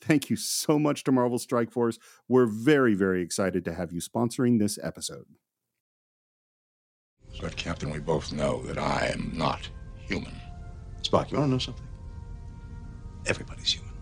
thank 0.00 0.30
you 0.30 0.36
so 0.36 0.78
much 0.78 1.04
to 1.04 1.12
Marvel 1.12 1.38
Strike 1.38 1.70
Force. 1.70 1.98
We're 2.28 2.46
very, 2.46 2.94
very 2.94 3.22
excited 3.22 3.64
to 3.64 3.74
have 3.74 3.92
you 3.92 4.00
sponsoring 4.00 4.58
this 4.58 4.78
episode. 4.82 5.26
But, 7.40 7.56
Captain, 7.56 7.90
we 7.90 8.00
both 8.00 8.32
know 8.32 8.62
that 8.62 8.78
I 8.78 9.10
am 9.12 9.32
not 9.34 9.68
human. 9.98 10.32
Spock, 11.02 11.30
you 11.30 11.38
want 11.38 11.48
to 11.48 11.52
know 11.52 11.58
something? 11.58 11.86
Everybody's 13.26 13.72
human. 13.72 13.94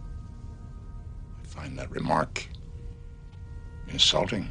I 1.41 1.47
find 1.47 1.79
that 1.79 1.91
remark 1.91 2.49
insulting. 3.89 4.51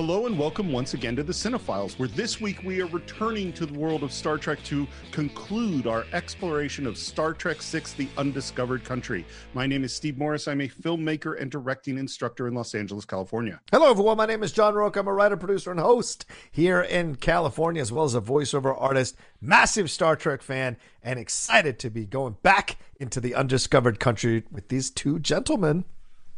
Hello 0.00 0.24
and 0.24 0.38
welcome 0.38 0.72
once 0.72 0.94
again 0.94 1.14
to 1.14 1.22
the 1.22 1.30
Cine-Files, 1.30 1.98
where 1.98 2.08
this 2.08 2.40
week 2.40 2.62
we 2.64 2.80
are 2.80 2.86
returning 2.86 3.52
to 3.52 3.66
the 3.66 3.78
world 3.78 4.02
of 4.02 4.14
Star 4.14 4.38
Trek 4.38 4.62
to 4.64 4.88
conclude 5.10 5.86
our 5.86 6.06
exploration 6.14 6.86
of 6.86 6.96
Star 6.96 7.34
Trek 7.34 7.58
VI 7.58 7.82
The 7.98 8.08
Undiscovered 8.16 8.82
Country. 8.82 9.26
My 9.52 9.66
name 9.66 9.84
is 9.84 9.94
Steve 9.94 10.16
Morris. 10.16 10.48
I'm 10.48 10.62
a 10.62 10.68
filmmaker 10.68 11.38
and 11.38 11.50
directing 11.50 11.98
instructor 11.98 12.48
in 12.48 12.54
Los 12.54 12.74
Angeles, 12.74 13.04
California. 13.04 13.60
Hello, 13.70 13.90
everyone. 13.90 14.16
My 14.16 14.24
name 14.24 14.42
is 14.42 14.52
John 14.52 14.72
Rocha. 14.72 15.00
I'm 15.00 15.06
a 15.06 15.12
writer, 15.12 15.36
producer, 15.36 15.70
and 15.70 15.78
host 15.78 16.24
here 16.50 16.80
in 16.80 17.16
California, 17.16 17.82
as 17.82 17.92
well 17.92 18.04
as 18.04 18.14
a 18.14 18.22
voiceover 18.22 18.74
artist, 18.80 19.16
massive 19.42 19.90
Star 19.90 20.16
Trek 20.16 20.40
fan, 20.40 20.78
and 21.02 21.18
excited 21.18 21.78
to 21.78 21.90
be 21.90 22.06
going 22.06 22.38
back 22.42 22.78
into 22.98 23.20
the 23.20 23.34
undiscovered 23.34 24.00
country 24.00 24.44
with 24.50 24.68
these 24.68 24.90
two 24.90 25.18
gentlemen. 25.18 25.84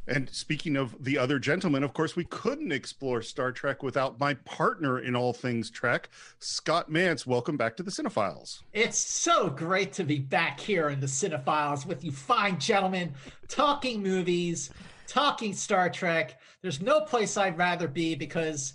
And 0.08 0.28
speaking 0.30 0.76
of 0.76 1.04
the 1.04 1.16
other 1.16 1.38
gentlemen, 1.38 1.84
of 1.84 1.92
course, 1.92 2.16
we 2.16 2.24
couldn't 2.24 2.72
explore 2.72 3.22
Star 3.22 3.52
Trek 3.52 3.84
without 3.84 4.18
my 4.18 4.34
partner 4.34 4.98
in 4.98 5.14
all 5.14 5.32
things 5.32 5.70
Trek, 5.70 6.08
Scott 6.40 6.90
Mantz. 6.90 7.24
Welcome 7.24 7.56
back 7.56 7.76
to 7.76 7.84
the 7.84 7.90
Cine-Files. 7.92 8.64
It's 8.72 8.98
so 8.98 9.48
great 9.48 9.92
to 9.92 10.04
be 10.04 10.18
back 10.18 10.58
here 10.58 10.88
in 10.88 10.98
the 10.98 11.06
Cine-Files 11.06 11.86
with 11.86 12.02
you 12.02 12.10
fine 12.10 12.58
gentlemen, 12.58 13.14
talking 13.46 14.02
movies, 14.02 14.70
talking 15.06 15.54
Star 15.54 15.88
Trek. 15.88 16.40
There's 16.62 16.82
no 16.82 17.02
place 17.02 17.36
I'd 17.36 17.56
rather 17.56 17.86
be 17.86 18.16
because 18.16 18.74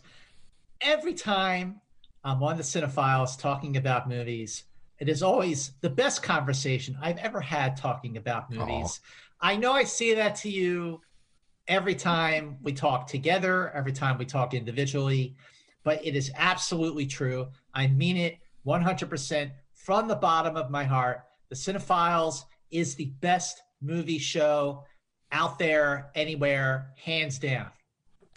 every 0.79 1.13
time 1.13 1.81
I'm 2.23 2.41
on 2.41 2.55
the 2.55 2.63
Cine-Files 2.63 3.35
talking 3.35 3.75
about 3.75 4.07
movies, 4.07 4.63
it 4.99 5.09
is 5.09 5.21
always 5.21 5.73
the 5.81 5.89
best 5.89 6.23
conversation 6.23 6.97
I've 7.01 7.17
ever 7.17 7.41
had 7.41 7.75
talking 7.75 8.15
about 8.15 8.49
movies. 8.49 9.01
I 9.41 9.57
know 9.57 9.73
I 9.73 9.83
say 9.83 10.15
that 10.15 10.35
to 10.37 10.49
you 10.49 11.01
every 11.67 11.95
time 11.95 12.57
we 12.61 12.73
talk 12.73 13.07
together, 13.07 13.71
every 13.71 13.91
time 13.91 14.17
we 14.17 14.25
talk 14.25 14.53
individually, 14.53 15.35
but 15.83 16.05
it 16.05 16.15
is 16.15 16.31
absolutely 16.35 17.05
true. 17.05 17.47
I 17.73 17.87
mean 17.87 18.17
it 18.17 18.37
100% 18.65 19.51
from 19.73 20.07
the 20.07 20.15
bottom 20.15 20.57
of 20.57 20.69
my 20.69 20.83
heart. 20.83 21.23
The 21.49 21.55
Cine-Files 21.55 22.45
is 22.71 22.95
the 22.95 23.13
best 23.21 23.61
movie 23.81 24.17
show 24.17 24.83
out 25.31 25.59
there 25.59 26.11
anywhere, 26.15 26.93
hands 26.97 27.39
down. 27.39 27.67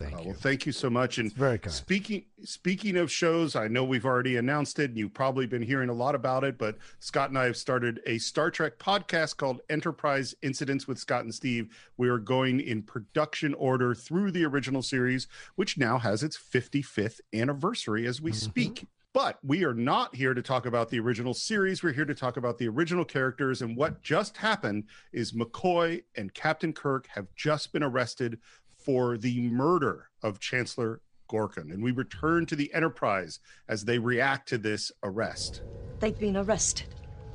Thank 0.01 0.15
Uh, 0.15 0.19
you. 0.21 0.25
well, 0.29 0.35
thank 0.37 0.67
you 0.67 0.73
so 0.73 0.89
much. 0.91 1.19
And 1.19 1.33
very 1.35 1.59
kind. 1.59 1.73
speaking 1.73 2.25
speaking 2.43 2.97
of 2.97 3.11
shows, 3.13 3.55
I 3.55 3.69
know 3.69 3.85
we've 3.85 4.07
already 4.07 4.37
announced 4.37 4.79
it, 4.79 4.91
and 4.91 4.99
you've 4.99 5.13
probably 5.15 5.47
been 5.47 5.63
hearing 5.63 5.91
a 5.91 5.93
lot 5.93 6.15
about 6.15 6.43
it. 6.43 6.57
But 6.59 6.79
Scott 6.99 7.29
and 7.29 7.39
I 7.39 7.45
have 7.45 7.57
started 7.57 8.01
a 8.07 8.19
Star 8.19 8.51
Trek 8.51 8.79
podcast 8.79 9.37
called 9.37 9.61
Enterprise 9.69 10.35
Incidents 10.43 10.89
with 10.89 10.99
Scott 10.99 11.25
and 11.25 11.35
Steve. 11.35 11.69
We 11.99 12.09
are 12.09 12.19
going 12.19 12.61
in 12.61 12.83
production 12.83 13.53
order 13.55 13.95
through 13.95 14.31
the 14.33 14.45
original 14.47 14.83
series, 14.83 15.29
which 15.57 15.77
now 15.77 15.99
has 15.99 16.23
its 16.23 16.37
55th 16.39 17.21
anniversary 17.35 18.07
as 18.07 18.21
we 18.23 18.33
speak. 18.33 18.87
But 19.13 19.39
we 19.45 19.65
are 19.65 19.75
not 19.75 20.15
here 20.15 20.35
to 20.35 20.41
talk 20.43 20.67
about 20.67 20.89
the 20.89 21.01
original 21.01 21.35
series. 21.35 21.83
We're 21.83 21.93
here 21.93 22.05
to 22.05 22.15
talk 22.15 22.37
about 22.37 22.59
the 22.59 22.69
original 22.69 23.05
characters. 23.05 23.61
And 23.61 23.77
what 23.77 24.03
just 24.03 24.37
happened 24.37 24.85
is 25.13 25.33
McCoy 25.33 26.05
and 26.17 26.33
Captain 26.33 26.73
Kirk 26.73 27.09
have 27.09 27.27
just 27.35 27.73
been 27.73 27.83
arrested 27.83 28.39
for 28.91 29.17
the 29.17 29.41
murder 29.43 30.09
of 30.21 30.41
Chancellor 30.41 31.01
Gorkon. 31.31 31.73
And 31.73 31.81
we 31.81 31.93
return 31.93 32.45
to 32.47 32.57
the 32.57 32.75
Enterprise 32.75 33.39
as 33.69 33.85
they 33.85 34.01
react 34.01 34.49
to 34.49 34.59
this 34.59 34.91
arrest. 35.05 35.63
They've 36.01 36.19
been 36.19 36.37
arrested. 36.37 36.89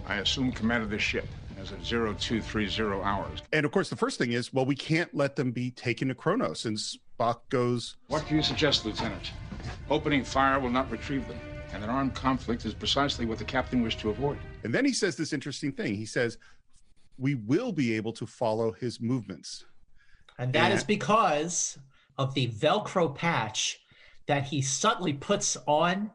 I 0.06 0.18
assume 0.18 0.52
command 0.52 0.84
of 0.84 0.90
the 0.90 1.00
ship 1.00 1.26
as 1.58 1.72
of 1.72 1.82
0230 1.82 3.02
hours. 3.02 3.42
And 3.54 3.66
of 3.66 3.72
course, 3.72 3.90
the 3.90 3.96
first 3.96 4.18
thing 4.18 4.34
is, 4.34 4.54
well, 4.54 4.66
we 4.66 4.76
can't 4.76 5.16
let 5.16 5.38
them 5.38 5.52
be 5.52 5.72
taken 5.72 6.10
to 6.10 6.16
Kronos. 6.16 6.66
And 6.66 6.78
Spock 6.78 7.40
goes, 7.48 7.96
What 8.08 8.28
do 8.28 8.36
you 8.36 8.44
suggest, 8.44 8.86
Lieutenant? 8.86 9.32
Opening 9.90 10.26
fire 10.26 10.60
will 10.60 10.70
not 10.70 10.92
retrieve 10.92 11.26
them, 11.30 11.40
and 11.72 11.86
an 11.86 11.90
armed 11.90 12.16
conflict 12.16 12.66
is 12.66 12.74
precisely 12.74 13.26
what 13.26 13.38
the 13.38 13.46
captain 13.46 13.82
wished 13.82 14.02
to 14.02 14.10
avoid. 14.10 14.38
and 14.66 14.74
then 14.74 14.84
he 14.84 14.92
says 14.92 15.16
this 15.16 15.32
interesting 15.32 15.72
thing. 15.72 15.96
He 15.96 16.06
says, 16.06 16.38
we 17.18 17.36
will 17.36 17.72
be 17.72 17.96
able 17.96 18.12
to 18.12 18.26
follow 18.26 18.74
his 18.74 19.00
movements. 19.00 19.64
And 20.38 20.54
that 20.54 20.72
is 20.72 20.82
Yeah. 20.82 20.88
because 20.88 21.80
of 22.18 22.34
the 22.34 22.48
Velcro 22.50 23.14
patch 23.14 23.80
that 24.28 24.46
he 24.46 24.62
subtly 24.62 25.14
puts 25.14 25.56
on 25.68 26.12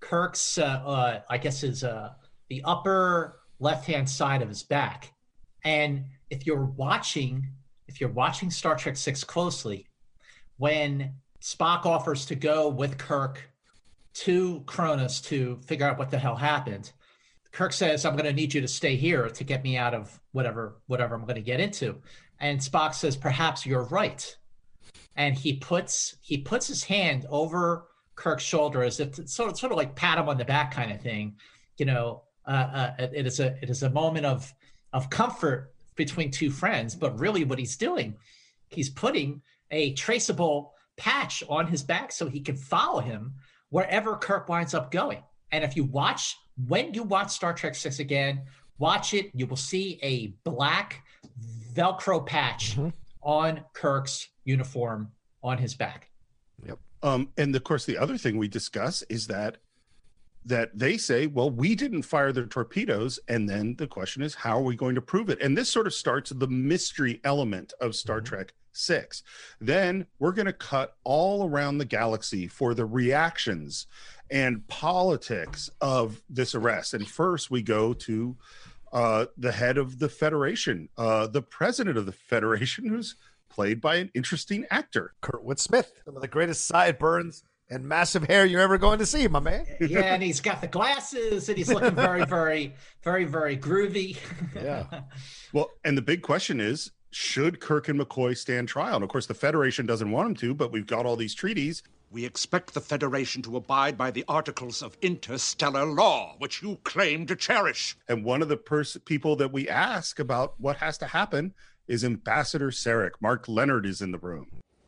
Kirk's, 0.00 0.58
uh, 0.58 0.64
uh, 0.64 1.20
I 1.28 1.38
guess, 1.38 1.60
his 1.60 1.82
uh, 1.82 2.14
the 2.48 2.62
upper 2.64 3.40
left 3.58 3.86
hand 3.86 4.08
side 4.08 4.42
of 4.42 4.48
his 4.48 4.62
back. 4.62 5.14
And 5.64 6.06
if 6.30 6.46
you're 6.46 6.64
watching, 6.64 7.48
if 7.88 8.00
you're 8.00 8.10
watching 8.10 8.50
Star 8.50 8.76
Trek 8.76 8.96
Six 8.96 9.24
closely, 9.24 9.88
when 10.58 11.14
Spock 11.40 11.86
offers 11.86 12.26
to 12.26 12.34
go 12.34 12.68
with 12.68 12.98
Kirk 12.98 13.50
to 14.14 14.62
Kronos 14.66 15.20
to 15.22 15.56
figure 15.66 15.86
out 15.86 15.98
what 15.98 16.10
the 16.10 16.18
hell 16.18 16.36
happened, 16.36 16.92
Kirk 17.52 17.72
says, 17.72 18.04
"I'm 18.04 18.14
going 18.14 18.26
to 18.26 18.32
need 18.32 18.52
you 18.54 18.60
to 18.60 18.68
stay 18.68 18.96
here 18.96 19.28
to 19.30 19.44
get 19.44 19.62
me 19.64 19.76
out 19.76 19.94
of 19.94 20.20
whatever 20.32 20.76
whatever 20.86 21.14
I'm 21.14 21.22
going 21.22 21.36
to 21.36 21.40
get 21.40 21.58
into." 21.60 22.00
And 22.40 22.60
Spock 22.60 22.94
says, 22.94 23.16
"Perhaps 23.16 23.66
you're 23.66 23.84
right." 23.84 24.36
And 25.16 25.34
he 25.34 25.54
puts 25.54 26.16
he 26.20 26.38
puts 26.38 26.66
his 26.66 26.84
hand 26.84 27.26
over 27.30 27.88
Kirk's 28.14 28.42
shoulder 28.42 28.82
as 28.82 29.00
if 29.00 29.12
to 29.12 29.28
sort 29.28 29.50
of, 29.50 29.58
sort 29.58 29.72
of 29.72 29.78
like 29.78 29.94
pat 29.94 30.18
him 30.18 30.28
on 30.28 30.38
the 30.38 30.44
back 30.44 30.72
kind 30.72 30.92
of 30.92 31.00
thing. 31.00 31.36
You 31.78 31.86
know, 31.86 32.22
uh, 32.46 32.94
uh, 32.98 33.08
it 33.12 33.26
is 33.26 33.40
a 33.40 33.56
it 33.62 33.70
is 33.70 33.82
a 33.82 33.90
moment 33.90 34.26
of 34.26 34.52
of 34.92 35.10
comfort 35.10 35.74
between 35.94 36.30
two 36.30 36.50
friends. 36.50 36.94
But 36.94 37.18
really, 37.18 37.44
what 37.44 37.58
he's 37.58 37.76
doing, 37.76 38.16
he's 38.68 38.90
putting 38.90 39.42
a 39.70 39.92
traceable 39.94 40.74
patch 40.96 41.42
on 41.48 41.66
his 41.66 41.82
back 41.82 42.12
so 42.12 42.26
he 42.26 42.40
can 42.40 42.56
follow 42.56 43.00
him 43.00 43.34
wherever 43.70 44.16
Kirk 44.16 44.48
winds 44.48 44.74
up 44.74 44.90
going. 44.90 45.22
And 45.52 45.64
if 45.64 45.76
you 45.76 45.84
watch 45.84 46.36
when 46.66 46.94
you 46.94 47.02
watch 47.02 47.30
Star 47.30 47.52
Trek 47.52 47.74
Six 47.74 47.98
again, 47.98 48.42
watch 48.78 49.14
it. 49.14 49.30
You 49.34 49.46
will 49.46 49.56
see 49.56 49.98
a 50.02 50.28
black 50.48 51.02
Velcro 51.76 52.24
patch 52.24 52.76
on 53.22 53.60
Kirk's 53.74 54.28
uniform 54.44 55.12
on 55.42 55.58
his 55.58 55.74
back. 55.74 56.10
Yep. 56.66 56.78
Um, 57.02 57.28
and 57.36 57.54
of 57.54 57.64
course, 57.64 57.84
the 57.84 57.98
other 57.98 58.16
thing 58.16 58.38
we 58.38 58.48
discuss 58.48 59.02
is 59.08 59.26
that 59.26 59.58
that 60.44 60.78
they 60.78 60.96
say, 60.96 61.26
well, 61.26 61.50
we 61.50 61.74
didn't 61.74 62.02
fire 62.02 62.30
the 62.30 62.46
torpedoes, 62.46 63.18
and 63.26 63.48
then 63.48 63.74
the 63.78 63.86
question 63.88 64.22
is, 64.22 64.36
how 64.36 64.56
are 64.58 64.62
we 64.62 64.76
going 64.76 64.94
to 64.94 65.02
prove 65.02 65.28
it? 65.28 65.42
And 65.42 65.58
this 65.58 65.68
sort 65.68 65.88
of 65.88 65.92
starts 65.92 66.30
the 66.30 66.46
mystery 66.46 67.20
element 67.24 67.72
of 67.80 67.96
Star 67.96 68.18
mm-hmm. 68.18 68.26
Trek 68.26 68.54
Six. 68.72 69.22
Then 69.60 70.06
we're 70.18 70.32
going 70.32 70.46
to 70.46 70.52
cut 70.52 70.96
all 71.02 71.48
around 71.48 71.78
the 71.78 71.84
galaxy 71.84 72.46
for 72.46 72.74
the 72.74 72.84
reactions 72.84 73.86
and 74.30 74.66
politics 74.68 75.70
of 75.80 76.22
this 76.28 76.54
arrest. 76.54 76.94
And 76.94 77.08
first, 77.08 77.50
we 77.50 77.62
go 77.62 77.92
to 77.94 78.36
uh, 78.96 79.26
the 79.36 79.52
head 79.52 79.76
of 79.76 79.98
the 79.98 80.08
Federation, 80.08 80.88
uh, 80.96 81.26
the 81.26 81.42
president 81.42 81.98
of 81.98 82.06
the 82.06 82.12
Federation, 82.12 82.86
who's 82.86 83.14
played 83.50 83.78
by 83.78 83.96
an 83.96 84.10
interesting 84.14 84.64
actor, 84.70 85.12
Kurtwood 85.22 85.58
Smith, 85.58 85.92
some 86.06 86.16
of 86.16 86.22
the 86.22 86.28
greatest 86.28 86.64
sideburns 86.64 87.44
and 87.68 87.86
massive 87.86 88.24
hair 88.24 88.46
you're 88.46 88.62
ever 88.62 88.78
going 88.78 88.98
to 88.98 89.04
see, 89.04 89.28
my 89.28 89.38
man. 89.38 89.66
yeah, 89.80 90.14
and 90.14 90.22
he's 90.22 90.40
got 90.40 90.62
the 90.62 90.66
glasses 90.66 91.50
and 91.50 91.58
he's 91.58 91.68
looking 91.68 91.94
very, 91.94 92.24
very, 92.26 92.74
very, 93.02 93.24
very 93.24 93.58
groovy. 93.58 94.16
yeah. 94.54 94.86
Well, 95.52 95.70
and 95.84 95.96
the 95.96 96.02
big 96.02 96.22
question 96.22 96.58
is 96.58 96.90
should 97.10 97.60
Kirk 97.60 97.88
and 97.88 98.00
McCoy 98.00 98.34
stand 98.36 98.68
trial? 98.68 98.94
And 98.94 99.04
of 99.04 99.10
course, 99.10 99.26
the 99.26 99.34
Federation 99.34 99.84
doesn't 99.84 100.10
want 100.10 100.28
them 100.28 100.36
to, 100.36 100.54
but 100.54 100.72
we've 100.72 100.86
got 100.86 101.04
all 101.04 101.16
these 101.16 101.34
treaties. 101.34 101.82
We 102.10 102.24
expect 102.24 102.72
the 102.72 102.80
Federation 102.80 103.42
to 103.42 103.56
abide 103.56 103.98
by 103.98 104.10
the 104.12 104.24
articles 104.28 104.80
of 104.80 104.96
interstellar 105.02 105.84
law, 105.84 106.36
which 106.38 106.62
you 106.62 106.78
claim 106.84 107.26
to 107.26 107.34
cherish. 107.34 107.96
And 108.08 108.24
one 108.24 108.42
of 108.42 108.48
the 108.48 108.56
pers- 108.56 108.96
people 109.04 109.34
that 109.36 109.52
we 109.52 109.68
ask 109.68 110.20
about 110.20 110.54
what 110.58 110.76
has 110.76 110.98
to 110.98 111.06
happen 111.06 111.52
is 111.88 112.04
Ambassador 112.04 112.70
Sarek. 112.70 113.12
Mark 113.20 113.48
Lenard 113.48 113.86
is 113.86 114.00
in 114.00 114.12
the 114.12 114.18
room. 114.18 114.46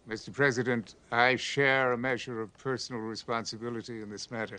Mr. 0.08 0.32
President, 0.32 0.94
I 1.12 1.36
share 1.36 1.92
a 1.92 1.98
measure 1.98 2.40
of 2.40 2.56
personal 2.56 3.02
responsibility 3.02 4.00
in 4.00 4.10
this 4.10 4.30
matter, 4.30 4.58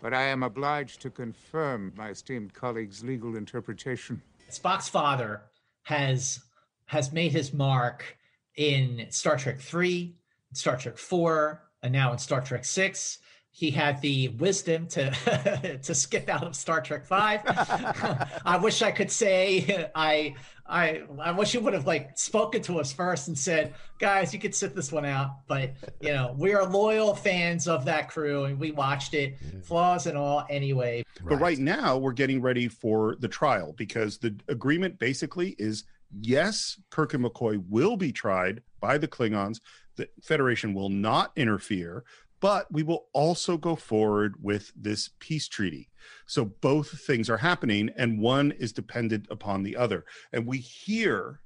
but 0.00 0.14
I 0.14 0.22
am 0.22 0.42
obliged 0.42 1.02
to 1.02 1.10
confirm 1.10 1.92
my 1.96 2.10
esteemed 2.10 2.54
colleague's 2.54 3.04
legal 3.04 3.36
interpretation. 3.36 4.22
Spock's 4.50 4.88
father 4.88 5.42
has 5.82 6.40
has 6.86 7.12
made 7.12 7.32
his 7.32 7.52
mark 7.52 8.16
in 8.56 9.06
Star 9.10 9.36
Trek 9.36 9.60
3, 9.60 10.16
Star 10.54 10.78
Trek 10.78 10.96
4, 10.96 11.60
and 11.82 11.92
now 11.92 12.12
in 12.12 12.18
Star 12.18 12.40
Trek 12.40 12.64
6 12.64 13.18
he 13.58 13.72
had 13.72 14.00
the 14.02 14.28
wisdom 14.28 14.86
to 14.86 15.80
to 15.82 15.92
skip 15.92 16.28
out 16.28 16.44
of 16.44 16.54
Star 16.54 16.80
Trek 16.80 17.04
Five. 17.04 17.40
I 18.44 18.56
wish 18.62 18.82
I 18.82 18.92
could 18.92 19.10
say 19.10 19.90
I 19.96 20.36
I 20.64 21.02
I 21.20 21.32
wish 21.32 21.50
he 21.50 21.58
would 21.58 21.72
have 21.72 21.86
like 21.86 22.16
spoken 22.16 22.62
to 22.62 22.78
us 22.78 22.92
first 22.92 23.26
and 23.26 23.36
said, 23.36 23.74
guys, 23.98 24.32
you 24.32 24.38
could 24.38 24.54
sit 24.54 24.76
this 24.76 24.92
one 24.92 25.04
out. 25.04 25.46
But 25.48 25.72
you 26.00 26.12
know, 26.12 26.36
we 26.38 26.54
are 26.54 26.64
loyal 26.64 27.16
fans 27.16 27.66
of 27.66 27.84
that 27.86 28.08
crew 28.08 28.44
and 28.44 28.60
we 28.60 28.70
watched 28.70 29.14
it, 29.14 29.38
flaws 29.64 30.06
and 30.06 30.16
all 30.16 30.46
anyway. 30.48 31.02
But 31.24 31.40
right 31.40 31.58
now 31.58 31.96
we're 31.96 32.12
getting 32.12 32.40
ready 32.40 32.68
for 32.68 33.16
the 33.18 33.28
trial 33.28 33.74
because 33.76 34.18
the 34.18 34.36
agreement 34.46 35.00
basically 35.00 35.56
is 35.58 35.82
yes, 36.20 36.80
Kirk 36.90 37.14
and 37.14 37.24
McCoy 37.24 37.60
will 37.68 37.96
be 37.96 38.12
tried 38.12 38.62
by 38.80 38.98
the 38.98 39.08
Klingons. 39.08 39.58
The 39.98 40.08
Federation 40.22 40.74
will 40.74 40.88
not 40.88 41.32
interfere, 41.34 42.04
but 42.40 42.72
we 42.72 42.84
will 42.84 43.06
also 43.12 43.56
go 43.56 43.74
forward 43.74 44.36
with 44.40 44.72
this 44.76 45.10
peace 45.18 45.48
treaty. 45.48 45.90
So 46.24 46.44
both 46.44 47.00
things 47.00 47.28
are 47.28 47.38
happening, 47.38 47.90
and 47.96 48.20
one 48.20 48.52
is 48.52 48.72
dependent 48.72 49.26
upon 49.28 49.64
the 49.64 49.76
other. 49.76 50.04
And 50.32 50.46
we 50.46 50.58
hear 50.58 51.40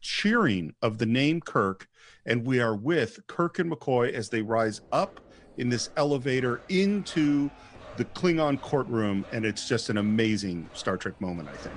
cheering 0.00 0.74
of 0.80 0.96
the 0.96 1.06
name 1.06 1.42
Kirk, 1.42 1.86
and 2.24 2.46
we 2.46 2.60
are 2.60 2.74
with 2.74 3.26
Kirk 3.26 3.58
and 3.58 3.70
McCoy 3.70 4.10
as 4.10 4.30
they 4.30 4.40
rise 4.40 4.80
up 4.90 5.20
in 5.58 5.68
this 5.68 5.90
elevator 5.98 6.62
into 6.70 7.50
the 7.98 8.06
Klingon 8.06 8.58
courtroom, 8.58 9.26
and 9.32 9.44
it's 9.44 9.68
just 9.68 9.90
an 9.90 9.98
amazing 9.98 10.70
Star 10.72 10.96
Trek 10.96 11.20
moment, 11.20 11.50
I 11.50 11.56
think. 11.56 11.76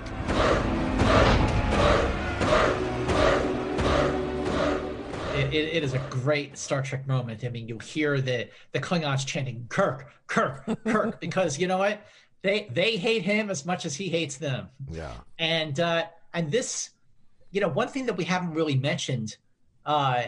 It, 5.55 5.75
it, 5.75 5.83
is 5.83 5.93
a 5.93 5.99
great 6.09 6.57
Star 6.57 6.81
Trek 6.81 7.07
moment. 7.07 7.43
I 7.43 7.49
mean, 7.49 7.67
you 7.67 7.79
hear 7.79 8.21
the 8.21 8.49
the 8.71 8.79
Klingons 8.79 9.25
chanting 9.25 9.65
"Kirk, 9.69 10.11
Kirk, 10.27 10.65
Kirk" 10.83 11.19
because 11.21 11.59
you 11.59 11.67
know 11.67 11.77
what 11.77 12.01
they 12.41 12.67
they 12.71 12.97
hate 12.97 13.23
him 13.23 13.49
as 13.49 13.65
much 13.65 13.85
as 13.85 13.95
he 13.95 14.09
hates 14.09 14.37
them. 14.37 14.69
Yeah, 14.91 15.13
and 15.39 15.79
uh, 15.79 16.05
and 16.33 16.51
this, 16.51 16.91
you 17.51 17.61
know, 17.61 17.69
one 17.69 17.87
thing 17.87 18.05
that 18.05 18.17
we 18.17 18.25
haven't 18.25 18.53
really 18.53 18.75
mentioned 18.75 19.37
uh, 19.85 20.23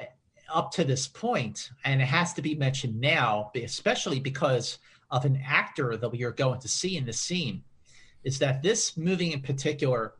up 0.53 0.71
to 0.71 0.83
this 0.83 1.07
point, 1.07 1.69
and 1.83 2.01
it 2.01 2.06
has 2.06 2.33
to 2.33 2.41
be 2.41 2.56
mentioned 2.56 3.00
now, 3.00 3.51
especially 3.56 4.19
because 4.19 4.80
of 5.12 5.25
an 5.25 5.41
actor 5.45 5.95
that 5.97 6.09
we 6.09 6.23
are 6.23 6.31
going 6.31 6.59
to 6.59 6.68
see 6.68 6.97
in 6.97 7.06
this 7.06 7.19
scene, 7.19 7.63
is 8.23 8.39
that 8.39 8.62
this 8.62 8.97
movie 8.97 9.31
in 9.33 9.41
particular 9.41 10.13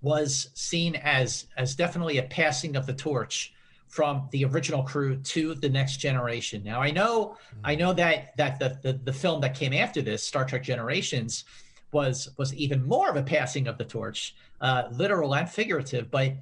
was 0.00 0.50
seen 0.54 0.94
as 0.96 1.46
as 1.56 1.74
definitely 1.74 2.18
a 2.18 2.22
passing 2.22 2.76
of 2.76 2.86
the 2.86 2.92
torch 2.92 3.54
from 3.94 4.28
the 4.32 4.44
original 4.44 4.82
crew 4.82 5.14
to 5.18 5.54
the 5.54 5.68
next 5.68 5.98
generation. 5.98 6.60
Now 6.64 6.82
I 6.82 6.90
know 6.90 7.36
I 7.62 7.76
know 7.76 7.92
that 7.92 8.36
that 8.36 8.58
the, 8.58 8.76
the 8.82 8.94
the 8.94 9.12
film 9.12 9.40
that 9.42 9.54
came 9.54 9.72
after 9.72 10.02
this, 10.02 10.20
Star 10.20 10.44
Trek 10.44 10.64
Generations, 10.64 11.44
was 11.92 12.28
was 12.36 12.52
even 12.54 12.84
more 12.84 13.08
of 13.08 13.14
a 13.14 13.22
passing 13.22 13.68
of 13.68 13.78
the 13.78 13.84
torch, 13.84 14.34
uh, 14.60 14.88
literal 14.90 15.36
and 15.36 15.48
figurative. 15.48 16.10
But 16.10 16.32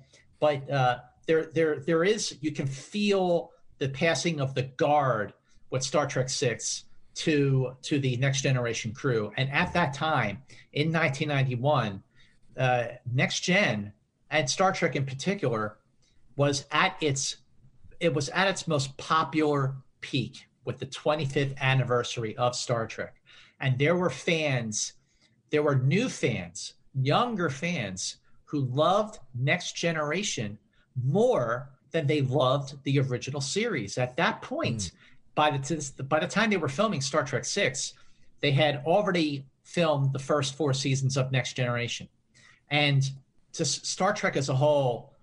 but 0.40 0.68
uh, 0.70 1.00
there 1.26 1.44
there 1.44 1.80
there 1.80 2.04
is 2.04 2.38
you 2.40 2.52
can 2.52 2.66
feel 2.66 3.52
the 3.76 3.90
passing 3.90 4.40
of 4.40 4.54
the 4.54 4.62
guard 4.62 5.34
with 5.68 5.82
Star 5.82 6.06
Trek 6.06 6.30
Six 6.30 6.84
to 7.16 7.76
to 7.82 7.98
the 7.98 8.16
next 8.16 8.40
generation 8.40 8.94
crew. 8.94 9.30
And 9.36 9.50
at 9.50 9.74
that 9.74 9.92
time 9.92 10.42
in 10.72 10.90
1991, 10.90 12.02
uh, 12.56 12.84
Next 13.12 13.40
Gen 13.40 13.92
and 14.30 14.48
Star 14.48 14.72
Trek 14.72 14.96
in 14.96 15.04
particular 15.04 15.76
was 16.34 16.64
at 16.70 16.96
its 17.02 17.36
it 18.02 18.12
was 18.12 18.28
at 18.30 18.48
its 18.48 18.66
most 18.66 18.94
popular 18.96 19.76
peak 20.00 20.48
with 20.64 20.78
the 20.78 20.86
25th 20.86 21.56
anniversary 21.58 22.36
of 22.36 22.56
Star 22.56 22.86
Trek. 22.86 23.14
And 23.60 23.78
there 23.78 23.94
were 23.94 24.10
fans, 24.10 24.94
there 25.50 25.62
were 25.62 25.76
new 25.76 26.08
fans, 26.08 26.74
younger 26.94 27.48
fans 27.48 28.16
who 28.44 28.62
loved 28.66 29.20
Next 29.36 29.76
Generation 29.76 30.58
more 31.00 31.70
than 31.92 32.08
they 32.08 32.22
loved 32.22 32.74
the 32.82 32.98
original 32.98 33.40
series. 33.40 33.96
At 33.96 34.16
that 34.16 34.42
point, 34.42 34.78
mm. 34.78 34.92
by 35.36 35.50
the 35.52 36.04
by 36.08 36.18
the 36.18 36.26
time 36.26 36.50
they 36.50 36.56
were 36.56 36.68
filming 36.68 37.00
Star 37.00 37.22
Trek 37.22 37.44
6, 37.44 37.94
they 38.40 38.50
had 38.50 38.82
already 38.84 39.46
filmed 39.62 40.12
the 40.12 40.18
first 40.18 40.56
four 40.56 40.74
seasons 40.74 41.16
of 41.16 41.30
Next 41.30 41.52
Generation. 41.52 42.08
And 42.68 43.08
to 43.52 43.64
Star 43.64 44.12
Trek 44.12 44.36
as 44.36 44.48
a 44.48 44.56
whole 44.56 45.14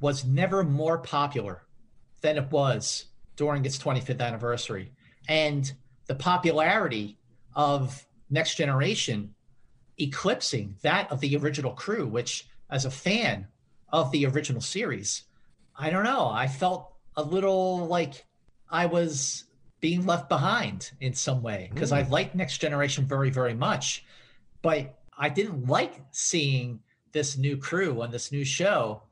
was 0.00 0.26
never 0.26 0.62
more 0.62 0.98
popular 0.98 1.62
than 2.22 2.38
it 2.38 2.50
was 2.50 3.06
during 3.36 3.64
its 3.64 3.78
25th 3.78 4.20
anniversary. 4.20 4.92
And 5.28 5.70
the 6.06 6.14
popularity 6.14 7.18
of 7.54 8.06
Next 8.30 8.54
Generation 8.56 9.34
eclipsing 10.00 10.74
that 10.82 11.10
of 11.12 11.20
the 11.20 11.36
original 11.36 11.72
crew, 11.72 12.06
which, 12.06 12.48
as 12.70 12.84
a 12.84 12.90
fan 12.90 13.46
of 13.92 14.10
the 14.10 14.26
original 14.26 14.62
series, 14.62 15.24
I 15.76 15.90
don't 15.90 16.04
know, 16.04 16.28
I 16.28 16.46
felt 16.48 16.92
a 17.16 17.22
little 17.22 17.86
like 17.86 18.24
I 18.70 18.86
was 18.86 19.44
being 19.80 20.06
left 20.06 20.28
behind 20.28 20.92
in 21.00 21.12
some 21.12 21.42
way 21.42 21.68
because 21.74 21.90
mm. 21.90 21.96
I 21.96 22.08
liked 22.08 22.34
Next 22.34 22.58
Generation 22.58 23.04
very, 23.04 23.30
very 23.30 23.54
much. 23.54 24.04
But 24.62 24.98
I 25.18 25.28
didn't 25.28 25.66
like 25.66 26.00
seeing 26.12 26.80
this 27.12 27.36
new 27.36 27.56
crew 27.56 28.00
on 28.00 28.10
this 28.10 28.32
new 28.32 28.44
show 28.44 29.02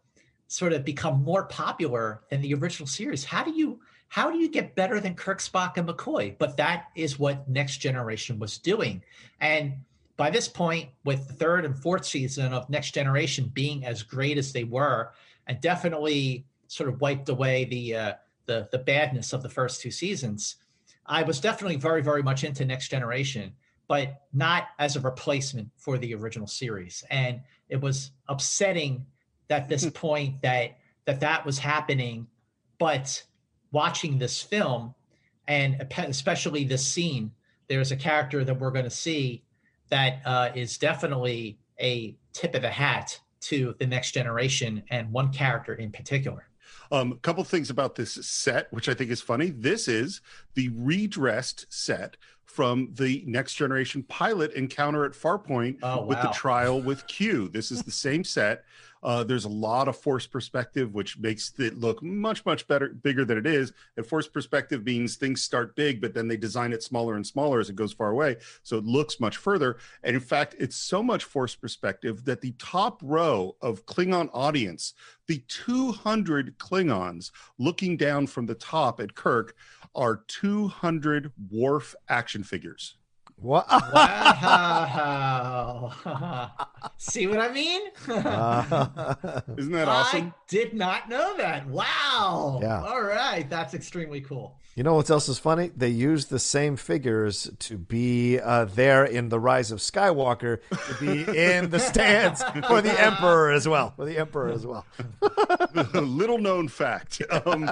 sort 0.50 0.72
of 0.72 0.84
become 0.84 1.22
more 1.22 1.44
popular 1.44 2.22
than 2.28 2.40
the 2.40 2.52
original 2.54 2.86
series. 2.88 3.24
How 3.24 3.44
do 3.44 3.52
you 3.52 3.78
how 4.08 4.32
do 4.32 4.38
you 4.38 4.48
get 4.48 4.74
better 4.74 4.98
than 4.98 5.14
Kirk, 5.14 5.38
Spock, 5.38 5.76
and 5.76 5.88
McCoy? 5.88 6.36
But 6.36 6.56
that 6.56 6.88
is 6.96 7.20
what 7.20 7.48
Next 7.48 7.76
Generation 7.76 8.40
was 8.40 8.58
doing. 8.58 9.04
And 9.40 9.74
by 10.16 10.28
this 10.28 10.48
point, 10.48 10.88
with 11.04 11.28
the 11.28 11.34
third 11.34 11.64
and 11.64 11.78
fourth 11.78 12.04
season 12.04 12.52
of 12.52 12.68
Next 12.68 12.90
Generation 12.90 13.48
being 13.54 13.86
as 13.86 14.02
great 14.02 14.38
as 14.38 14.52
they 14.52 14.64
were, 14.64 15.12
and 15.46 15.60
definitely 15.60 16.44
sort 16.66 16.88
of 16.88 17.00
wiped 17.00 17.28
away 17.28 17.66
the 17.66 17.94
uh, 17.94 18.12
the 18.46 18.68
the 18.72 18.78
badness 18.78 19.32
of 19.32 19.44
the 19.44 19.48
first 19.48 19.80
two 19.80 19.92
seasons, 19.92 20.56
I 21.06 21.22
was 21.22 21.38
definitely 21.40 21.76
very 21.76 22.02
very 22.02 22.24
much 22.24 22.42
into 22.42 22.64
Next 22.64 22.88
Generation, 22.88 23.52
but 23.86 24.22
not 24.32 24.64
as 24.80 24.96
a 24.96 25.00
replacement 25.00 25.70
for 25.76 25.96
the 25.96 26.12
original 26.12 26.48
series. 26.48 27.04
And 27.08 27.40
it 27.68 27.80
was 27.80 28.10
upsetting 28.28 29.06
at 29.50 29.68
this 29.68 29.84
hmm. 29.84 29.90
point 29.90 30.42
that 30.42 30.78
that 31.06 31.20
that 31.20 31.44
was 31.44 31.58
happening 31.58 32.26
but 32.78 33.22
watching 33.72 34.18
this 34.18 34.42
film 34.42 34.94
and 35.48 35.84
especially 35.98 36.64
this 36.64 36.86
scene 36.86 37.30
there's 37.68 37.92
a 37.92 37.96
character 37.96 38.44
that 38.44 38.58
we're 38.58 38.70
going 38.70 38.84
to 38.84 38.90
see 38.90 39.42
that 39.90 40.20
uh, 40.24 40.50
is 40.54 40.78
definitely 40.78 41.58
a 41.80 42.16
tip 42.32 42.54
of 42.54 42.62
the 42.62 42.70
hat 42.70 43.18
to 43.40 43.74
the 43.78 43.86
next 43.86 44.12
generation 44.12 44.82
and 44.90 45.10
one 45.12 45.32
character 45.32 45.74
in 45.74 45.90
particular. 45.90 46.48
Um, 46.92 47.12
a 47.12 47.16
couple 47.16 47.44
things 47.44 47.70
about 47.70 47.94
this 47.94 48.14
set, 48.26 48.72
which 48.72 48.88
I 48.88 48.94
think 48.94 49.10
is 49.10 49.20
funny. 49.20 49.50
This 49.50 49.86
is 49.86 50.20
the 50.54 50.70
redressed 50.74 51.66
set 51.72 52.16
from 52.44 52.88
the 52.94 53.22
Next 53.26 53.54
Generation 53.54 54.02
pilot 54.02 54.52
encounter 54.54 55.04
at 55.04 55.12
Farpoint 55.12 55.78
Oh, 55.84 56.04
with 56.04 56.20
the 56.20 56.28
trial 56.28 56.82
with 56.82 57.06
Q. 57.06 57.48
This 57.48 57.70
is 57.70 57.84
the 57.84 57.90
same 57.92 58.24
set. 58.24 58.64
Uh, 59.02 59.24
there's 59.24 59.44
a 59.44 59.48
lot 59.48 59.88
of 59.88 59.96
force 59.96 60.26
perspective, 60.26 60.94
which 60.94 61.18
makes 61.18 61.52
it 61.58 61.78
look 61.78 62.02
much, 62.02 62.44
much 62.44 62.66
better, 62.68 62.88
bigger 62.88 63.24
than 63.24 63.38
it 63.38 63.46
is. 63.46 63.72
And 63.96 64.06
force 64.06 64.28
perspective 64.28 64.84
means 64.84 65.16
things 65.16 65.42
start 65.42 65.74
big, 65.74 66.00
but 66.00 66.14
then 66.14 66.28
they 66.28 66.36
design 66.36 66.72
it 66.72 66.82
smaller 66.82 67.16
and 67.16 67.26
smaller 67.26 67.60
as 67.60 67.70
it 67.70 67.76
goes 67.76 67.92
far 67.92 68.10
away. 68.10 68.36
So 68.62 68.76
it 68.76 68.84
looks 68.84 69.20
much 69.20 69.36
further. 69.36 69.78
And 70.02 70.14
in 70.14 70.20
fact, 70.20 70.54
it's 70.58 70.76
so 70.76 71.02
much 71.02 71.24
force 71.24 71.54
perspective 71.54 72.24
that 72.24 72.40
the 72.40 72.54
top 72.58 73.00
row 73.02 73.56
of 73.62 73.86
Klingon 73.86 74.28
audience, 74.32 74.94
the 75.26 75.42
200 75.48 76.58
Klingons 76.58 77.30
looking 77.58 77.96
down 77.96 78.26
from 78.26 78.46
the 78.46 78.54
top 78.54 79.00
at 79.00 79.14
Kirk, 79.14 79.54
are 79.94 80.22
200 80.28 81.32
Worf 81.50 81.94
action 82.08 82.44
figures. 82.44 82.96
What? 83.40 83.66
Wow. 84.90 85.92
See 86.98 87.26
what 87.26 87.38
I 87.40 87.50
mean? 87.52 87.80
Uh, 88.08 89.40
Isn't 89.56 89.72
that 89.72 89.88
awesome? 89.88 90.26
I 90.28 90.32
did 90.48 90.74
not 90.74 91.08
know 91.08 91.36
that. 91.38 91.66
Wow. 91.68 92.60
Yeah. 92.62 92.82
All 92.82 93.02
right. 93.02 93.48
That's 93.48 93.72
extremely 93.74 94.20
cool. 94.20 94.58
you 94.76 94.82
know 94.82 94.94
what 94.94 95.08
else 95.10 95.28
is 95.28 95.38
funny? 95.38 95.70
They 95.76 95.88
used 95.88 96.28
the 96.30 96.38
same 96.38 96.76
figures 96.76 97.50
to 97.60 97.78
be 97.78 98.38
uh, 98.38 98.66
there 98.66 99.04
in 99.04 99.30
the 99.30 99.40
Rise 99.40 99.70
of 99.72 99.78
Skywalker 99.80 100.58
to 100.70 100.94
be 101.04 101.22
in 101.36 101.70
the 101.70 101.78
stands 101.80 102.42
for 102.68 102.80
the 102.82 102.92
Emperor 103.00 103.50
as 103.50 103.66
well. 103.66 103.94
For 103.96 104.04
the 104.04 104.18
Emperor 104.18 104.50
as 104.52 104.66
well. 104.66 104.84
little 105.94 106.38
known 106.38 106.68
fact. 106.68 107.22
Um, 107.30 107.70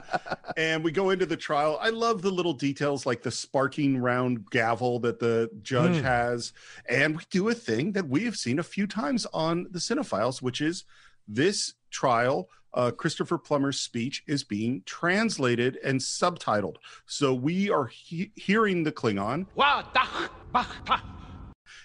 and 0.57 0.83
we 0.83 0.91
go 0.93 1.11
into 1.11 1.27
the 1.27 1.37
trial. 1.37 1.79
I 1.81 1.91
love 1.91 2.23
the 2.23 2.31
little 2.31 2.55
details 2.55 3.05
like 3.07 3.23
the 3.23 3.31
sparking 3.31 3.99
round 3.99 4.51
gavel 4.51 4.99
that 5.01 5.19
the 5.21 5.51
judge 5.62 5.97
Mm. 5.97 6.03
has. 6.03 6.53
And 6.88 7.17
we 7.17 7.23
do 7.31 7.49
a 7.49 7.55
thing 7.55 7.93
that 7.93 8.09
we 8.09 8.25
have 8.25 8.37
seen 8.37 8.59
a 8.59 8.62
few 8.62 8.87
times 8.87 9.27
on 9.33 9.67
the 9.71 9.79
Cine-Files, 9.79 10.41
which 10.43 10.61
is 10.61 10.85
this 11.27 11.75
trial. 11.91 12.49
Uh, 12.75 12.91
Christopher 12.91 13.38
Plummer's 13.38 13.81
speech 13.81 14.23
is 14.27 14.45
being 14.45 14.83
translated 14.85 15.79
and 15.83 16.00
subtitled. 16.00 16.77
So 17.07 17.33
we 17.35 17.71
are 17.71 17.87
he- 17.87 18.31
hearing 18.37 18.85
the 18.85 18.93
Klingon 18.93 19.47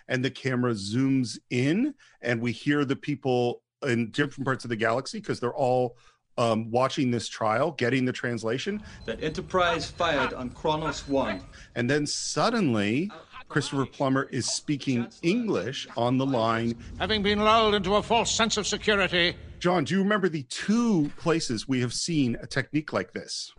and 0.08 0.24
the 0.24 0.30
camera 0.32 0.74
zooms 0.74 1.38
in 1.50 1.94
and 2.22 2.42
we 2.42 2.51
hear 2.51 2.86
the 2.86 2.96
people 2.96 3.62
in 3.82 4.12
different 4.12 4.46
parts 4.46 4.63
of 4.65 4.70
the 4.70 4.75
galaxy 4.75 5.20
because 5.20 5.39
they're 5.39 5.53
all 5.56 5.98
um, 6.38 6.72
watching 6.72 7.12
this 7.12 7.27
trial 7.30 7.72
getting 7.72 8.06
the 8.06 8.12
translation 8.13 8.82
that 9.06 9.22
Enterprise 9.24 9.89
fired 9.89 10.34
on 10.34 10.50
Kronos 10.50 11.08
1. 11.08 11.42
and 11.75 11.89
then 11.89 12.06
suddenly 12.08 13.12
christopher 13.53 13.86
plummer 13.86 14.27
is 14.31 14.45
speaking 14.51 15.07
english 15.22 15.88
on 15.95 16.17
the 16.17 16.25
line 16.25 16.75
Having 17.00 17.22
been 17.24 17.39
lulled 17.39 17.75
into 17.75 17.95
a 17.95 18.03
false 18.03 18.31
sense 18.31 18.57
of 18.57 18.65
security, 18.65 19.36
john 19.60 19.83
do 19.83 19.93
you 19.93 20.01
remember 20.01 20.27
the 20.27 20.43
two 20.50 21.12
places 21.17 21.67
we 21.67 21.79
have 21.81 21.93
seen 21.93 22.36
a 22.41 22.48
technique 22.48 22.91
like 22.91 23.13
this 23.13 23.51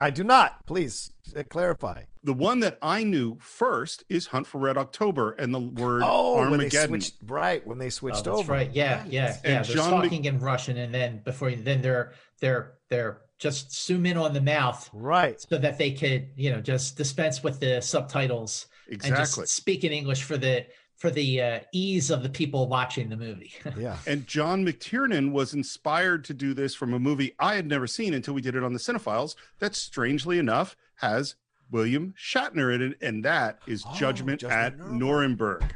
I 0.00 0.10
do 0.10 0.24
not. 0.24 0.64
Please 0.66 1.12
uh, 1.36 1.42
clarify. 1.50 2.04
the 2.22 2.32
one 2.32 2.60
that 2.60 2.78
i 2.80 3.04
knew 3.04 3.36
first 3.40 4.02
is 4.08 4.26
hunt 4.28 4.46
for 4.46 4.58
red 4.58 4.78
october 4.78 5.32
and 5.32 5.52
the 5.52 5.60
word 5.60 6.02
Oh, 6.04 6.36
when 6.36 6.44
they 6.58 6.64
armageddon 6.64 6.88
switched 7.00 7.14
right 7.26 7.66
when 7.66 7.76
they 7.78 7.86
Oh, 7.86 7.90
switched 7.90 8.24
that's 8.24 8.38
over. 8.38 8.52
right. 8.52 8.70
Yeah, 8.72 9.04
yeah, 9.08 9.36
And 9.44 9.52
yeah. 9.52 9.62
They're 9.62 9.76
John 9.76 9.90
Mc- 9.90 10.02
talking 10.04 10.24
in 10.24 10.38
Russian, 10.40 10.78
and 10.78 10.94
then 10.94 11.20
before 11.24 11.50
then 11.50 11.82
they're 11.82 12.12
they're 12.40 12.74
they're 12.88 13.20
just 13.38 13.84
zoom 13.86 14.06
in 14.06 14.16
on 14.16 14.32
the 14.32 14.40
mouth 14.40 14.88
Right. 14.94 15.38
so 15.40 15.58
that 15.58 15.76
they 15.76 15.90
could 15.92 16.28
you 16.36 16.50
know 16.50 16.60
just 16.62 16.96
dispense 16.96 17.42
with 17.42 17.60
the 17.60 17.80
subtitles 17.82 18.66
and 18.86 18.96
exactly 18.96 19.42
just 19.44 19.54
speak 19.54 19.84
in 19.84 19.92
English 19.92 20.22
for 20.22 20.36
the 20.36 20.66
for 20.96 21.10
the 21.10 21.42
uh, 21.42 21.60
ease 21.72 22.10
of 22.10 22.22
the 22.22 22.28
people 22.28 22.68
watching 22.68 23.08
the 23.08 23.16
movie. 23.16 23.52
Yeah. 23.76 23.96
And 24.06 24.26
John 24.26 24.64
McTiernan 24.64 25.32
was 25.32 25.52
inspired 25.52 26.24
to 26.26 26.34
do 26.34 26.54
this 26.54 26.74
from 26.74 26.94
a 26.94 26.98
movie 27.00 27.34
I 27.40 27.56
had 27.56 27.66
never 27.66 27.86
seen 27.88 28.14
until 28.14 28.32
we 28.34 28.40
did 28.40 28.54
it 28.54 28.62
on 28.62 28.72
the 28.72 28.78
Cine-Files. 28.78 29.34
That 29.58 29.74
strangely 29.74 30.38
enough 30.38 30.76
has 30.96 31.34
William 31.70 32.14
Shatner 32.16 32.72
in 32.72 32.80
it, 32.80 32.98
and 33.02 33.24
that 33.24 33.58
is 33.66 33.82
Oh, 33.86 33.94
Judgment, 33.96 34.40
Judgment 34.42 34.60
at 34.60 34.78
Nuremberg. 34.78 35.60
Nuremberg. 35.62 35.74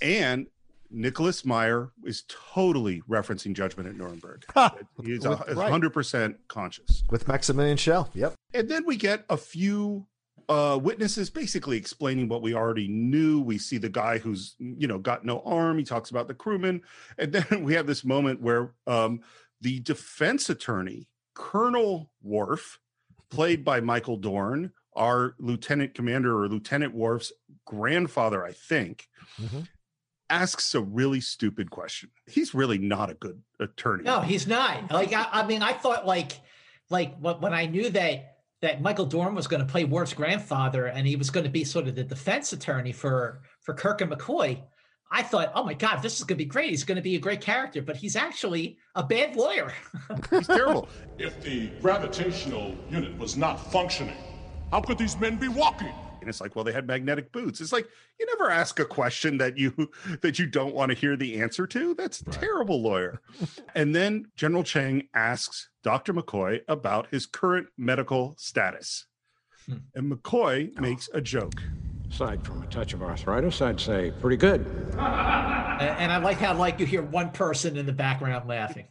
And 0.00 0.46
Nicholas 0.90 1.44
Meyer 1.44 1.90
is 2.04 2.24
totally 2.28 3.02
referencing 3.08 3.54
Judgment 3.54 3.88
at 3.88 3.96
Nuremberg. 3.96 4.44
He's 5.04 5.24
a 5.24 5.30
With- 5.30 5.56
right. 5.56 5.70
hundred 5.70 5.90
percent 5.92 6.36
conscious. 6.48 7.02
With 7.10 7.26
Maximilian 7.28 7.76
Schell. 7.76 8.08
Yep. 8.14 8.34
And 8.54 8.68
then 8.68 8.84
we 8.86 8.96
get 8.96 9.24
a 9.30 9.36
few 9.36 10.06
uh, 10.48 10.78
witnesses 10.82 11.30
basically 11.30 11.76
explaining 11.76 12.28
what 12.28 12.42
we 12.42 12.54
already 12.54 12.88
knew. 12.88 13.40
We 13.40 13.58
see 13.58 13.78
the 13.78 13.88
guy 13.88 14.18
who's, 14.18 14.54
you 14.58 14.86
know, 14.86 14.98
got 14.98 15.24
no 15.24 15.40
arm. 15.44 15.78
He 15.78 15.84
talks 15.84 16.10
about 16.10 16.28
the 16.28 16.34
crewman. 16.34 16.82
And 17.18 17.32
then 17.32 17.64
we 17.64 17.74
have 17.74 17.86
this 17.86 18.04
moment 18.04 18.40
where 18.40 18.72
um, 18.86 19.20
the 19.60 19.80
defense 19.80 20.50
attorney, 20.50 21.08
Colonel 21.34 22.10
Worf, 22.22 22.78
played 23.30 23.64
by 23.64 23.80
Michael 23.80 24.16
Dorn, 24.16 24.72
our 24.94 25.34
lieutenant 25.38 25.94
commander 25.94 26.36
or 26.42 26.48
Lieutenant 26.48 26.94
Worf's 26.94 27.32
grandfather, 27.66 28.44
I 28.44 28.52
think, 28.52 29.08
Mhm. 29.40 29.66
asks 30.28 30.74
a 30.74 30.80
really 30.80 31.20
stupid 31.20 31.70
question. 31.70 32.10
He's 32.26 32.54
really 32.54 32.78
not 32.78 33.08
a 33.10 33.14
good 33.14 33.42
attorney. 33.58 34.04
no, 34.04 34.20
he's 34.20 34.46
not. 34.46 34.90
Like 34.90 35.12
I, 35.14 35.26
I 35.32 35.46
mean, 35.46 35.62
I 35.62 35.72
thought 35.72 36.06
like 36.06 36.40
like 36.90 37.16
when 37.18 37.40
when 37.40 37.54
I 37.54 37.66
knew 37.66 37.88
that 37.90 38.31
that 38.62 38.80
Michael 38.80 39.06
Dorn 39.06 39.34
was 39.34 39.48
going 39.48 39.60
to 39.60 39.70
play 39.70 39.84
Worf's 39.84 40.14
grandfather 40.14 40.86
and 40.86 41.06
he 41.06 41.16
was 41.16 41.30
going 41.30 41.44
to 41.44 41.50
be 41.50 41.64
sort 41.64 41.88
of 41.88 41.96
the 41.96 42.04
defense 42.04 42.52
attorney 42.52 42.92
for 42.92 43.42
for 43.60 43.74
Kirk 43.74 44.00
and 44.00 44.10
McCoy. 44.10 44.62
I 45.14 45.22
thought, 45.22 45.52
oh 45.54 45.62
my 45.62 45.74
God, 45.74 46.00
this 46.00 46.16
is 46.16 46.24
going 46.24 46.38
to 46.38 46.44
be 46.44 46.48
great. 46.48 46.70
He's 46.70 46.84
going 46.84 46.96
to 46.96 47.02
be 47.02 47.16
a 47.16 47.20
great 47.20 47.42
character, 47.42 47.82
but 47.82 47.96
he's 47.96 48.16
actually 48.16 48.78
a 48.94 49.02
bad 49.02 49.36
lawyer. 49.36 49.70
He's 50.30 50.46
terrible. 50.46 50.88
If 51.18 51.38
the 51.42 51.66
gravitational 51.82 52.74
unit 52.88 53.18
was 53.18 53.36
not 53.36 53.56
functioning, 53.70 54.16
how 54.70 54.80
could 54.80 54.96
these 54.96 55.18
men 55.20 55.36
be 55.36 55.48
walking? 55.48 55.92
And 56.22 56.28
it's 56.28 56.40
like 56.40 56.54
well 56.56 56.64
they 56.64 56.72
had 56.72 56.86
magnetic 56.86 57.32
boots. 57.32 57.60
It's 57.60 57.72
like 57.72 57.88
you 58.18 58.26
never 58.26 58.50
ask 58.50 58.78
a 58.80 58.84
question 58.84 59.36
that 59.38 59.58
you 59.58 59.90
that 60.22 60.38
you 60.38 60.46
don't 60.46 60.74
want 60.74 60.90
to 60.90 60.96
hear 60.96 61.16
the 61.16 61.40
answer 61.42 61.66
to. 61.66 61.94
That's 61.94 62.24
terrible 62.30 62.80
lawyer. 62.80 63.20
And 63.74 63.94
then 63.94 64.26
general 64.36 64.62
chang 64.64 65.08
asks 65.14 65.68
dr 65.82 66.12
mccoy 66.12 66.60
about 66.68 67.08
his 67.10 67.26
current 67.26 67.66
medical 67.76 68.34
status. 68.38 69.06
Hmm. 69.66 69.76
and 69.94 70.12
mccoy 70.12 70.78
makes 70.80 71.08
a 71.12 71.20
joke. 71.20 71.54
Aside 72.10 72.44
from 72.44 72.62
a 72.62 72.66
touch 72.66 72.92
of 72.92 73.02
arthritis, 73.02 73.62
I'd 73.62 73.80
say 73.80 74.12
pretty 74.20 74.36
good. 74.36 74.66
and, 74.98 75.00
and 75.98 76.12
I 76.12 76.18
like 76.18 76.36
how 76.36 76.54
like 76.54 76.78
you 76.78 76.84
hear 76.86 77.02
one 77.02 77.30
person 77.30 77.76
in 77.76 77.86
the 77.86 77.92
background 77.92 78.46
laughing. 78.46 78.86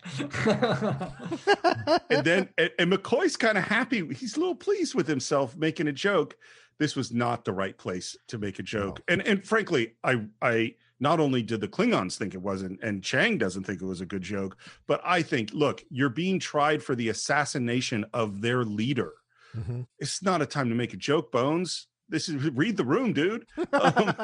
and 2.09 2.23
then 2.23 2.49
and, 2.57 2.71
and 2.79 2.91
mccoy's 2.91 3.37
kind 3.37 3.57
of 3.57 3.63
happy. 3.65 4.05
He's 4.13 4.35
a 4.35 4.39
little 4.39 4.55
pleased 4.55 4.95
with 4.95 5.07
himself 5.07 5.55
making 5.55 5.87
a 5.87 5.93
joke 5.93 6.35
this 6.81 6.95
was 6.95 7.13
not 7.13 7.45
the 7.45 7.53
right 7.53 7.77
place 7.77 8.17
to 8.27 8.37
make 8.39 8.57
a 8.59 8.63
joke. 8.63 8.99
And 9.07 9.21
and 9.27 9.45
frankly 9.45 9.93
i 10.03 10.13
i 10.41 10.73
not 10.99 11.19
only 11.19 11.41
did 11.43 11.61
the 11.61 11.67
klingons 11.67 12.15
think 12.17 12.33
it 12.33 12.41
wasn't 12.41 12.79
and 12.83 13.03
chang 13.03 13.37
doesn't 13.37 13.63
think 13.65 13.81
it 13.81 13.85
was 13.85 14.01
a 14.01 14.05
good 14.05 14.21
joke 14.21 14.57
but 14.87 14.99
i 15.05 15.21
think 15.21 15.51
look 15.53 15.83
you're 15.89 16.09
being 16.09 16.39
tried 16.39 16.81
for 16.83 16.95
the 16.95 17.09
assassination 17.09 18.05
of 18.13 18.41
their 18.41 18.63
leader. 18.63 19.11
Mhm. 19.55 19.85
it's 19.99 20.23
not 20.23 20.41
a 20.41 20.45
time 20.45 20.69
to 20.69 20.75
make 20.75 20.93
a 20.93 20.97
joke 20.97 21.31
bones. 21.31 21.87
This 22.09 22.27
is 22.29 22.35
read 22.51 22.77
the 22.77 22.85
room 22.85 23.13
dude. 23.13 23.45
Um, 23.73 24.15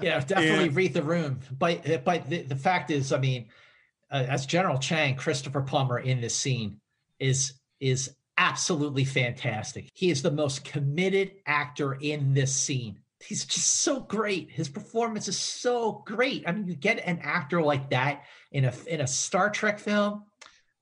Yeah, 0.00 0.20
definitely 0.20 0.66
And- 0.68 0.76
read 0.76 0.92
the 0.94 1.02
room. 1.02 1.38
But 1.58 2.04
but 2.04 2.28
the, 2.28 2.42
the 2.42 2.56
fact 2.56 2.90
is, 2.90 3.12
I 3.12 3.18
mean, 3.18 3.48
uh, 4.10 4.24
as 4.28 4.44
General 4.44 4.78
Chang, 4.78 5.16
Christopher 5.16 5.62
Plummer 5.62 5.98
in 6.00 6.20
this 6.20 6.34
scene 6.34 6.80
is 7.18 7.54
is 7.80 8.15
absolutely 8.38 9.04
fantastic. 9.04 9.88
He 9.94 10.10
is 10.10 10.22
the 10.22 10.30
most 10.30 10.64
committed 10.64 11.32
actor 11.46 11.94
in 11.94 12.34
this 12.34 12.54
scene. 12.54 12.98
He's 13.20 13.44
just 13.44 13.80
so 13.80 14.00
great. 14.00 14.50
His 14.50 14.68
performance 14.68 15.26
is 15.26 15.38
so 15.38 16.02
great. 16.06 16.44
I 16.46 16.52
mean, 16.52 16.68
you 16.68 16.74
get 16.74 17.00
an 17.06 17.18
actor 17.22 17.62
like 17.62 17.90
that 17.90 18.24
in 18.52 18.66
a 18.66 18.72
in 18.86 19.00
a 19.00 19.06
Star 19.06 19.50
Trek 19.50 19.78
film. 19.78 20.24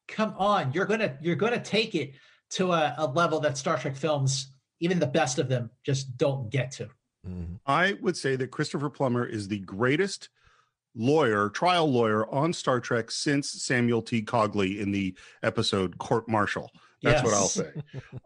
Come 0.09 0.35
on, 0.37 0.73
you're 0.73 0.87
gonna 0.87 1.17
you're 1.23 1.37
gonna 1.37 1.63
take 1.63 1.95
it 1.95 2.15
to 2.51 2.73
a, 2.73 2.95
a 2.99 3.07
level 3.07 3.41
that 3.41 3.57
Star 3.57 3.79
Trek 3.79 3.97
films, 3.97 4.49
even 4.81 4.99
the 4.99 5.07
best 5.07 5.39
of 5.39 5.49
them, 5.49 5.71
just 5.85 6.17
don't 6.19 6.51
get 6.51 6.73
to. 6.73 6.89
Mhm. 7.27 7.61
I 7.67 7.95
would 8.01 8.17
say 8.17 8.37
that 8.37 8.51
Christopher 8.51 8.91
Plummer 8.91 9.25
is 9.25 9.49
the 9.49 9.61
greatest 9.61 10.29
lawyer, 10.95 11.49
trial 11.49 11.91
lawyer 11.91 12.29
on 12.33 12.53
Star 12.53 12.81
Trek 12.81 13.11
since 13.11 13.51
Samuel 13.51 14.03
T. 14.03 14.23
Cogley 14.23 14.79
in 14.81 14.93
the 14.93 15.15
episode 15.43 15.99
Court 15.99 16.29
Martial. 16.29 16.71
That's 17.05 17.23
what 17.25 17.35
I'll 17.35 17.49
say. 17.49 17.71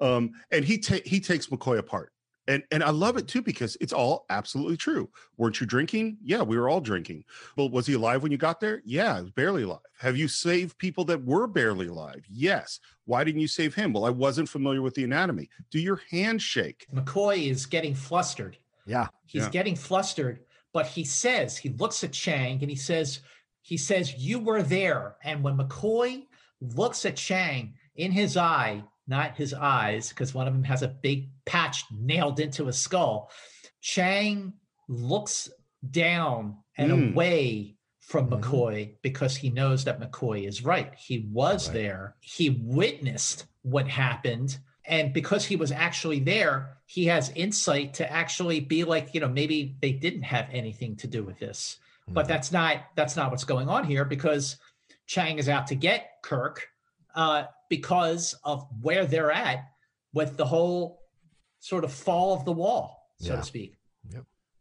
Um, 0.00 0.32
and 0.50 0.64
he 0.64 0.78
ta- 0.78 1.04
he 1.04 1.20
takes 1.20 1.47
McCoy 1.49 1.78
apart. 1.78 2.12
And 2.47 2.62
and 2.70 2.82
I 2.82 2.88
love 2.90 3.18
it 3.18 3.28
too 3.28 3.42
because 3.42 3.76
it's 3.78 3.92
all 3.92 4.25
absolutely 4.30 4.78
true. 4.78 5.11
Weren't 5.37 5.61
you 5.61 5.66
drinking? 5.66 6.16
Yeah, 6.23 6.40
we 6.40 6.56
were 6.56 6.70
all 6.70 6.80
drinking. 6.80 7.25
Well, 7.56 7.68
was 7.68 7.87
he 7.87 7.92
alive 7.92 8.23
when 8.23 8.32
you 8.32 8.38
got 8.38 8.58
there? 8.58 8.80
Yeah, 8.87 9.23
barely 9.35 9.64
alive. 9.64 9.80
Have 9.99 10.16
you 10.16 10.28
saved 10.28 10.78
people 10.78 11.04
that 11.06 11.23
were 11.23 11.47
barely 11.47 11.88
alive? 11.88 12.25
Yes. 12.30 12.80
Why 13.04 13.23
didn't 13.23 13.42
you 13.42 13.49
save 13.49 13.75
him? 13.75 13.92
Well, 13.92 14.06
I 14.06 14.11
wasn't 14.11 14.49
familiar 14.49 14.80
with 14.80 14.94
the 14.94 15.04
anatomy. 15.04 15.50
Do 15.70 15.78
your 15.78 16.00
hand 16.11 16.40
shake? 16.40 16.87
McCoy 16.94 17.50
is 17.50 17.66
getting 17.66 17.94
flustered. 17.94 18.56
Yeah. 18.87 19.08
He's 19.26 19.42
Yeah. 19.42 19.50
getting 19.50 19.76
flustered, 19.76 20.40
but 20.73 20.87
he 20.87 21.04
says, 21.04 21.58
he 21.58 21.68
looks 21.70 22.02
at 22.02 22.12
Chang 22.12 22.61
and 22.62 22.70
he 22.70 22.76
says, 22.76 23.20
he 23.61 23.76
says, 23.76 24.14
you 24.14 24.38
were 24.38 24.62
there. 24.62 25.16
And 25.23 25.42
when 25.42 25.58
McCoy 25.58 26.26
looks 26.62 27.04
at 27.04 27.16
Chang 27.16 27.75
in 27.98 28.12
his 28.12 28.36
eye, 28.36 28.82
not 29.06 29.36
his 29.36 29.52
eyes, 29.52 30.08
because 30.08 30.32
one 30.32 30.46
of 30.46 30.54
them 30.54 30.64
has 30.64 30.82
a 30.82 30.88
big 30.88 31.28
patch 31.44 31.84
nailed 31.90 32.40
into 32.40 32.64
his 32.66 32.78
skull, 32.78 33.30
Chang 33.82 34.54
looks 34.88 35.50
down 35.90 36.56
and 36.78 36.90
Mm. 36.92 37.12
away 37.12 37.76
from 38.00 38.30
Mhm. 38.30 38.40
McCoy 38.40 38.94
because 39.02 39.36
he 39.36 39.50
knows 39.50 39.84
that 39.84 40.00
McCoy 40.00 40.46
is 40.48 40.64
right. 40.64 40.94
He 40.94 41.26
was 41.30 41.68
Right. 41.68 41.74
there. 41.74 42.16
He 42.20 42.50
witnessed 42.50 43.46
what 43.62 43.88
happened. 43.88 44.58
And 44.84 45.12
because 45.12 45.44
he 45.44 45.56
was 45.56 45.70
actually 45.70 46.20
there, 46.20 46.78
he 46.86 47.06
has 47.06 47.30
insight 47.30 47.92
to 47.94 48.10
actually 48.10 48.60
be 48.60 48.84
like, 48.84 49.12
you 49.12 49.20
know, 49.20 49.28
maybe 49.28 49.76
they 49.82 49.92
didn't 49.92 50.22
have 50.22 50.48
anything 50.50 50.96
to 50.96 51.06
do 51.06 51.22
with 51.22 51.38
this. 51.38 51.78
But 52.06 52.24
Mhm. 52.24 52.28
that's 52.28 52.52
not 52.52 52.84
that's 52.94 53.16
not 53.16 53.30
what's 53.30 53.44
going 53.44 53.68
on 53.68 53.84
here 53.84 54.04
because 54.06 54.56
Chang 55.06 55.38
is 55.38 55.48
out 55.48 55.66
to 55.66 55.74
get 55.74 56.22
Kirk 56.22 56.68
uh, 57.18 57.44
because 57.68 58.34
of 58.44 58.66
where 58.80 59.04
they're 59.04 59.32
at 59.32 59.64
with 60.14 60.37
the 60.37 60.46
whole 60.46 61.02
sort 61.58 61.82
of 61.84 61.92
fall 61.92 62.32
of 62.32 62.44
the 62.44 62.52
wall, 62.52 63.10
so 63.18 63.30
Yeah. 63.34 63.37
to 63.40 63.42
speak. 63.42 63.75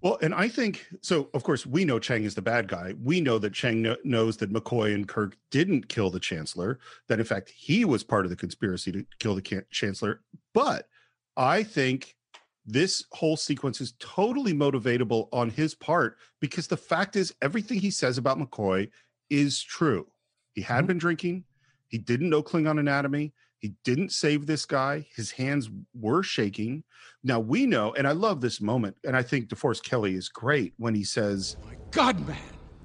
Well, 0.02 0.20
and 0.22 0.34
I 0.34 0.48
think 0.48 0.86
so. 1.02 1.28
Of 1.34 1.42
course, 1.44 1.66
we 1.66 1.84
know 1.84 1.98
Chang 1.98 2.24
is 2.24 2.36
the 2.36 2.42
bad 2.42 2.68
guy. 2.68 2.94
We 3.02 3.20
know 3.20 3.40
that 3.40 3.54
Chang 3.54 3.82
kno- 3.82 3.98
knows 4.04 4.38
that 4.38 4.54
McCoy 4.54 4.94
and 4.94 5.08
Kirk 5.08 5.36
didn't 5.50 5.90
kill 5.90 6.12
the 6.12 6.20
Chancellor, 6.20 6.78
that 7.08 7.20
in 7.20 7.26
fact, 7.26 7.50
he 7.50 7.84
was 7.84 8.04
part 8.04 8.24
of 8.24 8.30
the 8.30 8.36
conspiracy 8.36 8.92
to 8.92 9.06
kill 9.20 9.34
the 9.34 9.42
can- 9.42 9.66
Chancellor. 9.72 10.22
But 10.54 10.88
I 11.36 11.64
think 11.64 12.16
this 12.64 13.04
whole 13.12 13.38
sequence 13.38 13.82
is 13.82 13.94
totally 13.98 14.54
motivatable 14.54 15.30
on 15.34 15.50
his 15.50 15.74
part 15.74 16.18
because 16.42 16.68
the 16.68 16.78
fact 16.78 17.16
is, 17.16 17.34
everything 17.42 17.80
he 17.80 17.90
says 17.92 18.20
about 18.20 18.38
McCoy 18.38 18.92
is 19.32 19.62
true. 19.64 20.08
He 20.54 20.62
had 20.62 20.84
Mhm. 20.84 20.88
been 20.88 20.98
drinking, 21.00 21.44
he 21.90 21.98
didn't 21.98 22.30
know 22.30 22.44
Klingon 22.44 22.80
anatomy. 22.80 23.34
He 23.60 23.74
didn't 23.84 24.12
save 24.12 24.46
this 24.46 24.66
guy. 24.66 25.08
His 25.16 25.32
hands 25.32 25.70
were 25.96 26.22
shaking. 26.22 26.84
Now 27.24 27.40
we 27.40 27.66
know, 27.66 27.94
and 27.96 28.08
I 28.08 28.12
love 28.12 28.40
this 28.40 28.62
moment, 28.62 28.96
and 29.04 29.16
I 29.18 29.24
think 29.24 29.48
DeForest 29.50 29.84
Kelley 29.84 30.14
is 30.14 30.30
great 30.30 30.74
when 30.78 30.94
he 30.94 31.04
says, 31.04 31.58
My 31.66 31.76
God, 31.92 32.26
man! 32.28 32.38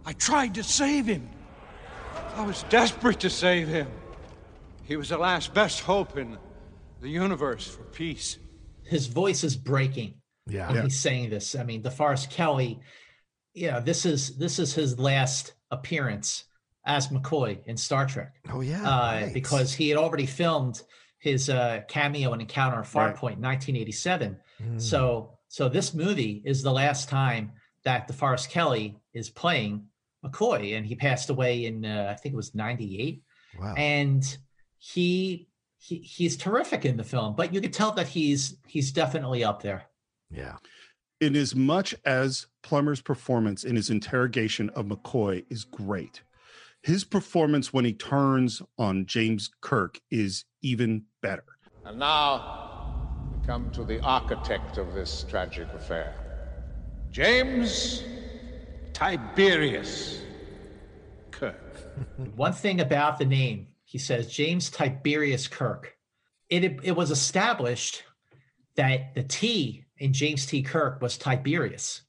I 0.07 0.13
tried 0.15 0.55
to 0.55 0.63
save 0.63 1.07
him. 1.07 1.29
I 2.35 2.45
was 2.47 2.63
desperate 2.71 3.21
to 3.21 3.31
save 3.31 3.69
him. 3.69 3.89
He 4.85 4.97
was 4.97 5.11
the 5.11 5.19
last 5.19 5.53
best 5.53 5.81
hope 5.81 6.17
in 6.17 6.39
the 7.01 7.09
universe 7.09 7.67
for 7.69 7.83
peace. 7.85 8.39
His 8.85 9.07
voice 9.07 9.45
is 9.45 9.57
breaking 9.57 10.15
Yeah. 10.47 10.69
when 10.69 10.77
Yeah. 10.77 10.83
he's 10.85 10.99
saying 10.99 11.31
this. 11.31 11.55
I 11.55 11.63
mean, 11.65 11.83
DeForest 11.83 12.31
Kelley, 12.31 12.81
yeah, 13.55 13.79
this 13.81 14.07
is 14.07 14.37
this 14.39 14.59
is 14.59 14.73
his 14.75 14.99
last 14.99 15.53
appearance 15.71 16.45
as 16.85 17.09
McCoy 17.09 17.65
in 17.67 17.77
Star 17.77 18.07
Trek. 18.07 18.35
Oh 18.53 18.61
yeah. 18.61 18.83
uh, 18.83 19.21
right. 19.23 19.35
because 19.35 19.73
he 19.73 19.89
had 19.89 19.99
already 19.99 20.27
filmed 20.27 20.83
his 21.19 21.49
uh, 21.49 21.83
cameo 21.89 22.33
and 22.33 22.43
encounter 22.43 22.77
on 22.77 22.83
Right. 22.83 23.15
Farpoint 23.15 23.37
in 23.37 23.43
1987. 23.43 24.37
Mm. 24.61 24.81
So, 24.81 25.39
so 25.49 25.69
this 25.69 25.95
movie 25.95 26.43
is 26.45 26.63
the 26.63 26.73
last 26.73 27.09
time 27.09 27.53
that 27.85 28.09
DeForest 28.09 28.49
Kelley 28.51 28.99
is 29.15 29.31
playing 29.31 29.87
McCoy, 30.25 30.77
and 30.77 30.85
he 30.87 30.95
passed 30.97 31.31
away 31.31 31.67
in 31.67 31.85
uh, 31.85 32.09
I 32.11 32.15
think 32.15 32.33
it 32.33 32.37
was 32.37 32.55
98. 32.55 33.23
wow. 33.61 33.75
And 33.77 34.37
he 34.79 35.49
he 35.79 35.99
he's 35.99 36.37
terrific 36.37 36.85
in 36.85 36.97
the 36.97 37.05
film, 37.05 37.35
but 37.37 37.53
you 37.55 37.61
could 37.61 37.73
tell 37.73 37.93
that 37.93 38.09
he's 38.09 38.57
he's 38.67 38.91
definitely 38.93 39.45
up 39.45 39.63
there. 39.63 39.85
yeah. 40.31 40.57
in 41.21 41.37
as 41.37 41.55
much 41.55 41.95
as 42.05 42.47
Plummer's 42.63 43.01
performance 43.01 43.63
in 43.65 43.77
his 43.77 43.91
interrogation 43.91 44.71
of 44.71 44.87
McCoy 44.87 45.45
is 45.51 45.65
great, 45.65 46.23
his 46.83 47.05
performance 47.05 47.73
when 47.73 47.85
he 47.85 47.93
turns 47.93 48.61
on 48.79 49.07
James 49.07 49.51
Kirk 49.61 50.01
is 50.11 50.45
even 50.63 51.05
better. 51.23 51.45
And 51.85 51.99
now 51.99 53.09
we 53.41 53.47
come 53.47 53.71
to 53.71 53.85
the 53.85 54.01
architect 54.03 54.79
of 54.79 54.93
this 54.95 55.25
tragic 55.25 55.69
affair 55.75 56.15
James 57.11 58.03
Tiberius 58.93 60.21
Kirk. 61.31 61.57
One 62.37 62.53
thing 62.53 62.81
about 62.81 63.19
the 63.19 63.25
name, 63.25 63.69
he 63.85 63.99
says 63.99 64.29
James 64.33 64.71
Tiberius 64.71 65.49
Kirk. 65.49 65.97
It 66.49 66.81
it 66.83 66.93
was 66.97 67.11
established 67.11 68.03
that 68.77 69.15
the 69.15 69.23
T 69.23 69.85
in 69.99 70.13
James 70.13 70.47
T. 70.47 70.63
Kirk 70.63 71.01
was 71.01 71.17
Tiberius 71.17 72.03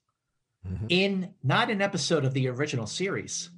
Mhm. 0.65 0.85
in 0.87 1.33
not 1.43 1.69
an 1.69 1.81
episode 1.81 2.23
of 2.23 2.33
the 2.33 2.47
original 2.47 2.87
series, 2.87 3.49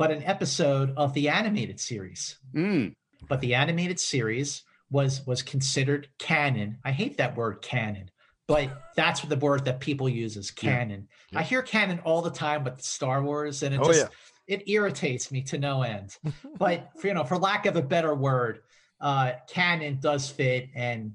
but 0.00 0.10
an 0.10 0.22
episode 0.24 0.94
of 0.96 1.12
the 1.12 1.28
animated 1.28 1.78
series. 1.78 2.38
Mm, 2.54 2.94
But 3.28 3.42
the 3.42 3.54
animated 3.54 4.00
series 4.00 4.62
was 4.90 5.26
was 5.26 5.42
considered 5.42 6.08
canon. 6.18 6.78
I 6.82 6.90
hate 6.90 7.18
that 7.18 7.36
word 7.36 7.60
canon, 7.60 8.10
but 8.48 8.70
that's 8.96 9.20
the 9.20 9.36
word 9.36 9.66
that 9.66 9.78
people 9.78 10.08
use 10.08 10.38
as 10.38 10.50
Yeah. 10.56 10.72
canon. 10.72 11.08
I 11.34 11.42
hear 11.42 11.60
canon 11.62 11.98
all 11.98 12.22
the 12.22 12.30
time 12.30 12.64
with 12.64 12.80
Star 12.80 13.22
Wars, 13.22 13.62
and 13.62 13.74
it 13.74 13.80
Oh, 13.82 13.88
just 13.88 13.98
yeah. 14.00 14.54
it 14.56 14.68
irritates 14.70 15.30
me 15.30 15.42
to 15.42 15.58
no 15.58 15.82
end. 15.82 16.16
but 16.58 16.90
for, 16.98 17.06
you 17.08 17.12
know, 17.14 17.24
for 17.24 17.36
lack 17.36 17.66
of 17.66 17.76
a 17.76 17.82
better 17.82 18.14
word, 18.14 18.62
uh, 19.02 19.32
canon 19.48 20.00
does 20.00 20.30
fit. 20.30 20.70
And 20.74 21.12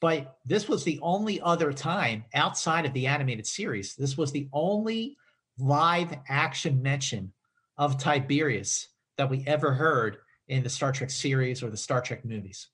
but 0.00 0.38
this 0.44 0.68
was 0.68 0.82
the 0.82 0.98
only 1.02 1.40
other 1.40 1.72
time 1.72 2.24
outside 2.34 2.84
of 2.84 2.92
the 2.94 3.06
animated 3.06 3.46
series. 3.46 3.94
This 3.94 4.18
was 4.18 4.32
the 4.32 4.48
only 4.52 5.16
live 5.56 6.12
action 6.28 6.82
mention 6.82 7.32
of 7.78 7.98
Tiberius 7.98 8.88
that 9.16 9.30
we 9.30 9.44
ever 9.46 9.72
heard 9.72 10.18
in 10.48 10.62
the 10.62 10.70
Star 10.70 10.92
Trek 10.92 11.10
series 11.10 11.62
or 11.62 11.70
the 11.70 11.76
Star 11.76 12.00
Trek 12.00 12.24
movies. 12.24 12.68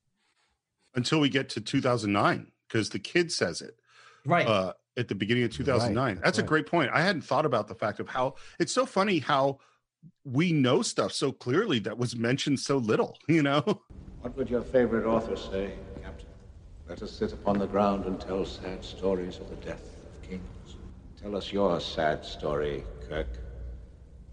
until 0.96 1.20
we 1.20 1.28
get 1.28 1.48
to 1.48 1.60
2009, 1.60 2.50
because 2.66 2.90
the 2.90 2.98
kid 2.98 3.30
says 3.30 3.62
it 3.62 3.78
Right. 4.26 4.44
uh, 4.46 4.72
at 4.96 5.06
the 5.06 5.14
beginning 5.14 5.44
of 5.44 5.52
2009. 5.52 6.16
that's 6.16 6.24
That's 6.24 6.38
a 6.38 6.42
great 6.42 6.66
point. 6.66 6.90
I 6.92 7.00
hadn't 7.00 7.22
thought 7.22 7.46
about 7.46 7.68
the 7.68 7.76
fact 7.76 8.00
of 8.00 8.08
how 8.08 8.34
it's 8.58 8.72
so 8.72 8.84
funny 8.86 9.20
how 9.20 9.60
we 10.24 10.52
know 10.52 10.82
stuff 10.82 11.12
so 11.12 11.30
clearly 11.30 11.78
that 11.80 11.96
was 11.96 12.16
mentioned 12.16 12.58
so 12.58 12.76
little, 12.78 13.16
you 13.28 13.42
know? 13.42 13.62
What 14.22 14.36
would 14.36 14.50
your 14.50 14.62
favorite 14.62 15.06
author 15.06 15.36
say, 15.36 15.72
Captain? 16.02 16.26
Let 16.88 17.02
us 17.02 17.12
sit 17.12 17.32
upon 17.32 17.58
the 17.58 17.68
ground 17.68 18.06
and 18.06 18.20
tell 18.20 18.44
sad 18.44 18.84
stories 18.84 19.38
of 19.38 19.48
the 19.48 19.56
death 19.64 19.84
of 20.04 20.28
kings. 20.28 20.76
Tell 21.22 21.36
us 21.36 21.52
your 21.52 21.80
sad 21.80 22.24
story, 22.24 22.82
Kirk. 23.08 23.28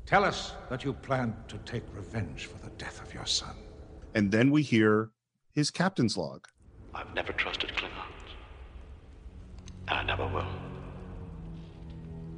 Tell 0.08 0.24
us 0.24 0.54
that 0.70 0.86
you 0.86 0.94
plan 0.94 1.36
to 1.50 1.58
take 1.60 1.84
revenge 1.94 2.46
for 2.46 2.58
the 2.64 2.72
death 2.78 3.02
of 3.06 3.14
your 3.14 3.26
son. 3.26 3.54
And 4.16 4.32
then 4.32 4.52
we 4.52 4.62
hear 4.64 5.12
his 5.52 5.70
captain's 5.70 6.16
log. 6.16 6.48
I've 6.96 7.14
never 7.14 7.34
trusted 7.34 7.72
Klingons. 7.72 7.92
And 9.90 10.00
I 10.00 10.04
never 10.04 10.26
will. 10.28 10.48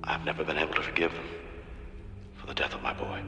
I've 0.04 0.26
never 0.26 0.44
been 0.44 0.58
able 0.58 0.74
to 0.74 0.82
forgive 0.82 1.12
them 1.12 1.28
for 2.34 2.48
the 2.48 2.56
death 2.56 2.74
of 2.74 2.82
my 2.82 2.94
boy. 2.94 3.22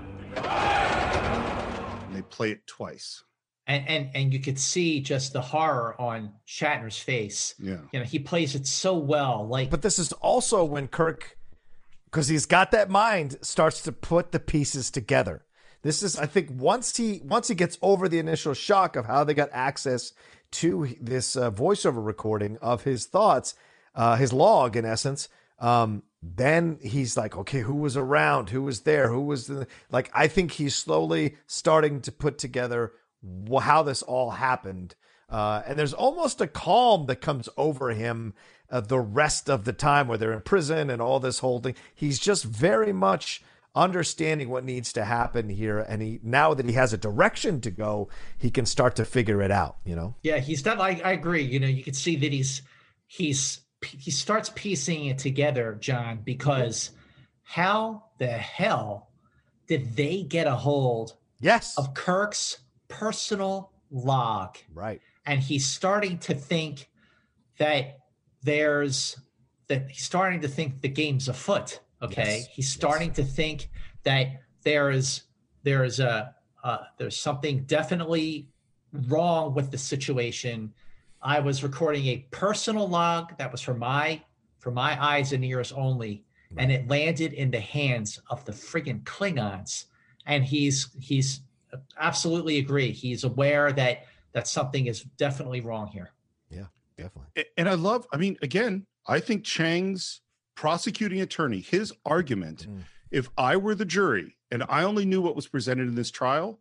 And 2.08 2.16
they 2.16 2.24
play 2.24 2.50
it 2.52 2.66
twice. 2.66 3.24
and 3.68 3.88
and 3.88 4.10
and 4.16 4.34
you 4.34 4.40
could 4.40 4.58
see 4.58 5.02
just 5.02 5.34
the 5.34 5.42
horror 5.42 5.96
on 6.02 6.34
Shatner's 6.48 6.98
face. 6.98 7.54
Yeah. 7.60 7.78
You 7.94 8.00
know, 8.00 8.06
he 8.06 8.18
plays 8.18 8.56
it 8.56 8.66
so 8.66 8.98
well. 8.98 9.48
Like 9.48 9.70
But 9.70 9.84
this 9.84 10.00
is 10.00 10.12
also 10.14 10.64
when 10.66 10.88
Kirk, 10.88 11.38
because 12.12 12.28
he's 12.28 12.46
got 12.46 12.72
that 12.72 12.90
mind, 12.90 13.38
starts 13.42 13.82
to 13.84 13.92
put 13.92 14.32
the 14.32 14.40
pieces 14.40 14.92
together. 14.92 15.46
This 15.82 16.04
is, 16.04 16.18
I 16.18 16.26
think, 16.26 16.50
once 16.52 16.98
he 16.98 17.22
once 17.24 17.48
he 17.48 17.56
gets 17.56 17.78
over 17.82 18.08
the 18.08 18.20
initial 18.20 18.54
shock 18.54 18.96
of 18.96 19.06
how 19.06 19.24
they 19.24 19.34
got 19.34 19.50
access 19.52 20.14
to 20.52 20.96
this 21.00 21.36
uh, 21.36 21.50
voiceover 21.50 22.06
recording 22.06 22.58
of 22.62 22.84
his 22.84 23.06
thoughts, 23.06 23.56
uh, 23.96 24.16
his 24.18 24.34
log 24.34 24.76
in 24.76 24.86
essence. 24.86 25.30
Um, 25.58 26.04
then 26.22 26.78
he's 26.82 27.18
like, 27.18 27.36
okay, 27.36 27.62
who 27.62 27.76
was 27.76 27.98
around? 27.98 28.50
Who 28.50 28.62
was 28.62 28.82
there? 28.82 29.10
Who 29.10 29.22
was 29.22 29.48
the 29.48 29.68
like? 29.90 30.12
I 30.14 30.28
think 30.28 30.52
he's 30.52 30.76
slowly 30.76 31.38
starting 31.48 32.02
to 32.02 32.12
put 32.12 32.38
together 32.38 32.92
how 33.60 33.84
this 33.84 34.04
all 34.04 34.32
happened. 34.32 34.96
Uh, 35.30 35.64
and 35.66 35.80
there's 35.80 35.94
almost 35.94 36.42
a 36.42 36.48
calm 36.48 37.06
that 37.06 37.22
comes 37.22 37.48
over 37.56 37.92
him 37.92 38.34
uh, 38.72 38.82
the 38.82 39.00
rest 39.00 39.50
of 39.50 39.66
the 39.66 39.74
time 39.74 40.08
where 40.08 40.18
they're 40.18 40.34
in 40.34 40.42
prison 40.42 40.90
and 40.90 41.02
all 41.02 41.20
this 41.20 41.40
whole 41.40 41.60
thing. 41.60 41.76
He's 41.94 42.18
just 42.18 42.44
very 42.46 42.94
much 42.94 43.44
understanding 43.76 44.50
what 44.50 44.64
needs 44.64 44.92
to 44.94 45.06
happen 45.06 45.50
here. 45.50 45.80
And 45.80 46.02
he 46.02 46.20
now 46.24 46.54
that 46.54 46.66
he 46.66 46.74
has 46.74 46.94
a 46.94 46.98
direction 46.98 47.62
to 47.62 47.72
go, 47.72 48.10
he 48.38 48.50
can 48.50 48.66
start 48.66 48.96
to 48.96 49.06
figure 49.06 49.42
it 49.42 49.52
out, 49.52 49.78
you 49.86 49.96
know? 49.96 50.16
Yeah, 50.24 50.40
he's 50.40 50.62
done. 50.62 50.80
I, 50.80 51.02
I 51.04 51.12
agree. 51.12 51.44
You 51.44 51.60
know, 51.60 51.68
you 51.68 51.84
can 51.84 51.94
see 51.94 52.16
that 52.16 52.32
he's 52.32 52.62
he's 53.08 53.62
he 53.86 54.12
starts 54.12 54.52
piecing 54.54 55.06
it 55.06 55.18
together, 55.18 55.78
John, 55.80 56.22
because 56.24 56.92
how 57.44 58.06
the 58.20 58.28
hell 58.28 59.10
did 59.68 59.96
they 59.96 60.24
get 60.24 60.48
a 60.48 60.56
hold 60.56 61.16
yes 61.40 61.78
of 61.78 61.94
Kirk's 61.94 62.60
personal 62.88 63.72
log? 63.90 64.58
Right. 64.74 65.02
And 65.26 65.40
he's 65.40 65.68
starting 65.68 66.18
to 66.20 66.34
think 66.34 66.90
that 67.58 68.01
there's 68.44 69.18
that 69.68 69.90
he's 69.90 70.04
starting 70.04 70.42
to 70.42 70.48
think 70.48 70.82
the 70.82 70.90
game's 70.90 71.28
afoot. 71.28 71.80
Okay. 72.02 72.40
Yes. 72.40 72.48
He's 72.52 72.70
starting 72.70 73.10
yes. 73.10 73.18
to 73.18 73.24
think 73.24 73.70
that 74.04 74.28
there 74.64 74.92
is 74.92 75.24
there 75.64 75.84
is 75.84 76.00
a 76.00 76.36
uh, 76.64 76.78
there's 76.98 77.18
something 77.18 77.64
definitely 77.64 78.48
wrong 79.08 79.54
with 79.54 79.72
the 79.72 79.78
situation. 79.78 80.74
I 81.22 81.40
was 81.40 81.64
recording 81.64 82.08
a 82.08 82.26
personal 82.32 82.88
log 82.88 83.38
that 83.38 83.52
was 83.52 83.62
for 83.62 83.74
my 83.74 84.22
for 84.60 84.72
my 84.72 85.02
eyes 85.04 85.34
and 85.34 85.44
ears 85.44 85.72
only, 85.72 86.24
right. 86.52 86.64
and 86.64 86.72
it 86.72 86.88
landed 86.88 87.34
in 87.34 87.50
the 87.50 87.60
hands 87.60 88.20
of 88.30 88.44
the 88.46 88.52
friggin' 88.52 89.04
Klingons. 89.04 89.86
And 90.26 90.44
he's 90.44 90.90
he's 91.00 91.42
absolutely 92.00 92.58
agree. 92.60 92.92
He's 92.92 93.24
aware 93.24 93.72
that 93.72 94.06
that 94.34 94.48
something 94.48 94.88
is 94.88 95.02
definitely 95.18 95.62
wrong 95.62 95.88
here. 95.88 96.12
Yeah, 97.02 97.08
definitely. 97.08 97.46
And 97.58 97.70
I 97.70 97.74
love. 97.74 98.08
I 98.14 98.18
mean, 98.18 98.38
again, 98.42 98.86
I 99.08 99.20
think 99.20 99.44
Chang's 99.44 100.22
prosecuting 100.56 101.22
attorney, 101.22 101.60
his 101.60 101.94
argument. 102.06 102.68
Mm. 102.68 102.84
If 103.10 103.30
I 103.38 103.58
were 103.58 103.76
the 103.76 103.86
jury 103.86 104.38
and 104.52 104.64
I 104.70 104.84
only 104.84 105.06
knew 105.06 105.22
what 105.22 105.36
was 105.36 105.48
presented 105.48 105.88
in 105.88 105.96
this 105.96 106.12
trial, 106.12 106.60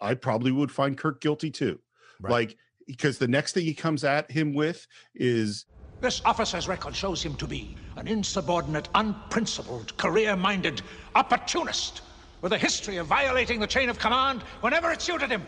I 0.00 0.14
probably 0.14 0.52
would 0.52 0.70
find 0.70 0.96
Kirk 0.96 1.20
guilty 1.20 1.50
too. 1.50 1.80
Right. 2.20 2.30
Like 2.30 2.56
because 2.86 3.18
the 3.18 3.28
next 3.28 3.52
thing 3.52 3.64
he 3.64 3.74
comes 3.74 4.04
at 4.04 4.30
him 4.30 4.54
with 4.54 4.86
is 5.14 5.66
this 6.00 6.22
officer's 6.24 6.68
record 6.68 6.94
shows 6.94 7.22
him 7.22 7.34
to 7.36 7.46
be 7.46 7.76
an 7.96 8.06
insubordinate, 8.06 8.88
unprincipled, 8.94 9.96
career 9.96 10.36
minded 10.36 10.82
opportunist 11.16 12.02
with 12.40 12.52
a 12.52 12.58
history 12.58 12.98
of 12.98 13.06
violating 13.06 13.58
the 13.58 13.66
chain 13.66 13.88
of 13.88 13.98
command 13.98 14.42
whenever 14.60 14.92
it 14.92 15.02
suited 15.02 15.30
him. 15.30 15.44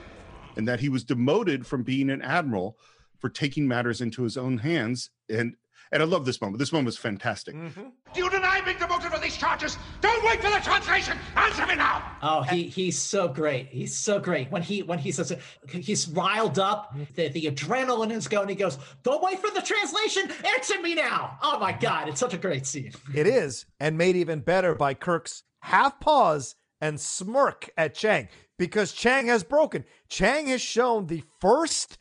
And 0.56 0.66
that 0.66 0.80
he 0.80 0.88
was 0.88 1.04
demoted 1.04 1.64
from 1.64 1.84
being 1.84 2.10
an 2.10 2.20
admiral 2.22 2.76
for 3.20 3.28
taking 3.28 3.68
matters 3.68 4.00
into 4.00 4.22
his 4.22 4.36
own 4.36 4.58
hands. 4.58 5.10
And 5.28 5.54
and 5.92 6.02
I 6.02 6.06
love 6.06 6.24
this 6.24 6.40
moment. 6.40 6.60
This 6.60 6.72
moment 6.72 6.86
was 6.86 6.98
fantastic. 6.98 7.54
Mm-hmm. 7.54 7.82
Do 8.14 8.20
you 8.20 8.30
deny 8.30 8.60
being 8.60 8.78
demoted 8.78 9.10
for 9.10 9.18
these 9.18 9.36
charges? 9.36 9.76
Don't 10.00 10.24
wait 10.24 10.40
for 10.40 10.48
the 10.48 10.60
translation. 10.62 11.18
Answer 11.34 11.66
me 11.66 11.74
now. 11.74 12.16
Oh, 12.22 12.42
he 12.42 12.64
he's 12.64 12.98
so 12.98 13.26
great. 13.26 13.66
He's 13.68 13.96
so 13.96 14.20
great. 14.20 14.50
When 14.52 14.62
he 14.62 14.82
when 14.82 14.98
he 14.98 15.10
says 15.10 15.32
he's 15.68 16.08
riled 16.08 16.58
up, 16.58 16.94
the, 17.16 17.28
the 17.28 17.46
adrenaline 17.46 18.12
is 18.12 18.28
going. 18.28 18.48
He 18.48 18.54
goes, 18.54 18.78
"Don't 19.02 19.22
wait 19.22 19.40
for 19.40 19.50
the 19.50 19.62
translation. 19.62 20.30
Answer 20.54 20.80
me 20.80 20.94
now." 20.94 21.38
Oh 21.42 21.58
my 21.58 21.72
god, 21.72 22.08
it's 22.08 22.20
such 22.20 22.34
a 22.34 22.38
great 22.38 22.66
scene. 22.66 22.92
It 23.14 23.26
is, 23.26 23.66
and 23.80 23.98
made 23.98 24.16
even 24.16 24.40
better 24.40 24.74
by 24.74 24.94
Kirk's 24.94 25.42
half 25.60 25.98
pause 25.98 26.54
and 26.80 27.00
smirk 27.00 27.68
at 27.76 27.94
Chang 27.94 28.28
because 28.58 28.92
Chang 28.92 29.26
has 29.26 29.42
broken. 29.42 29.84
Chang 30.08 30.46
has 30.46 30.60
shown 30.60 31.06
the 31.06 31.24
first 31.40 31.98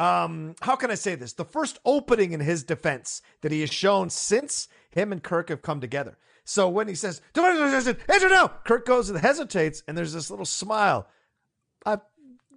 um, 0.00 0.54
how 0.62 0.76
can 0.76 0.90
I 0.90 0.94
say 0.94 1.14
this? 1.14 1.34
The 1.34 1.44
first 1.44 1.78
opening 1.84 2.32
in 2.32 2.40
his 2.40 2.62
defense 2.62 3.20
that 3.42 3.52
he 3.52 3.60
has 3.60 3.70
shown 3.70 4.08
since 4.08 4.66
him 4.90 5.12
and 5.12 5.22
Kirk 5.22 5.50
have 5.50 5.60
come 5.60 5.78
together. 5.78 6.16
So 6.42 6.70
when 6.70 6.88
he 6.88 6.94
says, 6.94 7.20
answer 7.36 8.28
now, 8.30 8.48
Kirk 8.64 8.86
goes 8.86 9.10
and 9.10 9.18
hesitates, 9.18 9.82
and 9.86 9.98
there's 9.98 10.14
this 10.14 10.30
little 10.30 10.46
smile. 10.46 11.06
I've 11.84 12.00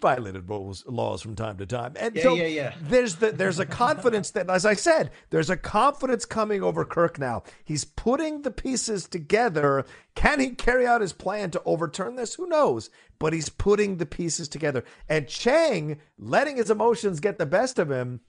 violated 0.03 0.47
rules, 0.49 0.85
laws 0.85 1.21
from 1.21 1.33
time 1.33 1.57
to 1.57 1.65
time. 1.65 1.93
And 1.95 2.15
yeah, 2.15 2.21
so 2.21 2.35
yeah, 2.35 2.45
yeah. 2.45 2.73
there's 2.81 3.15
the, 3.15 3.31
there's 3.31 3.57
a 3.57 3.65
confidence 3.65 4.29
that, 4.31 4.49
as 4.49 4.65
I 4.65 4.73
said, 4.73 5.09
there's 5.31 5.49
a 5.49 5.57
confidence 5.57 6.25
coming 6.25 6.61
over 6.61 6.83
Kirk 6.83 7.17
now. 7.17 7.41
He's 7.63 7.85
putting 7.85 8.41
the 8.41 8.51
pieces 8.51 9.07
together. 9.07 9.85
Can 10.13 10.41
he 10.41 10.49
carry 10.49 10.85
out 10.85 11.01
his 11.01 11.13
plan 11.13 11.49
to 11.51 11.61
overturn 11.65 12.17
this? 12.17 12.35
Who 12.35 12.47
knows? 12.47 12.89
But 13.17 13.31
he's 13.31 13.47
putting 13.47 13.97
the 13.97 14.05
pieces 14.05 14.49
together. 14.49 14.83
And 15.07 15.27
Chang 15.27 15.99
letting 16.19 16.57
his 16.57 16.69
emotions 16.69 17.21
get 17.21 17.37
the 17.39 17.45
best 17.45 17.79
of 17.79 17.89
him 17.89 18.19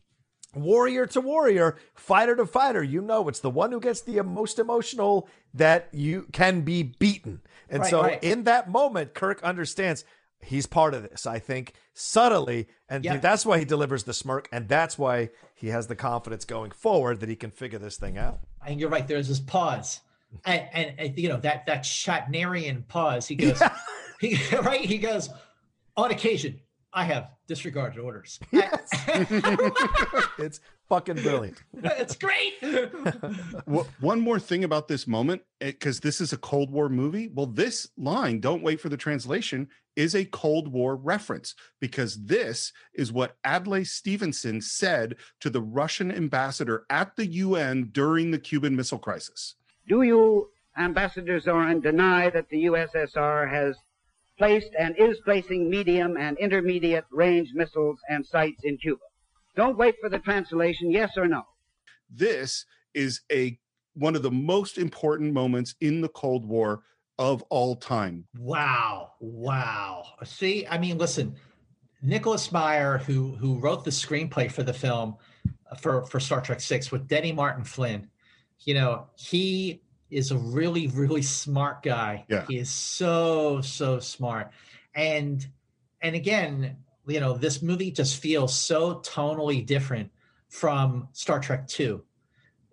warrior 0.54 1.06
to 1.06 1.20
warrior, 1.20 1.76
fighter 1.94 2.36
to 2.36 2.46
fighter. 2.46 2.82
You 2.82 3.02
know, 3.02 3.28
it's 3.28 3.40
the 3.40 3.50
one 3.50 3.72
who 3.72 3.80
gets 3.80 4.02
the 4.02 4.22
most 4.22 4.60
emotional 4.60 5.28
that 5.52 5.88
you 5.92 6.28
can 6.32 6.60
be 6.60 6.84
beaten. 6.84 7.40
And 7.68 7.82
right, 7.82 7.90
so 7.90 8.02
right. 8.02 8.22
in 8.22 8.44
that 8.44 8.70
moment, 8.70 9.14
Kirk 9.14 9.42
understands 9.42 10.04
he's 10.44 10.66
part 10.66 10.94
of 10.94 11.02
this, 11.02 11.26
I 11.26 11.38
think, 11.38 11.74
subtly. 11.94 12.68
And 12.88 13.04
Yeah. 13.04 13.16
that's 13.16 13.44
why 13.46 13.58
he 13.58 13.64
delivers 13.64 14.04
the 14.04 14.14
smirk. 14.14 14.48
And 14.52 14.68
that's 14.68 14.98
why 14.98 15.30
he 15.54 15.68
has 15.68 15.86
the 15.86 15.96
confidence 15.96 16.44
going 16.44 16.70
forward 16.70 17.20
that 17.20 17.28
he 17.28 17.36
can 17.36 17.50
figure 17.50 17.78
this 17.78 17.96
thing 17.96 18.18
out. 18.18 18.40
And 18.66 18.78
you're 18.80 18.90
right. 18.90 19.06
There's 19.06 19.28
this 19.28 19.40
pause, 19.40 20.00
and, 20.44 20.62
and, 20.72 20.94
and, 20.98 21.18
you 21.18 21.28
know 21.28 21.36
that 21.38 21.66
that 21.66 21.82
Shatnerian 21.84 22.86
pause. 22.88 23.26
He 23.26 23.34
goes, 23.34 23.62
he, 24.20 24.38
right? 24.56 24.80
He 24.84 24.98
goes, 24.98 25.28
on 25.96 26.10
occasion, 26.10 26.60
I 26.94 27.04
have 27.04 27.30
disregarded 27.48 27.98
orders. 27.98 28.38
it's 28.52 30.60
fucking 30.88 31.16
brilliant. 31.16 31.62
it's 31.82 32.16
great. 32.16 32.54
Wha- 33.66 33.84
one 34.00 34.20
more 34.20 34.38
thing 34.38 34.62
about 34.62 34.86
this 34.86 35.08
moment, 35.08 35.42
eh, 35.60 35.72
because 35.72 36.00
this 36.00 36.20
is 36.20 36.32
a 36.32 36.36
Cold 36.36 36.70
War 36.70 36.88
movie. 36.88 37.28
Well, 37.34 37.46
this 37.46 37.88
line, 37.96 38.38
don't 38.38 38.62
wait 38.62 38.80
for 38.80 38.88
the 38.88 38.96
translation, 38.96 39.68
is 39.96 40.14
a 40.14 40.24
Cold 40.24 40.68
War 40.68 40.94
reference 40.94 41.56
because 41.80 42.26
this 42.26 42.72
is 42.94 43.12
what 43.12 43.36
Adlai 43.44 43.82
Stevenson 43.82 44.60
said 44.60 45.16
to 45.40 45.50
the 45.50 45.62
Russian 45.62 46.12
ambassador 46.12 46.86
at 46.90 47.16
the 47.16 47.26
UN 47.26 47.88
during 47.90 48.30
the 48.30 48.38
Cuban 48.38 48.76
Missile 48.76 48.98
Crisis. 48.98 49.56
Do 49.88 50.02
you, 50.02 50.50
Ambassador 50.78 51.40
Zorin, 51.40 51.82
deny 51.82 52.30
that 52.30 52.48
the 52.48 52.64
USSR 52.64 53.50
has 53.50 53.76
placed 54.38 54.70
and 54.78 54.96
is 54.98 55.18
placing 55.24 55.70
medium 55.70 56.16
and 56.16 56.38
intermediate 56.38 57.04
range 57.10 57.50
missiles 57.54 57.98
and 58.08 58.24
sites 58.24 58.62
in 58.64 58.76
Cuba? 58.78 59.02
Don't 59.56 59.78
wait 59.78 59.94
for 60.00 60.08
the 60.08 60.18
translation, 60.18 60.90
yes 60.90 61.12
or 61.16 61.28
no. 61.28 61.42
This 62.10 62.64
is 62.94 63.20
a 63.30 63.58
one 63.94 64.16
of 64.16 64.22
the 64.22 64.30
most 64.30 64.78
important 64.78 65.32
moments 65.32 65.74
in 65.80 66.00
the 66.00 66.08
Cold 66.08 66.44
War 66.44 66.82
of 67.18 67.42
all 67.42 67.76
time. 67.76 68.24
Wow. 68.36 69.12
Wow. 69.20 70.04
See, 70.24 70.66
I 70.66 70.78
mean, 70.78 70.98
listen, 70.98 71.36
Nicholas 72.02 72.50
Meyer, 72.50 72.98
who 72.98 73.36
who 73.36 73.58
wrote 73.58 73.84
the 73.84 73.90
screenplay 73.90 74.50
for 74.50 74.62
the 74.62 74.72
film 74.72 75.16
uh, 75.70 75.76
for, 75.76 76.04
for 76.06 76.20
Star 76.20 76.40
Trek 76.40 76.60
Six 76.60 76.90
with 76.90 77.06
Denny 77.08 77.32
Martin 77.32 77.64
Flinn, 77.64 78.08
you 78.60 78.74
know, 78.74 79.06
he 79.16 79.80
is 80.14 80.30
a 80.30 80.38
really, 80.38 80.86
really 80.88 81.22
smart 81.22 81.82
guy. 81.82 82.24
Yeah. 82.28 82.44
He 82.48 82.58
is 82.58 82.70
so, 82.70 83.60
so 83.60 83.98
smart. 84.00 84.50
And 84.94 85.46
and 86.00 86.14
again, 86.14 86.76
you 87.06 87.20
know, 87.20 87.36
this 87.36 87.62
movie 87.62 87.90
just 87.90 88.20
feels 88.20 88.54
so 88.58 88.96
tonally 88.96 89.64
different 89.64 90.10
from 90.48 91.08
Star 91.12 91.40
Trek 91.40 91.66
Two. 91.66 92.04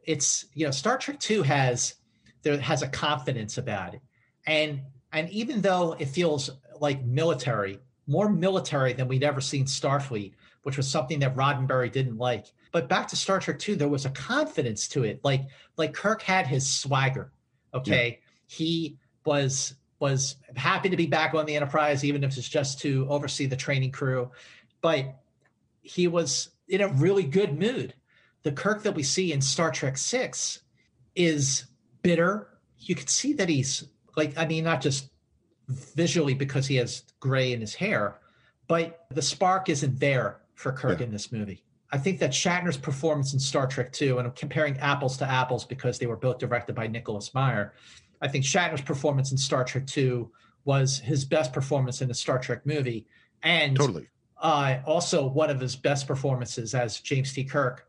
It's 0.03 0.45
you 0.53 0.65
know, 0.65 0.71
Star 0.71 0.97
Trek 0.97 1.19
Two 1.19 1.43
has 1.43 1.95
there 2.43 2.59
has 2.59 2.81
a 2.81 2.87
confidence 2.87 3.57
about 3.57 3.93
it 3.93 4.01
and 4.45 4.81
and 5.11 5.29
even 5.29 5.61
though 5.61 5.95
it 5.99 6.07
feels 6.07 6.49
like 6.79 7.03
military 7.03 7.79
more 8.07 8.29
military 8.29 8.93
than 8.93 9.07
we'd 9.07 9.23
ever 9.23 9.41
seen 9.41 9.65
starfleet 9.65 10.33
which 10.63 10.77
was 10.77 10.87
something 10.87 11.19
that 11.19 11.35
roddenberry 11.35 11.91
didn't 11.91 12.17
like 12.17 12.47
but 12.71 12.87
back 12.89 13.07
to 13.09 13.15
star 13.15 13.39
trek 13.39 13.59
2 13.59 13.75
there 13.75 13.87
was 13.87 14.05
a 14.05 14.09
confidence 14.09 14.87
to 14.89 15.03
it. 15.03 15.19
Like 15.23 15.43
like 15.77 15.93
kirk 15.93 16.21
had 16.21 16.47
his 16.47 16.67
swagger 16.67 17.31
okay? 17.73 18.19
He 18.47 18.97
was 19.25 19.75
was 19.99 20.35
happy 20.55 20.89
to 20.89 20.97
be 20.97 21.05
back 21.07 21.33
on 21.33 21.45
the 21.45 21.55
enterprise 21.55 22.03
even 22.03 22.23
if 22.23 22.37
it's 22.37 22.49
just 22.49 22.79
to 22.81 23.07
oversee 23.09 23.45
the 23.45 23.55
training 23.55 23.91
crew. 23.91 24.31
But 24.81 25.15
he 25.81 26.07
was 26.07 26.49
in 26.67 26.81
a 26.81 26.87
really 26.87 27.23
good 27.23 27.57
mood. 27.59 27.93
The 28.43 28.51
kirk 28.51 28.83
that 28.83 28.95
we 28.95 29.03
see 29.03 29.31
in 29.31 29.41
star 29.41 29.71
trek 29.71 29.97
6 29.97 30.59
is 31.15 31.65
bitter. 32.01 32.47
You 32.79 32.95
can 32.95 33.07
see 33.07 33.33
that 33.33 33.47
he's 33.49 33.85
like 34.17 34.37
i 34.37 34.45
mean 34.45 34.63
not 34.63 34.81
just 34.81 35.09
visually 35.69 36.33
because 36.33 36.67
he 36.67 36.75
has 36.75 37.03
gray 37.19 37.53
in 37.53 37.61
his 37.61 37.73
hair 37.73 38.17
but 38.67 39.05
the 39.09 39.21
spark 39.21 39.69
isn't 39.69 39.99
there 39.99 40.41
for 40.55 40.71
kirk 40.73 40.99
Yeah. 40.99 41.05
in 41.05 41.11
this 41.13 41.31
movie 41.31 41.63
i 41.91 41.97
think 41.97 42.19
that 42.19 42.31
shatner's 42.31 42.77
performance 42.77 43.33
in 43.33 43.39
star 43.39 43.67
trek 43.67 43.91
2 43.91 44.17
and 44.17 44.27
i'm 44.27 44.33
comparing 44.33 44.77
apples 44.79 45.17
to 45.17 45.29
apples 45.29 45.65
because 45.65 45.99
they 45.99 46.07
were 46.07 46.17
both 46.17 46.37
directed 46.37 46.73
by 46.73 46.87
nicholas 46.87 47.33
meyer 47.33 47.73
i 48.21 48.27
think 48.27 48.43
shatner's 48.43 48.81
performance 48.81 49.31
in 49.31 49.37
star 49.37 49.63
trek 49.63 49.85
2 49.87 50.29
was 50.65 50.99
his 50.99 51.25
best 51.25 51.53
performance 51.53 52.01
in 52.01 52.11
a 52.11 52.13
star 52.13 52.39
trek 52.39 52.65
movie 52.65 53.05
and 53.43 53.75
Totally. 53.77 54.07
uh, 54.41 54.77
also 54.85 55.27
one 55.27 55.49
of 55.49 55.59
his 55.59 55.75
best 55.75 56.07
performances 56.07 56.73
as 56.73 56.99
James 56.99 57.33
T. 57.33 57.43
Kirk 57.43 57.87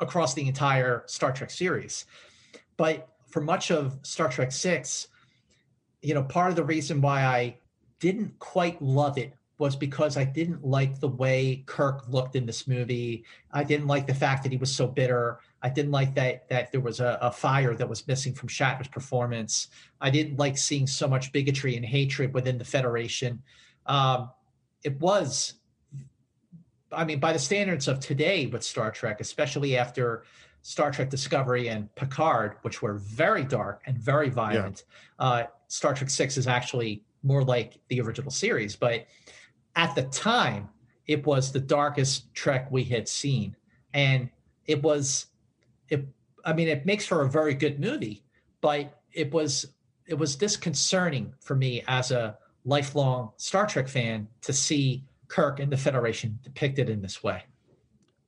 across 0.00 0.34
the 0.34 0.46
entire 0.46 1.04
Star 1.06 1.32
Trek 1.32 1.50
series. 1.50 2.06
But 2.76 3.08
for 3.28 3.40
much 3.40 3.70
of 3.70 3.98
Star 4.02 4.28
Trek 4.28 4.52
Six, 4.52 5.08
you 6.02 6.14
know, 6.14 6.22
part 6.22 6.50
of 6.50 6.56
the 6.56 6.64
reason 6.64 7.00
why 7.00 7.24
I 7.24 7.58
didn't 8.00 8.38
quite 8.38 8.80
love 8.82 9.18
it 9.18 9.34
was 9.58 9.74
because 9.74 10.16
I 10.16 10.24
didn't 10.24 10.64
like 10.64 11.00
the 11.00 11.08
way 11.08 11.62
Kirk 11.66 12.04
looked 12.08 12.36
in 12.36 12.44
this 12.44 12.68
movie. 12.68 13.24
I 13.52 13.64
didn't 13.64 13.86
like 13.86 14.06
the 14.06 14.14
fact 14.14 14.42
that 14.42 14.52
he 14.52 14.58
was 14.58 14.74
so 14.74 14.86
bitter. 14.86 15.40
I 15.62 15.70
didn't 15.70 15.92
like 15.92 16.14
that 16.14 16.48
that 16.50 16.72
there 16.72 16.80
was 16.80 17.00
a, 17.00 17.18
a 17.22 17.32
fire 17.32 17.74
that 17.74 17.88
was 17.88 18.06
missing 18.06 18.34
from 18.34 18.48
Shatner's 18.48 18.88
performance. 18.88 19.68
I 20.00 20.10
didn't 20.10 20.38
like 20.38 20.58
seeing 20.58 20.86
so 20.86 21.08
much 21.08 21.32
bigotry 21.32 21.76
and 21.76 21.84
hatred 21.84 22.34
within 22.34 22.58
the 22.58 22.64
Federation. 22.64 23.42
Um, 23.86 24.30
it 24.84 25.00
was, 25.00 25.54
I 26.92 27.04
mean, 27.04 27.18
by 27.18 27.32
the 27.32 27.38
standards 27.38 27.88
of 27.88 27.98
today 27.98 28.46
with 28.46 28.62
Star 28.62 28.90
Trek, 28.90 29.20
especially 29.20 29.76
after 29.78 30.24
Star 30.60 30.90
Trek 30.90 31.08
Discovery 31.08 31.68
and 31.68 31.92
Picard, 31.94 32.56
which 32.62 32.82
were 32.82 32.94
very 32.94 33.44
dark 33.44 33.82
and 33.86 33.96
very 33.96 34.28
violent. 34.28 34.84
Yeah. 35.18 35.26
Uh, 35.26 35.46
Star 35.68 35.94
Trek 35.94 36.10
Six 36.10 36.36
is 36.36 36.46
actually 36.46 37.02
more 37.22 37.42
like 37.42 37.78
the 37.88 38.00
original 38.00 38.30
series, 38.30 38.76
but 38.76 39.06
at 39.76 39.94
the 39.94 40.02
time, 40.04 40.68
it 41.06 41.24
was 41.24 41.52
the 41.52 41.60
darkest 41.60 42.34
Trek 42.34 42.70
we 42.70 42.82
had 42.82 43.08
seen, 43.08 43.54
and 43.94 44.28
it 44.66 44.82
was, 44.82 45.26
it. 45.88 46.04
I 46.44 46.52
mean, 46.52 46.68
it 46.68 46.86
makes 46.86 47.06
for 47.06 47.22
a 47.22 47.28
very 47.28 47.54
good 47.54 47.78
movie, 47.78 48.24
but 48.60 49.00
it 49.12 49.32
was 49.32 49.66
it 50.06 50.14
was 50.14 50.36
disconcerting 50.36 51.34
for 51.40 51.54
me 51.56 51.82
as 51.88 52.10
a 52.10 52.38
lifelong 52.64 53.30
Star 53.36 53.66
Trek 53.66 53.88
fan 53.88 54.28
to 54.42 54.52
see 54.52 55.04
Kirk 55.28 55.60
and 55.60 55.70
the 55.70 55.76
Federation 55.76 56.38
depicted 56.42 56.88
in 56.88 57.02
this 57.02 57.22
way. 57.22 57.44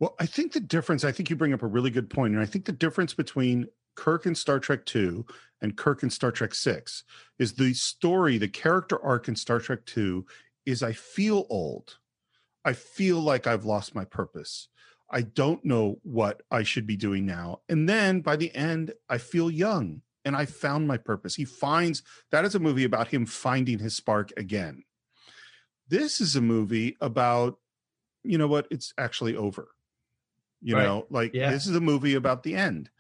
Well, 0.00 0.14
I 0.20 0.26
think 0.26 0.52
the 0.52 0.60
difference, 0.60 1.04
I 1.04 1.12
think 1.12 1.30
you 1.30 1.36
bring 1.36 1.52
up 1.52 1.62
a 1.62 1.66
really 1.66 1.90
good 1.90 2.10
point, 2.10 2.34
and 2.34 2.42
I 2.42 2.46
think 2.46 2.64
the 2.64 2.72
difference 2.72 3.14
between 3.14 3.66
Kirk 3.96 4.26
in 4.26 4.34
Star 4.34 4.60
Trek 4.60 4.86
2 4.86 5.26
and 5.60 5.76
Kirk 5.76 6.04
in 6.04 6.10
Star 6.10 6.30
Trek 6.30 6.54
6 6.54 7.02
is 7.40 7.52
the 7.54 7.74
story, 7.74 8.38
the 8.38 8.48
character 8.48 9.02
arc 9.04 9.26
in 9.26 9.34
Star 9.34 9.58
Trek 9.58 9.84
2 9.86 10.24
is 10.66 10.82
I 10.82 10.92
feel 10.92 11.46
old. 11.48 11.98
I 12.64 12.72
feel 12.72 13.20
like 13.20 13.46
I've 13.46 13.64
lost 13.64 13.94
my 13.94 14.04
purpose. 14.04 14.68
I 15.10 15.22
don't 15.22 15.64
know 15.64 15.98
what 16.02 16.42
I 16.50 16.62
should 16.62 16.86
be 16.86 16.96
doing 16.96 17.24
now. 17.24 17.60
And 17.68 17.88
then 17.88 18.20
by 18.20 18.36
the 18.36 18.54
end, 18.54 18.92
I 19.08 19.18
feel 19.18 19.50
young 19.50 20.02
and 20.24 20.36
I 20.36 20.44
found 20.44 20.86
my 20.86 20.98
purpose. 20.98 21.34
He 21.34 21.46
finds 21.46 22.02
that 22.30 22.44
is 22.44 22.54
a 22.54 22.60
movie 22.60 22.84
about 22.84 23.08
him 23.08 23.24
finding 23.24 23.78
his 23.78 23.96
spark 23.96 24.32
again. 24.36 24.84
This 25.88 26.20
is 26.20 26.36
a 26.36 26.42
movie 26.42 26.96
about, 27.00 27.58
you 28.22 28.36
know 28.36 28.48
what, 28.48 28.66
it's 28.70 28.92
actually 28.98 29.34
over. 29.34 29.68
You 30.60 30.76
right. 30.76 30.84
know, 30.84 31.06
like 31.08 31.32
yeah. 31.32 31.50
this 31.50 31.66
is 31.66 31.74
a 31.74 31.80
movie 31.80 32.14
about 32.14 32.42
the 32.42 32.54
end. 32.54 32.90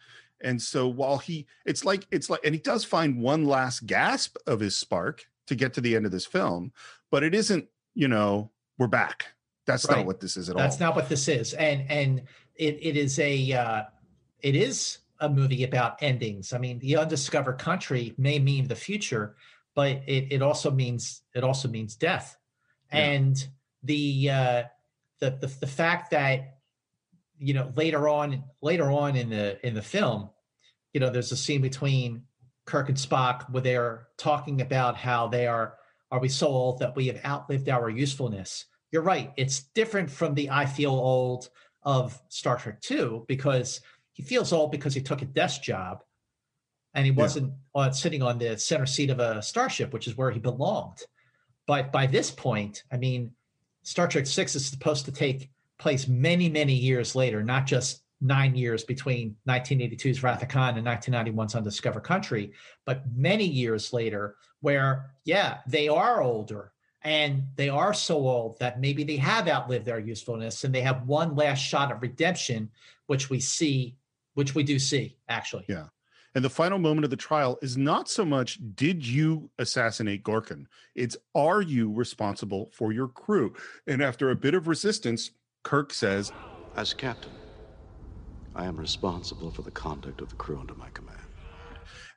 And 0.40 0.62
so 0.62 0.88
while 0.88 1.18
he, 1.18 1.46
it's 1.66 1.84
like, 1.84 2.06
it's 2.10 2.30
like, 2.30 2.40
and 2.44 2.54
he 2.54 2.60
does 2.60 2.84
find 2.84 3.20
one 3.20 3.44
last 3.44 3.86
gasp 3.86 4.36
of 4.46 4.60
his 4.60 4.76
spark 4.76 5.26
to 5.48 5.54
get 5.54 5.74
to 5.74 5.80
the 5.80 5.96
end 5.96 6.06
of 6.06 6.12
this 6.12 6.26
film, 6.26 6.72
but 7.10 7.22
it 7.22 7.34
isn't, 7.34 7.66
you 7.94 8.08
know, 8.08 8.50
we're 8.78 8.86
back. 8.86 9.26
That's 9.66 9.86
right. 9.88 9.98
not 9.98 10.06
what 10.06 10.20
this 10.20 10.36
is 10.36 10.48
at 10.48 10.56
That's 10.56 10.62
all. 10.62 10.68
That's 10.68 10.80
not 10.80 10.96
what 10.96 11.08
this 11.08 11.28
is. 11.28 11.54
And 11.54 11.90
and 11.90 12.22
it, 12.56 12.78
it 12.80 12.96
is 12.96 13.18
a 13.18 13.52
uh 13.52 13.82
it 14.40 14.54
is 14.54 14.98
a 15.20 15.28
movie 15.28 15.64
about 15.64 16.02
endings. 16.02 16.52
I 16.52 16.58
mean, 16.58 16.78
the 16.78 16.96
undiscovered 16.96 17.58
country 17.58 18.14
may 18.16 18.38
mean 18.38 18.68
the 18.68 18.76
future, 18.76 19.36
but 19.74 20.02
it, 20.06 20.32
it 20.32 20.42
also 20.42 20.70
means 20.70 21.22
it 21.34 21.44
also 21.44 21.68
means 21.68 21.96
death. 21.96 22.36
Yeah. 22.92 22.98
And 22.98 23.48
the 23.82 24.30
uh 24.30 24.62
the, 25.20 25.30
the 25.30 25.52
the 25.60 25.66
fact 25.66 26.10
that 26.12 26.58
you 27.38 27.54
know 27.54 27.72
later 27.76 28.08
on 28.08 28.44
later 28.62 28.90
on 28.90 29.16
in 29.16 29.30
the 29.30 29.64
in 29.66 29.74
the 29.74 29.82
film, 29.82 30.30
you 30.92 31.00
know, 31.00 31.10
there's 31.10 31.32
a 31.32 31.36
scene 31.36 31.60
between 31.60 32.22
Kirk 32.64 32.88
and 32.88 32.98
Spock 32.98 33.50
where 33.50 33.62
they're 33.62 34.08
talking 34.16 34.60
about 34.60 34.96
how 34.96 35.28
they 35.28 35.46
are 35.46 35.74
are 36.10 36.20
we 36.20 36.28
so 36.28 36.48
old 36.48 36.78
that 36.80 36.96
we 36.96 37.06
have 37.08 37.24
outlived 37.24 37.68
our 37.68 37.88
usefulness? 37.88 38.66
You're 38.90 39.02
right. 39.02 39.32
It's 39.36 39.64
different 39.74 40.10
from 40.10 40.34
the 40.34 40.50
I 40.50 40.66
feel 40.66 40.92
old 40.92 41.50
of 41.82 42.20
Star 42.28 42.56
Trek 42.56 42.80
2 42.80 43.24
because 43.28 43.80
he 44.12 44.22
feels 44.22 44.52
old 44.52 44.70
because 44.70 44.94
he 44.94 45.02
took 45.02 45.22
a 45.22 45.26
desk 45.26 45.62
job 45.62 46.02
and 46.94 47.04
he 47.04 47.10
wasn't 47.10 47.48
yeah. 47.48 47.82
on, 47.82 47.92
sitting 47.92 48.22
on 48.22 48.38
the 48.38 48.58
center 48.58 48.86
seat 48.86 49.10
of 49.10 49.20
a 49.20 49.42
starship, 49.42 49.92
which 49.92 50.06
is 50.06 50.16
where 50.16 50.30
he 50.30 50.40
belonged. 50.40 51.02
But 51.66 51.92
by 51.92 52.06
this 52.06 52.30
point, 52.30 52.82
I 52.90 52.96
mean, 52.96 53.32
Star 53.82 54.08
Trek 54.08 54.26
6 54.26 54.56
is 54.56 54.66
supposed 54.66 55.04
to 55.04 55.12
take 55.12 55.50
place 55.78 56.08
many, 56.08 56.48
many 56.48 56.74
years 56.74 57.14
later, 57.14 57.42
not 57.42 57.66
just 57.66 58.02
nine 58.20 58.54
years 58.54 58.84
between 58.84 59.36
1982's 59.48 60.22
Wrath 60.22 60.42
of 60.42 60.48
Khan 60.48 60.76
and 60.76 60.86
1991's 60.86 61.54
Undiscovered 61.54 62.02
Country, 62.02 62.52
but 62.84 63.02
many 63.14 63.44
years 63.44 63.92
later, 63.92 64.36
where, 64.60 65.10
yeah, 65.24 65.58
they 65.66 65.88
are 65.88 66.22
older 66.22 66.72
and 67.02 67.44
they 67.56 67.68
are 67.68 67.94
so 67.94 68.16
old 68.16 68.58
that 68.58 68.80
maybe 68.80 69.04
they 69.04 69.16
have 69.16 69.48
outlived 69.48 69.84
their 69.84 70.00
usefulness 70.00 70.64
and 70.64 70.74
they 70.74 70.80
have 70.80 71.06
one 71.06 71.36
last 71.36 71.60
shot 71.60 71.92
of 71.92 72.02
redemption, 72.02 72.70
which 73.06 73.30
we 73.30 73.38
see, 73.38 73.96
which 74.34 74.54
we 74.54 74.62
do 74.62 74.78
see 74.78 75.16
actually. 75.28 75.64
Yeah. 75.68 75.86
And 76.34 76.44
the 76.44 76.50
final 76.50 76.78
moment 76.78 77.04
of 77.04 77.10
the 77.10 77.16
trial 77.16 77.58
is 77.62 77.76
not 77.76 78.08
so 78.08 78.24
much 78.24 78.58
did 78.74 79.06
you 79.06 79.50
assassinate 79.58 80.22
Gorkon? 80.22 80.66
It's 80.94 81.16
are 81.34 81.62
you 81.62 81.92
responsible 81.92 82.70
for 82.72 82.92
your 82.92 83.08
crew? 83.08 83.54
And 83.86 84.02
after 84.02 84.30
a 84.30 84.36
bit 84.36 84.54
of 84.54 84.68
resistance, 84.68 85.30
Kirk 85.62 85.92
says, 85.92 86.30
As 86.76 86.92
captain, 86.92 87.32
I 88.58 88.64
am 88.64 88.76
responsible 88.76 89.52
for 89.52 89.62
the 89.62 89.70
conduct 89.70 90.20
of 90.20 90.30
the 90.30 90.36
crew 90.36 90.58
under 90.58 90.74
my 90.74 90.90
command. 90.90 91.20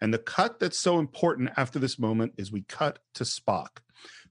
And 0.02 0.12
the 0.12 0.18
cut 0.18 0.60
that's 0.60 0.80
so 0.80 0.98
important 0.98 1.52
after 1.56 1.78
this 1.78 2.00
moment 2.00 2.34
is 2.38 2.52
we 2.52 2.64
cut 2.64 2.98
to 3.14 3.24
Spock. 3.24 3.78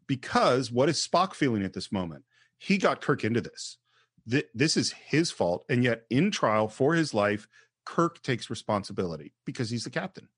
Because 0.08 0.72
what 0.72 0.88
is 0.88 1.06
Spock 1.06 1.34
feeling 1.34 1.62
at 1.62 1.72
this 1.72 1.92
moment? 1.92 2.24
He 2.58 2.78
got 2.78 3.00
Kirk 3.00 3.22
into 3.22 3.40
this. 3.40 3.78
This 4.26 4.76
is 4.76 4.90
his 4.90 5.30
fault. 5.30 5.64
And 5.68 5.84
yet, 5.84 6.02
in 6.10 6.32
trial 6.32 6.66
for 6.66 6.94
his 6.94 7.14
life, 7.14 7.46
Kirk 7.86 8.20
takes 8.22 8.50
responsibility 8.50 9.32
because 9.46 9.70
he's 9.70 9.84
the 9.84 9.90
captain. 9.90 10.28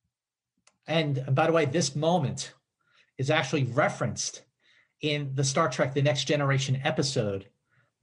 And 0.86 1.24
by 1.34 1.46
the 1.46 1.52
way, 1.54 1.64
this 1.64 1.96
moment 1.96 2.52
is 3.16 3.30
actually 3.30 3.64
referenced 3.64 4.42
in 5.00 5.30
the 5.34 5.44
Star 5.44 5.70
Trek 5.70 5.94
The 5.94 6.02
Next 6.02 6.24
Generation 6.24 6.80
episode, 6.84 7.48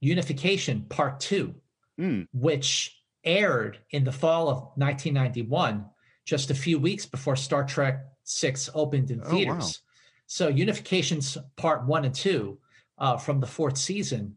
Unification 0.01 0.85
Part 0.89 1.19
Two, 1.19 1.53
mm. 1.99 2.27
which 2.33 2.98
aired 3.23 3.79
in 3.91 4.03
the 4.03 4.11
fall 4.11 4.49
of 4.49 4.57
1991, 4.75 5.85
just 6.25 6.51
a 6.51 6.55
few 6.55 6.79
weeks 6.79 7.05
before 7.05 7.35
Star 7.35 7.63
Trek 7.63 8.05
Six 8.23 8.69
opened 8.75 9.09
in 9.09 9.21
theaters. 9.21 9.47
Oh, 9.47 9.55
wow. 9.55 9.71
So 10.27 10.53
Unifications 10.53 11.37
Part 11.55 11.87
One 11.87 12.05
and 12.05 12.13
Two 12.13 12.59
uh, 12.99 13.17
from 13.17 13.39
the 13.39 13.47
fourth 13.47 13.77
season. 13.77 14.35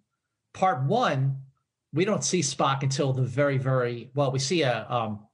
Part 0.55 0.85
One, 0.85 1.38
we 1.92 2.07
don't 2.07 2.25
see 2.25 2.40
Spock 2.40 2.83
until 2.83 3.12
the 3.12 3.23
very, 3.23 3.59
very 3.59 4.11
well. 4.14 4.33
We 4.33 4.38
see 4.38 4.62
a 4.62 4.87
um, 4.88 5.27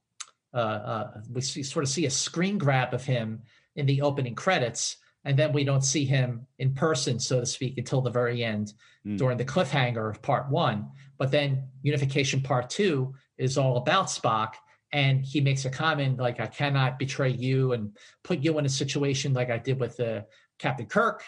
uh, 0.53 0.57
uh, 0.57 1.21
we 1.31 1.41
see, 1.41 1.63
sort 1.63 1.83
of 1.83 1.89
see 1.89 2.05
a 2.05 2.09
screen 2.09 2.57
grab 2.57 2.93
of 2.93 3.05
him 3.05 3.41
in 3.75 3.85
the 3.85 4.01
opening 4.01 4.35
credits, 4.35 4.97
and 5.23 5.37
then 5.37 5.53
we 5.53 5.63
don't 5.63 5.83
see 5.83 6.05
him 6.05 6.45
in 6.57 6.73
person, 6.73 7.19
so 7.19 7.39
to 7.39 7.45
speak, 7.45 7.77
until 7.77 8.01
the 8.01 8.09
very 8.09 8.43
end 8.43 8.73
mm. 9.05 9.17
during 9.17 9.37
the 9.37 9.45
cliffhanger 9.45 10.09
of 10.09 10.21
Part 10.21 10.49
One. 10.49 10.89
But 11.17 11.31
then 11.31 11.67
Unification 11.83 12.41
Part 12.41 12.69
Two 12.69 13.13
is 13.39 13.57
all 13.57 13.77
about 13.77 14.07
Spock. 14.07 14.53
And 14.91 15.23
he 15.23 15.39
makes 15.41 15.65
a 15.65 15.69
comment 15.69 16.17
like, 16.17 16.39
I 16.39 16.47
cannot 16.47 16.99
betray 16.99 17.29
you 17.29 17.73
and 17.73 17.95
put 18.23 18.39
you 18.39 18.57
in 18.59 18.65
a 18.65 18.69
situation 18.69 19.33
like 19.33 19.49
I 19.49 19.57
did 19.57 19.79
with 19.79 19.99
uh, 19.99 20.21
Captain 20.57 20.85
Kirk. 20.85 21.23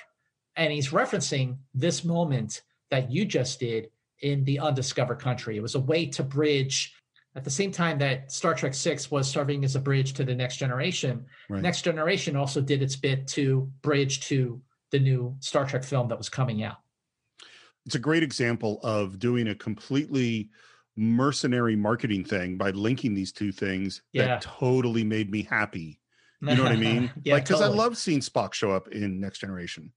And 0.56 0.72
he's 0.72 0.90
referencing 0.90 1.58
this 1.74 2.04
moment 2.04 2.62
that 2.90 3.12
you 3.12 3.26
just 3.26 3.60
did 3.60 3.90
in 4.22 4.44
the 4.44 4.60
undiscovered 4.60 5.20
country. 5.20 5.58
It 5.58 5.62
was 5.62 5.76
a 5.76 5.80
way 5.80 6.06
to 6.08 6.24
bridge 6.24 6.94
at 7.36 7.44
the 7.44 7.50
same 7.50 7.72
time 7.72 7.98
that 8.00 8.32
Star 8.32 8.54
Trek 8.54 8.74
Six 8.74 9.10
was 9.10 9.30
serving 9.30 9.64
as 9.64 9.76
a 9.76 9.80
bridge 9.80 10.14
to 10.14 10.26
the 10.26 10.36
next 10.36 10.58
generation. 10.58 11.26
Right. 11.50 11.62
Next 11.62 11.84
generation 11.84 12.36
also 12.36 12.62
did 12.62 12.82
its 12.82 12.96
bit 12.96 13.28
to 13.30 13.72
bridge 13.82 14.20
to 14.28 14.62
the 14.92 15.00
new 15.00 15.36
Star 15.40 15.66
Trek 15.66 15.84
film 15.84 16.10
that 16.10 16.18
was 16.18 16.30
coming 16.30 16.64
out. 16.64 16.78
It's 17.86 17.96
a 17.96 18.00
great 18.00 18.24
example 18.24 18.80
of 18.84 19.18
doing 19.18 19.48
a 19.48 19.56
completely 19.56 20.50
mercenary 20.96 21.76
marketing 21.76 22.24
thing 22.24 22.58
by 22.58 22.72
linking 22.72 23.14
these 23.14 23.32
two 23.32 23.52
things 23.52 24.02
yeah. 24.14 24.28
that 24.28 24.42
totally 24.42 25.04
made 25.04 25.32
me 25.32 25.44
happy. 25.44 26.00
You 26.42 26.56
know 26.56 26.64
what 26.64 26.72
I 26.72 26.76
mean? 26.78 27.12
yeah, 27.24 27.36
like, 27.36 27.46
because 27.46 27.60
totally. 27.60 27.78
I 27.78 27.82
love 27.84 27.98
seeing 27.98 28.20
Spock 28.20 28.54
show 28.54 28.72
up 28.72 28.88
in 28.90 29.20
Next 29.20 29.40
Generation. 29.40 29.92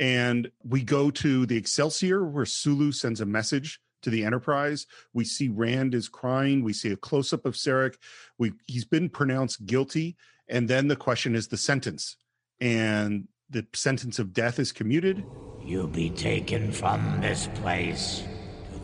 And 0.00 0.50
we 0.64 0.82
go 0.82 1.10
to 1.10 1.46
the 1.46 1.56
Excelsior 1.56 2.24
where 2.24 2.46
Sulu 2.46 2.92
sends 2.92 3.20
a 3.20 3.26
message 3.26 3.80
to 4.02 4.10
the 4.10 4.24
Enterprise. 4.24 4.86
We 5.12 5.24
see 5.24 5.48
Rand 5.48 5.94
is 5.94 6.08
crying. 6.08 6.62
We 6.62 6.72
see 6.72 6.92
a 6.92 6.96
close 6.96 7.32
up 7.32 7.46
of 7.46 7.54
Sarek. 7.54 7.94
We 8.38 8.52
he's 8.66 8.84
been 8.84 9.08
pronounced 9.08 9.66
guilty, 9.66 10.16
and 10.48 10.68
then 10.68 10.88
the 10.88 10.96
question 10.96 11.34
is 11.34 11.48
the 11.48 11.56
sentence, 11.56 12.16
and 12.60 13.28
the 13.50 13.66
sentence 13.72 14.18
of 14.18 14.32
death 14.32 14.58
is 14.58 14.72
commuted. 14.72 15.24
You'll 15.62 15.86
be 15.86 16.10
taken 16.10 16.72
from 16.72 17.20
this 17.20 17.48
place 17.54 18.24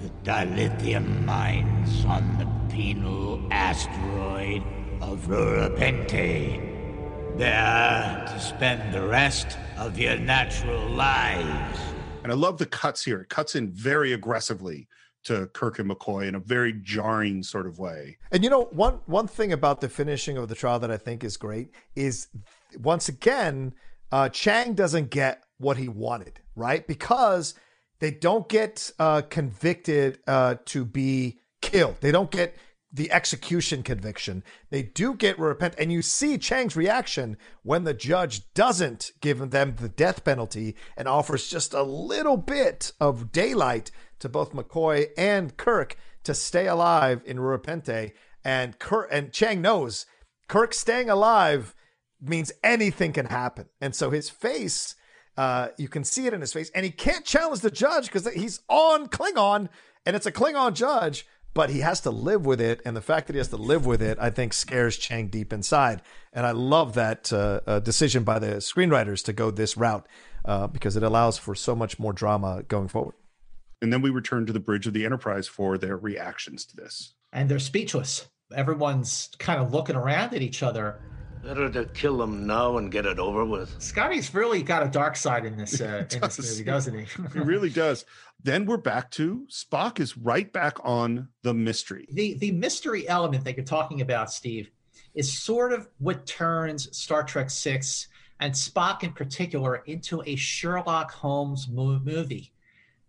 the 0.00 0.10
dilithium 0.24 1.24
mines 1.26 2.06
on 2.06 2.38
the 2.38 2.74
penal 2.74 3.42
asteroid 3.50 4.62
of 5.02 5.26
Rura 5.26 5.76
Penthe. 5.76 7.36
There 7.36 8.24
to 8.26 8.40
spend 8.40 8.94
the 8.94 9.06
rest 9.06 9.58
of 9.76 9.98
your 9.98 10.16
natural 10.16 10.88
lives. 10.88 11.78
And 12.22 12.32
I 12.32 12.34
love 12.34 12.56
the 12.56 12.66
cuts 12.66 13.04
here. 13.04 13.20
It 13.20 13.28
cuts 13.28 13.54
in 13.54 13.70
very 13.70 14.14
aggressively 14.14 14.88
to 15.24 15.46
Kirk 15.48 15.78
and 15.78 15.90
McCoy 15.90 16.28
in 16.28 16.34
a 16.34 16.40
very 16.40 16.72
jarring 16.82 17.42
sort 17.42 17.66
of 17.66 17.78
way. 17.78 18.16
And 18.30 18.42
you 18.42 18.48
know, 18.48 18.64
one 18.72 19.00
one 19.04 19.26
thing 19.26 19.52
about 19.52 19.82
the 19.82 19.88
finishing 19.90 20.38
of 20.38 20.48
the 20.48 20.54
trial 20.54 20.78
that 20.78 20.90
I 20.90 20.96
think 20.96 21.24
is 21.24 21.36
great 21.36 21.74
is 21.94 22.28
once 22.78 23.10
again, 23.10 23.74
uh, 24.12 24.30
Chang 24.30 24.72
doesn't 24.72 25.10
get 25.10 25.44
what 25.58 25.76
he 25.76 25.88
wanted, 25.88 26.40
right? 26.56 26.86
Because 26.86 27.54
they 28.00 28.10
don't 28.10 28.48
get 28.48 28.90
uh, 28.98 29.22
convicted 29.22 30.18
uh, 30.26 30.56
to 30.66 30.84
be 30.84 31.38
killed. 31.62 31.96
They 32.00 32.10
don't 32.10 32.30
get 32.30 32.56
the 32.92 33.12
execution 33.12 33.82
conviction. 33.82 34.42
They 34.70 34.82
do 34.82 35.14
get 35.14 35.38
repent, 35.38 35.74
and 35.78 35.92
you 35.92 36.02
see 36.02 36.38
Chang's 36.38 36.74
reaction 36.74 37.36
when 37.62 37.84
the 37.84 37.94
judge 37.94 38.52
doesn't 38.54 39.12
give 39.20 39.50
them 39.50 39.76
the 39.76 39.88
death 39.88 40.24
penalty 40.24 40.74
and 40.96 41.06
offers 41.06 41.48
just 41.48 41.72
a 41.72 41.82
little 41.82 42.36
bit 42.36 42.92
of 43.00 43.30
daylight 43.30 43.90
to 44.18 44.28
both 44.28 44.52
McCoy 44.52 45.08
and 45.16 45.56
Kirk 45.56 45.96
to 46.24 46.34
stay 46.34 46.66
alive 46.66 47.22
in 47.24 47.38
Repente. 47.38 48.12
And 48.44 48.78
Kirk 48.78 49.08
and 49.12 49.32
Chang 49.32 49.62
knows 49.62 50.06
Kirk 50.48 50.74
staying 50.74 51.10
alive 51.10 51.74
means 52.20 52.52
anything 52.64 53.12
can 53.12 53.26
happen, 53.26 53.66
and 53.80 53.94
so 53.94 54.10
his 54.10 54.28
face. 54.28 54.96
Uh, 55.40 55.68
you 55.79 55.88
can 55.88 56.05
see 56.05 56.26
it 56.26 56.35
in 56.35 56.40
his 56.42 56.53
face, 56.53 56.70
and 56.74 56.85
he 56.85 56.90
can't 56.90 57.24
challenge 57.24 57.61
the 57.61 57.70
judge 57.70 58.07
because 58.07 58.29
he's 58.35 58.61
on 58.68 59.09
Klingon, 59.09 59.68
and 60.05 60.14
it's 60.14 60.26
a 60.26 60.33
Klingon 60.33 60.74
judge 60.74 61.26
but 61.53 61.70
he 61.70 61.81
has 61.81 62.00
to 62.00 62.11
live 62.11 62.46
with 62.46 62.61
it. 62.61 62.81
And 62.85 62.96
the 62.96 63.00
fact 63.00 63.26
that 63.26 63.35
he 63.35 63.38
has 63.38 63.48
to 63.48 63.57
live 63.57 63.87
with 63.87 64.00
it, 64.03 64.18
I 64.20 64.31
think, 64.31 64.53
scares 64.53 64.96
Chang 64.96 65.29
deep 65.29 65.53
inside. 65.53 66.00
And 66.33 66.46
I 66.46 66.53
love 66.53 66.94
that 66.94 67.33
uh, 67.33 67.61
uh, 67.66 67.81
decision 67.81 68.24
by 68.24 68.38
the 68.38 68.57
screenwriters 68.57 69.24
to 69.24 69.33
go 69.33 69.50
this 69.50 69.76
route 69.76 70.07
uh, 70.44 70.68
because 70.68 70.96
it 70.96 71.03
allows 71.03 71.38
for 71.38 71.55
so 71.55 71.74
much 71.74 71.98
more 71.98 72.12
drama 72.12 72.62
going 72.68 72.88
forward. 72.88 73.14
And 73.83 73.92
then 73.92 74.03
we 74.03 74.11
return 74.11 74.46
to 74.46 74.53
the 74.53 74.61
bridge 74.61 74.87
of 74.87 74.92
the 74.92 75.05
Enterprise 75.05 75.48
for 75.48 75.79
their 75.79 75.96
reactions 75.96 76.64
to 76.66 76.76
this. 76.76 77.14
And 77.33 77.48
they're 77.48 77.59
speechless. 77.59 78.29
Everyone's 78.55 79.31
kind 79.38 79.61
of 79.61 79.72
looking 79.72 79.96
around 79.96 80.35
at 80.35 80.42
each 80.42 80.62
other. 80.62 81.00
Better 81.42 81.70
to 81.70 81.87
kill 81.87 82.18
them 82.18 82.46
now 82.46 82.76
and 82.76 82.92
get 82.92 83.07
it 83.07 83.18
over 83.18 83.44
with. 83.44 83.74
Scotty's 83.83 84.35
really 84.35 84.62
got 84.62 84.83
a 84.83 84.88
dark 84.88 85.16
side 85.16 85.46
in 85.46 85.57
this 85.57 85.81
uh, 85.81 86.05
in 86.12 86.20
this 86.20 86.38
movie, 86.38 86.64
doesn't 86.64 86.98
he? 86.98 87.07
he 87.33 87.38
really 87.38 87.70
does. 87.70 88.05
Then 88.42 88.66
we're 88.66 88.76
back 88.76 89.11
to 89.12 89.46
Spock 89.50 90.00
is 90.00 90.16
right 90.16 90.53
back 90.53 90.76
on 90.83 91.29
the 91.42 91.55
mystery. 91.55 92.07
The 92.12 92.35
the 92.35 92.53
mystery 92.53 93.09
element 93.09 93.44
that 93.44 93.57
you're 93.57 93.64
talking 93.64 94.00
about, 94.00 94.31
Steve, 94.31 94.70
is 95.14 95.38
sort 95.42 95.72
of 95.72 95.88
what 95.98 96.26
turns 96.26 96.94
Star 96.96 97.22
Trek 97.22 97.50
Six 97.50 98.09
and 98.40 98.53
Spock 98.53 99.03
in 99.03 99.12
particular 99.12 99.76
into 99.87 100.22
a 100.26 100.37
Sherlock 100.37 101.11
Holmes 101.11 101.68
mo- 101.68 102.00
movie, 102.00 102.53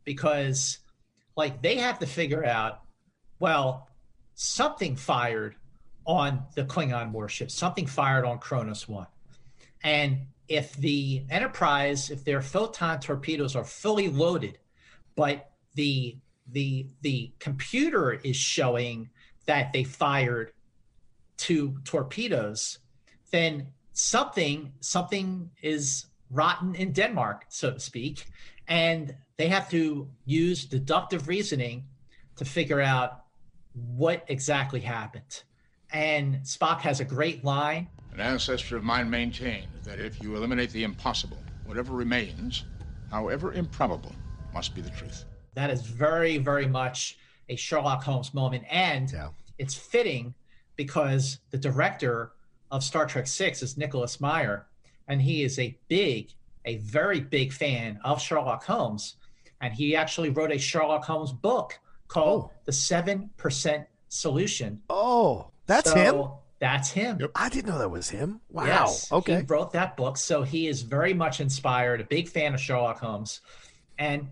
because 0.04 0.80
like 1.36 1.62
they 1.62 1.76
have 1.78 2.00
to 2.00 2.06
figure 2.06 2.46
out, 2.46 2.82
well, 3.39 3.89
something 4.36 4.96
fired 4.96 5.56
on 6.12 6.43
the 6.56 6.63
Klingon 6.63 7.12
warship, 7.12 7.52
something 7.52 7.86
fired 7.86 8.26
on 8.26 8.39
Kronos 8.39 8.88
One, 8.88 9.08
and 9.84 10.28
if 10.47 10.74
the 10.76 11.24
Enterprise, 11.30 12.10
if 12.10 12.24
their 12.24 12.41
photon 12.41 13.00
torpedoes 13.00 13.56
are 13.56 13.63
fully 13.63 14.10
loaded 14.10 14.58
but 15.15 15.52
the 15.76 16.17
the 16.52 16.88
the 17.02 17.32
computer 17.39 18.13
is 18.13 18.36
showing 18.36 19.10
that 19.45 19.71
they 19.74 19.84
fired 19.84 20.52
two 21.38 21.78
torpedoes, 21.84 22.80
then 23.32 23.67
something 23.93 24.74
something 24.80 25.50
is 25.62 26.06
rotten 26.30 26.76
in 26.76 26.91
Denmark, 26.91 27.45
so 27.50 27.71
to 27.71 27.80
speak, 27.80 28.26
and 28.67 29.15
they 29.38 29.47
have 29.47 29.69
to 29.69 30.10
use 30.26 30.65
deductive 30.65 31.28
reasoning 31.28 31.86
to 32.38 32.45
figure 32.45 32.82
out 32.82 33.26
what 33.74 34.24
exactly 34.28 34.80
happened. 34.80 35.43
And 35.93 36.38
Spock 36.43 36.80
has 36.82 36.99
a 36.99 37.06
great 37.06 37.43
line. 37.43 37.88
An 38.13 38.19
ancestor 38.19 38.77
of 38.77 38.84
mine 38.84 39.10
maintained 39.10 39.67
that 39.84 39.99
if 39.99 40.21
you 40.21 40.36
eliminate 40.36 40.71
the 40.71 40.84
impossible, 40.84 41.38
whatever 41.65 41.93
remains, 41.93 42.65
however 43.10 43.54
improbable, 43.54 44.15
must 44.54 44.75
be 44.75 44.82
the 44.82 44.89
truth. 44.91 45.25
That 45.54 45.69
is 45.69 45.82
very, 45.82 46.38
very 46.38 46.67
much 46.67 47.17
a 47.49 47.56
Sherlock 47.56 48.04
Holmes 48.04 48.34
moment. 48.34 48.63
And 48.69 49.12
yeah. 49.12 49.30
it's 49.58 49.75
fitting 49.75 50.34
because 50.75 51.39
the 51.51 51.58
director 51.58 52.32
of 52.71 52.84
Star 52.84 53.06
Trek 53.06 53.27
Six 53.27 53.62
is 53.62 53.77
Nicholas 53.77 54.19
Meyer, 54.19 54.65
and 55.08 55.21
he 55.21 55.43
is 55.43 55.60
a 55.60 55.77
big, 55.88 56.32
a 56.65 56.77
very 56.77 57.19
big 57.19 57.51
fan 57.51 57.99
of 58.04 58.21
Sherlock 58.21 58.63
Holmes. 58.63 59.15
And 59.60 59.73
he 59.73 59.95
actually 59.95 60.30
wrote 60.30 60.51
a 60.51 60.58
Sherlock 60.58 61.04
Holmes 61.04 61.32
book 61.32 61.80
called 62.08 62.45
oh. 62.45 62.51
The 62.65 62.73
Seven 62.73 63.30
Percent 63.38 63.88
Solution. 64.10 64.82
Oh, 64.89 65.51
that's 65.72 65.92
so 65.92 65.96
him. 65.96 66.32
That's 66.60 66.92
him. 66.92 67.18
Yep. 67.20 67.32
I 67.34 67.50
didn't 67.50 67.72
know 67.72 67.80
that 67.80 67.90
was 67.90 68.10
him. 68.10 68.40
Wow. 68.50 68.66
Yes, 68.66 69.12
okay. 69.12 69.38
He 69.38 69.42
wrote 69.42 69.72
that 69.74 69.98
book. 69.98 70.18
So 70.18 70.44
he 70.44 70.68
is 70.68 70.84
very 70.84 71.14
much 71.14 71.40
inspired, 71.40 72.02
a 72.02 72.04
big 72.04 72.30
fan 72.30 72.54
of 72.54 72.60
Sherlock 72.60 73.00
Holmes. 73.00 73.42
And 73.98 74.30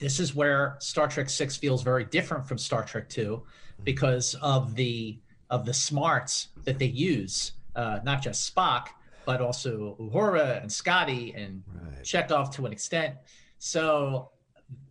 this 0.00 0.18
is 0.18 0.34
where 0.34 0.76
Star 0.80 1.06
Trek 1.06 1.30
6 1.30 1.56
feels 1.56 1.82
very 1.82 2.04
different 2.04 2.48
from 2.48 2.58
Star 2.58 2.84
Trek 2.84 3.08
2 3.08 3.40
because 3.84 4.34
of 4.42 4.74
the 4.74 5.20
of 5.50 5.64
the 5.64 5.72
smarts 5.72 6.48
that 6.64 6.78
they 6.78 6.86
use, 6.86 7.52
uh, 7.74 8.00
not 8.04 8.20
just 8.20 8.54
Spock, 8.54 8.88
but 9.24 9.40
also 9.40 9.96
Uhura 10.00 10.60
and 10.60 10.70
Scotty 10.70 11.34
and 11.36 11.62
right. 11.72 12.02
Chekov 12.02 12.52
to 12.54 12.66
an 12.66 12.72
extent. 12.72 13.14
So 13.58 14.30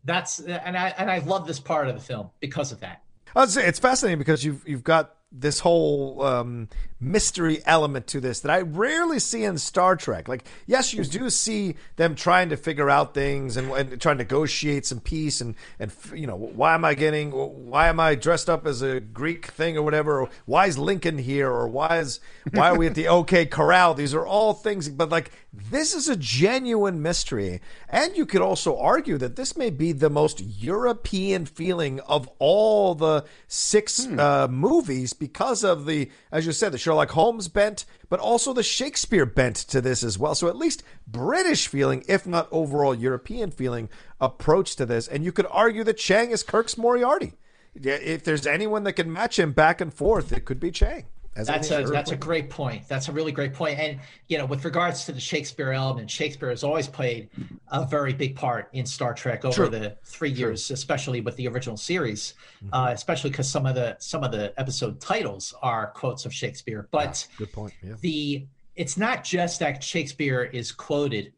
that's 0.06 0.40
and 0.40 0.78
I 0.78 0.94
and 0.98 1.12
I 1.12 1.20
love 1.20 1.46
this 1.46 1.60
part 1.60 1.90
of 1.90 1.96
the 1.96 2.02
film 2.02 2.30
because 2.40 2.72
of 2.72 2.80
that. 2.80 3.04
I'd 3.36 3.50
say 3.50 3.68
it's 3.68 3.80
fascinating 3.80 4.18
because 4.18 4.46
you've 4.46 4.68
you've 4.68 4.84
got 4.84 5.17
this 5.32 5.60
whole 5.60 6.22
um, 6.24 6.70
mystery 7.00 7.62
element 7.66 8.08
to 8.08 8.20
this 8.22 8.40
that 8.40 8.52
I 8.52 8.62
rarely 8.62 9.20
see 9.20 9.44
in 9.44 9.58
Star 9.58 9.96
Trek. 9.96 10.28
Like, 10.28 10.46
yes, 10.66 10.94
you 10.94 11.04
do 11.04 11.30
see 11.30 11.76
them 11.98 12.16
trying 12.16 12.50
to 12.50 12.58
figure 12.58 12.90
out 12.90 13.14
things 13.14 13.58
and, 13.58 13.70
and 13.72 14.02
trying 14.02 14.18
to 14.18 14.24
negotiate 14.24 14.86
some 14.86 15.00
peace 15.00 15.42
and 15.42 15.56
and 15.80 15.92
you 16.14 16.28
know 16.28 16.36
why 16.36 16.74
am 16.74 16.86
I 16.86 16.94
getting 16.94 17.32
why 17.32 17.88
am 17.88 18.00
I 18.00 18.16
dressed 18.16 18.50
up 18.50 18.66
as 18.66 18.82
a 18.82 19.00
Greek 19.00 19.48
thing 19.48 19.78
or 19.78 19.84
whatever? 19.84 20.22
Or 20.22 20.30
why 20.46 20.68
is 20.68 20.78
Lincoln 20.78 21.18
here? 21.18 21.50
Or 21.52 21.68
why 21.68 22.00
is 22.00 22.20
why 22.54 22.70
are 22.70 22.78
we 22.78 22.88
at 22.88 22.96
the 22.96 23.08
OK 23.08 23.46
Corral? 23.48 23.94
These 23.94 24.14
are 24.14 24.26
all 24.26 24.54
things, 24.54 24.88
but 24.88 25.10
like 25.10 25.32
this 25.72 25.96
is 25.96 26.08
a 26.08 26.16
genuine 26.16 27.02
mystery, 27.02 27.62
and 27.90 28.16
you 28.16 28.28
could 28.28 28.42
also 28.42 28.78
argue 28.78 29.18
that 29.18 29.36
this 29.36 29.58
may 29.58 29.72
be 29.72 29.92
the 29.92 30.10
most 30.10 30.40
European 30.40 31.48
feeling 31.48 32.00
of 32.02 32.30
all 32.38 32.94
the 32.94 33.26
six 33.48 34.06
hmm. 34.06 34.20
uh, 34.20 34.48
movies 34.48 35.14
because 35.14 35.64
of 35.64 35.88
the, 35.88 36.12
as 36.32 36.46
you 36.46 36.52
said, 36.52 36.72
the 36.72 36.78
Sherlock 36.78 37.10
Holmes 37.10 37.48
bent, 37.48 37.86
but 38.08 38.20
also 38.20 38.54
the 38.54 38.62
Shakespeare 38.62 39.26
bent 39.26 39.56
to 39.56 39.82
this 39.82 40.04
as 40.04 40.20
well. 40.20 40.36
So 40.36 40.48
at 40.48 40.56
least 40.56 40.84
British 41.08 41.68
feeling, 41.68 42.04
if 42.08 42.28
not 42.28 42.48
overall 42.52 42.94
European 42.94 43.50
feeling, 43.50 43.90
approach 44.22 44.76
to 44.76 44.86
this. 44.86 45.08
And 45.08 45.26
you 45.26 45.32
could 45.32 45.48
argue 45.50 45.84
that 45.86 45.98
Chang 45.98 46.30
is 46.30 46.44
Kirk's 46.44 46.78
Moriarty. 46.78 47.34
If 47.74 48.24
there's 48.24 48.46
anyone 48.46 48.84
that 48.84 48.94
can 48.94 49.12
match 49.12 49.40
him 49.40 49.54
back 49.54 49.82
and 49.82 49.94
forth, 49.94 50.32
it 50.32 50.46
could 50.46 50.60
be 50.60 50.72
Chang 50.72 51.06
that's 51.44 51.72
a 51.72 51.84
that's 51.84 52.12
a 52.12 52.16
great 52.16 52.50
point. 52.50 52.88
That's 52.88 53.08
a 53.10 53.12
really 53.12 53.32
great 53.32 53.54
point. 53.54 53.80
And 53.80 54.00
you 54.28 54.38
know, 54.38 54.46
with 54.46 54.66
regards 54.66 55.06
to 55.06 55.12
the 55.12 55.20
Shakespeare 55.20 55.72
element, 55.72 56.10
Shakespeare 56.10 56.50
has 56.50 56.64
always 56.64 56.88
played 56.88 57.30
a 57.70 57.86
very 57.86 58.14
big 58.14 58.36
part 58.36 58.70
in 58.74 58.86
Star 58.86 59.14
Trek 59.14 59.46
over 59.46 59.56
True. 59.56 59.70
the 59.70 59.98
three 60.04 60.32
years, 60.32 60.68
True. 60.68 60.74
especially 60.74 61.22
with 61.22 61.36
the 61.36 61.48
original 61.48 61.78
series. 61.78 62.34
Mm-hmm. 62.58 62.74
Uh, 62.74 62.90
especially 62.92 63.30
because 63.30 63.50
some 63.50 63.66
of 63.66 63.76
the 63.76 63.98
some 64.00 64.24
of 64.24 64.32
the 64.32 64.54
episode 64.60 65.00
titles 65.00 65.54
are 65.62 65.88
quotes 65.88 66.26
of 66.26 66.34
Shakespeare. 66.34 66.88
But 66.92 67.28
yeah, 67.32 67.38
good 67.38 67.54
point. 67.54 67.74
Yeah. 67.84 67.96
The 68.02 68.48
it's 68.76 68.98
not 68.98 69.24
just 69.24 69.60
that 69.60 69.84
Shakespeare 69.84 70.44
is 70.44 70.72
quoted 70.72 71.34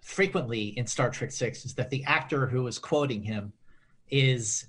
frequently 0.00 0.78
in 0.78 0.86
Star 0.86 1.10
Trek 1.10 1.32
Six; 1.32 1.64
is 1.64 1.74
that 1.74 1.90
the 1.90 2.04
actor 2.04 2.46
who 2.46 2.66
is 2.66 2.78
quoting 2.78 3.22
him 3.22 3.52
is 4.10 4.67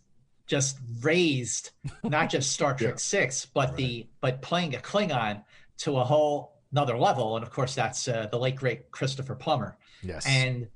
just 0.49 0.79
raised 1.01 1.69
not 2.03 2.29
just 2.29 2.51
Star 2.51 2.73
Trek 2.73 2.93
yeah. 2.93 2.97
Six, 2.97 3.45
but 3.45 3.69
right. 3.69 3.77
the 3.77 4.07
but 4.19 4.41
playing 4.41 4.75
a 4.75 4.79
Klingon 4.79 5.43
to 5.77 5.97
a 5.97 6.03
whole 6.03 6.55
another 6.71 6.97
level. 6.97 7.37
And 7.37 7.45
of 7.45 7.51
course, 7.51 7.75
that's 7.75 8.07
uh, 8.07 8.27
the 8.29 8.37
late 8.37 8.55
great 8.55 8.91
Christopher 8.91 9.35
Plummer. 9.35 9.77
Yes, 10.01 10.25
and 10.27 10.67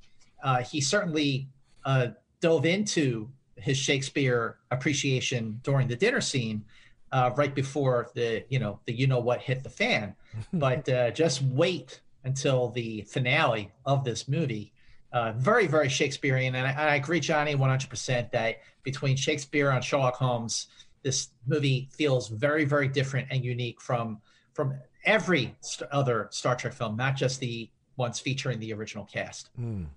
uh, 0.44 0.62
he 0.64 0.80
certainly 0.80 1.50
uh, 1.84 2.08
dove 2.40 2.66
into 2.66 3.30
his 3.58 3.78
Shakespeare 3.78 4.60
appreciation 4.72 5.60
during 5.64 5.88
the 5.88 5.96
dinner 5.96 6.22
scene. 6.22 6.64
Uh, 7.12 7.30
right 7.36 7.54
before 7.54 8.10
the 8.16 8.44
you 8.50 8.58
know 8.58 8.80
the 8.86 8.94
you 8.94 9.06
know 9.08 9.20
what 9.20 9.42
hit 9.42 9.64
the 9.64 9.70
fan, 9.70 10.16
but 10.54 10.88
uh, 10.88 11.12
just 11.12 11.42
wait 11.42 12.00
until 12.24 12.70
the 12.70 13.02
finale 13.02 13.72
of 13.86 14.04
this 14.04 14.28
movie 14.28 14.72
uh, 15.14 15.32
very, 15.34 15.68
very 15.68 15.88
Shakespearean. 15.88 16.56
And 16.56 16.68
I, 16.68 16.72
I 16.72 16.96
agree, 16.96 17.20
Johnny, 17.20 17.56
100% 17.56 18.32
that 18.32 18.58
between 18.82 19.16
Shakespeare 19.16 19.70
and 19.70 19.84
Sherlock 19.84 20.16
Holmes, 20.16 20.68
this 21.04 21.30
movie 21.46 21.88
feels 21.92 22.30
very, 22.30 22.66
very 22.66 22.88
different 22.88 23.28
and 23.30 23.44
unique 23.44 23.80
from 23.80 24.20
from 24.54 24.76
every 25.06 25.56
st- 25.62 25.90
other 25.92 26.28
Star 26.32 26.56
Trek 26.56 26.74
film, 26.74 26.96
not 26.96 27.16
just 27.16 27.40
the 27.40 27.70
ones 27.98 28.20
featuring 28.20 28.60
the 28.60 28.74
original 28.74 29.06
cast. 29.06 29.50
Mm. 29.60 29.88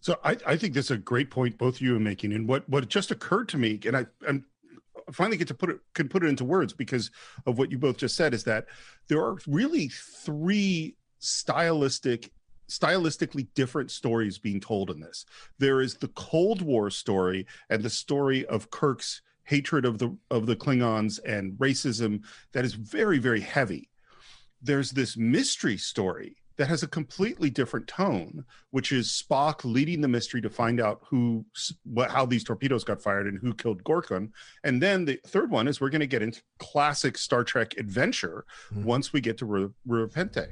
So 0.00 0.18
I, 0.24 0.36
I 0.46 0.56
think 0.56 0.74
that's 0.74 0.90
a 0.90 0.96
great 0.96 1.30
point 1.30 1.58
both 1.58 1.76
of 1.76 1.80
you 1.80 1.96
are 1.96 2.00
making. 2.00 2.32
And 2.32 2.48
what 2.48 2.68
what 2.68 2.88
just 2.88 3.10
occurred 3.10 3.48
to 3.50 3.56
me, 3.58 3.80
and 3.86 3.96
I 3.96 4.06
I'm 4.28 4.44
I 5.08 5.12
finally 5.12 5.36
get 5.36 5.48
to 5.48 5.54
put 5.54 5.70
it 5.70 5.78
can 5.94 6.08
put 6.08 6.22
it 6.22 6.28
into 6.28 6.44
words 6.44 6.72
because 6.72 7.10
of 7.46 7.58
what 7.58 7.70
you 7.70 7.78
both 7.78 7.96
just 7.96 8.16
said, 8.16 8.34
is 8.34 8.44
that 8.44 8.66
there 9.08 9.20
are 9.22 9.38
really 9.46 9.88
three 9.88 10.96
stylistic 11.18 12.30
stylistically 12.68 13.48
different 13.54 13.90
stories 13.90 14.38
being 14.38 14.60
told 14.60 14.90
in 14.90 15.00
this. 15.00 15.24
There 15.58 15.80
is 15.80 15.94
the 15.94 16.08
Cold 16.08 16.62
War 16.62 16.90
story 16.90 17.46
and 17.70 17.82
the 17.82 17.90
story 17.90 18.46
of 18.46 18.70
Kirk's 18.70 19.22
hatred 19.44 19.84
of 19.84 19.98
the 19.98 20.16
of 20.30 20.46
the 20.46 20.56
Klingons 20.56 21.20
and 21.24 21.52
racism 21.54 22.22
that 22.52 22.64
is 22.64 22.74
very 22.74 23.18
very 23.18 23.40
heavy. 23.40 23.88
There's 24.62 24.90
this 24.90 25.16
mystery 25.16 25.76
story 25.76 26.36
that 26.56 26.68
has 26.68 26.82
a 26.82 26.88
completely 26.88 27.50
different 27.50 27.86
tone, 27.86 28.44
which 28.70 28.92
is 28.92 29.08
Spock 29.08 29.60
leading 29.64 30.00
the 30.00 30.08
mystery 30.08 30.40
to 30.40 30.50
find 30.50 30.80
out 30.80 31.02
who, 31.08 31.44
what, 31.84 32.10
how 32.10 32.24
these 32.26 32.44
torpedoes 32.44 32.84
got 32.84 33.02
fired 33.02 33.26
and 33.26 33.38
who 33.38 33.54
killed 33.54 33.84
Gorkon. 33.84 34.30
And 34.64 34.82
then 34.82 35.04
the 35.04 35.20
third 35.26 35.50
one 35.50 35.68
is 35.68 35.80
we're 35.80 35.90
going 35.90 36.00
to 36.00 36.06
get 36.06 36.22
into 36.22 36.42
classic 36.58 37.18
Star 37.18 37.44
Trek 37.44 37.74
adventure 37.78 38.44
mm-hmm. 38.70 38.84
once 38.84 39.12
we 39.12 39.20
get 39.20 39.38
to 39.38 39.46
Ru- 39.46 39.74
Rura 39.86 40.10
Penthe. 40.10 40.48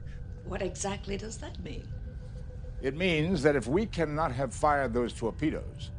What 0.47 0.63
exactly 0.63 1.17
does 1.17 1.39
that 1.39 1.63
mean? 1.63 1.87
It 2.83 2.97
means 2.97 3.43
that 3.43 3.57
if 3.57 3.67
we 3.67 3.87
cannot 3.87 4.33
have 4.33 4.53
fired 4.55 4.93
those 4.93 5.13
torpedoes, 5.13 5.91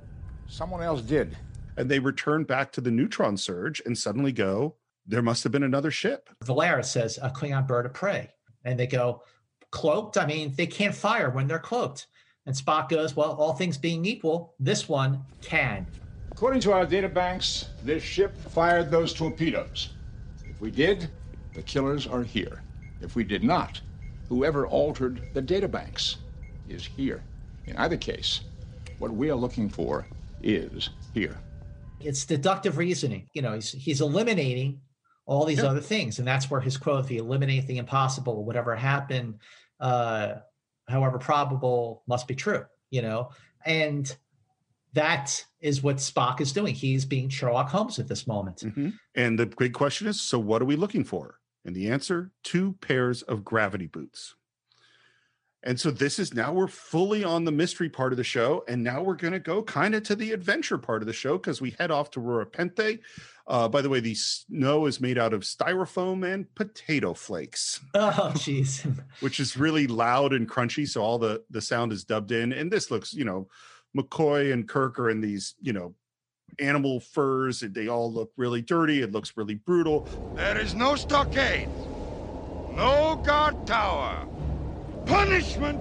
someone 0.47 0.83
else 0.83 1.01
did. 1.01 1.37
And 1.77 1.89
they 1.89 1.99
return 1.99 2.43
back 2.43 2.71
to 2.73 2.81
the 2.81 2.91
neutron 2.91 3.37
surge 3.37 3.81
and 3.85 3.97
suddenly 3.97 4.31
go, 4.31 4.75
there 5.07 5.21
must 5.21 5.43
have 5.43 5.51
been 5.51 5.63
another 5.63 5.91
ship. 5.91 6.29
Valeris 6.43 6.85
says, 6.85 7.19
a 7.21 7.29
Klingon 7.29 7.67
bird 7.67 7.85
of 7.85 7.93
prey. 7.93 8.29
And 8.63 8.79
they 8.79 8.87
go, 8.87 9.23
cloaked? 9.71 10.17
I 10.17 10.25
mean, 10.25 10.53
they 10.55 10.67
can't 10.67 10.95
fire 10.95 11.29
when 11.29 11.47
they're 11.47 11.59
cloaked. 11.59 12.07
And 12.45 12.55
Spock 12.55 12.89
goes, 12.89 13.15
well, 13.15 13.33
all 13.33 13.53
things 13.53 13.77
being 13.77 14.05
equal, 14.05 14.53
this 14.59 14.87
one 14.87 15.23
can. 15.41 15.87
According 16.31 16.61
to 16.61 16.73
our 16.73 16.85
data 16.85 17.09
banks, 17.09 17.69
this 17.83 18.03
ship 18.03 18.37
fired 18.37 18.91
those 18.91 19.13
torpedoes. 19.13 19.89
If 20.47 20.61
we 20.61 20.69
did, 20.69 21.09
the 21.53 21.61
killers 21.63 22.07
are 22.07 22.23
here. 22.23 22.61
If 23.01 23.15
we 23.15 23.23
did 23.23 23.43
not, 23.43 23.81
whoever 24.29 24.67
altered 24.67 25.21
the 25.33 25.41
data 25.41 25.67
banks 25.67 26.17
is 26.67 26.85
here. 26.85 27.23
In 27.65 27.75
either 27.77 27.97
case, 27.97 28.41
what 28.99 29.11
we 29.11 29.29
are 29.29 29.35
looking 29.35 29.69
for 29.69 30.07
is 30.41 30.89
here. 31.13 31.37
It's 31.99 32.25
deductive 32.25 32.77
reasoning. 32.77 33.29
You 33.33 33.41
know, 33.41 33.53
he's, 33.53 33.71
he's 33.71 34.01
eliminating 34.01 34.81
all 35.25 35.45
these 35.45 35.63
other 35.63 35.79
things. 35.79 36.19
And 36.19 36.27
that's 36.27 36.51
where 36.51 36.61
his 36.61 36.77
quote, 36.77 37.05
if 37.05 37.11
you 37.11 37.19
eliminate 37.19 37.65
the 37.67 37.77
impossible, 37.77 38.45
whatever 38.45 38.75
happened, 38.75 39.39
uh, 39.79 40.35
however 40.87 41.17
probable, 41.17 42.03
must 42.07 42.27
be 42.27 42.35
true, 42.35 42.63
you 42.91 43.01
know? 43.01 43.29
And 43.65 44.15
that 44.93 45.43
is 45.61 45.81
what 45.81 45.97
Spock 45.97 46.41
is 46.41 46.53
doing. 46.53 46.75
He's 46.75 47.05
being 47.05 47.27
Sherlock 47.29 47.69
Holmes 47.69 47.97
at 47.97 48.07
this 48.07 48.27
moment. 48.27 48.57
Mm-hmm. 48.57 48.89
And 49.15 49.39
the 49.39 49.47
big 49.47 49.73
question 49.73 50.07
is 50.07 50.21
so, 50.21 50.37
what 50.37 50.61
are 50.61 50.65
we 50.65 50.75
looking 50.75 51.03
for? 51.03 51.39
And 51.65 51.75
the 51.75 51.89
answer 51.89 52.31
two 52.43 52.73
pairs 52.79 53.23
of 53.23 53.43
gravity 53.43 53.87
boots. 53.87 54.35
And 55.65 55.79
so 55.79 55.89
this 55.89 56.19
is 56.19 56.31
now 56.31 56.53
we're 56.53 56.67
fully 56.67 57.23
on 57.23 57.43
the 57.43 57.51
mystery 57.51 57.89
part 57.89 58.13
of 58.13 58.17
the 58.17 58.23
show. 58.23 58.63
And 58.67 58.83
now 58.83 59.01
we're 59.01 59.15
going 59.15 59.33
to 59.33 59.39
go 59.39 59.63
kind 59.63 59.95
of 59.95 60.03
to 60.03 60.15
the 60.15 60.31
adventure 60.31 60.77
part 60.77 61.01
of 61.01 61.07
the 61.07 61.13
show 61.13 61.39
because 61.39 61.59
we 61.59 61.71
head 61.71 61.89
off 61.89 62.11
to 62.11 62.19
Rura 62.19 62.45
Penthe. 62.45 62.99
Uh, 63.47 63.67
by 63.67 63.81
the 63.81 63.89
way, 63.89 63.99
the 63.99 64.13
snow 64.13 64.85
is 64.85 65.01
made 65.01 65.17
out 65.17 65.33
of 65.33 65.41
styrofoam 65.41 66.31
and 66.31 66.53
potato 66.53 67.15
flakes. 67.15 67.81
Oh, 67.95 68.31
jeez. 68.35 68.85
which 69.21 69.39
is 69.39 69.57
really 69.57 69.87
loud 69.87 70.33
and 70.33 70.47
crunchy. 70.47 70.87
So 70.87 71.01
all 71.01 71.17
the, 71.17 71.43
the 71.49 71.61
sound 71.61 71.91
is 71.91 72.03
dubbed 72.03 72.31
in. 72.31 72.53
And 72.53 72.71
this 72.71 72.91
looks, 72.91 73.11
you 73.11 73.25
know, 73.25 73.47
McCoy 73.97 74.53
and 74.53 74.69
Kirk 74.69 74.99
are 74.99 75.09
in 75.09 75.19
these, 75.19 75.55
you 75.61 75.73
know, 75.73 75.95
animal 76.59 76.99
furs. 76.99 77.59
They 77.59 77.87
all 77.87 78.11
look 78.11 78.31
really 78.37 78.61
dirty. 78.61 79.01
It 79.01 79.11
looks 79.11 79.35
really 79.35 79.55
brutal. 79.55 80.07
There 80.35 80.57
is 80.57 80.73
no 80.73 80.95
stockade, 80.95 81.69
no 82.75 83.21
guard 83.23 83.65
tower 83.65 84.27
Punishment 85.05 85.79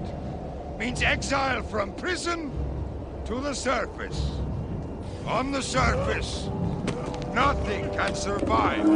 means 0.78 1.02
exile 1.02 1.62
from 1.62 1.94
prison 1.94 2.52
to 3.24 3.40
the 3.40 3.54
surface. 3.54 4.30
On 5.26 5.50
the 5.50 5.62
surface, 5.62 6.50
nothing 7.32 7.88
can 7.94 8.14
survive. 8.14 8.86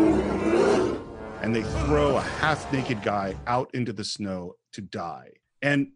And 1.40 1.56
they 1.56 1.62
throw 1.62 2.18
a 2.18 2.20
half 2.20 2.70
naked 2.72 3.02
guy 3.02 3.36
out 3.46 3.70
into 3.72 3.94
the 3.94 4.04
snow 4.04 4.56
to 4.72 4.82
die. 4.82 5.30
And 5.62 5.92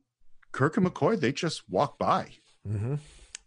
Kirk 0.50 0.78
and 0.78 0.86
McCoy, 0.86 1.20
they 1.20 1.32
just 1.32 1.68
walk 1.68 1.98
by. 1.98 2.30
Mm-hmm. 2.66 2.94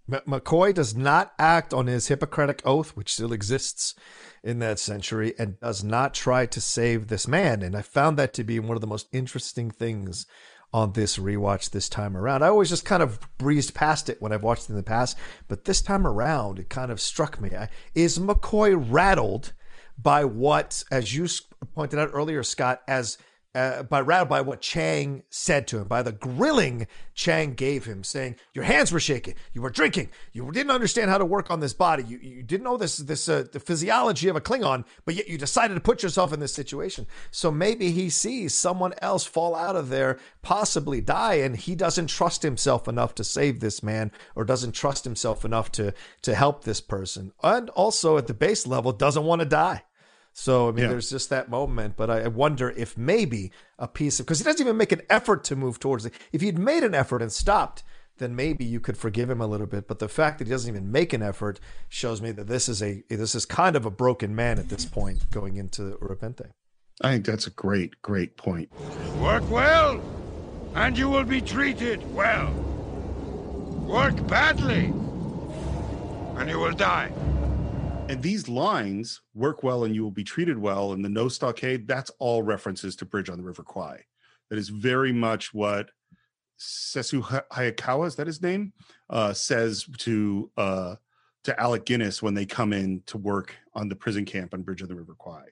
McCoy 0.10 0.74
does 0.74 0.96
not 0.96 1.34
act 1.40 1.74
on 1.74 1.88
his 1.88 2.08
Hippocratic 2.08 2.62
oath, 2.66 2.96
which 2.96 3.14
still 3.14 3.34
exists 3.34 3.96
in 4.44 4.60
that 4.60 4.78
century, 4.78 5.34
and 5.40 5.60
does 5.60 5.84
not 5.84 6.14
try 6.14 6.46
to 6.46 6.62
save 6.62 7.08
this 7.08 7.28
man. 7.28 7.64
And 7.64 7.76
I 7.76 7.82
found 7.82 8.18
that 8.18 8.34
to 8.36 8.44
be 8.44 8.60
one 8.60 8.78
of 8.78 8.82
the 8.82 8.88
most 8.88 9.08
interesting 9.12 9.72
things 9.72 10.28
on 10.72 10.92
this 10.92 11.18
rewatch 11.18 11.70
this 11.72 11.90
time 11.90 12.16
around. 12.18 12.44
I 12.44 12.50
always 12.50 12.70
just 12.70 12.86
kind 12.86 13.02
of 13.02 13.20
breezed 13.38 13.74
past 13.74 14.10
it 14.10 14.22
when 14.22 14.32
I've 14.32 14.44
watched 14.44 14.66
it 14.66 14.72
in 14.72 14.76
the 14.76 14.84
past, 14.84 15.18
but 15.48 15.66
this 15.66 15.82
time 15.82 16.06
around, 16.06 16.60
it 16.60 16.70
kind 16.70 16.92
of 16.92 17.00
struck 17.00 17.40
me. 17.40 17.50
Is 17.96 18.20
McCoy 18.20 18.76
rattled 18.92 19.54
by 19.98 20.26
what, 20.26 20.84
as 20.92 21.16
you 21.16 21.28
pointed 21.74 21.98
out 21.98 22.12
earlier, 22.14 22.44
Scott, 22.44 22.82
as 22.88 23.18
uh, 23.56 23.84
by 23.84 24.02
by 24.26 24.42
what 24.42 24.60
Chang 24.60 25.24
said 25.30 25.66
to 25.68 25.80
him, 25.80 25.88
by 25.88 26.04
the 26.04 26.12
grilling 26.12 26.88
Chang 27.14 27.54
gave 27.54 27.86
him, 27.86 28.04
saying, 28.04 28.36
"Your 28.54 28.66
hands 28.66 28.92
were 28.92 29.00
shaking. 29.00 29.36
You 29.54 29.62
were 29.62 29.70
drinking. 29.70 30.10
You 30.34 30.52
didn't 30.52 30.72
understand 30.72 31.10
how 31.10 31.18
to 31.18 31.26
work 31.26 31.50
on 31.50 31.62
this 31.62 31.74
body. 31.74 32.04
You, 32.04 32.20
you 32.22 32.44
didn't 32.44 32.66
know 32.66 32.76
this 32.76 32.98
this 32.98 33.30
uh, 33.30 33.46
the 33.50 33.62
physiology 33.62 34.28
of 34.28 34.36
a 34.36 34.42
Klingon, 34.42 34.84
but 35.06 35.16
yet 35.16 35.30
you 35.30 35.38
decided 35.38 35.76
to 35.76 35.80
put 35.80 36.04
yourself 36.04 36.34
in 36.34 36.42
this 36.42 36.54
situation. 36.54 37.08
So 37.32 37.50
maybe 37.50 37.92
he 37.92 38.10
sees 38.10 38.54
someone 38.54 38.94
else 39.02 39.24
fall 39.24 39.56
out 39.56 39.78
of 39.78 39.88
there, 39.88 40.20
possibly 40.42 41.00
die, 41.00 41.36
and 41.36 41.56
he 41.56 41.76
doesn't 41.76 42.08
trust 42.08 42.44
himself 42.44 42.90
enough 42.90 43.16
to 43.16 43.24
save 43.24 43.62
this 43.62 43.82
man, 43.82 44.12
or 44.36 44.44
doesn't 44.44 44.74
trust 44.74 45.06
himself 45.06 45.46
enough 45.46 45.72
to 45.74 45.94
to 46.24 46.36
help 46.36 46.66
this 46.66 46.82
person, 46.82 47.32
and 47.42 47.70
also 47.70 48.18
at 48.18 48.28
the 48.28 48.34
base 48.34 48.68
level 48.68 48.92
doesn't 48.92 49.24
want 49.24 49.40
to 49.40 49.48
die." 49.48 49.84
So 50.38 50.68
I 50.68 50.72
mean, 50.74 50.84
yeah. 50.84 50.90
there's 50.90 51.10
just 51.10 51.30
that 51.30 51.50
moment, 51.50 51.96
but 51.96 52.10
I 52.10 52.28
wonder 52.28 52.70
if 52.70 52.98
maybe 52.98 53.52
a 53.80 53.88
piece 53.88 54.20
of 54.20 54.26
because 54.26 54.40
he 54.40 54.44
doesn't 54.44 54.60
even 54.60 54.76
make 54.76 54.92
an 54.92 55.02
effort 55.10 55.46
to 55.46 55.56
move 55.56 55.80
towards 55.80 56.06
it. 56.06 56.14
If 56.34 56.42
he'd 56.42 56.60
made 56.60 56.84
an 56.84 56.94
effort 56.94 57.22
and 57.22 57.32
stopped, 57.32 57.84
then 58.18 58.36
maybe 58.36 58.66
you 58.66 58.82
could 58.82 58.98
forgive 58.98 59.30
him 59.30 59.40
a 59.40 59.48
little 59.48 59.66
bit. 59.66 59.88
But 59.88 60.00
the 60.00 60.10
fact 60.10 60.40
that 60.40 60.48
he 60.48 60.52
doesn't 60.52 60.70
even 60.70 60.92
make 60.92 61.14
an 61.14 61.24
effort 61.24 61.62
shows 61.88 62.22
me 62.22 62.34
that 62.34 62.48
this 62.48 62.68
is 62.68 62.84
a 62.84 63.02
this 63.08 63.34
is 63.34 63.46
kind 63.46 63.78
of 63.78 63.86
a 63.86 63.90
broken 63.90 64.36
man 64.36 64.60
at 64.60 64.68
this 64.68 64.84
point 64.84 65.32
going 65.32 65.56
into 65.56 65.98
Rura 66.02 66.18
Penthe. 66.18 66.50
I 67.00 67.14
think 67.14 67.26
that's 67.26 67.48
a 67.48 67.52
great, 67.52 68.02
great 68.02 68.36
point. 68.36 68.70
Work 69.22 69.50
well, 69.50 70.02
and 70.76 70.98
you 70.98 71.08
will 71.08 71.24
be 71.24 71.40
treated 71.40 72.14
well. 72.14 72.52
Work 73.88 74.28
badly, 74.28 74.92
and 76.38 76.50
you 76.50 76.60
will 76.60 76.74
die. 76.74 77.14
And 78.08 78.22
these 78.22 78.48
lines 78.48 79.22
work 79.34 79.64
well 79.64 79.84
and 79.84 79.96
you 79.96 80.04
will 80.04 80.12
be 80.12 80.24
treated 80.24 80.60
well. 80.60 80.94
And 80.94 81.04
the 81.04 81.10
no 81.10 81.28
stockade, 81.28 81.88
that's 81.88 82.12
all 82.20 82.44
references 82.44 82.96
to 82.98 83.06
Bridge 83.06 83.32
on 83.32 83.38
the 83.38 83.44
River 83.44 83.64
Kwai. 83.64 84.06
That 84.50 84.60
is 84.60 84.70
very 84.70 85.12
much 85.12 85.56
what 85.56 85.90
Sessue 86.60 87.24
Hayakawa, 87.52 88.06
is 88.06 88.16
that 88.16 88.28
his 88.28 88.44
name? 88.44 88.74
Uh, 89.10 89.34
says 89.34 89.88
to 89.98 90.52
uh, 90.56 90.96
to 91.46 91.60
Alec 91.60 91.86
Guinness 91.86 92.22
when 92.22 92.36
they 92.36 92.46
come 92.46 92.74
in 92.74 93.02
to 93.08 93.18
work 93.18 93.56
on 93.74 93.90
the 93.90 93.96
prison 93.96 94.24
camp 94.24 94.54
on 94.54 94.62
Bridge 94.62 94.84
of 94.84 94.88
the 94.88 94.96
River 94.96 95.16
Kwai. 95.18 95.44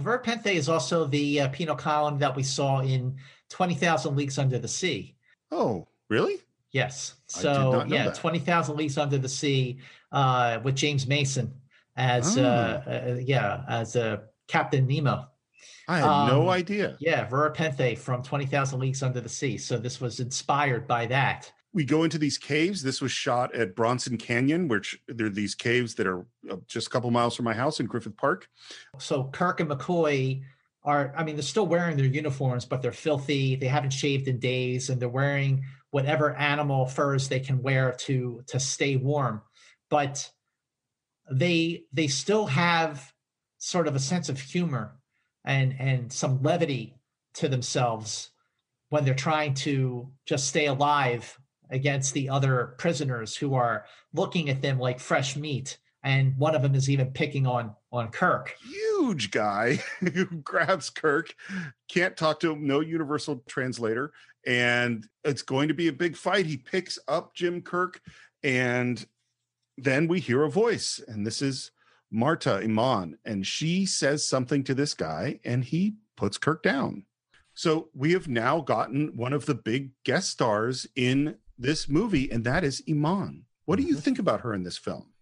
Rura 0.00 0.22
Penthe 0.22 0.52
is 0.52 0.68
also 0.68 1.06
the 1.06 1.42
uh, 1.42 1.48
penal 1.48 1.76
colony 1.76 2.18
that 2.18 2.34
we 2.34 2.42
saw 2.42 2.80
in 2.80 3.16
20,000 3.50 4.16
Leagues 4.16 4.38
Under 4.38 4.58
the 4.58 4.68
Sea. 4.68 5.14
Oh, 5.52 5.86
really? 6.08 6.38
Yes. 6.72 7.14
So, 7.28 7.84
yeah, 7.86 8.10
20,000 8.10 8.76
Leagues 8.76 8.98
Under 8.98 9.16
the 9.16 9.28
Sea 9.28 9.78
uh, 10.10 10.58
with 10.64 10.74
James 10.74 11.06
Mason 11.06 11.54
as 11.96 12.36
oh. 12.38 12.44
uh, 12.44 12.82
uh, 12.86 13.16
yeah 13.20 13.62
as 13.68 13.96
a 13.96 14.04
uh, 14.04 14.16
Captain 14.48 14.86
Nemo. 14.86 15.26
I 15.88 15.98
had 15.98 16.04
um, 16.04 16.28
no 16.28 16.50
idea. 16.50 16.96
Yeah, 16.98 17.28
Rura 17.28 17.54
Penthe 17.54 17.96
from 17.98 18.22
Twenty 18.22 18.46
Thousand 18.46 18.80
Leagues 18.80 19.02
Under 19.02 19.20
the 19.20 19.28
Sea. 19.28 19.58
So 19.58 19.78
this 19.78 20.00
was 20.00 20.20
inspired 20.20 20.86
by 20.86 21.06
that. 21.06 21.52
We 21.72 21.84
go 21.84 22.04
into 22.04 22.18
these 22.18 22.38
caves. 22.38 22.82
This 22.82 23.00
was 23.00 23.10
shot 23.10 23.54
at 23.54 23.74
Bronson 23.74 24.16
Canyon, 24.16 24.68
which 24.68 24.98
there 25.08 25.26
are 25.26 25.30
these 25.30 25.56
caves 25.56 25.96
that 25.96 26.06
are 26.06 26.24
just 26.68 26.86
a 26.86 26.90
couple 26.90 27.10
miles 27.10 27.34
from 27.34 27.46
my 27.46 27.54
house 27.54 27.80
in 27.80 27.86
Griffith 27.86 28.16
Park. 28.16 28.48
So 28.98 29.24
Kirk 29.24 29.58
and 29.58 29.68
McCoy 29.68 30.42
are, 30.84 31.12
I 31.16 31.24
mean, 31.24 31.34
they're 31.34 31.42
still 31.42 31.66
wearing 31.66 31.96
their 31.96 32.06
uniforms, 32.06 32.64
but 32.64 32.80
they're 32.80 32.92
filthy. 32.92 33.56
They 33.56 33.66
haven't 33.66 33.90
shaved 33.90 34.28
in 34.28 34.38
days, 34.38 34.88
and 34.88 35.00
they're 35.00 35.08
wearing 35.08 35.64
whatever 35.90 36.34
animal 36.36 36.86
furs 36.86 37.28
they 37.28 37.40
can 37.40 37.62
wear 37.62 37.92
to 38.00 38.42
to 38.46 38.60
stay 38.60 38.96
warm. 38.96 39.42
But 39.90 40.30
they 41.30 41.84
they 41.92 42.06
still 42.06 42.46
have 42.46 43.12
sort 43.58 43.88
of 43.88 43.96
a 43.96 44.00
sense 44.00 44.28
of 44.28 44.40
humor 44.40 44.96
and 45.44 45.74
and 45.78 46.12
some 46.12 46.42
levity 46.42 46.96
to 47.34 47.48
themselves 47.48 48.30
when 48.90 49.04
they're 49.04 49.14
trying 49.14 49.54
to 49.54 50.08
just 50.26 50.46
stay 50.46 50.66
alive 50.66 51.38
against 51.70 52.14
the 52.14 52.28
other 52.28 52.74
prisoners 52.78 53.36
who 53.36 53.54
are 53.54 53.86
looking 54.12 54.48
at 54.48 54.62
them 54.62 54.78
like 54.78 55.00
fresh 55.00 55.36
meat. 55.36 55.78
And 56.04 56.36
one 56.36 56.54
of 56.54 56.62
them 56.62 56.74
is 56.74 56.90
even 56.90 57.12
picking 57.12 57.46
on 57.46 57.74
on 57.90 58.08
Kirk. 58.08 58.54
Huge 58.62 59.30
guy 59.30 59.76
who 60.00 60.26
grabs 60.26 60.90
Kirk, 60.90 61.34
can't 61.88 62.16
talk 62.16 62.40
to 62.40 62.52
him, 62.52 62.66
no 62.66 62.80
universal 62.80 63.42
translator, 63.48 64.12
and 64.46 65.06
it's 65.24 65.42
going 65.42 65.68
to 65.68 65.74
be 65.74 65.88
a 65.88 65.92
big 65.92 66.16
fight. 66.16 66.44
He 66.44 66.58
picks 66.58 66.98
up 67.08 67.34
Jim 67.34 67.62
Kirk, 67.62 68.00
and 68.42 69.04
then 69.76 70.08
we 70.08 70.20
hear 70.20 70.42
a 70.42 70.50
voice, 70.50 71.00
and 71.06 71.26
this 71.26 71.42
is 71.42 71.70
Marta 72.10 72.60
Iman, 72.62 73.18
and 73.24 73.46
she 73.46 73.86
says 73.86 74.26
something 74.26 74.62
to 74.64 74.74
this 74.74 74.94
guy, 74.94 75.40
and 75.44 75.64
he 75.64 75.96
puts 76.16 76.38
Kirk 76.38 76.62
down. 76.62 77.04
So 77.54 77.88
we 77.94 78.12
have 78.12 78.28
now 78.28 78.60
gotten 78.60 79.16
one 79.16 79.32
of 79.32 79.46
the 79.46 79.54
big 79.54 79.90
guest 80.04 80.30
stars 80.30 80.86
in 80.96 81.36
this 81.58 81.88
movie, 81.88 82.30
and 82.30 82.44
that 82.44 82.64
is 82.64 82.82
Iman. 82.88 83.44
What 83.64 83.76
do 83.76 83.82
you 83.82 83.94
think 83.94 84.18
about 84.18 84.40
her 84.42 84.52
in 84.54 84.64
this 84.64 84.78
film? 84.78 85.12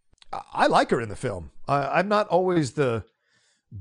I 0.52 0.66
like 0.66 0.90
her 0.90 1.00
in 1.00 1.08
the 1.08 1.16
film. 1.16 1.50
I, 1.68 1.98
I'm 1.98 2.08
not 2.08 2.28
always 2.28 2.72
the 2.72 3.04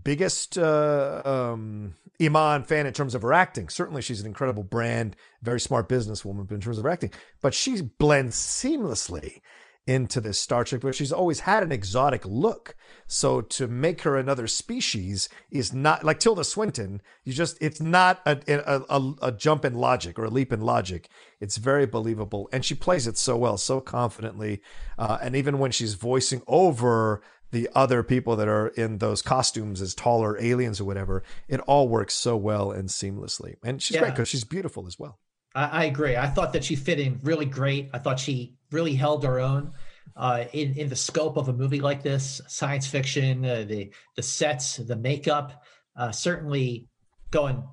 biggest 0.04 0.58
uh, 0.58 1.22
um, 1.24 1.96
Iman 2.22 2.64
fan 2.64 2.86
in 2.86 2.94
terms 2.94 3.16
of 3.16 3.22
her 3.22 3.34
acting. 3.34 3.70
Certainly, 3.70 4.02
she's 4.04 4.20
an 4.20 4.28
incredible 4.28 4.64
brand, 4.64 5.16
very 5.42 5.60
smart 5.60 5.88
businesswoman, 5.88 6.48
but 6.48 6.56
in 6.56 6.62
terms 6.62 6.78
of 6.78 6.84
her 6.84 6.90
acting, 6.90 7.12
but 7.42 7.54
she 7.54 7.82
blends 7.82 8.36
seamlessly 8.36 9.40
into 9.88 10.22
this 10.22 10.40
Star 10.40 10.64
Trek, 10.64 10.82
but 10.82 10.96
she's 10.96 11.12
always 11.12 11.42
had 11.42 11.64
an 11.64 11.72
exotic 11.72 12.24
look. 12.26 12.76
So 13.08 13.42
to 13.42 13.68
make 13.68 14.02
her 14.04 14.16
another 14.16 14.48
species 14.48 15.28
is 15.50 15.74
not 15.74 16.04
like 16.04 16.20
Tilda 16.20 16.44
Swinton. 16.44 17.02
You 17.24 17.34
just 17.34 17.58
it's 17.62 17.82
not 17.82 18.22
a 18.26 18.40
a, 18.48 18.82
a, 18.90 19.14
a 19.24 19.32
jump 19.32 19.66
in 19.66 19.74
logic 19.74 20.20
or 20.20 20.26
a 20.26 20.30
leap 20.30 20.54
in 20.54 20.62
logic. 20.62 21.10
It's 21.40 21.58
very 21.58 21.86
believable, 21.86 22.48
and 22.54 22.64
she 22.64 22.76
plays 22.76 23.08
it 23.08 23.18
so 23.18 23.36
well, 23.36 23.58
so 23.58 23.82
confidently. 23.82 24.62
Uh, 24.98 25.18
and 25.22 25.36
even 25.36 25.58
when 25.60 25.72
she's 25.72 25.96
voicing 25.96 26.42
over 26.48 27.22
the 27.52 27.68
other 27.76 28.02
people 28.02 28.38
that 28.38 28.48
are 28.48 28.68
in 28.70 29.00
those 29.00 29.22
costumes 29.22 29.82
as 29.82 29.94
taller 29.94 30.40
aliens 30.42 30.80
or 30.80 30.86
whatever, 30.86 31.22
it 31.50 31.60
all 31.62 31.90
works 31.90 32.14
so 32.14 32.38
well 32.38 32.72
and 32.72 32.88
seamlessly. 32.88 33.56
And 33.64 33.82
she's 33.82 33.96
Yeah. 33.96 34.02
great 34.02 34.14
because 34.14 34.30
she's 34.30 34.46
beautiful 34.46 34.88
as 34.88 34.98
well. 34.98 35.20
I, 35.56 35.66
I 35.66 35.84
agree. 35.86 36.16
I 36.16 36.28
thought 36.28 36.54
that 36.54 36.64
she 36.64 36.76
fit 36.76 37.00
in 37.00 37.20
really 37.24 37.46
great. 37.46 37.90
I 37.94 37.98
thought 38.00 38.20
she 38.20 38.56
really 38.72 38.94
held 38.94 39.24
her 39.24 39.40
own 39.40 39.74
uh, 40.16 40.46
in 40.54 40.74
in 40.76 40.90
the 40.90 40.96
scope 40.96 41.38
of 41.38 41.50
a 41.50 41.54
movie 41.54 41.80
like 41.80 42.04
this, 42.04 42.42
science 42.48 42.88
fiction, 42.88 43.46
uh, 43.46 43.66
the 43.68 43.92
the 44.16 44.22
sets, 44.22 44.78
the 44.78 44.96
makeup, 44.96 45.64
uh, 45.96 46.12
certainly 46.12 46.88
going 47.32 47.64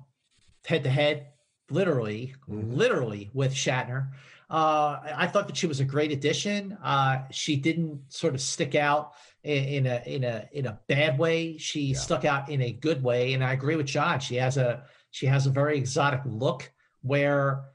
head 0.65 0.83
to 0.83 0.89
head, 0.89 1.27
literally, 1.69 2.35
literally 2.47 3.29
with 3.33 3.53
Shatner. 3.53 4.09
Uh, 4.49 4.99
I 5.15 5.27
thought 5.27 5.47
that 5.47 5.57
she 5.57 5.67
was 5.67 5.79
a 5.79 5.85
great 5.85 6.11
addition. 6.11 6.77
Uh, 6.83 7.23
she 7.29 7.55
didn't 7.55 8.01
sort 8.07 8.33
of 8.33 8.41
stick 8.41 8.73
out 8.73 9.11
in, 9.43 9.63
in 9.63 9.87
a 9.87 10.01
in 10.05 10.23
a 10.23 10.49
in 10.53 10.65
a 10.65 10.79
bad 10.87 11.19
way. 11.19 11.57
She 11.57 11.93
stuck 11.93 12.25
out 12.25 12.49
in 12.49 12.61
a 12.61 12.71
good 12.71 13.03
way, 13.03 13.33
and 13.33 13.43
I 13.43 13.53
agree 13.53 13.75
with 13.75 13.85
John. 13.85 14.19
She 14.19 14.35
has 14.35 14.57
a 14.57 14.85
she 15.11 15.25
has 15.25 15.45
a 15.45 15.51
very 15.51 15.77
exotic 15.77 16.21
look 16.25 16.71
where 17.01 17.65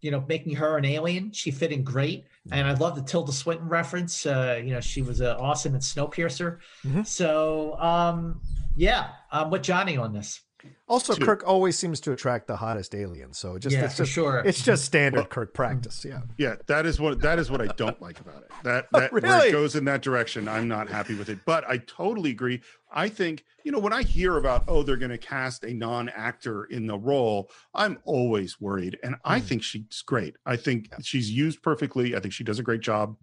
you 0.00 0.10
know 0.10 0.24
making 0.28 0.56
her 0.56 0.76
an 0.76 0.84
alien 0.84 1.32
she 1.32 1.50
fit 1.50 1.72
in 1.72 1.84
great. 1.84 2.24
And 2.50 2.66
i 2.66 2.74
love 2.74 2.96
the 2.96 3.02
tilda 3.02 3.32
swinton 3.32 3.68
reference. 3.68 4.26
Uh 4.26 4.60
you 4.62 4.72
know 4.72 4.80
she 4.80 5.02
was 5.02 5.20
uh, 5.20 5.36
awesome 5.38 5.74
in 5.74 5.80
snowpiercer. 5.80 6.58
So 7.04 7.78
um 7.78 8.40
yeah 8.76 9.08
i'm 9.30 9.50
with 9.50 9.62
johnny 9.62 9.96
on 9.98 10.12
this 10.12 10.40
Also, 10.88 11.14
Kirk 11.16 11.42
always 11.46 11.78
seems 11.78 12.00
to 12.00 12.12
attract 12.12 12.46
the 12.46 12.56
hottest 12.56 12.94
aliens. 12.94 13.38
So 13.38 13.54
it 13.54 13.60
just 13.60 13.74
Yeah, 13.74 13.84
it's 13.84 13.94
for 13.94 14.02
just 14.02 14.12
sure. 14.12 14.42
it's 14.44 14.62
just 14.62 14.84
standard 14.84 15.30
Kirk 15.30 15.54
practice. 15.54 16.04
Yeah. 16.04 16.22
Yeah, 16.36 16.56
that 16.66 16.86
is 16.86 17.00
what 17.00 17.20
that 17.22 17.38
is 17.38 17.50
what 17.50 17.60
I 17.60 17.68
don't 17.68 18.00
like 18.02 18.20
about 18.20 18.42
it. 18.42 18.50
That 18.64 18.88
oh, 18.94 19.00
that 19.00 19.12
where 19.12 19.22
Really? 19.22 19.48
it 19.48 19.52
goes 19.52 19.74
in 19.74 19.84
that 19.86 20.02
direction, 20.02 20.48
I'm 20.48 20.68
not 20.68 20.88
happy 20.88 21.14
with 21.14 21.28
it. 21.28 21.38
But 21.46 21.68
I 21.68 21.78
totally 21.78 22.30
agree. 22.30 22.60
I 22.92 23.08
think 23.08 23.44
you 23.64 23.72
know 23.72 23.78
when 23.78 23.92
I 23.92 24.02
hear 24.02 24.36
about 24.36 24.64
oh 24.68 24.82
they're 24.82 24.96
going 24.96 25.10
to 25.10 25.18
cast 25.18 25.64
a 25.64 25.72
non-actor 25.72 26.64
in 26.64 26.86
the 26.86 26.98
role, 26.98 27.50
I'm 27.74 27.98
always 28.04 28.60
worried, 28.60 28.98
and 29.02 29.16
I 29.24 29.40
mm. 29.40 29.44
think 29.44 29.62
she's 29.62 30.02
great. 30.04 30.36
I 30.44 30.56
think 30.56 30.90
she's 31.02 31.30
used 31.30 31.62
perfectly. 31.62 32.14
I 32.14 32.20
think 32.20 32.34
she 32.34 32.44
does 32.44 32.58
a 32.58 32.62
great 32.62 32.82
job. 32.82 33.16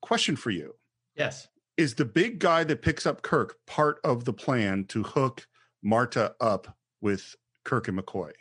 Question 0.00 0.36
for 0.36 0.50
you: 0.50 0.76
yes 1.16 1.48
Is 1.76 1.96
the 1.96 2.04
big 2.04 2.38
guy 2.38 2.62
that 2.64 2.82
picks 2.82 3.04
up 3.04 3.22
Kirk 3.22 3.56
part 3.66 3.98
of 4.04 4.24
the 4.24 4.32
plan 4.32 4.84
to 4.86 5.02
hook 5.02 5.47
Marta 5.82 6.34
up 6.40 6.76
with 7.00 7.34
Kirk 7.64 7.88
and 7.88 7.98
McCoy? 7.98 8.32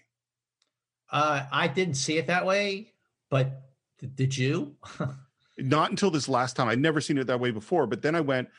uh 1.10 1.46
i 1.54 1.70
didn't 1.70 1.94
see 1.94 2.18
it 2.18 2.28
that 2.28 2.46
way 2.46 2.92
but 3.30 3.62
th- 3.98 4.14
did 4.14 4.38
you 4.38 4.76
not 5.58 5.90
until 5.90 6.12
this 6.12 6.30
last 6.30 6.56
time. 6.56 6.68
I'd 6.68 6.80
never 6.80 7.02
seen 7.02 7.18
it 7.18 7.28
that 7.28 7.40
way 7.40 7.52
before. 7.52 7.88
But 7.88 8.02
then 8.02 8.16
I 8.16 8.22
went, 8.22 8.50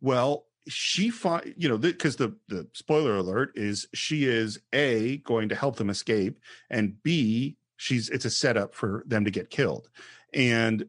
well, 0.00 0.46
she 0.66 1.08
find 1.08 1.54
you 1.56 1.68
know 1.68 1.78
because 1.78 2.16
the 2.16 2.36
the 2.48 2.66
spoiler 2.74 3.16
alert 3.16 3.52
is 3.54 3.88
she 3.94 4.24
is 4.24 4.60
a 4.74 5.18
going 5.18 5.48
to 5.48 5.54
help 5.54 5.76
them 5.76 5.88
escape, 5.88 6.38
and 6.68 7.02
b 7.02 7.56
she's 7.76 8.10
it's 8.10 8.26
a 8.26 8.30
setup 8.30 8.74
for 8.74 9.02
them 9.06 9.24
to 9.24 9.30
get 9.30 9.48
killed, 9.48 9.88
and 10.34 10.86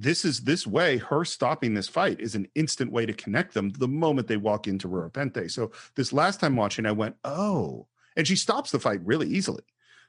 this 0.00 0.24
is 0.24 0.40
this 0.42 0.64
way 0.66 0.96
her 0.98 1.24
stopping 1.24 1.74
this 1.74 1.88
fight 1.88 2.20
is 2.20 2.36
an 2.36 2.46
instant 2.54 2.92
way 2.92 3.04
to 3.04 3.12
connect 3.12 3.52
them 3.52 3.70
the 3.70 3.88
moment 3.88 4.28
they 4.28 4.36
walk 4.36 4.68
into 4.68 4.88
Rura 4.88 5.12
Penthe. 5.12 5.50
So 5.50 5.72
this 5.96 6.12
last 6.12 6.38
time 6.38 6.54
watching, 6.54 6.86
I 6.86 6.92
went, 6.92 7.16
oh, 7.24 7.88
and 8.16 8.26
she 8.26 8.36
stops 8.36 8.70
the 8.70 8.78
fight 8.78 9.00
really 9.04 9.28
easily. 9.28 9.64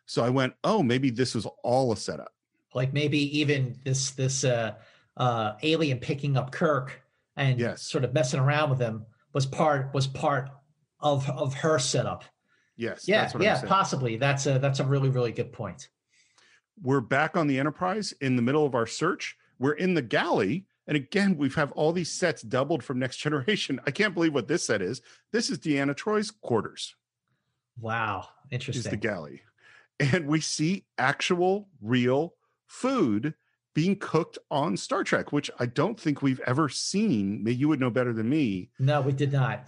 So 0.06 0.24
I 0.24 0.30
went, 0.30 0.54
oh, 0.64 0.84
maybe 0.84 1.10
this 1.10 1.34
was 1.34 1.48
all 1.64 1.92
a 1.92 1.98
setup. 1.98 2.32
like 2.76 2.94
maybe 2.94 3.40
even 3.40 3.76
this 3.84 4.12
this 4.12 4.44
uh 4.44 4.76
uh 5.18 5.54
alien 5.64 5.98
picking 5.98 6.38
up 6.38 6.52
kirk 6.52 7.02
and 7.36 7.60
sort 7.80 8.04
of 8.04 8.14
messing 8.14 8.40
around 8.40 8.70
with 8.70 8.80
him 8.80 9.06
was 9.34 9.46
part 9.48 9.92
was 9.94 10.06
part 10.08 10.50
of 11.00 11.28
of 11.30 11.54
her 11.56 11.80
setup 11.80 12.24
Yes. 12.78 13.08
yeah 13.08 13.22
that's 13.22 13.34
what 13.34 13.42
I'm 13.42 13.46
yeah 13.46 13.62
possibly 13.66 14.18
that's 14.18 14.46
a 14.46 14.60
that's 14.60 14.80
a 14.80 14.86
really 14.86 15.10
really 15.10 15.32
good 15.32 15.52
point 15.52 15.90
we're 16.82 17.02
back 17.02 17.36
on 17.36 17.48
the 17.48 17.58
Enterprise 17.60 18.14
in 18.22 18.36
the 18.38 18.42
middle 18.42 18.66
of 18.66 18.74
our 18.74 18.86
search. 18.88 19.36
We're 19.60 19.74
in 19.74 19.94
the 19.94 20.02
galley. 20.02 20.66
And 20.88 20.96
again, 20.96 21.38
we've 21.38 21.56
have 21.56 21.72
all 21.74 21.92
these 21.92 22.12
sets 22.12 22.42
doubled 22.42 22.84
from 22.84 22.98
Next 22.98 23.18
Generation. 23.26 23.80
I 23.86 23.92
can't 23.92 24.14
believe 24.14 24.34
what 24.34 24.48
this 24.48 24.66
set 24.66 24.82
is. 24.82 25.02
This 25.32 25.50
is 25.50 25.60
Deanna 25.60 25.96
Troi's 25.96 26.32
quarters. 26.32 26.96
wow 27.80 28.28
interesting. 28.52 28.86
Is 28.86 28.90
the 28.90 28.98
galley. 28.98 29.42
And 30.00 30.28
we 30.28 30.40
see 30.40 30.86
actual 30.98 31.68
real 31.82 32.34
food 32.68 33.34
being 33.76 33.98
cooked 33.98 34.38
on 34.50 34.78
Star 34.78 35.04
Trek, 35.04 35.32
which 35.32 35.52
I 35.60 35.66
don't 35.66 36.00
think 36.00 36.22
we've 36.22 36.40
ever 36.42 36.70
seen. 36.70 37.44
Maybe 37.44 37.58
You 37.58 37.68
would 37.68 37.80
know 37.80 37.90
better 37.90 38.14
than 38.14 38.30
me. 38.30 38.72
no 38.80 39.02
we 39.02 39.12
did 39.12 39.32
not 39.32 39.68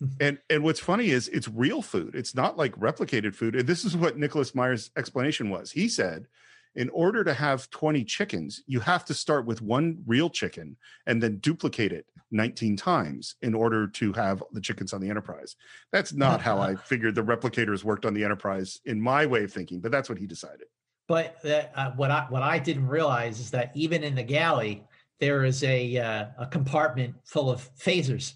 And 0.20 0.38
and 0.50 0.62
what's 0.64 0.80
funny 0.80 1.10
is 1.10 1.28
it's 1.28 1.48
real 1.48 1.80
food. 1.82 2.14
It's 2.14 2.34
not 2.34 2.56
like 2.56 2.74
replicated 2.76 3.34
food. 3.34 3.54
And 3.54 3.66
this 3.66 3.84
is 3.84 3.96
what 3.96 4.18
Nicholas 4.18 4.54
Meyer's 4.54 4.90
explanation 4.96 5.50
was. 5.50 5.72
He 5.72 5.88
said, 5.88 6.26
in 6.76 6.88
order 6.90 7.22
to 7.24 7.34
have 7.34 7.70
20 7.70 8.04
chickens, 8.04 8.62
you 8.66 8.80
have 8.80 9.04
to 9.06 9.14
start 9.14 9.46
with 9.46 9.62
one 9.62 9.98
real 10.06 10.28
chicken 10.30 10.76
and 11.06 11.22
then 11.22 11.38
duplicate 11.38 11.92
it 11.92 12.06
19 12.30 12.76
times 12.76 13.36
in 13.42 13.54
order 13.54 13.86
to 13.86 14.12
have 14.12 14.42
the 14.52 14.60
chickens 14.60 14.92
on 14.92 15.00
the 15.00 15.08
Enterprise. 15.08 15.56
That's 15.92 16.12
not 16.12 16.40
how 16.40 16.58
I 16.58 16.74
figured 16.90 17.14
the 17.14 17.22
replicators 17.22 17.84
worked 17.84 18.04
on 18.04 18.14
the 18.14 18.24
Enterprise 18.24 18.80
in 18.86 19.00
my 19.00 19.24
way 19.26 19.44
of 19.44 19.52
thinking, 19.52 19.80
but 19.80 19.92
that's 19.92 20.08
what 20.08 20.18
he 20.18 20.26
decided. 20.26 20.66
but 21.06 21.36
uh, 21.44 21.62
uh, 21.76 21.90
what 21.92 22.10
i 22.10 22.26
what 22.30 22.42
i 22.42 22.58
didn't 22.58 22.88
realize 22.88 23.38
is 23.38 23.50
that 23.50 23.70
even 23.74 24.02
in 24.02 24.14
the 24.14 24.22
galley 24.22 24.82
there 25.20 25.44
is 25.44 25.62
a 25.62 25.98
uh, 25.98 26.26
a 26.38 26.46
compartment 26.46 27.14
full 27.24 27.50
of 27.50 27.68
phasers 27.76 28.34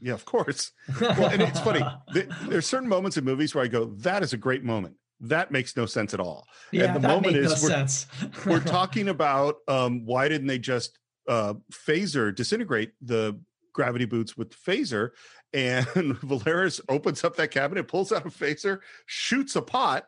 Yeah, 0.00 0.14
of 0.14 0.24
course. 0.24 0.72
Well, 1.00 1.28
and 1.28 1.42
it's 1.42 1.60
funny. 1.60 1.82
Th- 2.14 2.26
There's 2.48 2.66
certain 2.66 2.88
moments 2.88 3.18
in 3.18 3.24
movies 3.24 3.54
where 3.54 3.62
I 3.62 3.68
go, 3.68 3.84
that 3.98 4.22
is 4.22 4.32
a 4.32 4.38
great 4.38 4.64
moment. 4.64 4.94
That 5.20 5.50
makes 5.50 5.76
no 5.76 5.86
sense 5.86 6.14
at 6.14 6.20
all. 6.20 6.46
Yeah, 6.72 6.84
and 6.84 6.96
the 6.96 7.00
that 7.00 7.08
moment 7.08 7.36
is 7.36 7.62
no 7.62 7.68
we're, 7.68 7.74
sense. 7.74 8.06
we're 8.46 8.60
talking 8.64 9.08
about 9.08 9.56
um, 9.68 10.06
why 10.06 10.28
didn't 10.28 10.46
they 10.46 10.58
just 10.58 10.98
uh, 11.28 11.54
phaser 11.72 12.34
disintegrate 12.34 12.92
the 13.02 13.38
gravity 13.72 14.06
boots 14.06 14.36
with 14.36 14.50
the 14.50 14.56
phaser? 14.56 15.10
And 15.52 15.86
Valeris 16.22 16.80
opens 16.88 17.24
up 17.24 17.36
that 17.36 17.50
cabinet, 17.50 17.88
pulls 17.88 18.12
out 18.12 18.24
a 18.24 18.30
phaser, 18.30 18.80
shoots 19.06 19.56
a 19.56 19.62
pot, 19.62 20.06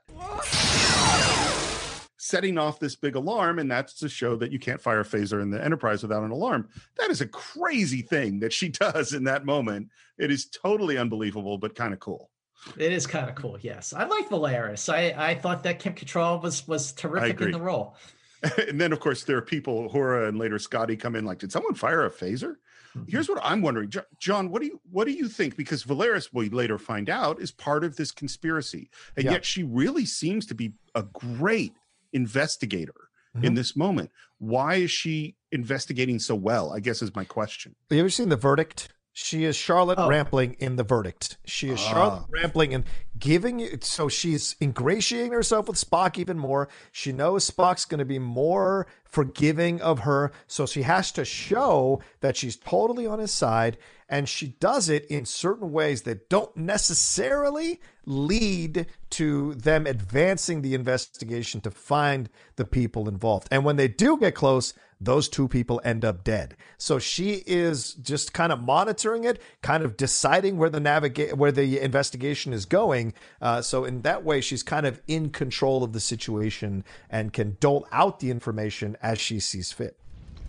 setting 2.16 2.56
off 2.56 2.78
this 2.78 2.94
big 2.96 3.16
alarm. 3.16 3.58
And 3.58 3.70
that's 3.70 3.94
to 3.94 4.08
show 4.08 4.36
that 4.36 4.52
you 4.52 4.58
can't 4.58 4.80
fire 4.80 5.00
a 5.00 5.04
phaser 5.04 5.42
in 5.42 5.50
the 5.50 5.62
Enterprise 5.62 6.02
without 6.02 6.22
an 6.22 6.30
alarm. 6.30 6.68
That 6.98 7.10
is 7.10 7.20
a 7.20 7.26
crazy 7.26 8.02
thing 8.02 8.40
that 8.40 8.52
she 8.52 8.68
does 8.70 9.12
in 9.12 9.24
that 9.24 9.44
moment. 9.44 9.88
It 10.18 10.30
is 10.30 10.46
totally 10.46 10.96
unbelievable, 10.96 11.58
but 11.58 11.74
kind 11.74 11.92
of 11.92 12.00
cool. 12.00 12.30
It 12.76 12.92
is 12.92 13.06
kind 13.06 13.28
of 13.28 13.34
cool. 13.34 13.58
Yes, 13.60 13.92
I 13.92 14.04
like 14.04 14.28
Valeris. 14.28 14.88
I 14.92 15.14
I 15.30 15.34
thought 15.34 15.62
that 15.64 15.78
Kim 15.78 15.94
Cattrall 15.94 16.42
was 16.42 16.66
was 16.68 16.92
terrific 16.92 17.40
in 17.40 17.50
the 17.50 17.60
role. 17.60 17.96
and 18.68 18.80
then 18.80 18.92
of 18.92 19.00
course 19.00 19.24
there 19.24 19.36
are 19.36 19.42
people 19.42 19.88
Uhura 19.88 20.28
and 20.28 20.38
later 20.38 20.58
Scotty 20.58 20.96
come 20.96 21.14
in 21.14 21.24
like, 21.24 21.38
did 21.38 21.52
someone 21.52 21.74
fire 21.74 22.04
a 22.04 22.10
phaser? 22.10 22.56
Mm-hmm. 22.96 23.04
Here's 23.08 23.28
what 23.28 23.38
I'm 23.42 23.62
wondering, 23.62 23.90
John. 24.18 24.50
What 24.50 24.60
do 24.62 24.68
you 24.68 24.80
what 24.90 25.06
do 25.06 25.12
you 25.12 25.28
think? 25.28 25.56
Because 25.56 25.82
Valeris, 25.84 26.28
we 26.32 26.50
later 26.50 26.78
find 26.78 27.08
out, 27.08 27.40
is 27.40 27.50
part 27.50 27.84
of 27.84 27.96
this 27.96 28.10
conspiracy, 28.10 28.90
and 29.16 29.24
Yeah. 29.24 29.32
yet 29.32 29.44
she 29.44 29.62
really 29.62 30.04
seems 30.04 30.46
to 30.46 30.54
be 30.54 30.72
a 30.94 31.02
great 31.02 31.72
investigator 32.12 32.94
in 33.42 33.54
this 33.54 33.74
moment. 33.74 34.10
Why 34.38 34.74
is 34.74 34.90
she 34.90 35.36
investigating 35.52 36.18
so 36.18 36.34
well? 36.34 36.70
I 36.70 36.80
guess 36.80 37.00
is 37.00 37.14
my 37.14 37.24
question. 37.24 37.74
Have 37.88 37.96
you 37.96 38.02
ever 38.02 38.10
seen 38.10 38.28
The 38.28 38.36
Verdict? 38.36 38.92
She 39.14 39.44
is 39.44 39.56
Charlotte 39.56 39.98
Oh. 39.98 40.08
Rampling 40.08 40.54
in 40.58 40.76
The 40.76 40.82
Verdict. 40.84 41.36
She 41.44 41.68
is 41.68 41.78
Ah. 41.80 41.90
Charlotte 41.90 42.22
Rampling 42.30 42.72
and 42.74 42.84
giving 43.18 43.58
you, 43.58 43.78
so 43.82 44.08
she's 44.08 44.56
ingratiating 44.60 45.32
herself 45.32 45.68
with 45.68 45.76
Spock 45.76 46.18
even 46.18 46.38
more. 46.38 46.68
She 46.90 47.12
knows 47.12 47.48
Spock's 47.48 47.84
going 47.84 47.98
to 47.98 48.04
be 48.06 48.18
more 48.18 48.86
forgiving 49.04 49.80
of 49.82 50.00
her. 50.00 50.32
So 50.46 50.64
she 50.64 50.82
has 50.82 51.12
to 51.12 51.24
show 51.26 52.00
that 52.20 52.36
she's 52.38 52.56
totally 52.56 53.06
on 53.06 53.18
his 53.18 53.32
side. 53.32 53.76
And 54.12 54.28
she 54.28 54.48
does 54.60 54.90
it 54.90 55.06
in 55.06 55.24
certain 55.24 55.72
ways 55.72 56.02
that 56.02 56.28
don't 56.28 56.54
necessarily 56.54 57.80
lead 58.04 58.84
to 59.08 59.54
them 59.54 59.86
advancing 59.86 60.60
the 60.60 60.74
investigation 60.74 61.62
to 61.62 61.70
find 61.70 62.28
the 62.56 62.66
people 62.66 63.08
involved. 63.08 63.48
And 63.50 63.64
when 63.64 63.76
they 63.76 63.88
do 63.88 64.18
get 64.18 64.34
close, 64.34 64.74
those 65.00 65.30
two 65.30 65.48
people 65.48 65.80
end 65.82 66.04
up 66.04 66.24
dead. 66.24 66.56
So 66.76 66.98
she 66.98 67.42
is 67.46 67.94
just 67.94 68.34
kind 68.34 68.52
of 68.52 68.60
monitoring 68.60 69.24
it, 69.24 69.40
kind 69.62 69.82
of 69.82 69.96
deciding 69.96 70.58
where 70.58 70.68
the 70.68 70.78
navigate 70.78 71.38
where 71.38 71.50
the 71.50 71.80
investigation 71.80 72.52
is 72.52 72.66
going. 72.66 73.14
Uh, 73.40 73.62
so 73.62 73.86
in 73.86 74.02
that 74.02 74.24
way, 74.24 74.42
she's 74.42 74.62
kind 74.62 74.84
of 74.84 75.00
in 75.08 75.30
control 75.30 75.82
of 75.82 75.94
the 75.94 76.00
situation 76.00 76.84
and 77.08 77.32
can 77.32 77.56
dole 77.60 77.88
out 77.90 78.20
the 78.20 78.30
information 78.30 78.94
as 79.02 79.18
she 79.18 79.40
sees 79.40 79.72
fit. 79.72 79.96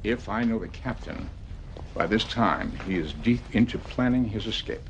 If 0.03 0.28
I 0.28 0.43
know 0.43 0.59
the 0.59 0.68
captain, 0.68 1.30
by 1.94 2.08
this 2.08 2.24
time 2.24 2.72
he 2.86 2.98
is 2.98 3.14
deep 3.14 3.41
into 3.54 3.78
planning 3.78 4.26
his 4.26 4.48
escape. 4.48 4.82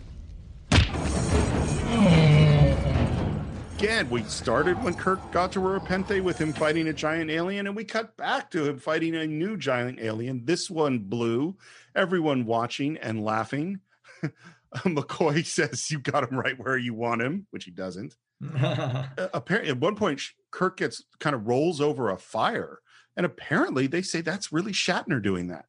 Again, 3.84 4.10
we 4.10 4.24
started 4.24 4.82
when 4.82 4.94
Kirk 4.94 5.32
got 5.34 5.52
to 5.52 5.60
Rura 5.60 5.86
Penthe 5.86 6.24
with 6.24 6.38
him 6.38 6.54
fighting 6.54 6.88
a 6.88 6.94
giant 6.94 7.30
alien, 7.30 7.68
and 7.68 7.76
we 7.76 7.84
cut 7.84 8.16
back 8.16 8.50
to 8.52 8.64
him 8.64 8.80
fighting 8.80 9.14
a 9.14 9.28
new 9.28 9.58
giant 9.58 10.00
alien. 10.00 10.46
This 10.46 10.70
one 10.70 11.00
blue, 11.00 11.58
everyone 11.94 12.46
watching 12.46 12.96
and 12.98 13.26
laughing. 13.26 13.82
McCoy 14.76 15.46
says, 15.46 15.92
You 15.92 16.00
got 16.00 16.24
him 16.24 16.40
right 16.40 16.58
where 16.58 16.78
you 16.78 16.94
want 16.94 17.22
him, 17.22 17.46
which 17.52 17.66
he 17.66 17.72
doesn't. 17.72 18.16
Uh, 18.56 19.08
apparently, 19.34 19.72
at 19.72 19.80
one 19.80 19.96
point, 19.96 20.22
Kirk 20.52 20.78
gets 20.78 21.04
kind 21.20 21.36
of 21.36 21.48
rolls 21.48 21.80
over 21.80 22.10
a 22.10 22.18
fire, 22.18 22.80
and 23.16 23.26
apparently, 23.26 23.88
they 23.88 24.02
say 24.02 24.22
that's 24.22 24.52
really 24.52 24.72
Shatner 24.72 25.22
doing 25.22 25.48
that. 25.48 25.66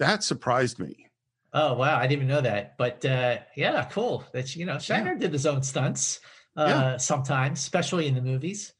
That 0.00 0.24
surprised 0.24 0.78
me. 0.78 1.06
Oh 1.52 1.74
wow, 1.74 1.98
I 1.98 2.02
didn't 2.06 2.22
even 2.22 2.28
know 2.28 2.40
that. 2.40 2.76
But 2.78 3.04
uh, 3.04 3.38
yeah, 3.54 3.84
cool. 3.92 4.24
That's 4.32 4.56
you 4.56 4.64
know, 4.64 4.76
Shatner 4.76 5.18
did 5.18 5.32
his 5.32 5.46
own 5.46 5.62
stunts 5.62 6.20
uh, 6.56 6.66
Yeah. 6.66 6.96
sometimes, 6.96 7.60
especially 7.60 8.06
in 8.06 8.14
the 8.14 8.22
movies. 8.22 8.72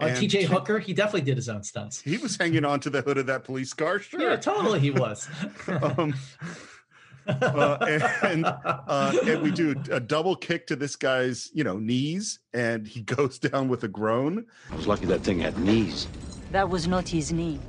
Uh, 0.00 0.14
T.J. 0.14 0.42
T- 0.42 0.46
Hooker, 0.46 0.78
he 0.78 0.94
definitely 0.94 1.22
did 1.22 1.36
his 1.36 1.48
own 1.48 1.62
stunts. 1.64 2.00
He 2.00 2.16
was 2.16 2.36
hanging 2.36 2.64
on 2.64 2.80
to 2.80 2.90
the 2.90 3.02
hood 3.02 3.18
of 3.18 3.26
that 3.26 3.42
police 3.44 3.74
car, 3.74 3.98
sure. 3.98 4.20
Yeah, 4.20 4.36
totally, 4.36 4.78
he 4.78 4.92
was. 4.92 5.28
um, 5.82 6.14
uh, 7.26 7.98
and 8.22 8.46
uh, 8.46 9.12
and 9.26 9.42
we 9.42 9.50
do 9.50 9.74
a 9.90 10.00
double 10.00 10.34
kick 10.36 10.66
to 10.68 10.76
this 10.76 10.96
guy's, 10.96 11.50
you 11.52 11.64
know, 11.64 11.78
knees, 11.78 12.38
and 12.54 12.86
he 12.86 13.02
goes 13.16 13.38
down 13.38 13.68
with 13.68 13.84
a 13.84 13.88
groan. 13.88 14.46
I 14.72 14.76
was 14.76 14.86
lucky 14.86 15.04
that 15.06 15.20
thing 15.22 15.40
had 15.40 15.58
knees. 15.58 16.06
That 16.52 16.70
was 16.70 16.86
not 16.88 17.06
his 17.08 17.32
knee. 17.32 17.60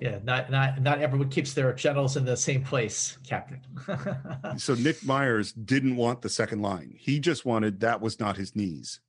Yeah, 0.00 0.18
not 0.24 0.50
not 0.50 0.82
not 0.82 1.00
everyone 1.00 1.30
keeps 1.30 1.54
their 1.54 1.72
genitals 1.72 2.16
in 2.16 2.24
the 2.24 2.36
same 2.36 2.62
place, 2.62 3.18
Captain. 3.26 3.60
So 4.58 4.74
Nick 4.74 5.04
Myers 5.04 5.52
didn't 5.52 5.96
want 5.96 6.22
the 6.22 6.28
second 6.28 6.62
line. 6.62 6.94
He 6.98 7.20
just 7.20 7.44
wanted 7.44 7.80
that 7.80 8.00
was 8.00 8.20
not 8.20 8.36
his 8.36 8.54
knees. 8.54 9.00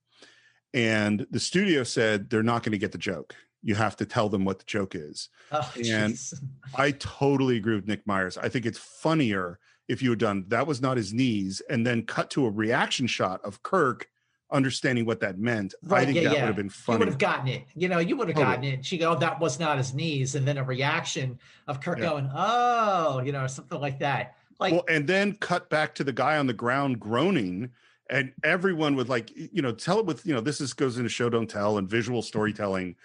And 0.73 1.25
the 1.31 1.39
studio 1.39 1.83
said 1.83 2.29
they're 2.29 2.43
not 2.43 2.63
going 2.63 2.73
to 2.73 2.77
get 2.77 2.91
the 2.91 2.97
joke. 2.97 3.35
You 3.63 3.75
have 3.75 3.95
to 3.97 4.05
tell 4.05 4.29
them 4.29 4.45
what 4.45 4.59
the 4.59 4.65
joke 4.65 4.95
is. 4.95 5.29
Oh, 5.51 5.71
and. 5.85 6.17
I 6.75 6.91
totally 6.91 7.57
agree 7.57 7.75
with 7.75 7.87
Nick 7.87 8.05
Myers. 8.05 8.37
I 8.37 8.49
think 8.49 8.65
it's 8.65 8.77
funnier 8.77 9.59
if 9.87 10.01
you 10.01 10.09
had 10.09 10.19
done 10.19 10.45
that 10.49 10.67
was 10.67 10.81
not 10.81 10.97
his 10.97 11.13
knees 11.13 11.61
and 11.69 11.85
then 11.85 12.03
cut 12.03 12.29
to 12.31 12.45
a 12.45 12.51
reaction 12.51 13.07
shot 13.07 13.43
of 13.43 13.63
Kirk 13.63 14.09
understanding 14.51 15.05
what 15.05 15.19
that 15.19 15.37
meant. 15.37 15.73
I 15.83 15.87
Right, 15.87 16.05
think 16.05 16.17
yeah, 16.17 16.23
that 16.23 16.33
yeah. 16.33 16.41
would 16.41 16.47
have 16.47 16.55
been 16.55 16.69
funny. 16.69 16.95
You 16.95 16.99
would 16.99 17.07
have 17.09 17.17
gotten 17.17 17.47
it. 17.47 17.63
You 17.75 17.89
know, 17.89 17.99
you 17.99 18.15
would 18.15 18.27
have 18.29 18.35
Totally. 18.37 18.55
gotten 18.55 18.79
it. 18.79 18.85
She 18.85 18.97
go, 18.97 19.11
oh, 19.11 19.15
that 19.15 19.39
was 19.39 19.59
not 19.59 19.77
his 19.77 19.93
knees, 19.93 20.35
and 20.35 20.47
then 20.47 20.57
a 20.57 20.63
reaction 20.63 21.39
of 21.67 21.81
Kirk 21.81 21.97
Yeah. 21.99 22.05
going, 22.09 22.29
oh, 22.33 23.21
you 23.21 23.31
know, 23.31 23.43
or 23.43 23.47
something 23.47 23.79
like 23.79 23.99
that. 23.99 24.35
Like, 24.59 24.73
well, 24.73 24.83
and 24.89 25.07
then 25.07 25.33
cut 25.35 25.69
back 25.69 25.93
to 25.95 26.03
the 26.03 26.13
guy 26.13 26.37
on 26.37 26.47
the 26.47 26.53
ground 26.53 26.99
groaning, 26.99 27.71
and 28.09 28.31
everyone 28.43 28.95
would 28.95 29.09
like, 29.09 29.31
you 29.35 29.61
know, 29.61 29.71
tell 29.73 29.99
it 29.99 30.05
with, 30.05 30.25
you 30.25 30.33
know, 30.33 30.41
this 30.41 30.61
is 30.61 30.73
goes 30.73 30.97
into 30.97 31.09
show 31.09 31.29
don't 31.29 31.49
tell 31.49 31.77
and 31.77 31.89
visual 31.89 32.21
storytelling. 32.21 32.95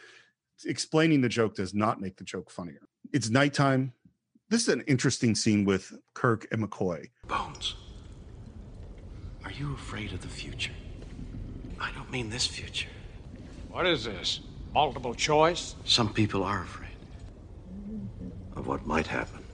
Explaining 0.65 1.21
the 1.23 1.29
joke 1.29 1.57
does 1.57 1.75
not 1.75 2.01
make 2.01 2.17
the 2.17 2.25
joke 2.25 2.51
funnier. 2.51 2.81
It's 3.13 3.29
nighttime. 3.29 3.93
This 4.49 4.63
is 4.63 4.69
an 4.69 4.83
interesting 4.83 5.35
scene 5.35 5.65
with 5.65 5.93
Kirk 6.15 6.47
and 6.53 6.63
McCoy. 6.63 7.09
Bones. 7.27 7.75
Are 9.45 9.51
you 9.51 9.75
afraid 9.75 10.13
of 10.13 10.21
the 10.23 10.29
future? 10.29 10.73
I 11.83 11.91
don't 11.93 12.11
mean 12.11 12.31
this 12.31 12.47
future. 12.47 12.89
What 13.69 13.87
is 13.87 14.05
this? 14.05 14.41
Multiple 14.73 15.15
choice? 15.15 15.75
Some 15.85 16.15
people 16.15 16.43
are 16.45 16.63
afraid 16.63 16.97
of 18.57 18.67
what 18.67 18.87
might 18.87 19.07
happen. 19.07 19.45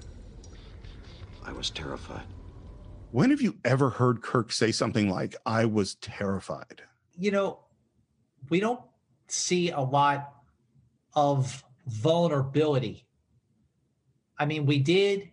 I 1.44 1.52
was 1.52 1.70
terrified. 1.70 2.26
When 3.10 3.30
have 3.30 3.40
you 3.40 3.56
ever 3.64 3.90
heard 3.90 4.22
Kirk 4.22 4.52
say 4.52 4.70
something 4.70 5.10
like, 5.10 5.34
I 5.46 5.64
was 5.64 5.94
terrified? 5.96 6.82
you 7.18 7.32
know, 7.32 7.58
we 8.48 8.60
don't 8.60 8.80
see 9.26 9.70
a 9.70 9.80
lot 9.80 10.32
of 11.14 11.64
vulnerability. 11.86 13.06
I 14.38 14.46
mean, 14.46 14.66
we 14.66 14.78
did 14.78 15.30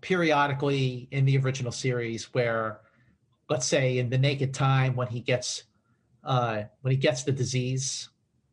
periodically 0.00 1.08
in 1.10 1.24
the 1.24 1.36
original 1.38 1.72
series 1.72 2.32
where, 2.32 2.80
let's 3.50 3.66
say, 3.66 3.98
in 3.98 4.10
the 4.10 4.18
Naked 4.18 4.54
Time, 4.54 4.94
when 4.94 5.08
he 5.08 5.20
gets 5.20 5.64
uh, 6.24 6.64
when 6.82 6.90
he 6.90 6.96
gets 6.96 7.22
the 7.24 7.32
disease 7.32 8.08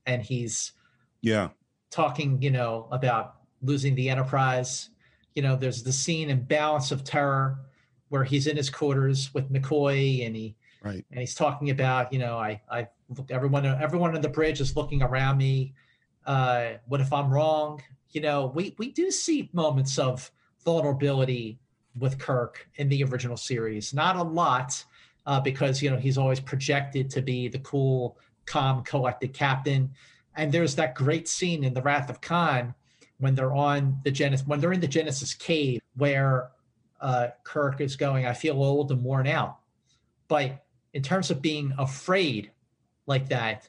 and 0.06 0.22
he's 0.22 0.74
Yeah. 1.22 1.50
talking, 1.90 2.42
you 2.42 2.52
know, 2.52 2.88
about 2.92 3.36
losing 3.62 3.96
the 3.96 4.10
Enterprise. 4.10 4.90
You 5.36 5.42
know, 5.44 5.56
there's 5.56 5.84
the 5.84 5.92
scene 5.94 6.30
in 6.30 6.44
Balance 6.44 6.92
of 6.92 7.04
Terror 7.04 7.60
where 8.10 8.24
he's 8.24 8.48
in 8.48 8.58
his 8.58 8.70
quarters 8.70 9.34
with 9.34 9.52
McCoy 9.52 10.26
and 10.26 10.36
he 10.36 10.56
Right. 10.84 11.06
and 11.12 11.20
he's 11.20 11.36
talking 11.36 11.70
about, 11.70 12.12
you 12.12 12.18
know, 12.20 12.38
I 12.38 12.62
I 12.70 12.88
look 13.16 13.30
everyone 13.30 13.66
everyone 13.66 14.16
on 14.16 14.22
the 14.22 14.30
bridge 14.30 14.60
is 14.60 14.76
looking 14.76 15.02
around 15.04 15.38
me. 15.38 15.74
Uh, 16.26 16.74
what 16.88 17.02
if 17.02 17.14
I'm 17.14 17.32
wrong? 17.32 17.82
You 18.10 18.22
know, 18.22 18.48
we 18.48 18.76
we 18.80 18.92
do 18.92 19.12
see 19.12 19.50
moments 19.54 20.00
of 20.00 20.32
vulnerability 20.66 21.60
with 21.98 22.18
Kirk 22.18 22.68
in 22.76 22.90
the 22.90 23.04
original 23.04 23.38
series. 23.38 23.94
Not 23.94 24.16
a 24.16 24.24
lot, 24.24 24.84
uh, 25.26 25.40
because 25.40 25.82
you 25.82 25.90
know 25.90 25.98
he's 25.98 26.18
always 26.18 26.40
projected 26.40 27.10
to 27.12 27.22
be 27.22 27.48
the 27.48 27.60
cool, 27.60 28.18
calm, 28.46 28.84
collected 28.84 29.34
captain. 29.34 29.92
And 30.36 30.52
there's 30.52 30.76
that 30.76 30.96
great 30.96 31.28
scene 31.28 31.64
in 31.64 31.74
The 31.74 31.82
Wrath 31.82 32.10
of 32.10 32.22
Khan 32.22 32.74
when 33.18 33.36
they're 33.36 33.54
on 33.54 34.00
the 34.04 34.12
Genesis 34.12 34.48
when 34.48 34.60
they're 34.60 34.74
in 34.74 34.80
the 34.80 34.88
Genesis 34.88 35.34
cave 35.34 35.82
where 35.96 36.52
uh, 37.02 37.28
Kirk 37.44 37.82
is 37.82 37.96
going, 37.96 38.26
I 38.26 38.34
feel 38.34 38.62
old 38.62 38.92
and 38.92 39.04
worn 39.04 39.28
out. 39.28 39.58
But 40.28 40.64
in 40.94 41.02
terms 41.02 41.32
of 41.32 41.42
being 41.42 41.74
afraid 41.78 42.52
like 43.06 43.30
that, 43.30 43.68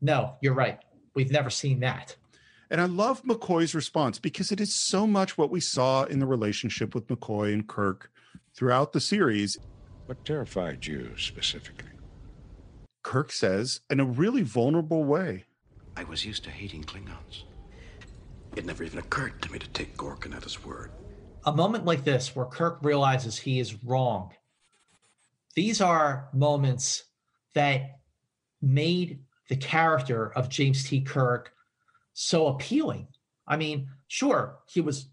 no, 0.00 0.34
you're 0.40 0.54
right. 0.54 0.78
We've 1.14 1.30
never 1.30 1.50
seen 1.50 1.80
that. 1.80 2.16
And 2.70 2.80
I 2.80 2.84
love 2.84 3.22
McCoy's 3.22 3.74
response 3.74 4.18
because 4.18 4.52
it 4.52 4.60
is 4.60 4.74
so 4.74 5.06
much 5.06 5.38
what 5.38 5.50
we 5.50 5.60
saw 5.60 6.04
in 6.04 6.18
the 6.18 6.26
relationship 6.26 6.94
with 6.94 7.06
McCoy 7.08 7.54
and 7.54 7.66
Kirk 7.66 8.10
throughout 8.54 8.92
the 8.92 9.00
series. 9.00 9.58
What 10.08 10.24
terrified 10.24 10.86
you 10.86 11.12
specifically? 11.18 11.90
Kirk 13.02 13.30
says 13.30 13.82
in 13.90 14.00
a 14.00 14.06
really 14.06 14.40
vulnerable 14.40 15.04
way. 15.04 15.44
I 15.98 16.04
was 16.04 16.24
used 16.24 16.44
to 16.44 16.50
hating 16.50 16.84
Klingons. 16.84 17.42
It 18.56 18.64
never 18.64 18.84
even 18.84 19.00
occurred 19.00 19.42
to 19.42 19.52
me 19.52 19.58
to 19.58 19.68
take 19.68 19.98
Gorkon 19.98 20.34
at 20.34 20.44
his 20.44 20.64
word. 20.64 20.92
A 21.44 21.54
moment 21.54 21.84
like 21.84 22.04
this 22.04 22.34
where 22.34 22.46
Kirk 22.46 22.78
realizes 22.80 23.36
he 23.36 23.60
is 23.60 23.84
wrong. 23.84 24.30
These 25.54 25.82
are 25.82 26.30
moments 26.32 27.04
that 27.52 27.98
made 28.62 29.18
the 29.50 29.56
character 29.56 30.32
of 30.32 30.48
James 30.48 30.84
T. 30.84 31.02
Kirk 31.02 31.52
so 32.14 32.46
appealing. 32.46 33.08
I 33.46 33.58
mean, 33.58 33.90
sure, 34.06 34.60
he 34.68 34.80
was 34.80 35.10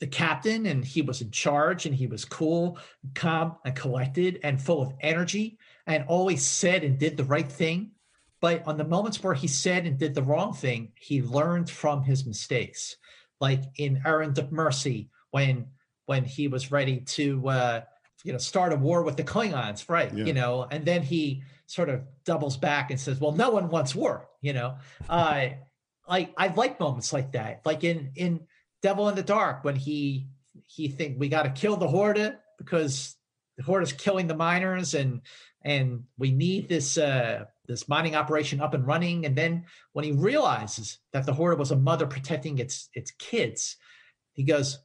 the 0.00 0.06
captain 0.06 0.66
and 0.66 0.84
he 0.84 1.02
was 1.02 1.20
in 1.20 1.30
charge 1.30 1.86
and 1.86 1.94
he 1.94 2.06
was 2.06 2.24
cool, 2.24 2.78
calm, 3.14 3.56
and 3.64 3.74
collected 3.74 4.40
and 4.42 4.60
full 4.60 4.82
of 4.82 4.92
energy 5.00 5.58
and 5.86 6.04
always 6.06 6.44
said 6.44 6.84
and 6.84 6.98
did 6.98 7.16
the 7.16 7.24
right 7.24 7.50
thing. 7.50 7.92
But 8.40 8.66
on 8.66 8.76
the 8.76 8.84
moments 8.84 9.22
where 9.22 9.34
he 9.34 9.48
said 9.48 9.86
and 9.86 9.98
did 9.98 10.14
the 10.14 10.22
wrong 10.22 10.54
thing, 10.54 10.92
he 10.94 11.22
learned 11.22 11.68
from 11.68 12.04
his 12.04 12.24
mistakes. 12.24 12.96
Like 13.40 13.62
in 13.76 14.02
Errand 14.04 14.38
of 14.38 14.52
Mercy, 14.52 15.10
when 15.30 15.66
when 16.06 16.24
he 16.24 16.48
was 16.48 16.72
ready 16.72 17.00
to 17.00 17.48
uh, 17.48 17.80
you 18.24 18.32
know 18.32 18.38
start 18.38 18.72
a 18.72 18.76
war 18.76 19.02
with 19.02 19.16
the 19.16 19.24
Klingons, 19.24 19.88
right? 19.88 20.12
Yeah. 20.14 20.24
You 20.24 20.32
know, 20.32 20.66
and 20.70 20.84
then 20.84 21.02
he 21.02 21.42
sort 21.66 21.88
of 21.88 22.02
doubles 22.24 22.56
back 22.56 22.90
and 22.90 22.98
says, 22.98 23.20
"Well, 23.20 23.32
no 23.32 23.50
one 23.50 23.68
wants 23.68 23.94
war," 23.94 24.28
you 24.40 24.52
know. 24.52 24.78
Uh, 25.08 25.48
like 26.08 26.32
I 26.36 26.48
like 26.48 26.80
moments 26.80 27.12
like 27.12 27.32
that, 27.32 27.62
like 27.64 27.84
in 27.84 28.12
in 28.16 28.40
Devil 28.82 29.08
in 29.08 29.14
the 29.14 29.22
Dark 29.22 29.64
when 29.64 29.76
he 29.76 30.28
he 30.66 30.88
think 30.88 31.18
we 31.18 31.28
got 31.28 31.42
to 31.42 31.50
kill 31.50 31.76
the 31.76 31.88
Horta 31.88 32.38
because 32.58 33.16
the 33.56 33.62
Horta 33.62 33.84
is 33.84 33.92
killing 33.92 34.26
the 34.26 34.36
miners 34.36 34.94
and 34.94 35.20
and 35.64 36.04
we 36.16 36.30
need 36.30 36.68
this 36.68 36.98
uh 36.98 37.44
this 37.66 37.88
mining 37.88 38.16
operation 38.16 38.60
up 38.60 38.74
and 38.74 38.86
running. 38.86 39.26
And 39.26 39.36
then 39.36 39.64
when 39.92 40.04
he 40.04 40.12
realizes 40.12 40.98
that 41.12 41.26
the 41.26 41.34
Horta 41.34 41.56
was 41.56 41.70
a 41.70 41.76
mother 41.76 42.06
protecting 42.06 42.58
its 42.58 42.88
its 42.94 43.10
kids, 43.12 43.76
he 44.32 44.44
goes, 44.44 44.78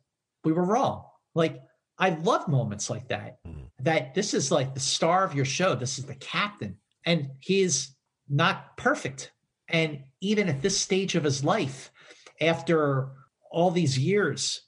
"We 0.43 0.51
were 0.51 0.65
wrong." 0.65 1.05
Like 1.35 1.61
I 1.97 2.09
love 2.09 2.47
moments 2.47 2.89
like 2.89 3.07
that. 3.09 3.39
That 3.79 4.13
this 4.13 4.33
is 4.33 4.51
like 4.51 4.73
the 4.73 4.79
star 4.79 5.23
of 5.23 5.35
your 5.35 5.45
show. 5.45 5.75
This 5.75 5.97
is 5.97 6.05
the 6.05 6.15
captain, 6.15 6.77
and 7.05 7.29
he 7.39 7.61
is 7.61 7.95
not 8.29 8.77
perfect. 8.77 9.31
And 9.69 10.03
even 10.21 10.49
at 10.49 10.61
this 10.61 10.79
stage 10.79 11.15
of 11.15 11.23
his 11.23 11.43
life, 11.43 11.91
after 12.41 13.09
all 13.53 13.71
these 13.71 13.97
years 13.97 14.61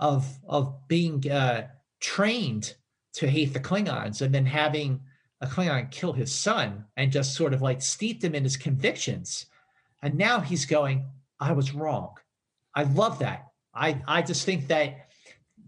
of 0.00 0.26
of 0.48 0.88
being 0.88 1.30
uh, 1.30 1.68
trained 2.00 2.74
to 3.14 3.28
hate 3.28 3.52
the 3.52 3.60
Klingons, 3.60 4.22
and 4.22 4.34
then 4.34 4.46
having 4.46 5.00
a 5.40 5.46
Klingon 5.46 5.90
kill 5.90 6.12
his 6.12 6.32
son, 6.32 6.86
and 6.96 7.12
just 7.12 7.34
sort 7.34 7.52
of 7.54 7.62
like 7.62 7.82
steeped 7.82 8.24
him 8.24 8.34
in 8.34 8.42
his 8.42 8.56
convictions, 8.56 9.46
and 10.02 10.16
now 10.16 10.40
he's 10.40 10.66
going, 10.66 11.06
"I 11.38 11.52
was 11.52 11.74
wrong." 11.74 12.14
I 12.74 12.84
love 12.84 13.18
that. 13.20 13.48
I 13.74 14.02
I 14.08 14.22
just 14.22 14.44
think 14.44 14.66
that 14.68 15.08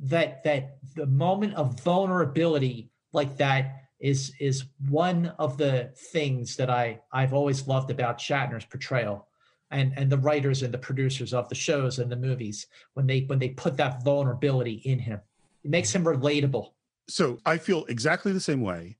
that 0.02 0.42
that 0.44 0.78
the 0.96 1.06
moment 1.06 1.54
of 1.54 1.80
vulnerability 1.80 2.90
like 3.12 3.36
that 3.36 3.82
is 4.00 4.32
is 4.40 4.64
one 4.88 5.26
of 5.38 5.58
the 5.58 5.92
things 6.12 6.56
that 6.56 6.70
I 6.70 7.00
I've 7.12 7.34
always 7.34 7.68
loved 7.68 7.90
about 7.90 8.18
Shatner's 8.18 8.64
portrayal 8.64 9.28
and 9.74 9.92
and 9.96 10.10
the 10.10 10.18
writers 10.18 10.62
and 10.62 10.72
the 10.72 10.78
producers 10.78 11.34
of 11.34 11.48
the 11.48 11.54
shows 11.54 11.98
and 11.98 12.10
the 12.10 12.16
movies 12.16 12.66
when 12.94 13.06
they 13.06 13.20
when 13.22 13.38
they 13.38 13.50
put 13.50 13.76
that 13.76 14.02
vulnerability 14.02 14.80
in 14.84 14.98
him 14.98 15.20
it 15.64 15.70
makes 15.70 15.94
him 15.94 16.04
relatable 16.04 16.70
so 17.08 17.38
I 17.44 17.58
feel 17.58 17.84
exactly 17.86 18.32
the 18.32 18.40
same 18.40 18.60
way. 18.60 18.96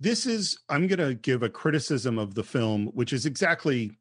This 0.00 0.26
is 0.26 0.58
I'm 0.68 0.86
going 0.86 0.98
to 0.98 1.14
give 1.14 1.42
a 1.42 1.48
criticism 1.48 2.18
of 2.18 2.34
the 2.34 2.44
film, 2.44 2.86
which 2.88 3.12
is 3.12 3.26
exactly 3.26 3.98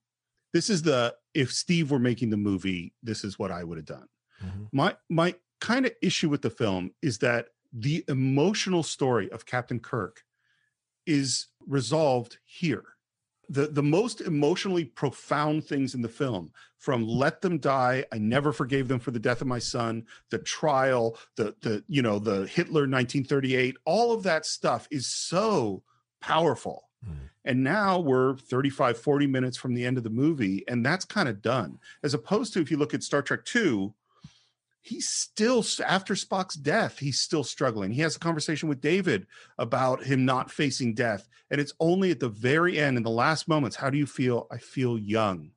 this 0.53 0.69
is 0.69 0.81
the 0.81 1.15
if 1.33 1.53
Steve 1.53 1.91
were 1.91 1.99
making 1.99 2.29
the 2.29 2.37
movie, 2.37 2.93
this 3.03 3.23
is 3.23 3.39
what 3.39 3.51
I 3.51 3.63
would 3.63 3.77
have 3.77 3.85
done. 3.85 4.07
Mm-hmm. 4.43 4.63
My 4.71 4.95
my 5.09 5.35
kind 5.59 5.85
of 5.85 5.93
issue 6.01 6.29
with 6.29 6.41
the 6.41 6.49
film 6.49 6.91
is 7.01 7.19
that 7.19 7.47
the 7.71 8.03
emotional 8.07 8.83
story 8.83 9.31
of 9.31 9.45
Captain 9.45 9.79
Kirk 9.79 10.23
is 11.05 11.47
resolved 11.65 12.37
here. 12.43 12.83
The 13.51 13.67
the 13.67 13.83
most 13.83 14.21
emotionally 14.21 14.85
profound 14.85 15.65
things 15.65 15.93
in 15.93 16.01
the 16.01 16.09
film, 16.09 16.51
from 16.77 17.05
let 17.05 17.41
them 17.41 17.57
die, 17.57 18.05
I 18.11 18.17
never 18.17 18.51
forgave 18.53 18.87
them 18.87 18.99
for 18.99 19.11
the 19.11 19.19
death 19.19 19.41
of 19.41 19.47
my 19.47 19.59
son, 19.59 20.05
the 20.29 20.39
trial, 20.39 21.17
the 21.35 21.55
the 21.61 21.83
you 21.87 22.01
know, 22.01 22.17
the 22.17 22.47
Hitler 22.47 22.81
1938, 22.81 23.75
all 23.85 24.13
of 24.13 24.23
that 24.23 24.45
stuff 24.45 24.87
is 24.89 25.07
so 25.07 25.83
powerful. 26.21 26.89
Mm. 27.07 27.29
And 27.43 27.63
now 27.63 27.99
we're 27.99 28.37
35, 28.37 28.97
40 28.97 29.27
minutes 29.27 29.57
from 29.57 29.73
the 29.73 29.85
end 29.85 29.97
of 29.97 30.03
the 30.03 30.09
movie, 30.09 30.63
and 30.67 30.85
that's 30.85 31.05
kind 31.05 31.27
of 31.27 31.41
done. 31.41 31.79
As 32.03 32.13
opposed 32.13 32.53
to 32.53 32.61
if 32.61 32.71
you 32.71 32.77
look 32.77 32.93
at 32.93 33.03
Star 33.03 33.21
Trek 33.21 33.45
2, 33.45 33.93
he's 34.81 35.07
still 35.07 35.63
after 35.85 36.15
Spock's 36.15 36.55
death, 36.55 36.99
he's 36.99 37.19
still 37.19 37.43
struggling. 37.43 37.91
He 37.91 38.01
has 38.01 38.15
a 38.15 38.19
conversation 38.19 38.67
with 38.67 38.81
David 38.81 39.27
about 39.57 40.03
him 40.03 40.25
not 40.25 40.51
facing 40.51 40.93
death, 40.93 41.27
and 41.49 41.61
it's 41.61 41.73
only 41.79 42.11
at 42.11 42.19
the 42.19 42.29
very 42.29 42.79
end, 42.79 42.97
in 42.97 43.03
the 43.03 43.09
last 43.09 43.47
moments, 43.47 43.75
how 43.75 43.89
do 43.89 43.97
you 43.97 44.05
feel? 44.07 44.47
I 44.51 44.57
feel 44.57 44.97
young. 44.97 45.51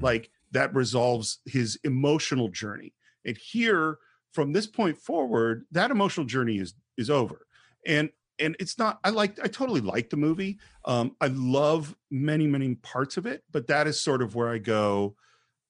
Like 0.00 0.30
that 0.50 0.74
resolves 0.74 1.38
his 1.44 1.78
emotional 1.84 2.48
journey. 2.48 2.94
And 3.24 3.36
here, 3.36 3.98
from 4.32 4.52
this 4.52 4.66
point 4.66 4.98
forward, 4.98 5.66
that 5.70 5.92
emotional 5.92 6.26
journey 6.26 6.58
is 6.58 6.74
is 6.96 7.10
over. 7.10 7.46
And 7.86 8.10
and 8.38 8.56
it's 8.58 8.78
not 8.78 8.98
i 9.04 9.10
like 9.10 9.38
i 9.44 9.46
totally 9.46 9.80
like 9.80 10.10
the 10.10 10.16
movie 10.16 10.58
um 10.86 11.14
i 11.20 11.28
love 11.28 11.94
many 12.10 12.46
many 12.46 12.74
parts 12.76 13.16
of 13.16 13.26
it 13.26 13.44
but 13.52 13.68
that 13.68 13.86
is 13.86 14.00
sort 14.00 14.22
of 14.22 14.34
where 14.34 14.48
i 14.48 14.58
go 14.58 15.14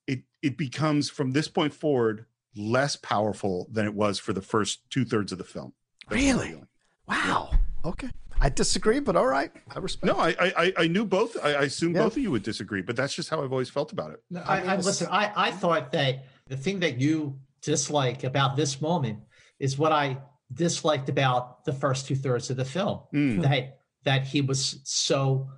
it 0.07 0.23
it 0.43 0.57
becomes 0.57 1.11
from 1.11 1.33
this 1.33 1.47
point 1.47 1.75
forward 1.75 2.25
less 2.57 2.97
powerful 2.97 3.67
than 3.71 3.85
it 3.87 3.95
was 3.95 4.19
for 4.19 4.33
the 4.33 4.43
first 4.43 4.81
two-thirds 4.91 5.33
of 5.33 5.39
the 5.39 5.45
film 5.45 5.73
That's 6.09 6.23
Really? 6.23 6.49
feeling. 6.49 6.69
Wow. 7.09 7.51
Okay. 7.85 8.09
I 8.41 8.49
disagree, 8.49 9.01
but 9.01 9.17
all 9.17 9.27
right. 9.27 9.51
I 9.75 9.79
respect. 9.79 10.05
no 10.07 10.15
i 10.21 10.31
i 10.41 10.53
I- 10.65 10.73
i 10.79 10.87
knew 10.89 11.05
both 11.05 11.37
i, 11.43 11.51
I 11.55 11.63
assume 11.63 11.95
Yeah. 11.95 12.03
both 12.05 12.17
of 12.17 12.23
you 12.23 12.31
would 12.31 12.43
disagree 12.43 12.83
but 12.83 12.97
that's 12.97 13.15
just 13.15 13.29
how 13.31 13.43
i've 13.43 13.53
always 13.53 13.71
felt 13.71 13.93
about 13.93 14.11
it 14.13 14.21
No, 14.31 14.41
I, 14.41 14.61
I 14.61 14.77
listen. 14.77 15.07
I, 15.11 15.33
I 15.37 15.51
thought 15.53 15.93
that 15.93 16.25
the 16.49 16.57
thing 16.57 16.81
that 16.81 17.01
you 17.01 17.39
dislike 17.63 18.25
about 18.25 18.57
this 18.57 18.81
moment 18.81 19.21
is 19.59 19.79
what 19.79 19.93
I 19.93 20.19
disliked 20.53 21.09
about 21.09 21.65
the 21.65 21.73
first 21.73 22.07
two 22.07 22.15
thirds 22.17 22.51
of 22.51 22.57
the 22.59 22.65
film. 22.65 23.01
Mm. 23.15 23.43
That 23.43 23.79
that 24.05 24.27
he 24.27 24.41
was 24.43 24.81
so, 24.85 25.49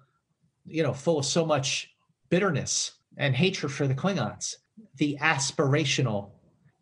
you 0.64 0.82
know, 0.84 0.92
full 0.92 1.18
of 1.18 1.24
so 1.24 1.44
much 1.44 1.90
bitterness 2.28 2.92
and 3.16 3.34
hatred 3.34 3.72
for 3.72 3.88
the 3.88 3.94
Klingons. 3.94 4.54
The 4.96 5.18
aspirational 5.20 6.30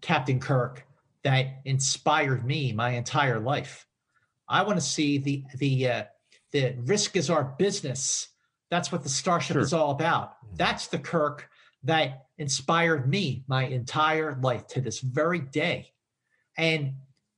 Captain 0.05 0.39
Kirk 0.39 0.87
that 1.23 1.63
inspired 1.65 2.45
me 2.45 2.75
my 2.75 2.91
entire 2.91 3.41
life. 3.41 3.87
I 4.47 4.63
want 4.63 4.77
to 4.77 4.85
see 4.85 5.17
the 5.17 5.45
the 5.57 5.89
uh, 5.89 6.05
the 6.53 6.77
risk 6.85 7.17
is 7.17 7.31
our 7.31 7.55
business. 7.59 8.29
That's 8.71 8.93
what 8.93 9.03
the 9.03 9.09
starship 9.09 9.55
Sure. 9.55 9.63
is 9.63 9.73
all 9.73 9.93
about. 9.93 10.37
That's 10.57 10.89
the 10.89 10.99
Kirk 10.99 11.49
that 11.85 12.27
inspired 12.37 13.09
me 13.09 13.45
my 13.49 13.65
entire 13.65 14.39
life 14.43 14.67
to 14.69 14.83
this 14.83 15.01
very 15.01 15.39
day. 15.39 15.93
And 16.59 16.97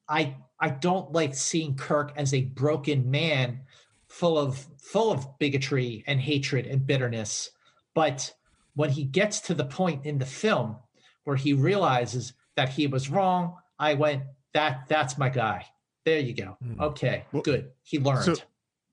I 0.09 0.35
I 0.59 0.71
don't 0.71 1.13
like 1.13 1.37
seeing 1.37 1.77
Kirk 1.77 2.15
as 2.17 2.35
a 2.35 2.47
broken 2.47 3.09
man 3.09 3.61
full 4.09 4.37
of 4.37 4.67
full 4.83 5.13
of 5.13 5.39
bigotry 5.39 6.03
and 6.09 6.21
hatred 6.21 6.67
and 6.67 6.85
bitterness. 6.85 7.51
But 7.95 8.35
when 8.75 8.91
he 8.91 9.05
gets 9.05 9.39
to 9.43 9.55
the 9.55 9.65
point 9.65 10.05
in 10.05 10.19
the 10.19 10.27
film 10.27 10.77
where 11.23 11.37
he 11.37 11.53
realizes 11.53 12.33
that 12.57 12.71
he 12.71 12.87
was 12.87 13.09
wrong, 13.09 13.57
I 13.79 13.95
went, 13.95 14.23
that 14.55 14.89
that's 14.89 15.19
my 15.19 15.29
guy. 15.29 15.67
There 16.05 16.19
you 16.21 16.35
go. 16.35 16.57
Hmm. 16.63 16.81
Okay, 16.81 17.25
good. 17.43 17.71
He 17.83 17.99
learned. 17.99 18.25
So 18.25 18.35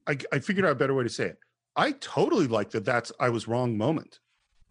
I, 0.07 0.17
I 0.31 0.39
figured 0.39 0.65
out 0.65 0.71
a 0.71 0.75
better 0.75 0.93
way 0.93 1.03
to 1.03 1.09
say 1.09 1.25
it. 1.25 1.39
I 1.75 1.93
totally 1.93 2.47
like 2.47 2.71
that. 2.71 2.85
That's 2.85 3.11
I 3.19 3.29
was 3.29 3.47
wrong 3.47 3.77
moment. 3.77 4.19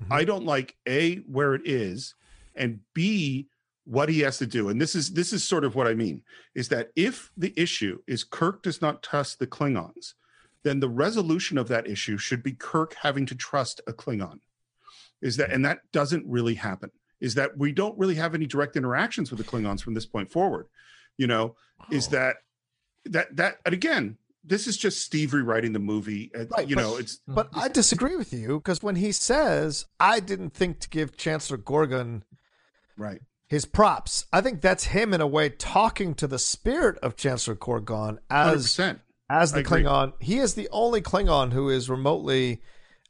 Mm-hmm. 0.02 0.12
I 0.12 0.24
don't 0.24 0.44
like 0.44 0.76
a 0.86 1.16
where 1.16 1.54
it 1.54 1.62
is, 1.64 2.14
and 2.54 2.80
b 2.94 3.48
what 3.84 4.08
he 4.08 4.20
has 4.20 4.38
to 4.38 4.46
do. 4.46 4.68
And 4.68 4.80
this 4.80 4.94
is 4.94 5.12
this 5.12 5.32
is 5.32 5.42
sort 5.42 5.64
of 5.64 5.74
what 5.74 5.86
I 5.86 5.94
mean 5.94 6.22
is 6.54 6.68
that 6.68 6.90
if 6.94 7.30
the 7.36 7.52
issue 7.56 7.98
is 8.06 8.24
Kirk 8.24 8.62
does 8.62 8.80
not 8.80 9.02
trust 9.02 9.38
the 9.38 9.46
Klingons, 9.46 10.14
then 10.62 10.80
the 10.80 10.88
resolution 10.88 11.58
of 11.58 11.68
that 11.68 11.88
issue 11.88 12.18
should 12.18 12.42
be 12.42 12.52
Kirk 12.52 12.94
having 13.02 13.26
to 13.26 13.34
trust 13.34 13.80
a 13.86 13.92
Klingon. 13.92 14.38
Is 15.20 15.36
that 15.36 15.50
and 15.50 15.64
that 15.64 15.80
doesn't 15.92 16.26
really 16.26 16.54
happen. 16.54 16.90
Is 17.22 17.34
that 17.36 17.56
we 17.56 17.72
don't 17.72 17.96
really 17.98 18.16
have 18.16 18.34
any 18.34 18.46
direct 18.46 18.76
interactions 18.76 19.30
with 19.30 19.38
the 19.38 19.44
Klingons 19.44 19.80
from 19.82 19.94
this 19.94 20.04
point 20.04 20.30
forward. 20.30 20.66
You 21.16 21.26
know, 21.28 21.56
is 21.90 22.08
that 22.08 22.36
that 23.06 23.34
that 23.36 23.58
and 23.64 23.72
again, 23.72 24.18
this 24.44 24.66
is 24.66 24.76
just 24.76 25.00
Steve 25.02 25.32
rewriting 25.32 25.72
the 25.72 25.78
movie. 25.78 26.30
Uh, 26.34 26.60
you 26.62 26.74
know, 26.76 26.96
it's 26.96 27.20
But 27.28 27.48
I 27.54 27.68
disagree 27.68 28.16
with 28.16 28.32
you 28.32 28.58
because 28.58 28.82
when 28.82 28.96
he 28.96 29.12
says, 29.12 29.86
"I 30.00 30.20
didn't 30.20 30.50
think 30.50 30.80
to 30.80 30.88
give 30.88 31.16
Chancellor 31.16 31.58
Gorkon 31.58 32.22
right 32.96 33.20
his 33.46 33.66
props," 33.66 34.26
I 34.32 34.40
think 34.40 34.60
that's 34.60 34.84
him 34.84 35.14
in 35.14 35.20
a 35.20 35.26
way 35.26 35.48
talking 35.48 36.14
to 36.16 36.26
the 36.26 36.38
spirit 36.40 36.98
of 36.98 37.14
Chancellor 37.16 37.54
Gorkon 37.54 38.18
as 38.30 38.66
100%. 38.76 39.00
as 39.30 39.52
I 39.52 39.56
the 39.56 39.60
agree. 39.60 39.82
Klingon. 39.84 40.12
He 40.20 40.38
is 40.38 40.54
the 40.54 40.68
only 40.72 41.00
Klingon 41.02 41.52
who 41.52 41.68
is 41.68 41.88
remotely 41.88 42.62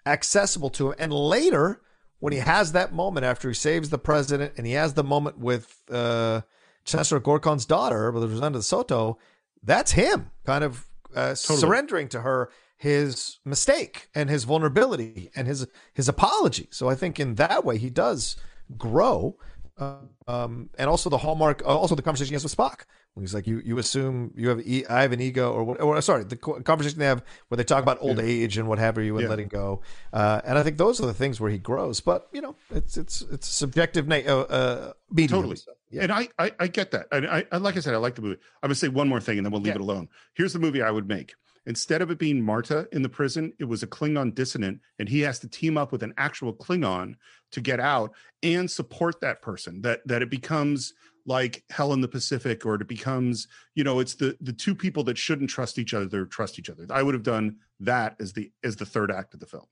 accessible 0.05 0.71
to 0.71 0.91
him. 0.91 0.97
And 0.99 1.13
later, 1.13 1.81
when 2.23 2.33
he 2.33 2.39
has 2.39 2.71
that 2.71 2.93
moment 2.93 3.27
after 3.27 3.49
he 3.49 3.55
saves 3.55 3.91
the 3.91 3.99
president, 3.99 4.53
and 4.57 4.65
he 4.65 4.75
has 4.75 4.95
the 4.95 5.03
moment 5.03 5.39
with 5.39 5.83
uh, 5.91 6.43
Chancellor 6.85 7.19
Gorkon's 7.19 7.67
daughter, 7.67 8.13
with 8.13 8.23
Rosanna 8.31 8.59
DeSoto, 8.59 9.17
that's 9.65 9.91
him 9.91 10.31
kind 10.47 10.63
of 10.63 10.87
uh, 11.17 11.35
surrendering 11.35 12.07
to 12.11 12.21
her 12.21 12.49
his 12.77 13.41
mistake 13.45 14.09
and 14.15 14.31
his 14.31 14.45
vulnerability 14.45 15.33
and 15.35 15.49
his 15.49 15.67
his 15.93 16.09
apology. 16.09 16.69
So 16.71 16.89
I 16.89 16.95
think 16.95 17.19
in 17.19 17.35
that 17.35 17.65
way 17.65 17.77
he 17.77 17.91
does 17.91 18.37
grow. 18.79 19.37
Um, 19.79 20.71
and 20.79 20.89
also 20.89 21.11
the 21.11 21.19
hallmark, 21.19 21.63
uh, 21.63 21.67
also 21.67 21.95
the 21.95 22.03
conversation 22.03 22.31
he 22.31 22.35
has 22.35 22.45
with 22.45 22.57
Spock. 22.57 22.85
He's 23.19 23.35
like, 23.35 23.47
"You 23.47 23.61
you 23.65 23.79
assume 23.79 24.33
you 24.37 24.49
have 24.49 24.61
e- 24.67 24.87
I 24.89 25.03
have 25.03 25.13
an 25.13 25.21
ego," 25.21 25.53
or 25.53 25.65
what- 25.65 25.81
or 25.81 26.01
sorry, 26.01 26.25
the 26.25 26.37
co- 26.37 26.61
conversation 26.63 26.99
they 26.99 27.05
have 27.07 27.23
where 27.49 27.57
they 27.57 27.65
talk 27.65 27.83
about 27.83 27.99
old 28.01 28.19
Yeah. 28.19 28.25
age 28.25 28.57
and 28.59 28.69
what 28.69 28.79
have 28.79 28.97
you 28.99 29.17
and 29.17 29.25
Yeah. 29.25 29.29
letting 29.29 29.49
go. 29.49 29.83
Uh, 30.13 30.41
and 30.45 30.59
I 30.59 30.63
think 30.63 30.79
those 30.79 31.01
are 31.01 31.07
the 31.07 31.13
things 31.15 31.39
where 31.41 31.51
he 31.51 31.59
grows. 31.59 32.01
But 32.01 32.29
you 32.33 32.41
know, 32.41 32.57
it's 32.71 32.97
it's 32.97 33.21
it's 33.31 33.47
subjective 33.49 34.07
na- 34.09 34.17
uh, 34.27 34.47
uh, 34.59 34.93
medium. 35.11 35.41
Totally. 35.41 35.57
So, 35.57 35.73
And 35.99 36.11
I, 36.11 36.29
I 36.39 36.53
I 36.59 36.67
get 36.69 36.91
that. 36.93 37.07
And 37.13 37.27
I, 37.27 37.45
I 37.53 37.59
like 37.59 37.77
I 37.77 37.81
said, 37.81 37.93
I 37.93 37.99
like 37.99 38.15
the 38.15 38.23
movie. 38.23 38.39
I'm 38.63 38.69
gonna 38.69 38.75
say 38.77 38.89
one 38.89 39.09
more 39.09 39.21
thing 39.21 39.37
and 39.37 39.45
then 39.45 39.53
we'll 39.53 39.61
leave 39.61 39.75
Yeah. 39.75 39.83
it 39.83 39.83
alone. 39.83 40.09
Here's 40.35 40.55
the 40.55 40.59
movie 40.59 40.81
I 40.81 40.91
would 40.91 41.07
make. 41.07 41.35
Instead 41.67 42.03
of 42.03 42.11
it 42.11 42.19
being 42.19 42.43
Marta 42.43 42.89
in 42.93 43.03
the 43.03 43.09
prison, 43.09 43.53
it 43.59 43.65
was 43.65 43.83
a 43.83 43.87
Klingon 43.87 44.35
dissident, 44.35 44.81
and 44.99 45.09
he 45.09 45.21
has 45.21 45.39
to 45.41 45.49
team 45.49 45.77
up 45.77 45.93
with 45.93 46.03
an 46.03 46.15
actual 46.17 46.53
Klingon 46.53 47.15
to 47.53 47.61
get 47.61 47.81
out 47.81 48.13
and 48.43 48.71
support 48.71 49.21
that 49.21 49.43
person. 49.43 49.83
That 49.83 50.01
that 50.07 50.23
it 50.23 50.31
becomes 50.31 50.95
like 51.25 51.65
hell 51.71 51.93
in 51.93 52.01
the 52.01 52.09
Pacific, 52.09 52.67
or 52.67 52.75
it 52.75 52.89
becomes, 52.89 53.49
you 53.75 53.85
know, 53.85 54.01
it's 54.01 54.15
the 54.15 54.37
the 54.41 54.53
two 54.53 54.75
people 54.75 55.05
that 55.05 55.19
shouldn't 55.19 55.51
trust 55.51 55.79
each 55.79 55.95
other 55.95 56.27
trust 56.27 56.59
each 56.59 56.71
other. 56.71 56.87
I 56.91 57.03
would 57.03 57.15
have 57.15 57.23
done 57.23 57.57
that 57.81 58.17
as 58.21 58.33
the 58.33 58.51
as 58.65 58.77
the 58.77 58.87
third 58.87 59.11
act 59.11 59.35
of 59.35 59.41
the 59.41 59.47
film. 59.47 59.67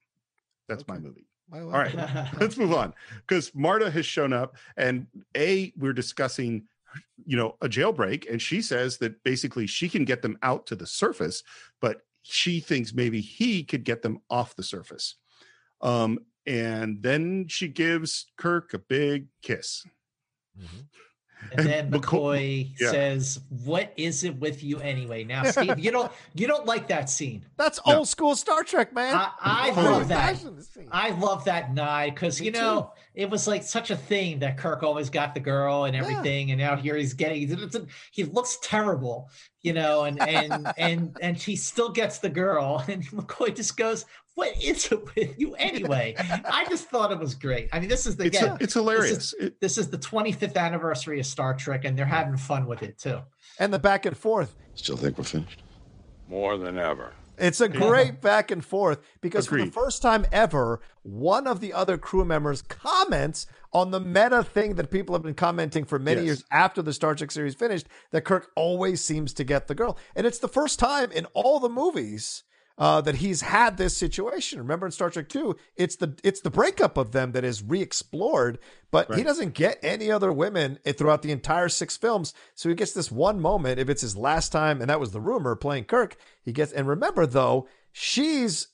That's 0.68 0.86
my 0.86 0.98
movie. 0.98 1.26
All 1.52 1.68
right, 1.68 1.94
let's 2.40 2.56
move 2.56 2.72
on 2.72 2.94
because 3.26 3.52
Marta 3.54 3.90
has 3.90 4.06
shown 4.06 4.32
up, 4.32 4.56
and 4.76 5.06
a 5.36 5.72
we're 5.76 5.92
discussing, 5.92 6.66
you 7.24 7.36
know, 7.36 7.56
a 7.60 7.68
jailbreak, 7.68 8.30
and 8.30 8.40
she 8.40 8.62
says 8.62 8.98
that 8.98 9.22
basically 9.22 9.66
she 9.66 9.88
can 9.88 10.04
get 10.04 10.22
them 10.22 10.38
out 10.42 10.66
to 10.66 10.76
the 10.76 10.86
surface, 10.86 11.42
but 11.80 12.02
she 12.22 12.60
thinks 12.60 12.92
maybe 12.92 13.20
he 13.20 13.64
could 13.64 13.84
get 13.84 14.02
them 14.02 14.20
off 14.28 14.56
the 14.56 14.62
surface. 14.62 15.16
Um, 15.80 16.18
and 16.46 17.02
then 17.02 17.46
she 17.48 17.68
gives 17.68 18.26
Kirk 18.36 18.74
a 18.74 18.78
big 18.78 19.28
kiss. 19.42 19.84
And 21.52 21.66
then 21.66 21.90
McCoy- 21.90 22.00
McCoy 22.00 22.74
Yeah. 22.80 22.90
says, 22.90 23.40
"What 23.64 23.92
is 23.96 24.24
it 24.24 24.36
with 24.38 24.62
you 24.62 24.78
anyway?" 24.80 25.24
Now, 25.24 25.44
Steve, 25.44 25.78
you 25.78 25.90
don't 25.90 26.10
you 26.34 26.46
don't 26.46 26.66
like 26.66 26.88
that 26.88 27.10
scene. 27.10 27.44
That's 27.56 27.80
old 27.84 28.08
school 28.08 28.36
Star 28.36 28.62
Trek, 28.62 28.92
man. 28.94 29.14
I, 29.16 29.30
I 29.40 29.70
love 29.82 30.08
that. 30.08 30.36
I 30.92 31.10
love 31.10 31.44
that 31.46 31.74
night 31.74 32.14
because 32.14 32.40
you 32.40 32.52
know 32.52 32.92
it 33.14 33.28
was 33.28 33.46
like 33.48 33.62
such 33.64 33.90
a 33.90 33.96
thing 33.96 34.38
that 34.40 34.56
Kirk 34.58 34.82
always 34.82 35.10
got 35.10 35.34
the 35.34 35.40
girl 35.40 35.84
and 35.84 35.96
everything, 35.96 36.50
and 36.52 36.60
now 36.60 36.76
here 36.76 36.96
he's 36.96 37.14
getting 37.14 37.50
it's 37.50 37.74
a- 37.74 37.86
he 38.12 38.24
looks 38.24 38.58
terrible, 38.62 39.28
you 39.62 39.72
know, 39.72 40.04
and 40.04 40.20
and 40.22 40.72
and 40.78 41.16
and 41.20 41.40
she 41.40 41.56
still 41.56 41.88
gets 41.90 42.18
the 42.18 42.28
girl, 42.30 42.84
and 42.88 43.04
McCoy 43.08 43.54
just 43.54 43.76
goes, 43.76 44.04
"What 44.34 44.54
is 44.62 44.86
it 44.92 45.04
with 45.16 45.38
you 45.38 45.54
anyway?" 45.54 46.14
I 46.18 46.66
just 46.68 46.88
thought 46.88 47.12
it 47.12 47.18
was 47.18 47.34
great. 47.34 47.68
I 47.72 47.80
mean, 47.80 47.88
this 47.88 48.06
is 48.06 48.16
the 48.16 48.26
It's, 48.26 48.38
again, 48.38 48.52
it's 48.60 48.60
this 48.60 48.74
hilarious. 48.74 49.32
is, 49.34 49.50
this 49.60 49.78
is 49.78 49.88
the 49.90 49.98
25th 49.98 50.56
anniversary 50.56 51.20
of 51.20 51.26
Star 51.26 51.54
Trek, 51.54 51.84
and 51.84 51.98
they're 51.98 52.06
having 52.06 52.36
fun 52.36 52.66
with 52.66 52.82
it 52.82 52.98
too. 52.98 53.20
And 53.58 53.72
the 53.72 53.78
back 53.78 54.06
and 54.06 54.16
forth. 54.16 54.56
Still 54.74 54.96
think 54.96 55.18
we're 55.18 55.24
finished? 55.24 55.62
More 56.28 56.56
than 56.56 56.78
ever. 56.78 57.12
It's 57.38 57.60
a 57.62 57.68
great 57.70 58.20
back 58.20 58.50
and 58.50 58.62
forth 58.62 59.00
because 59.22 59.46
for 59.46 59.56
the 59.56 59.70
first 59.70 60.02
time 60.02 60.26
ever, 60.30 60.80
one 61.02 61.46
of 61.46 61.60
the 61.60 61.72
other 61.72 61.96
crew 61.96 62.24
members 62.26 62.60
comments 62.60 63.46
on 63.72 63.92
the 63.92 64.00
meta 64.00 64.44
thing 64.44 64.74
that 64.74 64.90
people 64.90 65.14
have 65.14 65.22
been 65.22 65.32
commenting 65.32 65.84
for 65.86 65.98
many 65.98 66.20
Yes. 66.20 66.26
years 66.26 66.44
after 66.52 66.82
the 66.82 66.92
Star 66.92 67.14
Trek 67.14 67.30
series 67.30 67.54
finished 67.54 67.86
that 68.10 68.26
Kirk 68.26 68.50
always 68.56 69.00
seems 69.02 69.32
to 69.34 69.44
get 69.44 69.68
the 69.68 69.74
girl. 69.74 69.96
And 70.14 70.26
it's 70.26 70.38
the 70.38 70.48
first 70.48 70.78
time 70.78 71.10
in 71.12 71.24
all 71.32 71.60
the 71.60 71.70
movies 71.70 72.42
uh, 72.80 73.00
that 73.02 73.16
he's 73.16 73.42
had 73.42 73.76
this 73.76 73.94
situation. 73.96 74.58
Remember 74.58 74.86
in 74.86 74.90
Star 74.92 75.10
Trek 75.10 75.28
2, 75.28 75.54
it's 75.76 75.96
the 75.96 76.18
it's 76.24 76.40
the 76.40 76.50
breakup 76.50 76.96
of 76.96 77.12
them 77.12 77.32
that 77.32 77.44
is 77.44 77.62
re-explored, 77.62 78.58
but 78.90 79.14
he 79.14 79.22
doesn't 79.22 79.52
get 79.54 79.78
any 79.82 80.10
other 80.10 80.32
women 80.32 80.78
throughout 80.96 81.20
the 81.22 81.30
entire 81.30 81.68
six 81.68 81.96
films. 81.98 82.32
So 82.54 82.70
he 82.70 82.74
gets 82.74 82.92
this 82.92 83.12
one 83.12 83.38
moment, 83.38 83.78
if 83.78 83.88
it's 83.90 84.00
his 84.00 84.16
last 84.16 84.50
time, 84.50 84.80
and 84.80 84.88
that 84.88 84.98
was 84.98 85.12
the 85.12 85.20
rumor 85.20 85.54
playing 85.54 85.84
Kirk, 85.84 86.16
he 86.42 86.52
gets 86.52 86.72
and 86.72 86.88
remember 86.88 87.26
though, 87.26 87.68
she's 87.92 88.68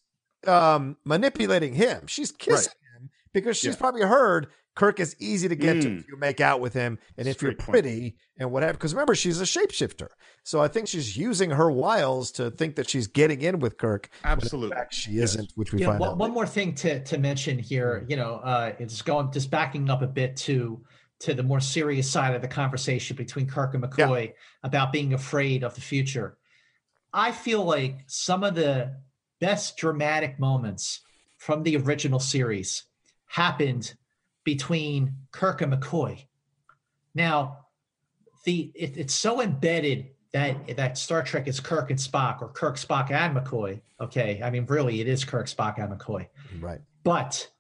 um 0.47 0.97
manipulating 1.05 1.75
him. 1.75 2.07
She's 2.07 2.31
kissing 2.31 2.73
him 2.97 3.11
because 3.33 3.57
she's 3.57 3.75
Yeah. 3.75 3.81
probably 3.81 4.03
heard 4.03 4.47
Kirk 4.77 5.01
is 5.01 5.17
easy 5.19 5.49
to 5.49 5.57
get 5.57 5.81
to 5.83 5.89
Mm. 5.89 5.99
if 6.01 6.09
you 6.09 6.17
make 6.19 6.41
out 6.41 6.61
with 6.61 6.75
him 6.75 6.99
and 7.17 7.27
if 7.27 7.43
you're 7.43 7.53
Straight 7.53 7.59
point. 7.59 7.71
pretty 7.73 8.17
and 8.39 8.53
whatever. 8.53 8.75
Because 8.75 8.93
remember, 8.95 9.15
she's 9.17 9.41
a 9.41 9.45
shapeshifter. 9.45 10.09
So 10.45 10.61
I 10.61 10.69
think 10.69 10.87
she's 10.87 11.17
using 11.17 11.51
her 11.51 11.71
wiles 11.71 12.31
to 12.33 12.51
think 12.51 12.77
that 12.77 12.89
she's 12.89 13.07
getting 13.09 13.41
in 13.41 13.59
with 13.59 13.79
Kirk. 13.79 14.09
when 14.23 14.33
in 14.33 14.37
Absolutely. 14.39 14.77
fact 14.77 14.95
she 14.95 15.19
isn't, 15.19 15.51
which 15.57 15.73
we 15.73 15.81
Yeah, 15.81 15.89
find 15.89 16.01
one, 16.01 16.11
out. 16.11 16.19
one 16.19 16.31
more 16.31 16.47
thing 16.47 16.75
to 16.77 17.03
to 17.03 17.19
mention 17.19 17.59
here, 17.59 18.05
you 18.09 18.17
know, 18.17 18.37
uh, 18.37 18.75
it's 18.79 19.03
going 19.03 19.33
just 19.33 19.51
backing 19.51 19.91
up 19.91 20.03
a 20.03 20.07
bit 20.07 20.37
to 20.39 20.85
to 21.21 21.33
the 21.33 21.43
more 21.43 21.61
serious 21.61 22.11
side 22.11 22.35
of 22.35 22.43
the 22.43 22.49
conversation 22.49 23.17
between 23.17 23.47
Kirk 23.49 23.73
and 23.75 23.83
McCoy 23.83 24.35
about 24.63 24.93
being 24.93 25.15
afraid 25.15 25.65
of 25.65 25.75
the 25.75 25.81
future. 25.81 26.37
I 27.15 27.33
feel 27.33 27.65
like 27.65 28.01
some 28.07 28.45
of 28.45 28.55
the 28.55 28.95
best 29.41 29.79
dramatic 29.79 30.39
moments 30.39 31.01
from 31.39 31.63
the 31.63 31.77
original 31.79 32.19
series 32.21 32.85
happened 33.29 33.95
between 34.47 35.13
Kirk 35.33 35.61
and 35.61 35.73
McCoy. 35.73 36.25
Now, 37.15 37.67
the 38.45 38.71
it, 38.75 38.97
it's 38.97 39.13
so 39.13 39.43
embedded 39.43 40.11
that 40.33 40.77
that 40.77 40.97
Star 40.97 41.23
Trek 41.23 41.49
is 41.49 41.59
Kirk 41.59 41.91
and 41.91 41.99
Spock 41.99 42.41
or 42.41 42.49
Kirk, 42.49 42.77
Spock, 42.77 43.11
and 43.11 43.37
McCoy. 43.37 43.81
Okay, 44.01 44.41
I 44.43 44.51
mean, 44.51 44.65
really, 44.67 45.01
it 45.01 45.09
is 45.09 45.25
Kirk, 45.25 45.47
Spock, 45.47 45.79
and 45.79 45.93
McCoy. 45.93 46.29
Right. 46.61 46.81
But 47.03 47.51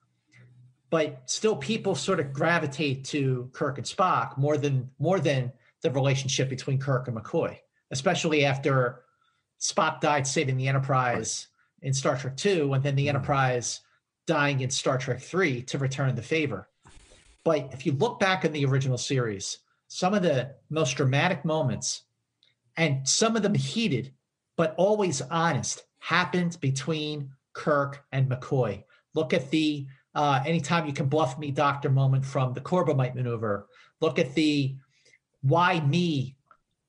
but 0.88 1.22
still, 1.26 1.56
people 1.56 1.96
sort 1.96 2.20
of 2.20 2.32
gravitate 2.32 3.04
to 3.06 3.50
Kirk 3.52 3.78
and 3.78 3.86
Spock 3.86 4.38
more 4.38 4.56
than 4.56 4.88
more 5.00 5.18
than 5.18 5.52
the 5.82 5.90
relationship 5.90 6.48
between 6.48 6.78
Kirk 6.78 7.08
and 7.08 7.16
McCoy, 7.16 7.58
especially 7.90 8.44
after 8.44 9.02
Spock 9.60 10.00
died 10.00 10.24
saving 10.24 10.56
the 10.56 10.68
Enterprise 10.68 11.48
in 11.82 11.92
Star 11.92 12.16
Trek 12.16 12.36
Two, 12.36 12.74
and 12.74 12.84
then 12.84 12.94
the 12.94 13.06
mm-hmm. 13.06 13.16
Enterprise 13.16 13.80
dying 14.28 14.60
in 14.60 14.70
Star 14.70 14.98
Trek 14.98 15.20
Three 15.20 15.62
to 15.62 15.78
return 15.78 16.14
the 16.14 16.22
favor. 16.22 16.68
But 17.46 17.72
if 17.72 17.86
you 17.86 17.92
look 17.92 18.18
back 18.18 18.44
in 18.44 18.50
the 18.50 18.64
original 18.64 18.98
series, 18.98 19.58
some 19.86 20.14
of 20.14 20.24
the 20.24 20.56
most 20.68 20.96
dramatic 20.96 21.44
moments, 21.44 22.02
and 22.76 23.08
some 23.08 23.36
of 23.36 23.44
them 23.44 23.54
heated, 23.54 24.12
but 24.56 24.74
always 24.76 25.22
honest, 25.22 25.84
happened 26.00 26.58
between 26.60 27.30
Kirk 27.52 28.04
and 28.10 28.28
McCoy. 28.28 28.82
Look 29.14 29.32
at 29.32 29.48
the 29.52 29.86
uh, 30.12 30.42
anytime 30.44 30.86
you 30.86 30.92
can 30.92 31.06
bluff 31.06 31.38
me, 31.38 31.52
doctor 31.52 31.88
moment 31.88 32.24
from 32.24 32.52
the 32.52 32.60
Corbomite 32.60 33.14
maneuver. 33.14 33.68
Look 34.00 34.18
at 34.18 34.34
the 34.34 34.74
why 35.42 35.78
me 35.78 36.34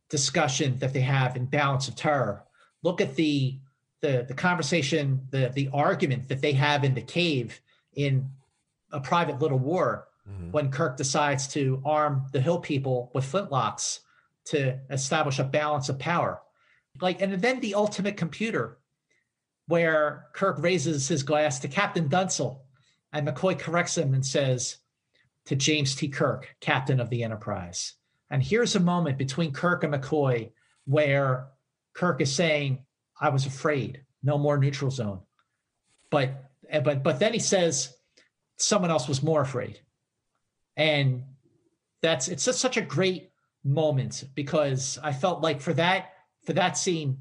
discussion 0.10 0.80
that 0.80 0.92
they 0.92 1.02
have 1.02 1.36
in 1.36 1.46
Balance 1.46 1.88
of 1.88 1.96
Terror. 1.96 2.44
Look 2.82 3.00
at 3.00 3.16
the 3.16 3.60
the 4.02 4.26
the 4.28 4.34
conversation, 4.34 5.22
the 5.30 5.52
the 5.54 5.70
argument 5.72 6.28
that 6.30 6.42
they 6.42 6.54
have 6.54 6.84
in 6.84 6.96
the 6.96 7.02
cave 7.04 7.62
in 7.94 8.28
a 8.92 9.00
private 9.00 9.38
little 9.38 9.60
war 9.60 10.07
Mm-hmm. 10.30 10.52
when 10.52 10.72
Kirk 10.72 10.98
decides 10.98 11.48
to 11.50 11.82
arm 11.86 12.26
the 12.34 12.42
hill 12.42 12.60
people 12.60 13.12
with 13.14 13.32
flintlocks 13.32 14.00
to 14.46 14.78
establish 14.90 15.40
a 15.40 15.46
balance 15.46 15.88
of 15.88 16.00
power. 16.00 16.42
Like, 17.00 17.22
and 17.22 17.42
then 17.42 17.62
the 17.62 17.76
ultimate 17.76 18.18
computer, 18.18 18.78
where 19.68 20.26
Kirk 20.34 20.58
raises 20.60 21.08
his 21.08 21.24
glass 21.24 21.60
to 21.60 21.70
Captain 21.70 22.10
Dunsel, 22.10 22.66
and 23.14 23.26
McCoy 23.26 23.58
corrects 23.58 23.98
him 23.98 24.14
and 24.14 24.26
says 24.26 24.78
to 25.46 25.56
James 25.56 25.96
T. 25.96 26.10
Kirk, 26.10 26.56
Captain 26.60 27.00
of 27.00 27.10
the 27.10 27.24
Enterprise. 27.24 27.94
And 28.30 28.44
here's 28.44 28.76
a 28.76 28.82
moment 28.82 29.18
between 29.18 29.54
Kirk 29.54 29.86
and 29.86 29.94
McCoy 29.94 30.52
where 30.86 31.48
Kirk 31.94 32.20
is 32.20 32.36
saying, 32.36 32.84
I 33.20 33.30
was 33.30 33.46
afraid, 33.46 34.02
no 34.24 34.38
more 34.38 34.58
neutral 34.58 34.92
zone. 34.92 35.22
But 36.10 36.52
eh, 36.70 36.82
but 36.82 37.02
but 37.02 37.20
then 37.20 37.34
he 37.34 37.40
says 37.40 37.96
someone 38.58 38.92
else 38.92 39.08
was 39.08 39.24
more 39.24 39.42
afraid. 39.42 39.80
And 40.78 41.24
that's 42.02 42.28
it's 42.28 42.46
just 42.46 42.60
such 42.60 42.78
a 42.78 42.82
great 42.82 43.32
moment 43.64 44.24
because 44.36 44.98
I 45.04 45.12
felt 45.12 45.42
like 45.42 45.60
for 45.60 45.74
that 45.74 46.14
for 46.46 46.54
that 46.54 46.78
scene, 46.78 47.18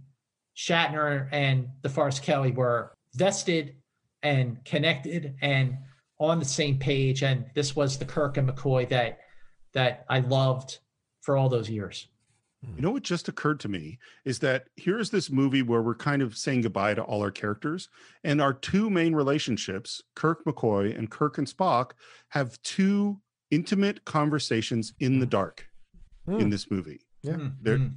Shatner 0.57 1.29
and 1.33 1.69
DeForest 1.83 2.23
Kelley 2.23 2.53
were 2.53 2.93
vested 3.15 3.77
and 4.23 4.65
connected 4.65 5.35
and 5.41 5.79
on 6.19 6.39
the 6.39 6.45
same 6.45 6.79
page. 6.79 7.23
And 7.23 7.47
this 7.55 7.75
was 7.75 7.99
the 7.99 8.05
Kirk 8.05 8.37
and 8.37 8.49
McCoy 8.49 8.89
that 8.91 9.19
that 9.73 10.05
I 10.09 10.21
loved 10.21 10.79
for 11.23 11.37
all 11.37 11.49
those 11.49 11.69
years. 11.69 12.09
You 12.75 12.83
know 12.83 12.91
what 12.91 13.05
just 13.05 13.29
occurred 13.29 13.61
to 13.61 13.69
me 13.69 13.99
is 14.25 14.41
that 14.41 14.65
here's 14.77 15.11
this 15.11 15.31
movie 15.31 15.63
where 15.63 15.83
we're 15.83 15.95
kind 15.95 16.21
of 16.21 16.37
saying 16.37 16.63
goodbye 16.63 16.95
to 16.95 17.03
all 17.03 17.21
our 17.21 17.31
characters, 17.31 17.89
and 18.25 18.41
our 18.41 18.53
two 18.53 18.91
main 18.91 19.15
relationships, 19.15 20.03
Kirk 20.17 20.45
McCoy 20.45 20.97
and 20.97 21.11
Kirk 21.11 21.39
and 21.39 21.47
Spock, 21.47 21.93
have 22.31 22.61
two 22.63 23.21
intimate 23.51 24.05
conversations 24.05 24.95
in 25.01 25.19
the 25.21 25.27
hmm. 25.27 25.31
dark 25.31 25.69
in 26.29 26.41
Hmm. 26.41 26.51
this 26.51 26.71
movie. 26.71 27.01
Yeah. 27.23 27.35
Hmm. 27.35 27.49
They're 27.63 27.79
hmm. 27.79 27.89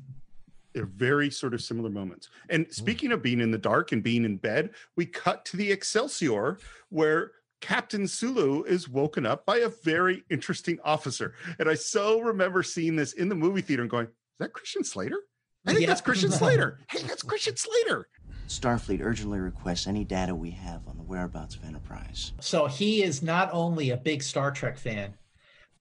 they're 0.74 0.86
very 0.86 1.32
sort 1.32 1.54
of 1.54 1.62
similar 1.62 1.90
moments. 1.90 2.30
And 2.50 2.72
speaking 2.72 3.12
of 3.12 3.22
being 3.24 3.40
in 3.42 3.52
the 3.52 3.58
dark 3.58 3.92
and 3.92 4.04
being 4.04 4.24
in 4.26 4.38
bed, 4.38 4.70
we 4.96 5.06
cut 5.06 5.46
to 5.46 5.58
the 5.58 5.72
Excelsior 5.72 6.60
where 6.90 7.32
Captain 7.62 8.08
Sulu 8.08 8.64
is 8.64 8.88
woken 8.88 9.26
up 9.26 9.46
by 9.46 9.58
a 9.58 9.70
very 9.70 10.24
interesting 10.30 10.80
officer. 10.84 11.34
And 11.58 11.68
I 11.70 11.74
so 11.74 12.22
remember 12.22 12.64
seeing 12.64 12.96
this 12.96 13.14
in 13.14 13.30
the 13.30 13.36
movie 13.36 13.62
theater 13.62 13.82
and 13.82 13.90
going, 13.92 14.06
is 14.06 14.12
that 14.40 14.54
Christian 14.54 14.84
Slater? 14.84 15.20
I 15.66 15.72
think 15.72 15.82
Yeah. 15.82 15.88
that's 15.88 16.02
Christian 16.02 16.32
Slater. 16.32 16.80
Hey, 16.90 17.02
that's 17.04 17.24
Christian 17.32 17.58
Slater. 17.58 18.08
Starfleet 18.48 19.02
urgently 19.04 19.40
requests 19.40 19.88
any 19.88 20.06
data 20.06 20.34
we 20.34 20.52
have 20.52 20.88
on 20.88 20.98
the 20.98 21.04
whereabouts 21.04 21.56
of 21.56 21.66
Enterprise. 21.66 22.32
So 22.40 22.66
he 22.68 23.04
is 23.04 23.22
not 23.22 23.50
only 23.52 23.90
a 23.90 23.98
big 23.98 24.24
Star 24.24 24.52
Trek 24.52 24.78
fan, 24.78 25.14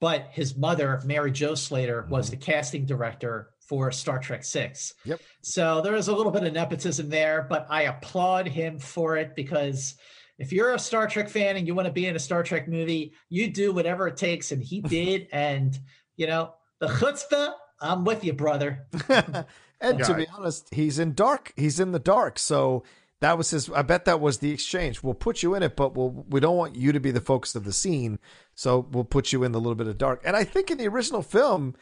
but 0.01 0.29
his 0.31 0.57
mother, 0.57 1.01
Mary 1.05 1.33
Jo 1.33 1.55
Slater, 1.55 2.07
was 2.09 2.27
mm-hmm. 2.27 2.39
the 2.39 2.45
casting 2.45 2.87
director 2.87 3.51
for 3.61 3.91
Star 3.93 4.19
Trek 4.19 4.45
Six. 4.45 4.95
Yep. 5.05 5.21
So 5.43 5.81
there 5.83 5.95
is 5.95 6.09
a 6.09 6.15
little 6.15 6.33
bit 6.33 6.45
of 6.45 6.53
nepotism 6.53 7.09
there, 7.09 7.47
but 7.49 7.67
I 7.69 7.83
applaud 7.83 8.49
him 8.49 8.79
for 8.79 9.17
it 9.17 9.35
because 9.37 9.97
if 10.39 10.53
you're 10.53 10.75
a 10.75 10.79
Star 10.79 11.07
Trek 11.07 11.29
fan 11.29 11.57
and 11.57 11.67
you 11.67 11.75
want 11.75 11.87
to 11.87 11.93
be 11.93 12.07
in 12.07 12.17
a 12.17 12.21
Star 12.21 12.43
Trek 12.43 12.69
movie, 12.69 13.13
you 13.29 13.51
do 13.51 13.73
whatever 13.73 14.07
it 14.07 14.17
takes, 14.17 14.53
and 14.53 14.63
he 14.63 14.81
did. 14.83 15.29
and 15.33 15.79
you 16.17 16.27
know 16.27 16.55
the 16.81 16.87
chutzpah, 16.87 17.53
I'm 17.81 18.05
with 18.05 18.25
you, 18.25 18.33
brother. 18.33 18.87
And 19.81 20.03
to 20.05 20.15
be 20.15 20.27
honest, 20.29 20.75
he's 20.75 20.99
in 20.99 21.15
dark. 21.15 21.53
He's 21.57 21.79
in 21.79 21.93
the 21.93 21.99
dark. 21.99 22.39
So 22.39 22.83
that 23.21 23.37
was 23.37 23.51
his. 23.51 23.69
I 23.71 23.83
bet 23.83 24.05
that 24.05 24.21
was 24.21 24.39
the 24.39 24.51
exchange. 24.53 25.03
We'll 25.03 25.15
put 25.15 25.43
you 25.43 25.55
in 25.55 25.63
it, 25.63 25.75
but 25.77 25.95
we'll 25.97 26.25
we 26.29 26.41
don't 26.41 26.57
want 26.57 26.77
you 26.77 26.93
to 26.93 27.01
be 27.01 27.11
the 27.11 27.21
focus 27.21 27.55
of 27.55 27.65
the 27.65 27.73
scene. 27.73 28.19
So 28.55 28.87
we'll 28.93 29.05
put 29.05 29.33
you 29.33 29.45
in 29.45 29.53
the 29.53 29.59
little 29.61 29.75
bit 29.75 29.89
of 29.89 29.99
dark. 29.99 30.23
And 30.25 30.37
I 30.37 30.45
think 30.45 30.71
in 30.71 30.79
the 30.79 30.89
original 30.89 31.23
film, 31.23 31.75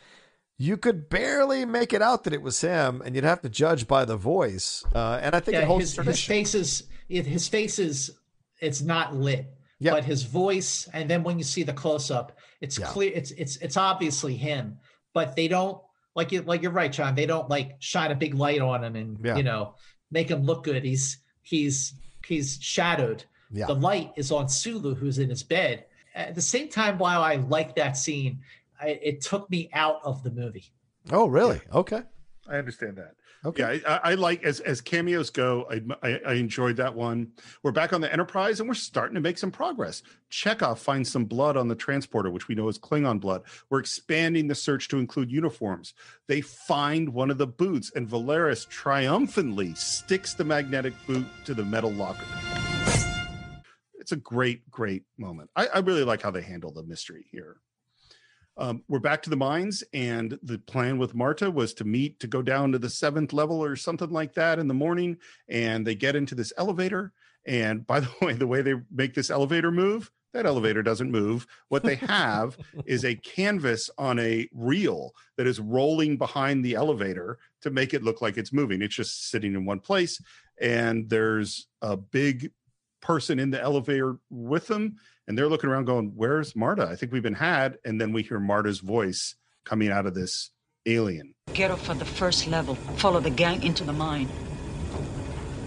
you 0.59 0.76
could 0.76 1.09
barely 1.09 1.64
make 1.64 1.93
it 1.93 2.01
out 2.01 2.24
that 2.24 2.32
it 2.32 2.41
was 2.43 2.61
him, 2.61 3.03
and 3.05 3.14
you'd 3.14 3.24
have 3.24 3.43
to 3.43 3.49
judge 3.49 3.87
by 3.87 4.05
the 4.05 4.16
voice. 4.16 4.84
Uh, 4.95 5.18
and 5.22 5.34
I 5.34 5.41
think 5.41 5.57
it 5.57 5.61
yeah, 5.61 5.66
holds 5.66 5.95
his, 5.97 6.07
his 6.07 6.24
face 6.24 6.55
is 6.55 6.84
it, 7.09 7.26
his 7.26 7.49
face 7.49 7.78
is 7.78 8.11
it's 8.61 8.80
not 8.80 9.14
lit, 9.14 9.47
but 9.80 10.05
his 10.05 10.22
voice, 10.22 10.89
and 10.95 11.11
then 11.11 11.22
when 11.22 11.37
you 11.39 11.45
see 11.45 11.62
the 11.62 11.74
close 11.74 12.11
up, 12.11 12.39
it's 12.62 12.78
Yeah. 12.78 12.87
clear. 12.87 13.12
It's 13.14 13.30
it's 13.32 13.57
it's 13.59 13.76
obviously 13.76 14.37
him, 14.37 14.78
but 15.12 15.37
they 15.37 15.49
don't 15.49 15.82
like 16.14 16.32
you. 16.32 16.41
Like 16.41 16.62
you're 16.62 16.72
right, 16.72 16.91
John. 16.91 17.14
They 17.14 17.26
don't 17.26 17.51
like 17.51 17.76
shine 17.80 18.11
a 18.11 18.14
big 18.14 18.32
light 18.34 18.62
on 18.62 18.82
him 18.82 18.97
and 18.97 19.18
Yeah. 19.22 19.37
you 19.37 19.43
know 19.43 19.74
make 20.11 20.30
him 20.30 20.43
look 20.45 20.64
good. 20.64 20.82
He's 20.84 21.18
he's 21.47 21.94
he's 22.26 22.59
shadowed. 22.61 23.24
Yeah. 23.51 23.66
The 23.66 23.74
light 23.74 24.12
is 24.16 24.32
on 24.32 24.49
Sulu, 24.49 24.94
who's 24.94 25.18
in 25.18 25.30
his 25.30 25.42
bed. 25.42 25.86
At 26.14 26.34
the 26.34 26.42
same 26.42 26.68
time, 26.68 26.99
while 26.99 27.22
I 27.22 27.36
like 27.36 27.76
that 27.76 27.97
scene, 27.97 28.40
I, 28.80 28.99
it 29.03 29.20
took 29.20 29.49
me 29.51 29.70
out 29.72 30.01
of 30.03 30.22
the 30.22 30.30
movie. 30.30 30.72
Oh, 31.11 31.26
really? 31.26 31.61
Okay. 31.72 32.03
I 32.49 32.57
understand 32.57 32.97
that. 32.97 33.14
Okay. 33.47 33.80
Yeah, 33.82 34.01
I, 34.03 34.11
I 34.11 34.14
like 34.14 34.42
as 34.42 34.59
as 34.61 34.80
cameos 34.80 35.30
go. 35.30 35.66
I, 35.70 35.80
I 36.03 36.20
I 36.26 36.32
enjoyed 36.34 36.76
that 36.76 36.97
one. 36.97 37.28
We're 37.62 37.70
back 37.70 37.92
on 37.92 38.01
the 38.01 38.12
Enterprise, 38.12 38.59
and 38.59 38.68
we're 38.68 38.74
starting 38.74 39.14
to 39.14 39.20
make 39.20 39.38
some 39.38 39.53
progress. 39.53 40.03
Chekhov 40.30 40.80
finds 40.80 41.12
some 41.12 41.26
blood 41.26 41.57
on 41.57 41.68
the 41.68 41.76
transporter, 41.76 42.28
which 42.28 42.49
we 42.49 42.57
know 42.57 42.68
is 42.68 42.76
Klingon 42.76 43.20
blood. 43.20 43.42
We're 43.70 43.78
expanding 43.78 44.49
the 44.49 44.57
search 44.57 44.88
to 44.88 44.99
include 44.99 45.30
uniforms. 45.30 45.94
They 46.26 46.40
find 46.40 47.11
one 47.11 47.30
of 47.30 47.38
the 47.38 47.47
boots, 47.47 47.92
and 47.94 48.09
Valeris 48.09 48.68
triumphantly 48.68 49.74
sticks 49.74 50.34
the 50.34 50.44
magnetic 50.44 50.94
boot 51.07 51.26
to 51.44 51.55
the 51.55 51.64
metal 51.64 51.92
locker. 51.92 52.26
It's 53.94 54.11
a 54.11 54.16
great, 54.16 54.68
great 54.70 55.05
moment. 55.18 55.51
I, 55.55 55.68
I 55.68 55.78
really 55.78 56.05
like 56.05 56.22
how 56.22 56.32
they 56.32 56.42
handle 56.42 56.72
the 56.72 56.82
mystery 56.82 57.26
here. 57.30 57.59
Um, 58.59 58.82
we're 58.88 59.00
back 59.00 59.22
to 59.22 59.30
the 59.30 59.36
mines, 59.36 59.84
and 59.92 60.38
the 60.42 60.59
plan 60.59 60.96
with 60.96 61.14
Marta 61.14 61.50
was 61.50 61.74
to 61.74 61.84
meet 61.84 62.18
to 62.20 62.26
go 62.26 62.40
down 62.40 62.72
to 62.72 62.78
the 62.78 62.88
seventh 62.88 63.34
level 63.34 63.62
or 63.62 63.76
something 63.76 64.11
like 64.11 64.32
that 64.34 64.59
in 64.59 64.66
the 64.66 64.74
morning. 64.74 65.18
And 65.48 65.86
they 65.86 65.94
get 65.94 66.16
into 66.16 66.34
this 66.34 66.54
elevator. 66.57 67.12
And 67.46 67.86
by 67.86 68.00
the 68.00 68.11
way, 68.22 68.32
the 68.32 68.46
way 68.46 68.62
they 68.62 68.74
make 68.90 69.14
this 69.14 69.30
elevator 69.30 69.70
move, 69.70 70.11
that 70.32 70.46
elevator 70.46 70.82
doesn't 70.82 71.11
move. 71.11 71.46
What 71.68 71.82
they 71.82 71.96
have 71.96 72.57
is 72.86 73.04
a 73.04 73.16
canvas 73.16 73.90
on 73.98 74.18
a 74.18 74.48
reel 74.54 75.12
that 75.36 75.46
is 75.46 75.61
rolling 75.61 76.16
behind 76.16 76.64
the 76.64 76.76
elevator 76.76 77.38
to 77.61 77.70
make 77.70 77.92
it 77.92 78.04
look 78.04 78.22
like 78.22 78.38
it's 78.38 78.54
moving. 78.54 78.80
It's 78.80 78.96
just 78.96 79.30
sitting 79.30 79.54
in 79.54 79.66
one 79.66 79.80
place. 79.80 80.18
And 80.61 81.11
there's 81.11 81.66
a 81.82 81.98
big 81.98 82.52
person 83.02 83.38
in 83.38 83.50
the 83.50 83.61
elevator 83.61 84.18
with 84.30 84.66
them 84.66 84.96
and 85.26 85.36
they're 85.36 85.48
looking 85.48 85.70
around 85.70 85.84
going 85.84 86.12
where's 86.14 86.54
marta 86.56 86.86
i 86.90 86.94
think 86.96 87.12
we've 87.12 87.22
been 87.22 87.34
had 87.34 87.78
and 87.84 88.00
then 88.00 88.12
we 88.12 88.22
hear 88.22 88.38
marta's 88.40 88.80
voice 88.80 89.34
coming 89.64 89.90
out 89.90 90.06
of 90.06 90.14
this 90.14 90.50
alien 90.86 91.32
Get 91.52 91.70
off 91.70 91.88
at 91.88 91.98
the 91.98 92.04
first 92.04 92.46
level. 92.48 92.74
Follow 92.96 93.18
the 93.20 93.30
gang 93.30 93.62
into 93.62 93.82
the 93.84 93.92
mine. 93.92 94.28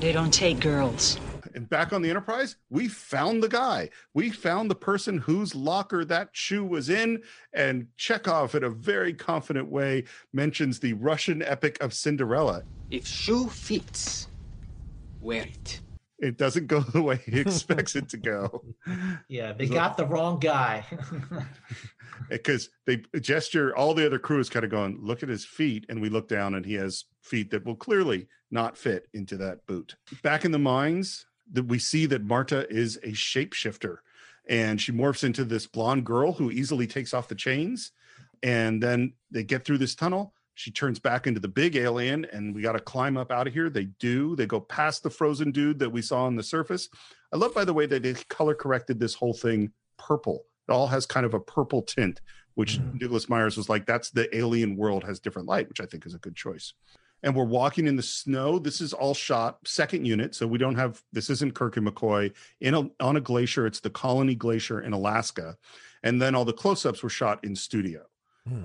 They 0.01 0.11
don't 0.11 0.31
take 0.31 0.59
girls. 0.59 1.17
and 1.55 1.67
back 1.67 1.91
on 1.93 2.01
the 2.03 2.09
enterprise 2.09 2.57
we 2.69 2.87
found 2.87 3.41
the 3.41 3.47
guy 3.49 3.89
we 4.13 4.29
found 4.29 4.69
the 4.69 4.75
person 4.75 5.17
whose 5.17 5.55
locker 5.55 6.05
that 6.05 6.29
shoe 6.31 6.63
was 6.63 6.89
in 6.89 7.21
and 7.53 7.87
chekhov 7.97 8.53
in 8.55 8.63
a 8.63 8.69
very 8.69 9.13
confident 9.13 9.67
way 9.69 10.03
mentions 10.31 10.79
the 10.79 10.93
russian 10.93 11.41
epic 11.41 11.77
of 11.81 11.91
cinderella 11.93 12.61
If 12.91 13.07
shoe 13.07 13.47
fits, 13.47 14.27
wear 15.21 15.43
it. 15.43 15.81
It 16.21 16.37
doesn't 16.37 16.67
go 16.67 16.81
the 16.81 17.01
way 17.01 17.19
he 17.25 17.39
expects 17.39 17.95
it 17.95 18.09
to 18.09 18.17
go 18.17 18.63
Yeah, 19.27 19.53
they 19.53 19.67
got 19.67 19.97
the 19.97 20.05
wrong 20.05 20.39
guy. 20.39 20.85
because 22.29 22.69
they 22.85 23.03
gesture 23.19 23.75
all 23.75 23.93
the 23.93 24.05
other 24.05 24.19
crew 24.19 24.39
is 24.39 24.49
kind 24.49 24.65
of 24.65 24.71
going 24.71 24.97
look 25.01 25.23
at 25.23 25.29
his 25.29 25.45
feet 25.45 25.85
and 25.89 26.01
we 26.01 26.09
look 26.09 26.27
down 26.27 26.55
and 26.55 26.65
he 26.65 26.73
has 26.73 27.05
feet 27.21 27.51
that 27.51 27.65
will 27.65 27.75
clearly 27.75 28.27
not 28.51 28.77
fit 28.77 29.07
into 29.13 29.37
that 29.37 29.65
boot 29.67 29.95
back 30.23 30.45
in 30.45 30.51
the 30.51 30.59
mines 30.59 31.25
that 31.51 31.65
we 31.65 31.79
see 31.79 32.05
that 32.05 32.23
marta 32.23 32.67
is 32.69 32.97
a 32.97 33.09
shapeshifter 33.09 33.97
and 34.49 34.81
she 34.81 34.91
morphs 34.91 35.23
into 35.23 35.45
this 35.45 35.67
blonde 35.67 36.05
girl 36.05 36.33
who 36.33 36.51
easily 36.51 36.87
takes 36.87 37.13
off 37.13 37.27
the 37.27 37.35
chains 37.35 37.91
and 38.43 38.81
then 38.81 39.13
they 39.31 39.43
get 39.43 39.65
through 39.65 39.77
this 39.77 39.95
tunnel 39.95 40.33
she 40.59 40.71
turns 40.71 40.99
back 40.99 41.25
into 41.25 41.39
the 41.39 41.47
big 41.47 41.75
alien 41.75 42.25
and 42.33 42.53
we 42.53 42.61
got 42.61 42.73
to 42.73 42.79
climb 42.79 43.17
up 43.17 43.31
out 43.31 43.47
of 43.47 43.53
here 43.53 43.69
they 43.69 43.85
do 43.99 44.35
they 44.35 44.45
go 44.45 44.59
past 44.59 45.03
the 45.03 45.09
frozen 45.09 45.51
dude 45.51 45.79
that 45.79 45.89
we 45.89 46.01
saw 46.01 46.25
on 46.25 46.35
the 46.35 46.43
surface 46.43 46.89
i 47.33 47.37
love 47.37 47.53
by 47.53 47.63
the 47.63 47.73
way 47.73 47.85
that 47.85 48.03
they 48.03 48.13
color 48.27 48.53
corrected 48.53 48.99
this 48.99 49.13
whole 49.13 49.33
thing 49.33 49.71
purple 49.97 50.45
it 50.67 50.71
all 50.71 50.87
has 50.87 51.05
kind 51.05 51.25
of 51.25 51.33
a 51.33 51.39
purple 51.39 51.81
tint 51.81 52.21
which 52.59 52.77
mm-hmm. 52.77 52.97
Douglas 52.97 53.29
Myers 53.29 53.55
was 53.55 53.69
like, 53.69 53.85
that's 53.85 54.09
the 54.09 54.35
alien 54.37 54.75
world 54.75 55.05
has 55.05 55.21
different 55.21 55.47
light, 55.47 55.69
which 55.69 55.79
I 55.79 55.85
think 55.85 56.05
is 56.05 56.13
a 56.13 56.17
good 56.17 56.35
choice. 56.35 56.73
And 57.23 57.33
we're 57.33 57.45
walking 57.45 57.87
in 57.87 57.95
the 57.95 58.03
snow. 58.03 58.59
This 58.59 58.81
is 58.81 58.91
all 58.91 59.13
shot 59.13 59.59
second 59.65 60.03
unit, 60.03 60.35
so 60.35 60.45
we 60.45 60.57
don't 60.57 60.75
have 60.75 61.01
this 61.13 61.29
isn't 61.29 61.55
Kirk 61.55 61.77
and 61.77 61.87
McCoy 61.87 62.33
in 62.59 62.73
a, 62.73 62.89
on 62.99 63.15
a 63.15 63.21
glacier. 63.21 63.65
It's 63.65 63.79
the 63.79 63.89
Colony 63.89 64.35
Glacier 64.35 64.81
in 64.81 64.91
Alaska, 64.91 65.55
and 66.03 66.21
then 66.21 66.35
all 66.35 66.43
the 66.43 66.51
close-ups 66.51 67.01
were 67.01 67.09
shot 67.09 67.41
in 67.45 67.55
studio. 67.55 68.01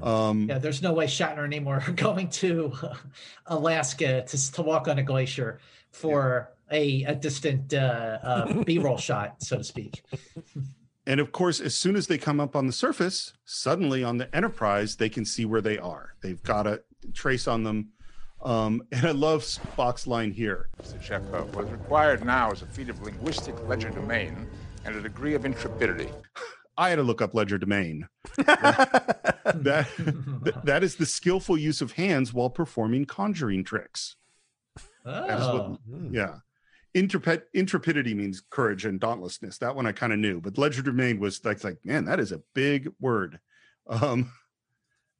Um, 0.03 0.49
yeah, 0.49 0.59
there's 0.59 0.83
no 0.83 0.93
way 0.93 1.07
Shatner 1.07 1.45
and 1.45 1.53
Nimoy 1.53 1.89
are 1.89 1.93
going 2.09 2.29
to 2.31 2.73
Alaska 3.47 4.25
to, 4.27 4.53
to 4.53 4.63
walk 4.63 4.89
on 4.89 4.99
a 4.99 5.03
glacier 5.03 5.59
for 5.91 6.51
a, 6.71 7.05
a 7.05 7.15
distant 7.15 7.73
uh, 7.75 8.19
uh, 8.23 8.63
B-roll 8.67 8.99
shot, 8.99 9.43
so 9.43 9.59
to 9.59 9.65
speak. 9.65 10.03
And 11.07 11.21
of 11.21 11.33
course, 11.33 11.61
as 11.61 11.79
soon 11.79 11.97
as 11.97 12.07
they 12.07 12.17
come 12.17 12.41
up 12.41 12.57
on 12.57 12.67
the 12.67 12.73
surface, 12.73 13.35
suddenly 13.45 14.03
on 14.03 14.17
the 14.17 14.35
Enterprise, 14.35 14.97
they 14.97 15.11
can 15.11 15.27
see 15.27 15.45
where 15.45 15.61
they 15.61 15.77
are. 15.77 16.15
They've 16.23 16.43
got 16.43 16.67
a 16.67 16.83
trace 17.13 17.47
on 17.47 17.63
them. 17.63 17.91
Um, 18.43 18.83
and 18.91 19.07
I 19.07 19.11
love 19.11 19.43
Spock's 19.43 20.07
line 20.07 20.33
here. 20.33 20.71
Mr. 20.83 20.99
Chekhov, 21.03 21.55
what 21.55 21.67
is 21.67 21.73
required 21.73 22.25
now 22.25 22.53
is 22.53 22.63
a 22.63 22.67
feat 22.67 22.89
of 22.89 23.03
linguistic 23.03 23.55
legerdemain 23.57 24.47
and 24.87 24.97
a 24.97 25.03
degree 25.03 25.35
of 25.35 25.45
intrepidity. 25.45 26.09
I 26.77 26.91
had 26.91 26.97
to 26.97 27.03
look 27.03 27.23
up 27.23 27.33
legerdemain. 27.35 28.09
That, 29.45 29.89
that, 30.65 30.83
is 30.83 30.97
the 30.97 31.07
skillful 31.07 31.59
use 31.59 31.81
of 31.81 31.93
hands 31.93 32.33
while 32.33 32.51
performing 32.51 33.05
conjuring 33.05 33.65
tricks. 33.65 34.17
Is 34.77 34.83
what, 35.05 35.11
Oh. 35.11 35.79
yeah. 36.11 36.37
Intrepid, 36.95 37.43
intrepidity 37.53 38.15
means 38.15 38.43
courage 38.51 38.85
and 38.85 39.01
dauntlessness. 39.01 39.59
That 39.59 39.75
one 39.75 39.87
I 39.87 39.93
kind 39.93 40.13
of 40.13 40.19
knew, 40.19 40.41
but 40.41 40.55
legerdemain 40.55 41.19
was 41.19 41.45
like, 41.45 41.63
like, 41.65 41.85
man, 41.85 42.05
that 42.05 42.21
is 42.21 42.33
a 42.33 42.41
big 42.55 42.91
word. 43.01 43.41
Um, 43.89 44.31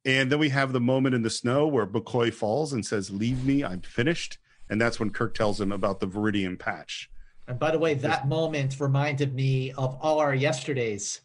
and 0.05 0.31
then 0.31 0.39
we 0.39 0.49
have 0.49 0.71
the 0.71 0.79
moment 0.79 1.15
in 1.15 1.21
the 1.21 1.29
snow 1.29 1.67
where 1.67 1.85
McCoy 1.85 2.33
falls 2.33 2.73
and 2.73 2.85
says, 2.85 3.09
"Leave 3.11 3.43
me, 3.43 3.63
I'm 3.63 3.81
finished." 3.81 4.37
And 4.69 4.79
that's 4.79 4.99
when 4.99 5.09
Kirk 5.09 5.33
tells 5.35 5.59
him 5.59 5.71
about 5.71 5.99
the 5.99 6.07
Viridian 6.07 6.57
patch. 6.57 7.09
And 7.47 7.59
by 7.59 7.71
the 7.71 7.79
way, 7.79 7.93
that 7.95 8.27
moment 8.27 8.79
reminded 8.79 9.35
me 9.35 9.71
of 9.73 9.97
all 10.01 10.19
our 10.19 10.33
yesterdays, 10.33 11.21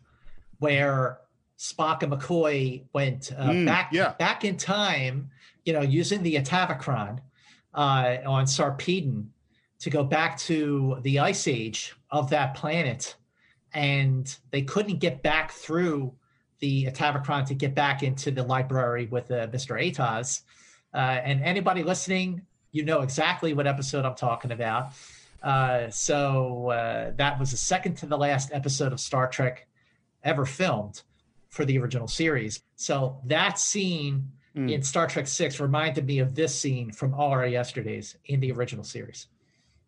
where 0.58 1.20
Spock 1.60 2.02
and 2.02 2.10
McCoy 2.10 2.84
went 2.94 3.32
uh, 3.36 3.50
Mm, 3.50 3.66
back 3.66 3.92
yeah. 3.92 4.14
back 4.18 4.46
in 4.46 4.56
time, 4.56 5.30
you 5.66 5.74
know, 5.74 5.82
using 5.82 6.22
the 6.22 6.36
Atavachron 6.36 7.18
uh, 7.74 8.16
on 8.26 8.46
Sarpedon 8.46 9.26
to 9.80 9.90
go 9.90 10.02
back 10.02 10.38
to 10.38 10.98
the 11.02 11.18
ice 11.18 11.46
age 11.46 11.94
of 12.10 12.30
that 12.30 12.54
planet, 12.54 13.14
and 13.74 14.34
they 14.50 14.62
couldn't 14.62 15.00
get 15.00 15.22
back 15.22 15.50
through 15.52 16.14
the 16.60 16.86
Atavachron 16.86 17.44
to 17.46 17.54
get 17.54 17.74
back 17.74 18.02
into 18.02 18.30
the 18.30 18.42
library 18.42 19.06
with 19.06 19.30
uh, 19.30 19.46
Mr. 19.48 19.78
Atoz. 19.78 20.42
Uh, 20.94 20.96
and 20.96 21.42
anybody 21.42 21.82
listening, 21.82 22.40
you 22.72 22.84
know 22.86 23.00
exactly 23.02 23.52
what 23.52 23.66
episode 23.66 24.04
I'm 24.06 24.14
talking 24.14 24.50
about. 24.52 24.92
Uh, 25.42 25.90
so 25.90 26.70
uh, 26.70 27.12
that 27.16 27.38
was 27.38 27.50
the 27.50 27.56
second 27.58 27.96
to 27.96 28.06
the 28.06 28.16
last 28.16 28.50
episode 28.52 28.92
of 28.94 29.00
Star 29.00 29.28
Trek 29.28 29.66
ever 30.24 30.44
filmed 30.46 31.02
for 31.50 31.64
the 31.64 31.78
original 31.78 32.08
series. 32.08 32.62
So 32.76 33.20
that 33.26 33.58
scene 33.58 34.30
hmm. 34.54 34.68
in 34.68 34.82
Star 34.82 35.06
Trek 35.06 35.26
Six 35.26 35.60
reminded 35.60 36.06
me 36.06 36.20
of 36.20 36.34
this 36.34 36.54
scene 36.54 36.92
from 36.92 37.12
All 37.14 37.30
Our 37.30 37.46
Yesterdays 37.46 38.16
in 38.26 38.40
the 38.40 38.52
original 38.52 38.84
series. 38.84 39.26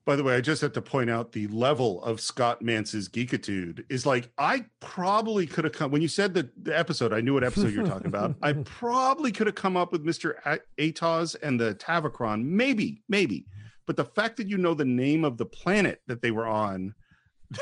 By 0.04 0.16
the 0.16 0.24
way, 0.24 0.34
I 0.34 0.40
just 0.40 0.60
have 0.62 0.72
to 0.72 0.82
point 0.82 1.10
out 1.10 1.30
the 1.30 1.46
level 1.46 2.02
of 2.02 2.20
Scott 2.20 2.60
Mantz's 2.60 3.08
geekitude 3.08 3.84
is 3.88 4.04
like 4.04 4.30
I 4.36 4.64
probably 4.80 5.46
could 5.46 5.62
have 5.62 5.72
come 5.72 5.92
when 5.92 6.02
you 6.02 6.08
said 6.08 6.34
the, 6.34 6.50
the 6.60 6.76
episode. 6.76 7.12
I 7.12 7.20
knew 7.20 7.34
what 7.34 7.44
episode 7.44 7.72
you're 7.72 7.86
talking 7.86 8.08
about. 8.08 8.34
I 8.42 8.52
probably 8.64 9.30
could 9.30 9.46
have 9.46 9.54
come 9.54 9.76
up 9.76 9.92
with 9.92 10.02
Mister 10.02 10.60
Atoz 10.76 11.36
and 11.40 11.60
the 11.60 11.76
Atavachron, 11.76 12.42
maybe, 12.42 13.00
maybe. 13.08 13.46
But 13.86 13.96
the 13.96 14.04
fact 14.04 14.38
that 14.38 14.48
you 14.48 14.58
know 14.58 14.74
the 14.74 14.84
name 14.84 15.24
of 15.24 15.36
the 15.36 15.46
planet 15.46 16.00
that 16.08 16.20
they 16.20 16.32
were 16.32 16.46
on, 16.46 16.94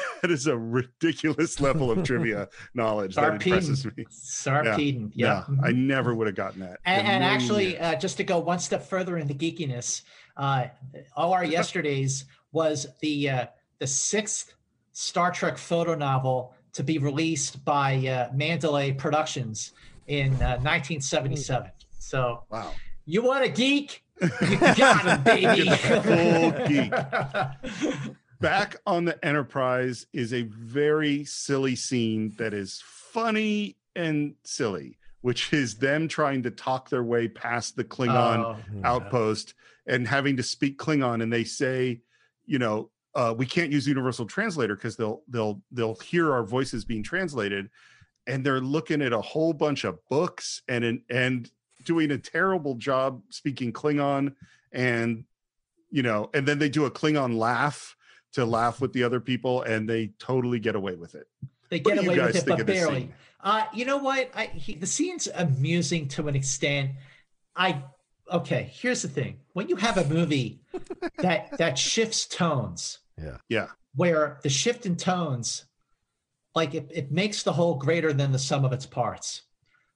that 0.22 0.30
is 0.30 0.46
a 0.46 0.56
ridiculous 0.56 1.60
level 1.60 1.90
of 1.90 2.02
trivia 2.02 2.48
knowledge. 2.74 3.14
that 3.14 3.34
impresses 3.34 3.84
me. 3.84 4.04
Sarpedon, 4.10 5.10
yeah. 5.14 5.44
yeah. 5.48 5.56
I 5.62 5.72
never 5.72 6.14
would 6.14 6.26
have 6.26 6.36
gotten 6.36 6.60
that. 6.60 6.80
And, 6.84 7.06
and 7.06 7.24
actually, 7.24 7.78
uh, 7.78 7.96
just 7.96 8.16
to 8.18 8.24
go 8.24 8.38
one 8.38 8.58
step 8.58 8.84
further 8.84 9.18
in 9.18 9.26
the 9.26 9.34
geekiness, 9.34 10.02
uh, 10.36 10.66
all 11.16 11.32
our 11.32 11.44
yesterdays 11.56 12.24
was 12.52 12.86
the 13.00 13.30
uh, 13.30 13.46
the 13.78 13.86
sixth 13.86 14.54
Star 14.92 15.30
Trek 15.30 15.58
photo 15.58 15.94
novel 15.94 16.54
to 16.72 16.82
be 16.82 16.98
released 16.98 17.64
by 17.64 17.94
uh, 17.96 18.30
Mandala 18.32 18.96
Productions 18.96 19.72
in 20.06 20.32
uh, 20.34 20.58
1977. 20.58 21.70
So, 21.98 22.44
wow, 22.50 22.72
you 23.06 23.22
want 23.22 23.44
a 23.44 23.48
geek? 23.48 24.02
You 24.20 24.28
got 24.76 25.04
him, 25.06 25.22
baby. 25.22 25.70
Full 25.70 26.50
geek. 26.68 26.92
Back 28.40 28.76
on 28.86 29.04
the 29.04 29.22
Enterprise 29.24 30.06
is 30.12 30.32
a 30.32 30.42
very 30.42 31.24
silly 31.24 31.76
scene 31.76 32.34
that 32.38 32.54
is 32.54 32.82
funny 32.86 33.76
and 33.94 34.34
silly, 34.44 34.98
which 35.20 35.52
is 35.52 35.76
them 35.76 36.08
trying 36.08 36.42
to 36.44 36.50
talk 36.50 36.88
their 36.88 37.02
way 37.02 37.28
past 37.28 37.76
the 37.76 37.84
Klingon 37.84 38.44
Oh, 38.44 38.56
outpost 38.82 39.54
and 39.86 40.08
having 40.08 40.36
to 40.38 40.42
speak 40.42 40.78
Klingon, 40.78 41.22
and 41.22 41.32
they 41.32 41.44
say, 41.44 42.00
you 42.46 42.58
know, 42.58 42.90
uh, 43.14 43.34
we 43.36 43.44
can't 43.44 43.72
use 43.72 43.86
Universal 43.86 44.26
Translator 44.26 44.74
because 44.74 44.96
they'll 44.96 45.22
they'll 45.28 45.60
they'll 45.72 45.96
hear 45.96 46.32
our 46.32 46.44
voices 46.44 46.84
being 46.84 47.02
translated, 47.02 47.68
and 48.26 48.44
they're 48.44 48.60
looking 48.60 49.02
at 49.02 49.12
a 49.12 49.20
whole 49.20 49.52
bunch 49.52 49.84
of 49.84 49.98
books 50.08 50.62
and 50.68 50.84
and, 50.84 51.02
and 51.10 51.50
doing 51.84 52.10
a 52.12 52.18
terrible 52.18 52.76
job 52.76 53.22
speaking 53.28 53.72
Klingon, 53.72 54.34
and 54.72 55.24
you 55.90 56.02
know, 56.02 56.30
and 56.32 56.46
then 56.46 56.58
they 56.58 56.68
do 56.68 56.86
a 56.86 56.90
Klingon 56.90 57.36
laugh 57.36 57.96
to 58.32 58.44
laugh 58.44 58.80
with 58.80 58.92
the 58.92 59.02
other 59.02 59.20
people, 59.20 59.62
and 59.62 59.88
they 59.88 60.08
totally 60.18 60.58
get 60.58 60.76
away 60.76 60.94
with 60.94 61.14
it. 61.14 61.28
They 61.68 61.80
get 61.80 61.98
away 61.98 62.18
with 62.18 62.36
it, 62.36 62.46
but 62.46 62.66
barely. 62.66 63.12
Uh, 63.42 63.64
you 63.72 63.84
know 63.84 63.96
what? 63.96 64.30
I, 64.34 64.46
he, 64.46 64.74
the 64.74 64.86
scene's 64.86 65.28
amusing 65.34 66.08
to 66.08 66.28
an 66.28 66.36
extent. 66.36 66.90
I 67.56 67.82
okay. 68.30 68.70
Here's 68.72 69.02
the 69.02 69.08
thing: 69.08 69.38
when 69.52 69.68
you 69.68 69.76
have 69.76 69.96
a 69.96 70.04
movie 70.04 70.60
that 71.18 71.56
that 71.58 71.78
shifts 71.78 72.26
tones, 72.26 72.98
yeah, 73.16 73.38
yeah, 73.48 73.68
where 73.94 74.38
the 74.42 74.48
shift 74.48 74.84
in 74.84 74.96
tones, 74.96 75.64
like 76.54 76.74
it, 76.74 76.90
it 76.92 77.10
makes 77.10 77.42
the 77.42 77.52
whole 77.52 77.76
greater 77.76 78.12
than 78.12 78.32
the 78.32 78.38
sum 78.38 78.64
of 78.64 78.72
its 78.72 78.86
parts. 78.86 79.42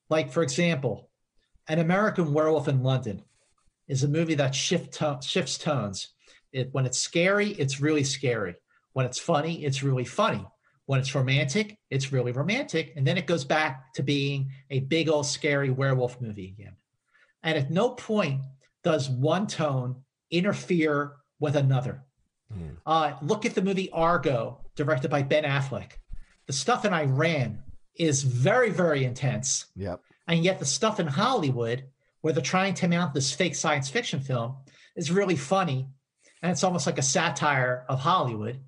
Like 0.08 0.32
for 0.32 0.42
example, 0.42 1.10
an 1.68 1.78
American 1.78 2.32
Werewolf 2.32 2.68
in 2.68 2.82
London 2.82 3.22
is 3.88 4.02
a 4.02 4.08
movie 4.08 4.34
that 4.34 4.54
shift 4.54 4.94
to- 4.94 5.20
shifts 5.22 5.58
tones. 5.58 6.08
It, 6.54 6.68
when 6.72 6.86
it's 6.86 6.98
scary, 6.98 7.50
it's 7.50 7.80
really 7.80 8.04
scary. 8.04 8.54
When 8.94 9.04
it's 9.04 9.18
funny, 9.18 9.64
it's 9.64 9.82
really 9.82 10.04
funny. 10.04 10.46
When 10.86 11.00
it's 11.00 11.14
romantic, 11.14 11.78
it's 11.90 12.12
really 12.12 12.32
romantic. 12.32 12.92
And 12.96 13.06
then 13.06 13.18
it 13.18 13.26
goes 13.26 13.44
back 13.44 13.92
to 13.94 14.02
being 14.02 14.50
a 14.70 14.80
big 14.80 15.08
old 15.08 15.26
scary 15.26 15.70
werewolf 15.70 16.20
movie 16.20 16.54
again. 16.56 16.76
And 17.42 17.58
at 17.58 17.70
no 17.70 17.90
point 17.90 18.40
does 18.82 19.10
one 19.10 19.46
tone 19.46 20.04
interfere 20.30 21.16
with 21.40 21.56
another. 21.56 22.04
Uh, 22.86 23.16
look 23.22 23.44
at 23.44 23.54
the 23.54 23.62
movie 23.62 23.90
Argo, 23.90 24.60
directed 24.76 25.10
by 25.10 25.22
Ben 25.22 25.44
Affleck. 25.44 25.92
The 26.46 26.52
stuff 26.52 26.84
in 26.84 26.92
Iran 26.92 27.62
is 27.96 28.22
very, 28.22 28.70
very 28.70 29.04
intense. 29.04 29.66
Yep. 29.76 30.00
And 30.28 30.44
yet 30.44 30.58
the 30.58 30.66
stuff 30.66 31.00
in 31.00 31.06
Hollywood, 31.06 31.84
where 32.20 32.32
they're 32.32 32.42
trying 32.42 32.74
to 32.74 32.88
mount 32.88 33.12
this 33.12 33.32
fake 33.32 33.54
science 33.54 33.88
fiction 33.88 34.20
film, 34.20 34.56
is 34.96 35.10
really 35.10 35.36
funny. 35.36 35.88
And 36.44 36.52
it's 36.52 36.62
almost 36.62 36.84
like 36.84 36.98
a 36.98 37.02
satire 37.02 37.86
of 37.88 38.00
Hollywood. 38.00 38.60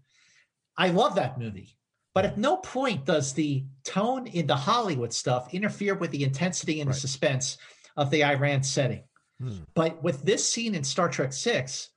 I 0.79 0.89
love 0.89 1.17
that 1.17 1.39
movie. 1.39 1.77
But 2.15 2.25
at 2.25 2.39
no 2.39 2.57
point 2.57 3.05
does 3.05 3.35
the 3.35 3.67
tone 3.85 4.27
in 4.29 4.47
the 4.47 4.57
Hollywood 4.57 5.13
stuff 5.13 5.53
interfere 5.53 5.95
with 5.95 6.11
the 6.11 6.25
intensity 6.25 6.81
and 6.81 6.89
the 6.89 6.95
suspense 6.95 7.59
of 7.95 8.11
the 8.11 8.25
Iran 8.25 8.63
setting. 8.63 9.03
Hmm. 9.39 9.59
But 9.75 10.03
with 10.03 10.23
this 10.23 10.51
scene 10.51 10.75
in 10.75 10.85
Star 10.85 11.11
Trek 11.11 11.35
Six, 11.35 11.91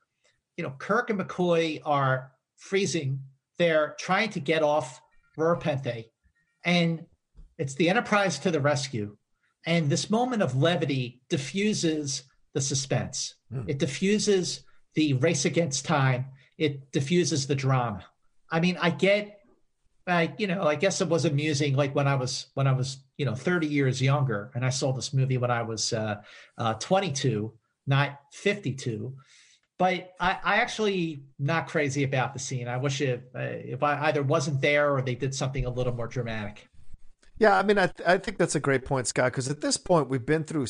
you 0.58 0.64
know, 0.64 0.74
Kirk 0.78 1.08
and 1.08 1.18
McCoy 1.18 1.80
are 1.86 2.32
freezing. 2.58 3.20
They're 3.56 3.96
trying 3.98 4.28
to 4.32 4.40
get 4.40 4.62
off 4.62 5.00
Rura 5.38 5.62
Penthe, 5.62 6.10
and 6.62 7.06
it's 7.56 7.74
the 7.76 7.88
Enterprise 7.88 8.38
to 8.40 8.50
the 8.50 8.60
rescue. 8.60 9.16
And 9.64 9.88
this 9.88 10.10
moment 10.10 10.42
of 10.42 10.54
levity 10.54 11.22
diffuses 11.30 12.24
the 12.52 12.60
suspense. 12.60 13.36
Hmm. 13.50 13.62
It 13.66 13.78
diffuses 13.78 14.64
the 14.94 15.14
race 15.14 15.44
against 15.44 15.84
time. 15.84 16.26
It 16.58 16.92
diffuses 16.92 17.46
the 17.46 17.54
drama. 17.54 18.04
I 18.50 18.60
mean, 18.60 18.76
I 18.80 18.90
get, 18.90 19.40
I 20.06 20.34
you 20.36 20.46
know, 20.46 20.64
I 20.64 20.74
guess 20.74 21.00
it 21.00 21.08
was 21.08 21.24
amusing. 21.24 21.74
Like 21.74 21.94
when 21.94 22.06
I 22.06 22.16
was 22.16 22.46
when 22.54 22.66
I 22.66 22.72
was 22.72 22.98
you 23.16 23.24
know 23.24 23.34
30 23.34 23.66
years 23.66 24.02
younger, 24.02 24.50
and 24.54 24.64
I 24.64 24.70
saw 24.70 24.92
this 24.92 25.14
movie 25.14 25.38
when 25.38 25.50
I 25.50 25.62
was 25.62 25.92
uh, 25.92 26.20
uh, 26.58 26.74
22, 26.74 27.52
not 27.86 28.20
52 28.32 29.14
but 29.80 30.12
I, 30.20 30.36
I 30.44 30.56
actually 30.56 31.22
not 31.38 31.66
crazy 31.66 32.02
about 32.02 32.34
the 32.34 32.38
scene. 32.38 32.68
I 32.68 32.76
wish 32.76 33.00
it 33.00 33.30
uh, 33.34 33.38
if 33.40 33.82
I 33.82 34.08
either 34.08 34.22
wasn't 34.22 34.60
there 34.60 34.94
or 34.94 35.00
they 35.00 35.14
did 35.14 35.34
something 35.34 35.64
a 35.64 35.70
little 35.70 35.94
more 35.94 36.06
dramatic. 36.06 36.68
Yeah, 37.38 37.58
I 37.58 37.62
mean, 37.62 37.78
I 37.78 37.86
th- 37.86 38.06
I 38.06 38.18
think 38.18 38.36
that's 38.36 38.54
a 38.54 38.60
great 38.60 38.84
point, 38.84 39.06
Scott. 39.06 39.32
Because 39.32 39.48
at 39.48 39.62
this 39.62 39.78
point, 39.78 40.10
we've 40.10 40.26
been 40.26 40.44
through 40.44 40.66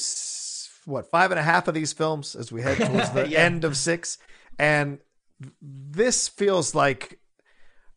what 0.87 1.11
five 1.11 1.31
and 1.31 1.41
a 1.41 1.43
half 1.43 1.69
of 1.69 1.75
these 1.75 1.93
films 1.93 2.35
as 2.35 2.51
we 2.53 2.63
head 2.63 2.79
towards 2.79 3.11
the 3.15 3.29
Yeah. 3.29 3.41
end 3.41 3.65
of 3.65 3.77
six, 3.77 4.19
and 4.59 4.99
this 5.61 6.29
feels 6.29 6.75
like 6.75 7.19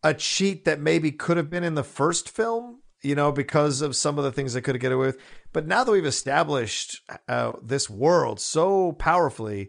a 0.02 0.14
cheat 0.14 0.64
that 0.64 0.80
maybe 0.80 1.10
could 1.12 1.36
have 1.36 1.50
been 1.50 1.64
in 1.64 1.74
the 1.74 1.84
first 1.84 2.28
film. 2.30 2.80
You 3.02 3.14
know, 3.14 3.32
because 3.32 3.82
of 3.82 3.94
some 3.94 4.16
of 4.16 4.24
the 4.24 4.32
things 4.32 4.54
they 4.54 4.62
could 4.62 4.76
have 4.76 4.80
get 4.80 4.90
away 4.90 5.08
with. 5.08 5.18
But 5.52 5.66
now 5.66 5.84
that 5.84 5.92
we've 5.92 6.06
established 6.06 7.02
uh, 7.28 7.52
this 7.62 7.90
world 7.90 8.40
so 8.40 8.92
powerfully, 8.92 9.68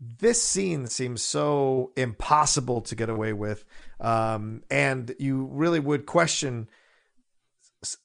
this 0.00 0.40
scene 0.40 0.86
seems 0.86 1.20
so 1.20 1.90
impossible 1.96 2.80
to 2.82 2.94
get 2.94 3.10
away 3.10 3.32
with, 3.32 3.64
um, 4.00 4.62
and 4.70 5.12
you 5.18 5.46
really 5.50 5.80
would 5.80 6.06
question 6.06 6.68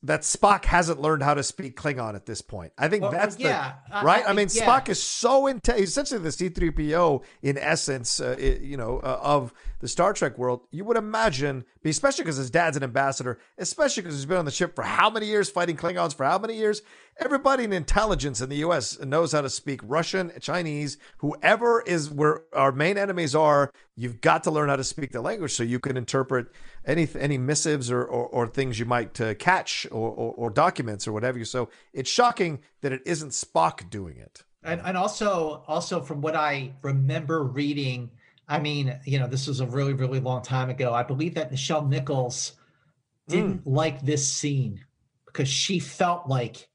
that 0.04 0.22
Spock 0.22 0.66
hasn't 0.66 1.02
learned 1.02 1.24
how 1.24 1.34
to 1.34 1.42
speak 1.42 1.76
Klingon 1.76 2.14
at 2.14 2.28
this 2.28 2.42
point. 2.44 2.74
I 2.78 2.88
think 2.90 3.02
Well, 3.02 3.12
that's 3.12 3.40
yeah, 3.40 3.74
the 3.90 4.06
right. 4.06 4.24
I- 4.24 4.30
I, 4.30 4.34
mean, 4.34 4.48
yeah. 4.52 4.66
Spock 4.66 4.88
is 4.88 5.02
so 5.02 5.48
intense. 5.48 5.80
Essentially, 5.82 6.20
the 6.22 6.32
C 6.32 6.50
three 6.50 6.70
PO 6.70 7.24
in 7.42 7.58
essence, 7.58 8.20
uh, 8.20 8.36
it- 8.38 8.62
you 8.62 8.78
know, 8.78 9.00
uh, 9.00 9.20
of 9.24 9.52
the 9.80 9.88
Star 9.88 10.14
Trek 10.14 10.38
world. 10.38 10.62
You 10.72 10.86
would 10.86 10.98
imagine, 10.98 11.66
especially 11.84 12.24
because 12.24 12.38
his 12.38 12.52
dad's 12.52 12.78
an 12.78 12.84
ambassador, 12.84 13.40
especially 13.58 14.04
because 14.04 14.16
he's 14.16 14.26
been 14.28 14.38
on 14.38 14.46
the 14.46 14.52
ship 14.52 14.76
for 14.76 14.84
how 14.84 15.10
many 15.10 15.26
years, 15.26 15.50
fighting 15.50 15.76
Klingons 15.76 16.16
for 16.16 16.24
how 16.26 16.38
many 16.38 16.56
years. 16.56 16.84
Everybody 17.20 17.64
in 17.64 17.74
intelligence 17.74 18.42
in 18.42 18.50
the 18.50 18.58
U.S. 18.58 19.00
knows 19.00 19.34
how 19.34 19.42
to 19.42 19.50
speak 19.50 19.82
Russian, 19.84 20.32
Chinese, 20.40 20.98
whoever 21.18 21.82
is 21.82 22.10
where 22.10 22.42
our 22.54 22.72
main 22.72 22.98
enemies 22.98 23.36
are. 23.36 23.72
You've 23.96 24.20
got 24.20 24.44
to 24.46 24.52
learn 24.52 24.70
how 24.70 24.78
to 24.78 24.84
speak 24.84 25.12
the 25.12 25.22
language 25.22 25.54
so 25.54 25.64
you 25.64 25.80
can 25.80 25.96
interpret 25.96 26.48
any 26.86 27.08
any 27.18 27.38
missives 27.38 27.92
or 27.92 28.04
or, 28.04 28.28
or 28.28 28.48
things 28.48 28.80
you 28.80 28.86
might 28.86 29.20
uh, 29.22 29.36
catch 29.36 29.86
or, 29.92 30.10
or 30.10 30.34
or 30.34 30.50
documents 30.50 31.08
or 31.08 31.12
whatever. 31.12 31.44
So 31.46 31.70
it's 31.94 32.10
shocking 32.10 32.60
that 32.82 32.92
it 32.92 33.02
isn't 33.06 33.30
Spock 33.30 33.90
doing 33.90 34.18
it. 34.18 34.44
And 34.64 34.82
and 34.84 34.98
also 34.98 35.64
also 35.68 36.02
from 36.02 36.22
what 36.22 36.36
I 36.36 36.74
remember 36.82 37.44
reading, 37.44 38.10
I 38.48 38.60
mean, 38.60 39.00
you 39.06 39.20
know, 39.20 39.28
this 39.28 39.48
was 39.48 39.60
a 39.60 39.68
really 39.68 39.94
really 39.94 40.20
long 40.20 40.42
time 40.42 40.70
ago. 40.70 40.94
I 40.94 41.04
believe 41.04 41.36
that 41.36 41.52
Nichelle 41.52 41.88
Nichols 41.88 42.54
didn't 43.28 43.66
like 43.66 44.02
this 44.02 44.28
scene 44.28 44.84
because 45.26 45.48
she 45.48 45.80
felt 45.80 46.28
like, 46.28 46.70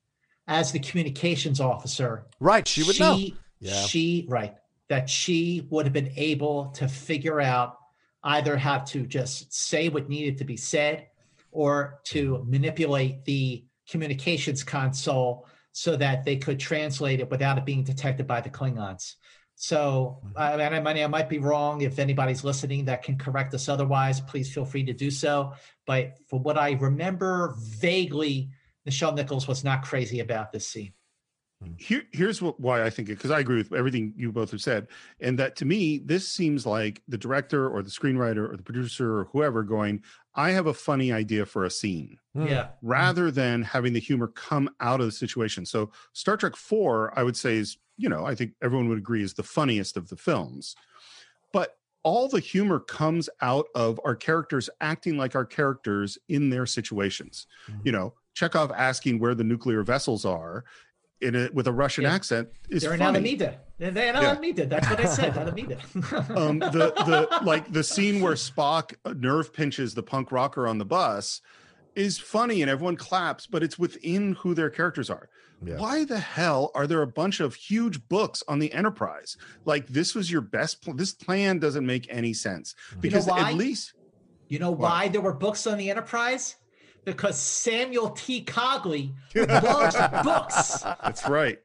as 0.49 0.73
the 0.73 0.81
communications 0.81 1.61
officer, 1.61 2.27
Right, 2.41 2.66
she 2.66 2.83
would 2.83 2.99
know. 2.99 3.20
Yeah. 3.61 3.83
She 3.83 4.27
right 4.29 4.55
that 4.89 5.09
she 5.09 5.66
would 5.70 5.85
have 5.85 5.93
been 5.93 6.12
able 6.16 6.70
to 6.70 6.89
figure 6.89 7.41
out 7.41 7.77
either 8.25 8.57
how 8.57 8.79
to 8.79 9.07
just 9.07 9.53
say 9.53 9.89
what 9.89 10.09
needed 10.09 10.39
to 10.39 10.45
be 10.45 10.57
said 10.57 11.07
or 11.53 12.01
to 12.05 12.45
manipulate 12.49 13.25
the 13.25 13.65
communications 13.89 14.65
console 14.65 15.47
so 15.73 15.97
that 15.97 16.25
they 16.25 16.37
could 16.37 16.59
translate 16.59 17.20
it 17.20 17.31
without 17.31 17.59
it 17.59 17.65
being 17.65 17.85
detected 17.85 18.27
by 18.27 18.41
the 18.41 18.51
Klingons. 18.51 19.15
So, 19.55 20.20
mm-hmm. 20.25 20.39
I 20.39 20.57
mean, 20.57 20.73
I 20.73 20.81
might, 20.81 21.03
I 21.03 21.07
might 21.07 21.29
be 21.29 21.39
wrong. 21.39 21.83
If 21.83 21.99
anybody's 21.99 22.45
listening 22.45 22.85
that 22.87 23.03
can 23.03 23.19
correct 23.19 23.53
us 23.55 23.69
otherwise, 23.69 24.20
please 24.20 24.53
feel 24.53 24.65
free 24.65 24.85
to 24.85 24.93
do 24.93 25.11
so. 25.11 25.53
But 25.87 26.15
for 26.29 26.39
what 26.39 26.57
I 26.57 26.73
remember 26.73 27.55
vaguely, 27.59 28.51
Nichelle 28.89 29.15
Nichols 29.15 29.47
was 29.47 29.65
not 29.65 29.82
crazy 29.82 30.20
about 30.20 30.52
this 30.52 30.66
scene. 30.66 30.93
Here, 31.77 32.05
here's 32.12 32.40
what, 32.40 32.60
why 32.60 32.85
I 32.85 32.90
think 32.90 33.09
it 33.09 33.16
because 33.16 33.32
I 33.32 33.40
agree 33.40 33.56
with 33.56 33.73
everything 33.73 34.12
you 34.16 34.31
both 34.31 34.52
have 34.52 34.60
said, 34.60 34.86
and 35.19 35.36
that 35.40 35.56
to 35.56 35.65
me 35.65 35.98
this 35.98 36.28
seems 36.28 36.65
like 36.65 37.02
the 37.09 37.19
director 37.19 37.69
or 37.69 37.82
the 37.82 37.90
screenwriter 37.90 38.48
or 38.48 38.56
the 38.56 38.62
producer 38.62 39.19
or 39.19 39.24
whoever 39.32 39.65
going, 39.65 40.05
I 40.36 40.51
have 40.51 40.66
a 40.69 40.74
funny 40.74 41.12
idea 41.12 41.44
for 41.44 41.65
a 41.65 41.70
scene, 41.70 42.16
Yeah. 42.32 42.69
rather 42.81 43.32
than 43.32 43.62
having 43.62 43.93
the 43.93 43.98
humor 43.98 44.28
come 44.28 44.70
out 44.78 45.01
of 45.01 45.06
the 45.06 45.12
situation. 45.12 45.66
So 45.66 45.90
Star 46.12 46.36
Trek 46.36 46.55
Four, 46.55 47.12
I 47.19 47.24
would 47.24 47.36
say 47.36 47.56
is 47.56 47.77
you 47.97 48.09
know 48.09 48.24
I 48.24 48.36
think 48.36 48.52
everyone 48.62 48.89
would 48.89 48.98
agree 48.98 49.24
is 49.24 49.35
the 49.35 49.43
funniest 49.43 49.97
of 49.97 50.09
the 50.09 50.16
films, 50.16 50.77
but 51.52 51.77
all 52.05 52.28
the 52.28 52.39
humor 52.39 52.78
comes 52.78 53.28
out 53.43 53.66
of 53.74 53.98
our 54.05 54.15
characters 54.15 54.70
acting 54.81 55.19
like 55.19 55.35
our 55.35 55.44
characters 55.44 56.16
in 56.28 56.51
their 56.51 56.66
situations. 56.66 57.48
Mm-hmm. 57.69 57.81
You 57.85 57.93
know, 57.93 58.15
Chekhov 58.39 58.70
asking 58.73 59.19
where 59.19 59.35
the 59.35 59.43
nuclear 59.44 59.82
vessels 59.82 60.24
are 60.24 60.65
in 61.20 61.35
a, 61.35 61.48
with 61.52 61.66
a 61.66 61.73
Russian 61.73 62.05
Yeah. 62.05 62.15
accent 62.15 62.48
is 62.70 62.82
They're 62.82 62.94
in 62.94 63.01
funny. 63.01 63.19
Alameda. 63.19 63.59
They're 63.78 63.90
in 63.90 64.16
Alameda. 64.16 64.66
That's 64.66 64.89
what 64.89 65.01
I 65.01 65.06
said. 65.06 65.36
Alameda. 65.43 65.78
um, 66.36 66.60
the 66.60 66.93
the 67.05 67.28
like 67.43 67.73
the 67.73 67.82
scene 67.82 68.20
where 68.20 68.35
Spock 68.35 68.94
nerve 69.20 69.52
pinches 69.52 69.94
the 69.94 70.02
punk 70.05 70.31
rocker 70.31 70.69
on 70.69 70.78
the 70.78 70.85
bus 70.85 71.40
is 71.97 72.16
funny 72.19 72.62
and 72.62 72.70
everyone 72.70 72.94
claps, 72.94 73.48
but 73.48 73.65
it's 73.65 73.77
within 73.77 74.35
who 74.35 74.55
their 74.55 74.70
characters 74.70 75.10
are. 75.10 75.28
Why 75.60 76.05
the 76.05 76.20
hell 76.20 76.70
are 76.77 76.86
there 76.86 77.02
a 77.02 77.06
bunch 77.09 77.40
of 77.40 77.56
huge 77.56 78.09
books 78.09 78.44
on 78.47 78.60
the 78.60 78.73
Enterprise? 78.73 79.36
Like 79.65 79.89
this 79.89 80.15
was 80.15 80.31
your 80.31 80.40
best. 80.43 80.85
Pl- 80.85 80.94
this 80.94 81.12
plan 81.12 81.59
doesn't 81.59 81.85
make 81.85 82.06
any 82.09 82.32
sense 82.32 82.77
because 83.01 83.27
why? 83.27 83.51
at 83.51 83.55
least 83.56 83.94
You 84.48 84.60
know 84.60 84.70
why 84.70 85.09
there 85.09 85.20
were 85.20 85.32
books 85.35 85.66
on 85.66 85.77
the 85.77 85.90
Enterprise? 85.90 86.55
Because 87.13 87.39
Samuel 87.39 88.11
T. 88.11 88.45
Cogley 88.45 89.13
loves 89.35 89.97
books. 90.25 90.83
that's 91.03 91.29
right. 91.29 91.59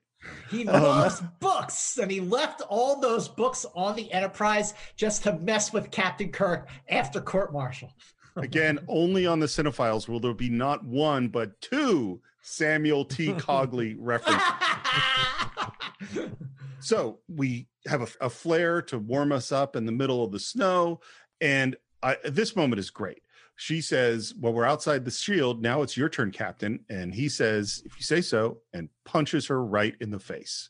He 0.49 0.65
Um, 0.67 0.81
loves 0.83 1.21
books, 1.41 1.97
and 1.97 2.09
he 2.09 2.21
left 2.21 2.61
all 2.69 2.99
those 3.01 3.27
books 3.27 3.65
on 3.75 3.95
the 3.95 4.11
Enterprise 4.11 4.73
just 4.95 5.23
to 5.23 5.33
mess 5.39 5.73
with 5.73 5.91
Captain 5.91 6.31
Kirk 6.31 6.69
after 6.89 7.19
court 7.19 7.51
martial. 7.51 7.93
Again, 8.37 8.79
only 8.87 9.27
on 9.27 9.39
the 9.39 9.47
Cine-Files 9.47 10.07
will 10.07 10.19
there 10.19 10.33
be 10.33 10.49
not 10.49 10.83
one 10.85 11.27
but 11.27 11.59
two 11.61 12.21
Samuel 12.41 13.03
T. 13.05 13.33
Cogley 13.33 13.95
references. 13.99 14.41
so 16.79 17.19
we 17.27 17.67
have 17.85 18.01
a, 18.01 18.25
a 18.25 18.29
flare 18.29 18.81
to 18.83 18.97
warm 18.97 19.31
us 19.31 19.51
up 19.51 19.75
in 19.75 19.85
the 19.85 19.91
middle 19.91 20.23
of 20.23 20.31
the 20.31 20.39
snow, 20.39 21.01
and 21.41 21.75
I, 22.01 22.17
this 22.23 22.55
moment 22.55 22.79
is 22.79 22.89
great. 22.89 23.22
She 23.55 23.81
says, 23.81 24.33
"Well, 24.39 24.51
we're 24.53 24.65
outside 24.65 25.05
the 25.05 25.11
shield. 25.11 25.61
Now 25.61 25.81
it's 25.83 25.95
your 25.95 26.09
turn, 26.09 26.31
Captain." 26.31 26.83
And 26.89 27.13
he 27.13 27.29
says, 27.29 27.81
"If 27.85 27.95
you 27.97 28.03
say 28.03 28.21
so," 28.21 28.59
and 28.73 28.89
punches 29.05 29.47
her 29.47 29.63
right 29.63 29.95
in 30.01 30.09
the 30.11 30.19
face. 30.19 30.69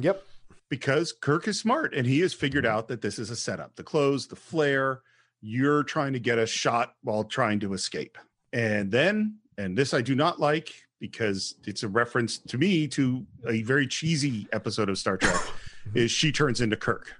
Yep. 0.00 0.24
Because 0.70 1.12
Kirk 1.12 1.48
is 1.48 1.58
smart 1.58 1.94
and 1.94 2.06
he 2.06 2.20
has 2.20 2.34
figured 2.34 2.66
out 2.66 2.88
that 2.88 3.00
this 3.00 3.18
is 3.18 3.30
a 3.30 3.36
setup. 3.36 3.76
The 3.76 3.82
clothes, 3.84 4.26
the 4.26 4.36
flare, 4.36 5.00
you're 5.40 5.82
trying 5.82 6.12
to 6.12 6.18
get 6.18 6.38
a 6.38 6.46
shot 6.46 6.94
while 7.02 7.24
trying 7.24 7.60
to 7.60 7.72
escape. 7.72 8.18
And 8.52 8.90
then, 8.90 9.38
and 9.56 9.76
this 9.78 9.94
I 9.94 10.02
do 10.02 10.14
not 10.14 10.40
like 10.40 10.72
because 11.00 11.54
it's 11.66 11.84
a 11.84 11.88
reference 11.88 12.38
to 12.38 12.58
me 12.58 12.86
to 12.88 13.24
a 13.46 13.62
very 13.62 13.86
cheesy 13.86 14.46
episode 14.52 14.88
of 14.88 14.98
Star 14.98 15.16
Trek, 15.16 15.40
is 15.94 16.10
she 16.10 16.32
turns 16.32 16.60
into 16.60 16.76
Kirk. 16.76 17.14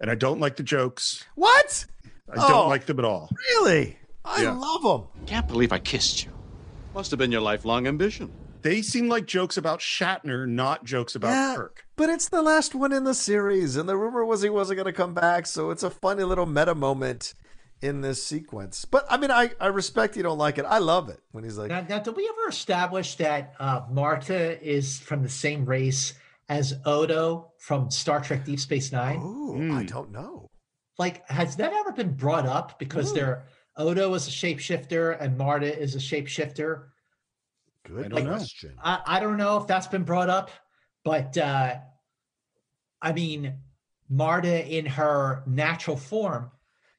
And 0.00 0.10
I 0.10 0.14
don't 0.14 0.40
like 0.40 0.56
the 0.56 0.62
jokes. 0.62 1.24
What? 1.34 1.84
I 2.32 2.36
don't 2.36 2.50
Oh. 2.52 2.68
like 2.68 2.86
them 2.86 2.98
at 2.98 3.04
all. 3.04 3.30
Really? 3.50 3.98
I 4.26 4.42
Yeah. 4.42 4.52
love 4.52 4.82
them. 4.82 5.08
Can't 5.26 5.48
believe 5.48 5.72
I 5.72 5.78
kissed 5.78 6.24
you. 6.24 6.32
Must 6.94 7.10
have 7.10 7.18
been 7.18 7.32
your 7.32 7.40
lifelong 7.40 7.86
ambition. 7.86 8.32
They 8.62 8.82
seem 8.82 9.08
like 9.08 9.26
jokes 9.26 9.56
about 9.56 9.80
Shatner, 9.80 10.48
not 10.48 10.84
jokes 10.84 11.14
about 11.14 11.28
Yeah, 11.30 11.54
Kirk. 11.56 11.84
But 11.96 12.10
it's 12.10 12.28
the 12.28 12.42
last 12.42 12.74
one 12.74 12.92
in 12.92 13.04
the 13.04 13.14
series, 13.14 13.76
and 13.76 13.88
the 13.88 13.96
rumor 13.96 14.24
was 14.24 14.42
he 14.42 14.50
wasn't 14.50 14.78
going 14.78 14.86
to 14.86 14.92
come 14.92 15.14
back, 15.14 15.46
so 15.46 15.70
it's 15.70 15.82
a 15.82 15.90
funny 15.90 16.24
little 16.24 16.46
meta 16.46 16.74
moment 16.74 17.34
in 17.80 18.00
this 18.00 18.24
sequence. 18.24 18.84
But 18.84 19.06
I 19.08 19.18
mean, 19.18 19.30
I, 19.30 19.50
I 19.60 19.66
respect 19.68 20.16
you 20.16 20.22
don't 20.22 20.38
like 20.38 20.58
it. 20.58 20.64
I 20.64 20.78
love 20.78 21.08
it 21.10 21.20
when 21.30 21.44
he's 21.44 21.58
like, 21.58 21.68
Now, 21.68 21.84
now, 21.88 21.98
did 22.00 22.16
we 22.16 22.26
ever 22.28 22.48
establish 22.48 23.14
that 23.16 23.54
uh, 23.60 23.82
Marta 23.90 24.60
is 24.66 24.98
from 24.98 25.22
the 25.22 25.28
same 25.28 25.64
race 25.64 26.14
as 26.48 26.74
Odo 26.84 27.52
from 27.58 27.90
Star 27.90 28.20
Trek 28.20 28.44
Deep 28.46 28.58
Space 28.58 28.90
Nine? 28.90 29.20
Oh, 29.22 29.76
I 29.76 29.84
don't 29.84 30.10
know. 30.10 30.48
Like, 30.98 31.28
has 31.28 31.56
that 31.56 31.72
ever 31.72 31.92
been 31.92 32.14
brought 32.14 32.46
up? 32.46 32.78
Because 32.78 33.12
they're 33.12 33.44
Odo 33.76 34.14
is 34.14 34.26
a 34.26 34.30
shapeshifter 34.30 35.16
and 35.20 35.36
Marta 35.36 35.78
is 35.78 35.94
a 35.94 35.98
shapeshifter. 35.98 36.84
Good 37.84 38.12
Like, 38.12 38.26
question. 38.26 38.74
I, 38.82 39.00
I 39.06 39.20
don't 39.20 39.36
know 39.36 39.58
if 39.58 39.66
that's 39.66 39.86
been 39.86 40.02
brought 40.02 40.30
up, 40.30 40.50
but 41.04 41.36
uh, 41.38 41.76
I 43.02 43.12
mean, 43.12 43.54
Marta 44.08 44.66
in 44.66 44.86
her 44.86 45.42
natural 45.46 45.96
form 45.96 46.50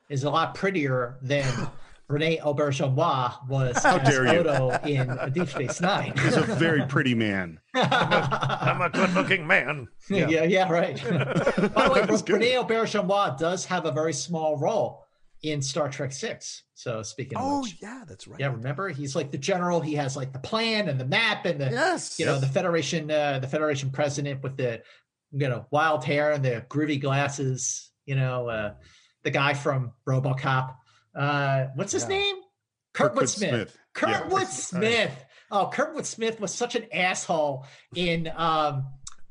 is 0.10 0.24
a 0.24 0.30
lot 0.30 0.56
prettier 0.56 1.18
than 1.22 1.45
Renee 2.08 2.38
Auberjonois 2.38 3.48
was 3.49 3.84
How 3.84 3.98
as 3.98 4.10
dare 4.10 4.34
you. 4.34 4.40
Odo 4.40 4.70
in 4.86 5.34
Deep 5.34 5.49
Space 5.49 5.82
Nine. 5.82 6.14
He's 6.18 6.38
a 6.38 6.41
very 6.41 6.86
pretty 6.86 7.14
man. 7.14 7.60
I'm 7.74 8.80
a 8.82 8.90
good 8.90 9.14
looking 9.14 9.45
man. 9.45 9.90
Yeah, 10.10 10.30
yeah, 10.30 10.44
yeah, 10.44 10.72
right. 10.72 10.95
By 11.74 11.90
the 11.90 11.91
way, 11.94 12.34
Renee 12.34 12.54
Auberjonois 12.54 13.38
does 13.38 13.66
have 13.66 13.86
a 13.86 13.91
very 13.91 14.14
small 14.14 14.58
role 14.58 15.04
in 15.43 15.61
Star 15.61 15.89
Trek 15.89 16.11
Six. 16.11 16.64
So 16.73 17.01
speaking 17.03 17.38
of 17.38 17.43
Oh, 17.45 17.61
which, 17.61 17.77
yeah, 17.81 18.03
that's 18.07 18.27
right. 18.27 18.39
yeah, 18.39 18.47
remember 18.47 18.89
he's 18.89 19.15
like 19.15 19.31
the 19.31 19.38
general. 19.38 19.81
He 19.81 19.95
has 19.95 20.15
like 20.18 20.34
the 20.34 20.39
plan 20.39 20.88
and 20.89 20.99
the 20.99 21.05
map 21.05 21.45
and 21.45 21.59
the 21.59 21.69
Yes. 21.72 22.19
you 22.19 22.26
know 22.26 22.39
the 22.39 22.47
Federation, 22.47 23.09
uh, 23.11 23.39
the 23.39 23.47
Federation 23.47 23.89
president 23.91 24.43
with 24.43 24.57
the 24.57 24.81
you 25.31 25.47
know 25.49 25.65
wild 25.72 26.03
hair 26.03 26.31
and 26.31 26.43
the 26.43 26.65
groovy 26.69 26.99
glasses. 27.01 27.91
You 28.05 28.15
know, 28.15 28.47
uh, 28.49 28.73
the 29.23 29.31
guy 29.31 29.53
from 29.53 29.91
RoboCop. 30.07 30.76
Uh, 31.15 31.65
what's 31.76 31.91
his 31.91 32.07
name? 32.07 32.35
Kurtwood 32.93 33.23
Kurtwood 33.23 33.27
Smith. 33.30 33.77
Smith. 33.95 34.84
Yeah. 34.84 35.07
Smith. 35.09 35.26
Oh, 35.51 35.69
Kurtwood 35.73 36.05
Smith 36.05 36.39
was 36.39 36.53
such 36.53 36.76
an 36.76 36.85
asshole 36.93 37.65
in 37.95 38.31
um, 38.35 38.85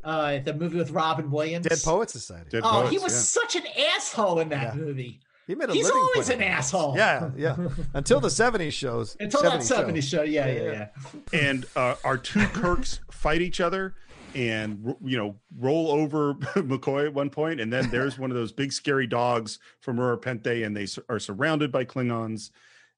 uh, 0.04 0.38
the 0.38 0.54
movie 0.54 0.78
with 0.78 0.90
Robin 0.90 1.30
Williams. 1.30 1.66
Dead 1.66 1.78
Poet 1.82 2.10
Society. 2.10 2.48
Dead 2.50 2.62
oh, 2.64 2.70
Poets, 2.70 2.90
he 2.90 2.98
was 2.98 3.12
yeah. 3.12 3.42
such 3.42 3.56
an 3.56 3.62
asshole 3.96 4.40
in 4.40 4.48
that 4.50 4.74
Yeah. 4.74 4.80
movie. 4.80 5.20
He 5.46 5.54
made 5.54 5.70
a 5.70 5.72
He's 5.72 5.84
living 5.86 6.00
always 6.00 6.26
playing 6.26 6.42
an 6.42 6.48
asshole. 6.48 6.94
Yeah, 6.96 7.30
yeah. 7.36 7.56
Until 7.94 8.20
the 8.20 8.28
70s 8.28 8.72
shows. 8.72 9.16
Until 9.20 9.42
that 9.42 9.60
70s 9.60 9.98
70s 9.98 10.02
show. 10.02 10.22
Yeah, 10.22 10.46
yeah, 10.48 10.88
yeah. 11.32 11.40
and 11.40 11.66
uh, 11.76 11.94
our 12.04 12.18
two 12.18 12.46
Kirks 12.48 13.00
fight 13.10 13.40
each 13.40 13.60
other 13.60 13.94
and 14.34 14.94
you 15.02 15.16
know 15.16 15.36
roll 15.58 15.90
over 15.90 16.34
McCoy 16.56 17.06
at 17.06 17.14
one 17.14 17.30
point, 17.30 17.60
and 17.60 17.72
then 17.72 17.88
there's 17.90 18.18
one 18.18 18.30
of 18.30 18.36
those 18.36 18.52
big 18.52 18.72
scary 18.72 19.06
dogs 19.06 19.58
from 19.80 19.96
Rura 19.96 20.20
Penthe, 20.20 20.66
and 20.66 20.76
they 20.76 20.86
are 21.08 21.18
surrounded 21.18 21.70
by 21.70 21.84
Klingons, 21.84 22.50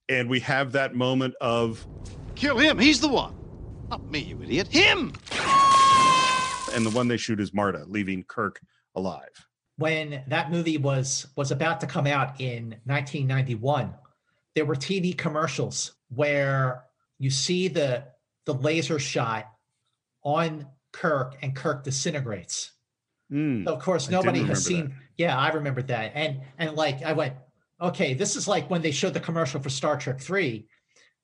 and 0.08 0.28
we 0.28 0.40
have 0.40 0.72
that 0.72 0.94
moment 0.94 1.34
of 1.40 1.86
Kill 2.34 2.56
him. 2.56 2.78
He's 2.78 3.00
the 3.00 3.08
one. 3.08 3.34
Not 3.90 4.08
me, 4.10 4.20
you 4.20 4.40
idiot. 4.42 4.68
Him. 4.68 5.12
and 6.74 6.86
the 6.86 6.90
one 6.90 7.08
they 7.08 7.16
shoot 7.16 7.40
is 7.40 7.52
Marta, 7.52 7.84
leaving 7.86 8.22
Kirk 8.24 8.60
alive. 8.94 9.47
When 9.78 10.22
that 10.26 10.50
movie 10.50 10.76
was 10.76 11.26
was 11.36 11.50
about 11.50 11.80
to 11.80 11.86
come 11.86 12.06
out 12.06 12.40
in 12.40 12.76
1991 12.84 13.94
there 14.54 14.66
were 14.66 14.74
tv 14.74 15.16
commercials 15.16 15.92
where 16.14 16.84
you 17.18 17.30
see 17.30 17.68
the 17.68 18.04
the 18.44 18.54
laser 18.54 18.98
shot 18.98 19.50
on 20.22 20.66
kirk 20.92 21.36
and 21.42 21.54
kirk 21.54 21.84
disintegrates. 21.84 22.72
Hmm. 23.30 23.64
so 23.64 23.74
of 23.74 23.82
course 23.82 24.08
nobody 24.08 24.42
has 24.44 24.64
seen 24.64 24.94
yeah 25.16 25.36
i 25.36 25.50
remember 25.50 25.82
that. 25.82 26.12
And 26.14 26.40
and 26.58 26.74
like 26.76 27.02
i 27.02 27.12
went 27.12 27.34
okay 27.80 28.14
this 28.14 28.36
is 28.36 28.48
like 28.48 28.70
when 28.70 28.82
they 28.82 28.90
showed 28.90 29.14
the 29.14 29.20
commercial 29.20 29.60
for 29.60 29.68
star 29.68 29.98
trek 29.98 30.18
3 30.20 30.66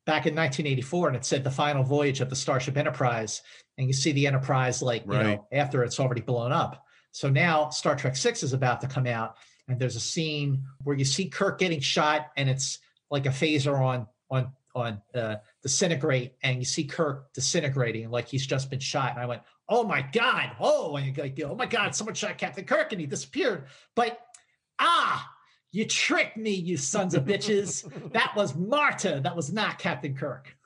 back 0.05 0.27
in 0.27 0.35
1984 0.35 1.09
and 1.09 1.17
it 1.17 1.25
said 1.25 1.43
the 1.43 1.51
final 1.51 1.83
voyage 1.83 2.21
of 2.21 2.29
the 2.29 2.37
starship 2.37 2.77
enterprise 2.77 3.41
and 3.79 3.87
you 3.87 3.95
see 3.95 4.13
the 4.13 4.27
enterprise 4.27 4.83
like 4.83 5.05
you 5.07 5.13
know 5.13 5.47
after 5.51 5.83
it's 5.83 5.99
already 5.99 6.21
blown 6.21 6.53
up 6.53 6.84
so 7.15 7.31
now 7.31 7.71
star 7.71 7.95
trek 7.95 8.17
6 8.17 8.43
is 8.43 8.53
about 8.53 8.81
to 8.81 8.89
come 8.89 9.07
out 9.07 9.37
and 9.69 9.79
there's 9.79 9.95
a 9.95 10.01
scene 10.01 10.65
where 10.83 10.97
you 10.97 11.05
see 11.05 11.27
kirk 11.27 11.61
getting 11.61 11.81
shot 11.81 12.33
and 12.37 12.51
it's 12.51 12.81
like 13.09 13.27
a 13.27 13.31
phaser 13.31 13.79
on 13.79 14.07
on 14.31 14.53
on 14.75 15.01
uh, 15.15 15.37
disintegrate 15.63 16.33
and 16.43 16.59
you 16.59 16.65
see 16.65 16.83
kirk 16.83 17.33
disintegrating 17.33 18.11
like 18.11 18.27
he's 18.27 18.45
just 18.45 18.69
been 18.69 18.81
shot. 18.81 19.13
And 19.13 19.21
i 19.21 19.27
went 19.27 19.43
oh 19.69 19.85
my 19.85 20.03
god 20.03 20.57
oh 20.59 20.97
and 20.97 21.15
go, 21.15 21.51
oh 21.51 21.55
my 21.55 21.67
god 21.67 21.95
someone 21.95 22.15
shot 22.15 22.37
captain 22.37 22.65
kirk 22.65 22.91
and 22.91 23.01
he 23.01 23.07
disappeared. 23.07 23.67
But 23.95 24.19
ah 24.81 25.31
you 25.71 25.85
tricked 25.87 26.37
me 26.37 26.51
you 26.51 26.77
sons 26.77 27.15
of 27.15 27.25
bitches. 27.25 27.89
That 28.13 28.35
was 28.35 28.57
marta 28.57 29.21
that 29.23 29.37
was 29.37 29.53
not 29.53 29.79
captain 29.79 30.17
kirk 30.17 30.57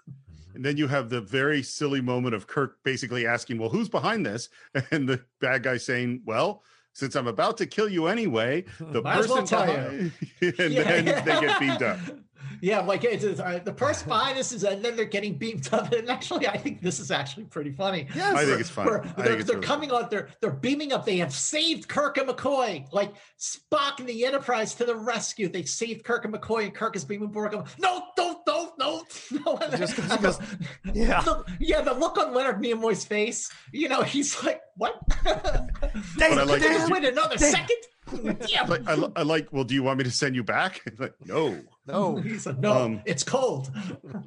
And 0.54 0.64
then 0.64 0.76
you 0.76 0.88
have 0.88 1.08
the 1.10 1.20
very 1.20 1.62
silly 1.62 2.00
moment 2.00 2.34
of 2.34 2.46
Kirk 2.46 2.78
basically 2.82 3.26
asking, 3.26 3.58
"Well, 3.58 3.68
who's 3.70 3.88
behind 3.88 4.24
this?" 4.26 4.48
And 4.90 5.08
the 5.08 5.20
bad 5.40 5.62
guy 5.62 5.76
saying, 5.76 6.22
"Well." 6.24 6.62
Since 6.94 7.14
I'm 7.14 7.28
about 7.28 7.58
to 7.58 7.66
kill 7.66 7.88
you 7.88 8.08
anyway, 8.08 8.64
the 8.80 9.00
Might 9.02 9.18
as 9.18 9.28
well 9.28 9.42
person 9.42 9.46
tell 9.46 9.66
behind, 9.66 10.12
and 10.58 10.72
Yeah. 10.72 10.82
then 10.82 11.04
they 11.24 11.40
get 11.40 11.60
beamed 11.60 11.82
up. 11.82 12.00
Yeah, 12.60 12.80
like 12.80 13.04
it's, 13.04 13.24
it's, 13.24 13.40
uh, 13.40 13.60
the 13.64 13.72
person 13.72 14.08
behind 14.08 14.36
This 14.38 14.52
is, 14.52 14.64
and 14.64 14.84
then 14.84 14.96
they're 14.96 15.04
getting 15.04 15.34
beamed 15.38 15.68
up. 15.72 15.92
And 15.98 16.08
actually, 16.10 16.46
I 16.48 16.56
think 16.56 16.82
this 16.82 16.98
is 17.00 17.10
actually 17.10 17.44
pretty 17.44 17.70
funny. 17.70 18.06
Yes. 18.14 18.36
I 18.36 18.44
think 18.44 18.60
it's 18.60 18.70
funny. 18.70 18.90
Where 18.90 19.00
I 19.00 19.04
think 19.04 19.16
They're, 19.16 19.36
it's 19.38 19.44
they're 19.46 19.56
really 19.56 19.66
coming 19.66 19.92
on. 19.92 20.08
They're 20.10 20.28
they're 20.40 20.50
beaming 20.50 20.92
up. 20.92 21.04
They 21.04 21.18
have 21.18 21.32
saved 21.32 21.88
Kirk 21.88 22.18
and 22.18 22.28
McCoy. 22.28 22.92
Like 22.92 23.14
Spock 23.38 23.98
and 24.00 24.08
the 24.08 24.24
Enterprise 24.26 24.74
to 24.76 24.84
the 24.84 24.94
rescue. 24.96 25.48
They 25.48 25.62
saved 25.64 26.04
Kirk 26.04 26.24
and 26.24 26.34
McCoy, 26.34 26.64
and 26.64 26.74
Kirk 26.74 26.96
is 26.96 27.04
beaming 27.04 27.30
forward. 27.32 27.52
going, 27.52 27.66
No, 27.78 28.04
don't, 28.16 28.44
don't, 28.46 28.78
no, 28.78 29.02
no. 29.44 29.56
And 29.58 29.76
Just 29.76 29.96
'cause 29.96 30.16
goes, 30.18 30.38
"Yeah." 30.94 31.22
the- 31.22 31.44
yeah. 31.60 31.80
The 31.80 31.94
look 31.94 32.18
on 32.18 32.34
Leonard 32.34 32.60
Nimoy's 32.62 33.04
face. 33.04 33.50
You 33.72 33.88
know, 33.88 34.02
he's 34.02 34.42
like, 34.44 34.60
what? 34.76 35.00
What 35.24 36.46
like 36.46 36.62
Could 36.62 36.70
is 36.70 36.76
just 36.78 36.92
wait 36.92 37.04
another 37.04 37.38
second? 37.38 37.76
yeah. 38.48 38.62
Like, 38.64 38.88
I, 38.88 38.94
I 39.16 39.22
like. 39.22 39.52
Well, 39.52 39.64
do 39.64 39.74
you 39.74 39.82
want 39.82 39.98
me 39.98 40.04
to 40.04 40.10
send 40.10 40.34
you 40.34 40.42
back? 40.44 40.80
like, 40.98 41.14
no. 41.24 41.60
No. 41.88 42.16
He 42.16 42.38
said, 42.38 42.60
no, 42.60 42.72
Um, 42.72 43.02
it's 43.06 43.24
cold. 43.24 43.70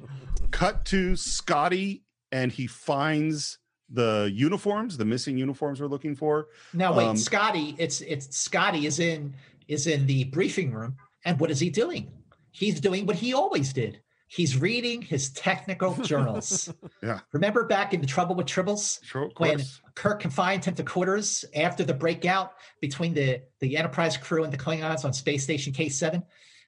Cut 0.50 0.84
to 0.86 1.16
Scotty, 1.16 2.04
and 2.30 2.52
he 2.52 2.66
finds 2.66 3.58
the 3.90 4.30
uniforms, 4.34 4.96
the 4.96 5.04
missing 5.04 5.36
uniforms 5.38 5.80
we're 5.80 5.86
looking 5.86 6.14
for. 6.16 6.48
Now 6.74 6.94
wait, 6.96 7.06
Um, 7.06 7.16
Scotty, 7.16 7.74
it's 7.78 8.00
it's 8.02 8.36
Scotty 8.36 8.86
is 8.86 8.98
in 9.00 9.34
is 9.68 9.86
in 9.86 10.06
the 10.06 10.24
briefing 10.24 10.72
room, 10.72 10.96
and 11.24 11.38
what 11.40 11.50
is 11.50 11.60
he 11.60 11.70
doing? 11.70 12.10
He's 12.50 12.80
doing 12.80 13.06
what 13.06 13.16
he 13.16 13.32
always 13.34 13.72
did. 13.72 14.00
He's 14.28 14.56
reading 14.58 15.02
his 15.02 15.30
technical 15.30 15.94
journals. 16.02 16.72
Yeah. 17.02 17.20
Remember 17.32 17.64
back 17.64 17.92
in 17.92 18.00
the 18.00 18.06
Trouble 18.06 18.34
with 18.34 18.46
Tribbles 18.46 18.98
Sure, 19.04 19.30
when. 19.36 19.60
Kirk 19.94 20.20
confined 20.20 20.64
him 20.64 20.74
to 20.76 20.82
quarters 20.82 21.44
after 21.54 21.84
the 21.84 21.92
breakout 21.94 22.52
between 22.80 23.12
the 23.14 23.42
the 23.60 23.76
Enterprise 23.76 24.16
crew 24.16 24.44
and 24.44 24.52
the 24.52 24.56
Klingons 24.58 25.04
on 25.04 25.12
Space 25.12 25.42
Station 25.44 25.72
K 25.74 25.88
seven, 25.90 26.22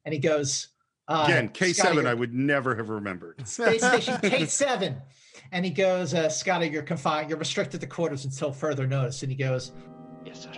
and 0.04 0.12
he 0.12 0.18
goes 0.20 0.68
uh, 1.08 1.24
Again, 1.26 1.48
K 1.48 1.72
Scotty, 1.72 1.96
seven. 1.96 2.06
I 2.06 2.14
would 2.14 2.34
never 2.34 2.74
have 2.74 2.88
remembered. 2.88 3.46
Space 3.46 3.84
Station 3.84 4.14
K7. 4.22 5.00
And 5.52 5.64
he 5.64 5.70
goes, 5.70 6.14
uh, 6.14 6.28
Scotty, 6.28 6.68
you're 6.68 6.82
confined, 6.82 7.28
you're 7.28 7.38
restricted 7.38 7.80
to 7.80 7.86
quarters 7.86 8.24
until 8.24 8.52
further 8.52 8.86
notice. 8.86 9.22
And 9.22 9.30
he 9.30 9.36
goes, 9.36 9.72
Yes, 10.24 10.42
sir. 10.42 10.50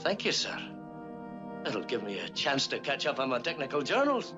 Thank 0.00 0.24
you, 0.24 0.32
sir. 0.32 0.56
It'll 1.66 1.82
give 1.82 2.02
me 2.02 2.20
a 2.20 2.28
chance 2.30 2.66
to 2.68 2.78
catch 2.78 3.06
up 3.06 3.18
on 3.18 3.28
my 3.28 3.40
technical 3.40 3.82
journals. 3.82 4.34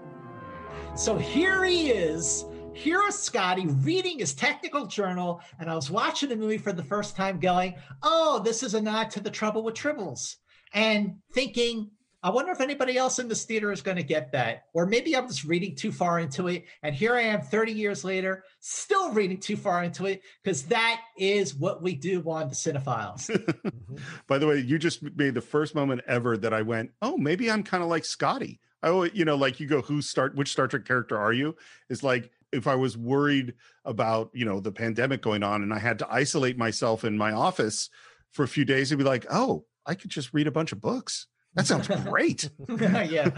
So 0.97 1.17
here 1.17 1.65
he 1.65 1.91
is. 1.91 2.45
Here 2.73 3.03
is 3.07 3.19
Scotty 3.19 3.67
reading 3.67 4.21
his 4.21 4.35
technical 4.35 4.87
journal. 4.87 5.41
And 5.59 5.71
I 5.71 5.75
was 5.75 5.91
watching 5.91 6.29
the 6.29 6.37
movie 6.37 6.59
for 6.59 6.73
the 6.73 6.83
first 6.83 7.17
time 7.17 7.39
going, 7.39 7.75
oh, 8.03 8.41
this 8.43 8.63
is 8.63 8.75
a 8.75 8.81
nod 8.81 9.11
to 9.11 9.21
the 9.21 9.31
trouble 9.31 9.63
with 9.63 9.75
tribbles. 9.75 10.37
And 10.73 11.17
thinking, 11.35 11.91
I 12.23 12.31
wonder 12.31 12.53
if 12.53 12.61
anybody 12.61 12.99
else 12.99 13.19
in 13.19 13.29
this 13.29 13.45
theater 13.45 13.73
is 13.73 13.81
going 13.81 13.97
to 13.97 14.03
get 14.03 14.33
that. 14.33 14.65
Or 14.75 14.85
maybe 14.85 15.17
I'm 15.17 15.27
just 15.27 15.45
reading 15.45 15.75
too 15.75 15.91
far 15.91 16.19
into 16.21 16.49
it. 16.49 16.65
And 16.83 16.95
here 16.95 17.15
I 17.15 17.23
am 17.23 17.41
30 17.41 17.73
years 17.73 18.05
later, 18.05 18.45
still 18.61 19.11
reading 19.13 19.39
too 19.39 19.57
far 19.57 19.83
into 19.85 20.07
it, 20.07 20.23
because 20.43 20.65
that 20.65 21.01
is 21.17 21.55
what 21.55 21.83
we 21.83 21.95
do 21.95 22.23
on 22.31 22.49
the 22.49 22.55
Cine-Files. 22.55 23.31
By 24.27 24.39
the 24.39 24.47
way, 24.47 24.59
you 24.59 24.79
just 24.79 25.03
made 25.17 25.35
the 25.35 25.41
first 25.41 25.75
moment 25.75 26.03
ever 26.07 26.37
that 26.37 26.53
I 26.53 26.61
went, 26.63 26.91
oh, 27.01 27.17
maybe 27.17 27.51
I'm 27.51 27.63
kind 27.63 27.83
of 27.83 27.89
like 27.89 28.05
Scotty. 28.05 28.61
I 28.83 29.11
you 29.13 29.25
know, 29.25 29.37
like 29.37 29.61
you 29.61 29.67
go, 29.67 29.83
who 29.83 30.03
start, 30.03 30.35
which 30.35 30.53
Star 30.53 30.67
Trek 30.67 30.85
character 30.85 31.19
are 31.19 31.33
you? 31.33 31.57
It's 31.89 32.03
like 32.03 32.31
if 32.53 32.67
I 32.67 32.75
was 32.75 32.97
worried 32.97 33.55
about, 33.85 34.31
you 34.33 34.45
know, 34.45 34.61
the 34.61 34.73
pandemic 34.73 35.23
going 35.23 35.43
on 35.43 35.63
and 35.63 35.73
I 35.73 35.79
had 35.79 35.99
to 36.01 36.13
isolate 36.13 36.59
myself 36.59 37.05
in 37.05 37.17
my 37.17 37.33
office 37.33 37.91
for 38.33 38.43
a 38.43 38.49
few 38.49 38.65
days, 38.65 38.91
it'd 38.91 38.99
be 38.99 39.09
like, 39.09 39.27
oh, 39.31 39.65
I 39.87 39.95
could 39.95 40.11
just 40.11 40.33
read 40.33 40.47
a 40.47 40.53
bunch 40.53 40.73
of 40.73 40.81
books. 40.81 41.27
That 41.55 41.67
sounds 41.67 41.89
great. 41.89 42.51
yeah. 42.69 43.31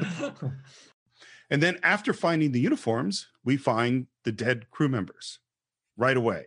And 1.51 1.63
then 1.63 1.79
after 1.83 2.13
finding 2.13 2.53
the 2.53 2.61
uniforms, 2.61 3.29
we 3.45 3.57
find 3.57 4.07
the 4.25 4.33
dead 4.33 4.71
crew 4.71 4.89
members 4.89 5.39
right 5.97 6.17
away. 6.17 6.47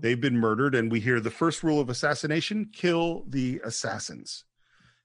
They've 0.00 0.20
been 0.20 0.36
murdered, 0.36 0.74
and 0.74 0.90
we 0.90 0.98
hear 0.98 1.20
the 1.20 1.30
first 1.30 1.62
rule 1.62 1.78
of 1.78 1.88
assassination 1.88 2.70
kill 2.72 3.24
the 3.28 3.60
assassins. 3.64 4.44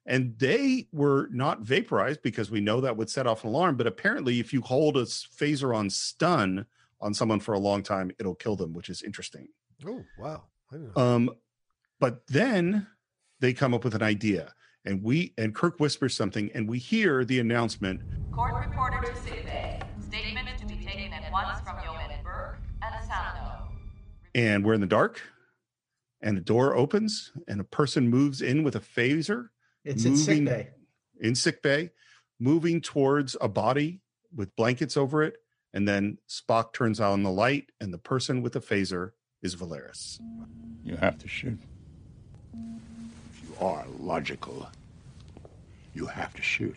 And 0.07 0.37
they 0.39 0.87
were 0.91 1.29
not 1.31 1.61
vaporized 1.61 2.21
because 2.23 2.49
we 2.49 2.61
know 2.61 2.81
that 2.81 2.97
would 2.97 3.09
set 3.09 3.27
off 3.27 3.43
an 3.43 3.49
alarm. 3.49 3.77
But 3.77 3.87
apparently, 3.87 4.39
if 4.39 4.53
you 4.53 4.61
hold 4.61 4.97
a 4.97 5.03
phaser 5.03 5.75
on 5.75 5.89
stun 5.91 6.65
on 6.99 7.13
someone 7.13 7.39
for 7.39 7.53
a 7.53 7.59
long 7.59 7.83
time, 7.83 8.11
it'll 8.19 8.35
kill 8.35 8.55
them, 8.55 8.73
which 8.73 8.89
is 8.89 9.03
interesting. 9.03 9.49
Oh, 9.85 10.03
wow. 10.17 10.43
I 10.71 10.75
didn't 10.75 10.95
know. 10.95 11.03
Um, 11.03 11.29
but 11.99 12.25
then 12.27 12.87
they 13.39 13.53
come 13.53 13.73
up 13.73 13.83
with 13.83 13.95
an 13.95 14.03
idea, 14.03 14.53
and 14.85 15.01
we 15.03 15.33
and 15.37 15.53
Kirk 15.55 15.79
whispers 15.79 16.15
something, 16.15 16.49
and 16.53 16.67
we 16.69 16.77
hear 16.79 17.25
the 17.25 17.39
announcement 17.39 18.01
Court 18.31 18.53
reporter 18.67 19.01
to 19.01 19.15
sick 19.21 19.45
bay. 19.45 19.79
Statement 20.07 20.47
to 20.59 20.65
be 20.65 20.75
taken 20.75 21.11
at 21.13 21.31
once 21.31 21.59
from 21.61 21.77
Yeoman 21.83 22.11
Burke 22.23 22.59
and 22.81 23.09
Samno. 23.09 23.67
and 24.33 24.65
we're 24.65 24.73
in 24.73 24.81
the 24.81 24.87
dark 24.87 25.21
and 26.21 26.35
the 26.37 26.41
door 26.41 26.75
opens 26.75 27.31
and 27.47 27.59
a 27.61 27.63
person 27.63 28.07
moves 28.09 28.41
in 28.41 28.63
with 28.63 28.75
a 28.75 28.79
phaser 28.79 29.49
It's 29.83 30.05
in 30.05 30.15
sick 30.17 30.43
bay. 30.45 30.69
in 31.19 31.35
sick 31.35 31.61
bay 31.61 31.91
moving 32.39 32.81
towards 32.81 33.35
a 33.41 33.47
body 33.47 34.01
with 34.35 34.55
blankets 34.55 34.97
over 34.97 35.23
it 35.23 35.37
and 35.73 35.87
then 35.87 36.17
spock 36.29 36.73
turns 36.73 36.99
on 36.99 37.23
the 37.23 37.31
light 37.31 37.69
and 37.79 37.93
the 37.93 37.97
person 37.97 38.41
with 38.41 38.53
the 38.53 38.59
phaser 38.61 39.11
is 39.41 39.55
valeris 39.55 40.19
You 40.83 40.95
have 40.97 41.17
to 41.19 41.27
shoot. 41.27 41.57
If 42.53 43.43
you 43.49 43.65
are 43.65 43.85
logical, 43.99 44.67
you 45.95 46.05
have 46.05 46.33
to 46.35 46.41
shoot. 46.41 46.75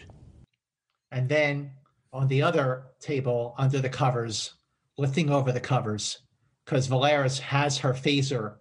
And 1.11 1.28
then 1.28 1.73
on 2.12 2.28
the 2.28 2.43
other 2.43 2.85
table, 3.01 3.55
under 3.59 3.81
the 3.81 3.89
covers, 3.89 4.55
lifting 4.97 5.31
over 5.31 5.53
the 5.53 5.61
covers, 5.61 6.19
because 6.65 6.89
Valeris 6.89 7.39
has 7.40 7.78
her 7.78 7.93
phaser 7.93 8.57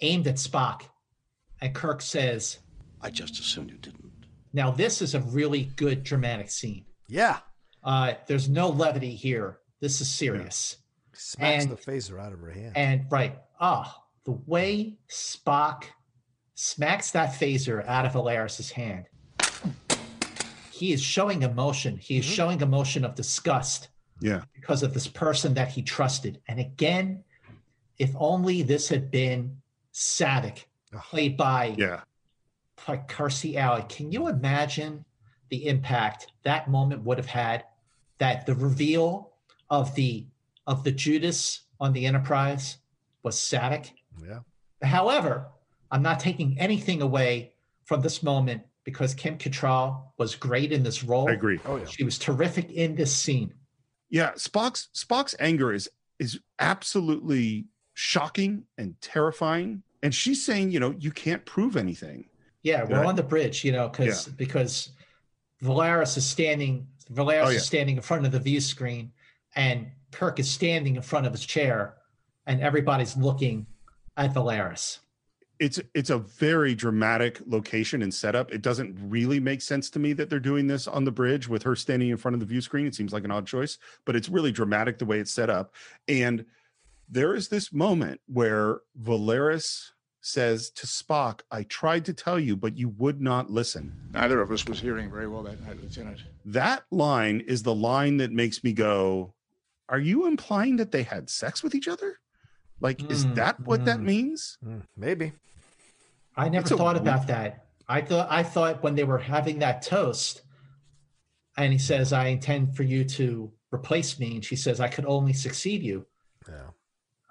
aimed 0.00 0.26
at 0.28 0.36
Spock. 0.36 0.82
And 1.60 1.74
Kirk 1.74 2.02
says, 2.02 2.58
I 3.00 3.10
just 3.10 3.38
assumed 3.40 3.70
you 3.70 3.78
didn't. 3.78 4.12
Now, 4.52 4.70
this 4.70 5.02
is 5.02 5.14
a 5.14 5.20
really 5.20 5.64
good 5.76 6.04
dramatic 6.04 6.50
scene. 6.50 6.84
Yeah. 7.08 7.38
Uh, 7.82 8.14
there's 8.26 8.48
no 8.48 8.68
levity 8.68 9.14
here. 9.14 9.58
This 9.80 10.00
is 10.00 10.08
serious. 10.10 10.76
Smacks 11.14 11.64
And- 11.64 11.72
the 11.72 11.76
phaser 11.76 12.20
out 12.20 12.32
of 12.32 12.40
her 12.40 12.50
hand. 12.50 12.76
And 12.76 13.06
right, 13.10 13.38
ah, 13.60 14.02
the 14.24 14.32
way 14.46 14.98
Spock 15.10 15.84
smacks 16.54 17.12
that 17.12 17.30
phaser 17.30 17.86
out 17.86 18.04
of 18.04 18.12
Valeris's 18.12 18.70
hand, 18.70 19.06
he 20.78 20.92
is 20.92 21.02
showing 21.02 21.42
emotion. 21.42 21.96
He 21.96 22.18
is 22.18 22.24
mm-hmm. 22.24 22.34
showing 22.34 22.60
emotion 22.60 23.04
of 23.04 23.14
disgust 23.14 23.88
yeah 24.20 24.42
because 24.52 24.82
of 24.82 24.94
this 24.94 25.08
person 25.08 25.54
that 25.54 25.68
he 25.68 25.82
trusted. 25.82 26.40
And 26.48 26.60
again, 26.60 27.24
if 27.98 28.10
only 28.16 28.62
this 28.62 28.88
had 28.88 29.10
been 29.10 29.58
Saavik, 29.92 30.64
played 31.10 31.36
by 31.36 31.74
yeah 31.76 32.00
by 32.86 32.98
Kirstie 32.98 33.56
Alley. 33.56 33.84
Can 33.88 34.12
you 34.12 34.28
imagine 34.28 35.04
the 35.50 35.66
impact 35.66 36.28
that 36.44 36.70
moment 36.70 37.02
would 37.04 37.18
have 37.18 37.26
had? 37.26 37.64
That 38.18 38.46
the 38.46 38.54
reveal 38.54 39.32
of 39.70 39.94
the 39.94 40.26
of 40.66 40.84
the 40.84 40.92
Judas 40.92 41.62
on 41.80 41.92
the 41.92 42.06
Enterprise 42.06 42.78
was 43.22 43.36
Saavik. 43.36 43.92
Yeah. 44.24 44.40
However, 44.82 45.46
I'm 45.90 46.02
not 46.02 46.20
taking 46.20 46.58
anything 46.58 47.02
away 47.02 47.52
from 47.84 48.00
this 48.02 48.22
moment 48.22 48.62
because 48.84 49.14
Kim 49.14 49.36
Cattrall 49.38 50.02
was 50.18 50.34
great 50.34 50.72
in 50.72 50.82
this 50.82 51.04
role. 51.04 51.28
I 51.28 51.32
agree. 51.32 51.60
Oh, 51.66 51.76
yeah. 51.76 51.84
She 51.84 52.04
was 52.04 52.18
terrific 52.18 52.70
in 52.72 52.94
this 52.94 53.14
scene. 53.14 53.52
yeah 54.10 54.32
spock's 54.32 54.88
spock's 54.94 55.34
anger 55.38 55.72
is 55.72 55.88
is 56.18 56.40
absolutely 56.60 57.66
shocking 57.94 58.64
and 58.78 58.94
terrifying 59.02 59.82
and 60.02 60.14
she's 60.14 60.44
saying 60.46 60.70
you 60.70 60.80
know 60.80 60.94
you 60.98 61.10
can't 61.10 61.44
prove 61.44 61.76
anything 61.76 62.24
Yeah, 62.62 62.84
we're 62.84 63.02
Yeah. 63.02 63.08
on 63.08 63.14
the 63.16 63.22
bridge, 63.22 63.64
you 63.64 63.72
know, 63.72 63.88
because 63.88 64.26
Yeah. 64.28 64.34
because 64.36 64.90
Valeris 65.62 66.16
is 66.16 66.24
standing 66.26 66.86
Valeris 67.10 67.46
Oh, 67.46 67.50
yeah. 67.50 67.56
is 67.56 67.66
standing 67.66 67.96
in 67.96 68.02
front 68.02 68.24
of 68.26 68.32
the 68.32 68.40
view 68.40 68.60
screen 68.60 69.12
and 69.56 69.90
Kirk 70.12 70.38
is 70.38 70.50
standing 70.50 70.96
in 70.96 71.02
front 71.02 71.26
of 71.26 71.32
his 71.32 71.44
chair 71.44 71.94
and 72.46 72.60
everybody's 72.62 73.16
looking 73.16 73.66
at 74.16 74.32
Valeris. 74.34 74.98
It's 75.60 75.80
it's 75.94 76.10
a 76.10 76.18
very 76.18 76.74
dramatic 76.74 77.40
location 77.46 78.02
and 78.02 78.12
setup. 78.14 78.52
It 78.52 78.62
doesn't 78.62 78.96
really 79.10 79.40
make 79.40 79.60
sense 79.60 79.90
to 79.90 79.98
me 79.98 80.12
that 80.14 80.30
they're 80.30 80.38
doing 80.38 80.66
this 80.68 80.86
on 80.86 81.04
the 81.04 81.10
bridge 81.10 81.48
with 81.48 81.62
her 81.64 81.74
standing 81.74 82.10
in 82.10 82.16
front 82.16 82.34
of 82.34 82.40
the 82.40 82.46
view 82.46 82.60
screen. 82.60 82.86
It 82.86 82.94
seems 82.94 83.12
like 83.12 83.24
an 83.24 83.30
odd 83.30 83.46
choice, 83.46 83.78
but 84.04 84.14
it's 84.14 84.28
really 84.28 84.52
dramatic 84.52 84.98
the 84.98 85.04
way 85.04 85.18
it's 85.18 85.32
set 85.32 85.50
up. 85.50 85.74
And 86.06 86.44
there 87.08 87.34
is 87.34 87.48
this 87.48 87.72
moment 87.72 88.20
where 88.26 88.80
Valeris 89.00 89.92
says 90.20 90.70
to 90.70 90.86
Spock, 90.86 91.40
"I 91.50 91.62
tried 91.64 92.04
to 92.04 92.12
tell 92.12 92.38
you, 92.38 92.56
but 92.56 92.76
you 92.76 92.90
would 92.90 93.20
not 93.20 93.50
listen." 93.50 93.92
Neither 94.12 94.40
of 94.40 94.50
us 94.52 94.66
was 94.66 94.80
hearing 94.80 95.10
very 95.10 95.26
well 95.26 95.42
that 95.44 95.60
night, 95.64 95.80
Lieutenant. 95.82 96.22
That 96.44 96.84
line 96.90 97.40
is 97.40 97.62
the 97.62 97.74
line 97.74 98.18
that 98.18 98.30
makes 98.30 98.62
me 98.62 98.72
go, 98.72 99.34
"Are 99.88 99.98
you 99.98 100.26
implying 100.26 100.76
that 100.76 100.92
they 100.92 101.02
had 101.02 101.30
sex 101.30 101.62
with 101.62 101.74
each 101.74 101.88
other?" 101.88 102.20
Like, 102.80 103.10
is 103.10 103.24
Mm, 103.26 103.34
that 103.34 103.60
what 103.60 103.84
that 103.86 103.98
mm. 103.98 104.04
means? 104.04 104.58
Maybe. 104.96 105.32
I 106.38 106.48
never 106.48 106.66
It's 106.66 106.76
thought 106.76 106.96
about 106.96 107.26
that. 107.26 107.66
I 107.88 108.00
thought 108.00 108.28
I 108.30 108.42
thought 108.44 108.82
when 108.82 108.94
they 108.94 109.04
were 109.04 109.18
having 109.18 109.58
that 109.58 109.82
toast 109.82 110.42
and 111.56 111.72
he 111.72 111.78
says, 111.78 112.12
"I 112.12 112.28
intend 112.28 112.76
for 112.76 112.84
you 112.84 113.04
to 113.04 113.52
replace 113.72 114.18
me," 114.18 114.36
and 114.36 114.44
she 114.44 114.54
says, 114.54 114.80
"I 114.80 114.88
could 114.88 115.04
only 115.04 115.32
succeed 115.32 115.82
you." 115.82 116.06
Yeah. 116.48 116.70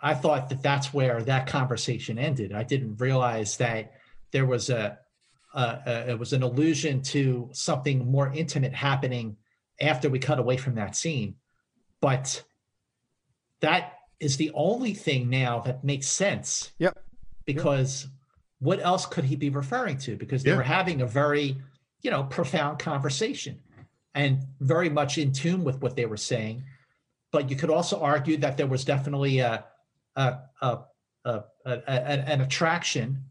I 0.02 0.14
thought 0.14 0.50
that 0.50 0.62
that's 0.62 0.94
where 0.94 1.24
that 1.24 1.48
conversation 1.48 2.20
ended. 2.20 2.52
I 2.54 2.64
didn't 2.64 2.98
realize 2.98 3.58
that 3.58 3.94
there 4.32 4.46
was 4.46 4.70
a, 4.70 5.00
a, 5.54 5.80
a 5.88 6.12
it 6.12 6.20
was 6.20 6.34
an 6.34 6.44
allusion 6.44 7.02
to 7.04 7.50
something 7.54 8.12
more 8.12 8.32
intimate 8.34 8.74
happening 8.74 9.38
after 9.80 10.10
we 10.10 10.20
cut 10.20 10.38
away 10.38 10.58
from 10.58 10.76
that 10.76 10.96
scene. 10.96 11.36
But 12.02 12.44
that 13.62 13.94
is 14.20 14.38
the 14.38 14.52
only 14.54 14.94
thing 14.94 15.30
now 15.30 15.60
that 15.62 15.84
makes 15.84 16.08
sense. 16.08 16.72
Yep. 16.80 16.98
Because 17.46 18.08
what 18.60 18.80
else 18.80 19.06
could 19.06 19.26
he 19.26 19.36
be 19.36 19.50
referring 19.50 19.98
to? 20.00 20.16
Because 20.16 20.44
they 20.44 20.52
Yeah. 20.52 20.58
were 20.58 20.64
having 20.64 21.02
a 21.02 21.06
very, 21.06 21.58
you 22.02 22.12
know, 22.12 22.24
profound 22.24 22.80
conversation 22.80 23.62
and 24.16 24.46
very 24.60 24.90
much 24.90 25.18
in 25.18 25.32
tune 25.32 25.64
with 25.64 25.82
what 25.82 25.96
they 25.96 26.06
were 26.06 26.18
saying. 26.18 26.64
But 27.32 27.50
you 27.50 27.56
could 27.56 27.70
also 27.70 28.02
argue 28.02 28.38
that 28.38 28.58
there 28.58 28.68
was 28.68 28.84
definitely 28.86 29.40
a, 29.40 29.66
a, 30.16 30.40
a, 30.62 30.80
a, 31.26 31.44
an 31.66 32.42
attraction, 32.42 33.24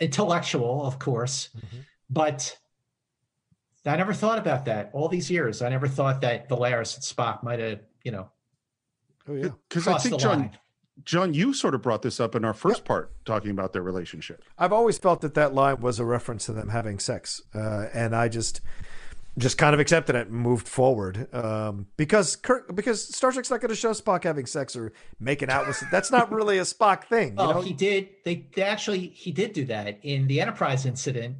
intellectual, 0.00 0.84
of 0.84 0.98
course, 0.98 1.48
mm-hmm. 1.56 1.78
but 2.10 2.58
I 3.86 3.96
never 3.96 4.12
thought 4.12 4.38
about 4.38 4.66
that 4.66 4.90
all 4.92 5.08
these 5.08 5.30
years. 5.30 5.62
I 5.62 5.70
never 5.70 5.88
thought 5.88 6.20
that 6.20 6.48
Valeris 6.48 6.96
and 6.96 7.02
Spock 7.02 7.42
might 7.42 7.60
have, 7.60 7.80
you 8.02 8.10
know, 8.10 8.30
Oh 9.28 9.34
yeah. 9.34 9.48
Because 9.68 9.86
I 9.86 9.98
think 9.98 10.18
John, 10.20 10.38
line. 10.40 10.58
John, 11.04 11.34
you 11.34 11.54
sort 11.54 11.74
of 11.74 11.82
brought 11.82 12.02
this 12.02 12.20
up 12.20 12.34
in 12.34 12.44
our 12.44 12.54
first 12.54 12.84
part, 12.84 13.12
talking 13.24 13.50
about 13.50 13.72
their 13.72 13.82
relationship. 13.82 14.42
I've 14.58 14.72
always 14.72 14.98
felt 14.98 15.20
that 15.20 15.34
that 15.34 15.54
line 15.54 15.80
was 15.80 15.98
a 15.98 16.04
reference 16.04 16.46
to 16.46 16.52
them 16.52 16.68
having 16.68 16.98
sex, 16.98 17.42
uh, 17.54 17.86
and 17.94 18.14
I 18.14 18.28
just 18.28 18.60
just 19.38 19.56
kind 19.56 19.72
of 19.72 19.80
accepted 19.80 20.16
it 20.16 20.26
and 20.26 20.36
moved 20.36 20.66
forward 20.66 21.32
um, 21.32 21.86
because 21.96 22.34
Kirk, 22.36 22.74
because 22.74 23.14
Star 23.14 23.30
Trek's 23.30 23.50
not 23.50 23.60
going 23.60 23.68
to 23.68 23.76
show 23.76 23.90
Spock 23.92 24.24
having 24.24 24.46
sex 24.46 24.74
or 24.74 24.92
making 25.20 25.48
out 25.48 25.66
with. 25.66 25.82
That's 25.92 26.10
not 26.10 26.30
really 26.32 26.58
a 26.58 26.62
Spock 26.62 27.04
thing. 27.04 27.30
You 27.38 27.46
know? 27.46 27.60
he 27.60 27.72
did. 27.72 28.08
They, 28.24 28.46
they 28.54 28.62
actually 28.62 29.08
he 29.08 29.32
did 29.32 29.52
do 29.52 29.64
that 29.66 30.00
in 30.02 30.26
the 30.26 30.40
Enterprise 30.40 30.84
incident. 30.84 31.36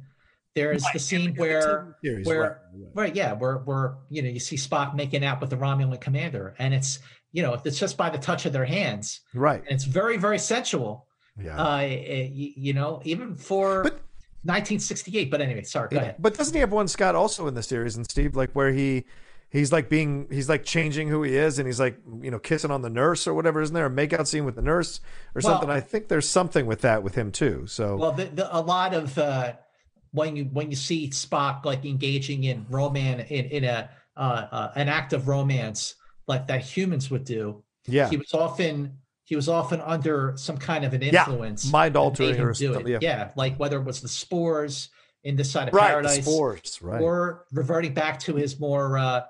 There's 0.55 0.83
the 0.93 0.99
scene 0.99 1.35
where 1.35 1.95
series, 2.03 2.25
where 2.25 2.61
right, 2.93 3.15
yeah, 3.15 3.33
where 3.33 3.57
where 3.59 3.97
you 4.09 4.21
know 4.21 4.29
you 4.29 4.39
see 4.39 4.55
Spock 4.55 4.95
making 4.95 5.23
out 5.23 5.41
with 5.41 5.51
the 5.51 5.57
Romulan 5.57 6.01
commander, 6.01 6.55
and 6.57 6.73
it's 6.73 6.99
you 7.31 7.41
know 7.43 7.53
if 7.53 7.65
it's 7.65 7.79
just 7.79 7.97
by 7.97 8.09
the 8.09 8.17
touch 8.17 8.45
of 8.45 8.53
their 8.53 8.65
hands, 8.65 9.21
Right. 9.33 9.61
and 9.61 9.71
it's 9.71 9.83
very 9.85 10.17
very 10.17 10.39
sensual. 10.39 11.05
Yeah. 11.41 11.55
Uh, 11.57 11.79
you, 11.81 12.51
you 12.57 12.73
know, 12.73 13.01
even 13.05 13.33
for 13.35 13.83
1968. 14.43 15.29
But 15.31 15.41
anyway, 15.41 15.63
sorry, 15.63 15.89
go 15.89 15.95
Yeah. 15.97 16.01
ahead. 16.01 16.15
But 16.19 16.37
doesn't 16.37 16.53
he 16.53 16.59
have 16.59 16.71
one 16.71 16.87
Scott 16.87 17.15
also 17.15 17.47
in 17.47 17.53
the 17.53 17.63
series 17.63 17.95
and 17.95 18.09
Steve 18.09 18.35
like 18.35 18.51
where 18.53 18.71
he 18.71 19.05
he's 19.49 19.71
like 19.71 19.89
being 19.89 20.27
he's 20.31 20.47
like 20.49 20.63
changing 20.63 21.07
who 21.07 21.23
he 21.23 21.35
is 21.35 21.59
and 21.59 21.67
he's 21.67 21.79
like 21.79 21.97
you 22.21 22.29
know 22.31 22.39
kissing 22.39 22.71
on 22.71 22.81
the 22.81 22.89
nurse 22.89 23.25
or 23.27 23.33
whatever 23.33 23.61
isn't 23.61 23.73
there 23.73 23.85
a 23.85 23.89
makeout 23.89 24.27
scene 24.27 24.45
with 24.45 24.55
the 24.55 24.61
nurse 24.61 24.99
or 25.35 25.41
Well- 25.43 25.53
something 25.53 25.69
I 25.69 25.79
think 25.81 26.07
there's 26.07 26.27
something 26.27 26.65
with 26.65 26.81
that 26.81 27.03
with 27.03 27.15
him 27.15 27.31
too 27.31 27.65
so 27.67 27.95
Well, 27.95 28.11
the, 28.11 28.25
the, 28.25 28.55
a 28.55 28.61
lot 28.61 28.93
of 28.93 29.17
uh, 29.17 29.53
when 30.11 30.35
you 30.35 30.45
when 30.45 30.69
you 30.69 30.75
see 30.75 31.09
Spock 31.09 31.65
like 31.65 31.85
engaging 31.85 32.43
in 32.43 32.65
romance 32.69 33.29
in 33.29 33.45
in 33.45 33.63
a 33.63 33.89
uh, 34.17 34.19
uh, 34.51 34.71
an 34.75 34.89
act 34.89 35.13
of 35.13 35.27
romance 35.27 35.95
like 36.29 36.47
that 36.47 36.61
humans 36.61 37.11
would 37.11 37.25
do. 37.25 37.63
Yeah. 37.87 38.07
he 38.09 38.17
was 38.17 38.33
often 38.33 38.93
he 39.25 39.35
was 39.35 39.49
often 39.49 39.79
under 39.81 40.33
some 40.37 40.57
kind 40.57 40.85
of 40.85 40.93
an 40.93 41.01
influence. 41.03 41.65
Yeah, 41.65 41.71
mind 41.71 41.95
altering 41.97 42.39
or 42.39 42.53
something, 42.53 42.87
it. 42.87 42.91
yeah. 42.91 42.97
Yeah, 43.01 43.31
like 43.35 43.57
whether 43.57 43.77
it 43.77 43.83
was 43.83 43.99
the 44.01 44.07
spores 44.07 44.89
in 45.23 45.35
this 45.35 45.51
side 45.51 45.67
of 45.67 45.73
Right, 45.73 45.89
paradise, 45.89 46.23
spores, 46.25 46.79
right. 46.81 47.01
or 47.01 47.45
reverting 47.51 47.93
back 47.93 48.19
to 48.21 48.35
his 48.35 48.59
more 48.59 48.97
uh, 48.97 49.21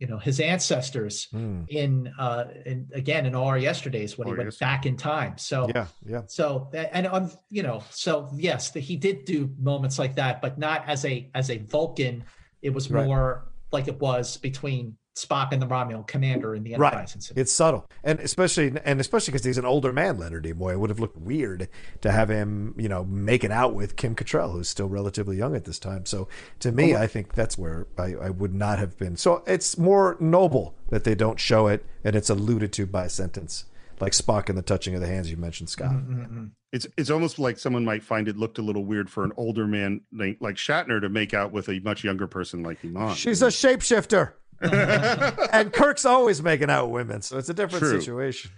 you 0.00 0.06
know 0.06 0.18
his 0.18 0.38
ancestors 0.40 1.26
Hmm. 1.32 1.62
in 1.68 2.12
uh 2.18 2.44
in 2.66 2.88
again 2.94 3.26
in 3.26 3.34
all 3.34 3.46
our 3.48 3.58
yesterdays 3.58 4.16
when 4.16 4.26
he 4.28 4.32
All 4.32 4.38
Our 4.38 4.44
went 4.44 4.58
back 4.58 4.86
in 4.86 4.96
time. 4.96 5.38
So 5.38 5.68
yeah 5.74 5.86
yeah 6.06 6.22
so 6.26 6.70
and 6.74 7.06
um, 7.06 7.30
you 7.50 7.62
know, 7.62 7.82
so 7.90 8.28
yes, 8.36 8.70
the, 8.70 8.80
he 8.80 8.96
did 8.96 9.24
do 9.24 9.50
moments 9.58 9.98
like 9.98 10.14
that, 10.16 10.40
but 10.40 10.58
not 10.58 10.84
as 10.88 11.04
a 11.04 11.30
as 11.34 11.50
a 11.50 11.58
Vulcan. 11.58 12.24
It 12.62 12.70
was 12.70 12.90
Right. 12.90 13.06
more 13.06 13.48
like 13.72 13.86
it 13.88 13.98
was 14.00 14.36
between 14.38 14.96
Spock 15.18 15.52
and 15.52 15.60
the 15.60 15.66
Romulan 15.66 16.06
commander 16.06 16.54
in 16.54 16.62
the 16.62 16.74
Enterprise 16.74 16.92
right 16.94 17.14
incident. 17.16 17.38
it's 17.40 17.52
subtle 17.52 17.86
and 18.04 18.20
especially 18.20 18.72
and 18.84 19.00
especially 19.00 19.32
because 19.32 19.44
he's 19.44 19.58
an 19.58 19.64
older 19.64 19.92
man 19.92 20.18
Leonard 20.18 20.44
Nimoy 20.44 20.72
it 20.72 20.80
would 20.80 20.90
have 20.90 21.00
looked 21.00 21.16
weird 21.18 21.68
to 22.00 22.10
have 22.12 22.28
him 22.30 22.74
you 22.78 22.88
know 22.88 23.04
making 23.04 23.52
out 23.52 23.74
with 23.74 23.96
Kim 23.96 24.14
Cattrall 24.14 24.52
who's 24.52 24.68
still 24.68 24.88
relatively 24.88 25.36
young 25.36 25.56
at 25.56 25.64
this 25.64 25.78
time 25.78 26.06
so 26.06 26.28
to 26.60 26.70
me 26.72 26.94
Oh, 26.94 27.00
I 27.02 27.06
think 27.06 27.34
that's 27.34 27.58
where 27.58 27.86
I, 27.98 28.14
I 28.14 28.30
would 28.30 28.54
not 28.54 28.78
have 28.78 28.96
been 28.96 29.16
so 29.16 29.42
it's 29.46 29.76
more 29.76 30.16
noble 30.20 30.74
that 30.90 31.04
they 31.04 31.14
don't 31.14 31.40
show 31.40 31.66
it 31.66 31.84
and 32.04 32.14
it's 32.16 32.30
alluded 32.30 32.72
to 32.74 32.86
by 32.86 33.04
a 33.06 33.10
sentence 33.10 33.64
like 34.00 34.12
Spock 34.12 34.48
and 34.48 34.56
the 34.56 34.62
touching 34.62 34.94
of 34.94 35.00
the 35.00 35.08
hands 35.08 35.28
you 35.30 35.36
mentioned 35.36 35.68
Scott 35.68 35.90
Mm-hmm. 35.92 36.44
It's 36.70 36.86
it's 36.98 37.08
almost 37.08 37.38
like 37.38 37.58
someone 37.58 37.82
might 37.84 38.02
find 38.02 38.28
it 38.28 38.36
looked 38.36 38.58
a 38.58 38.62
little 38.62 38.84
weird 38.84 39.08
for 39.08 39.24
an 39.24 39.32
older 39.38 39.66
man 39.66 40.02
like, 40.12 40.36
like 40.40 40.56
Shatner 40.56 41.00
to 41.00 41.08
make 41.08 41.32
out 41.32 41.50
with 41.50 41.68
a 41.70 41.80
much 41.80 42.04
younger 42.04 42.26
person 42.26 42.62
like 42.62 42.84
Iman. 42.84 43.14
she's 43.14 43.40
a 43.40 43.46
shapeshifter 43.46 44.32
and 44.60 45.72
Kirk's 45.72 46.04
always 46.04 46.42
making 46.42 46.70
out 46.70 46.90
women 46.90 47.22
so 47.22 47.38
it's 47.38 47.48
a 47.48 47.54
different 47.54 47.84
True. 47.84 48.00
situation 48.00 48.50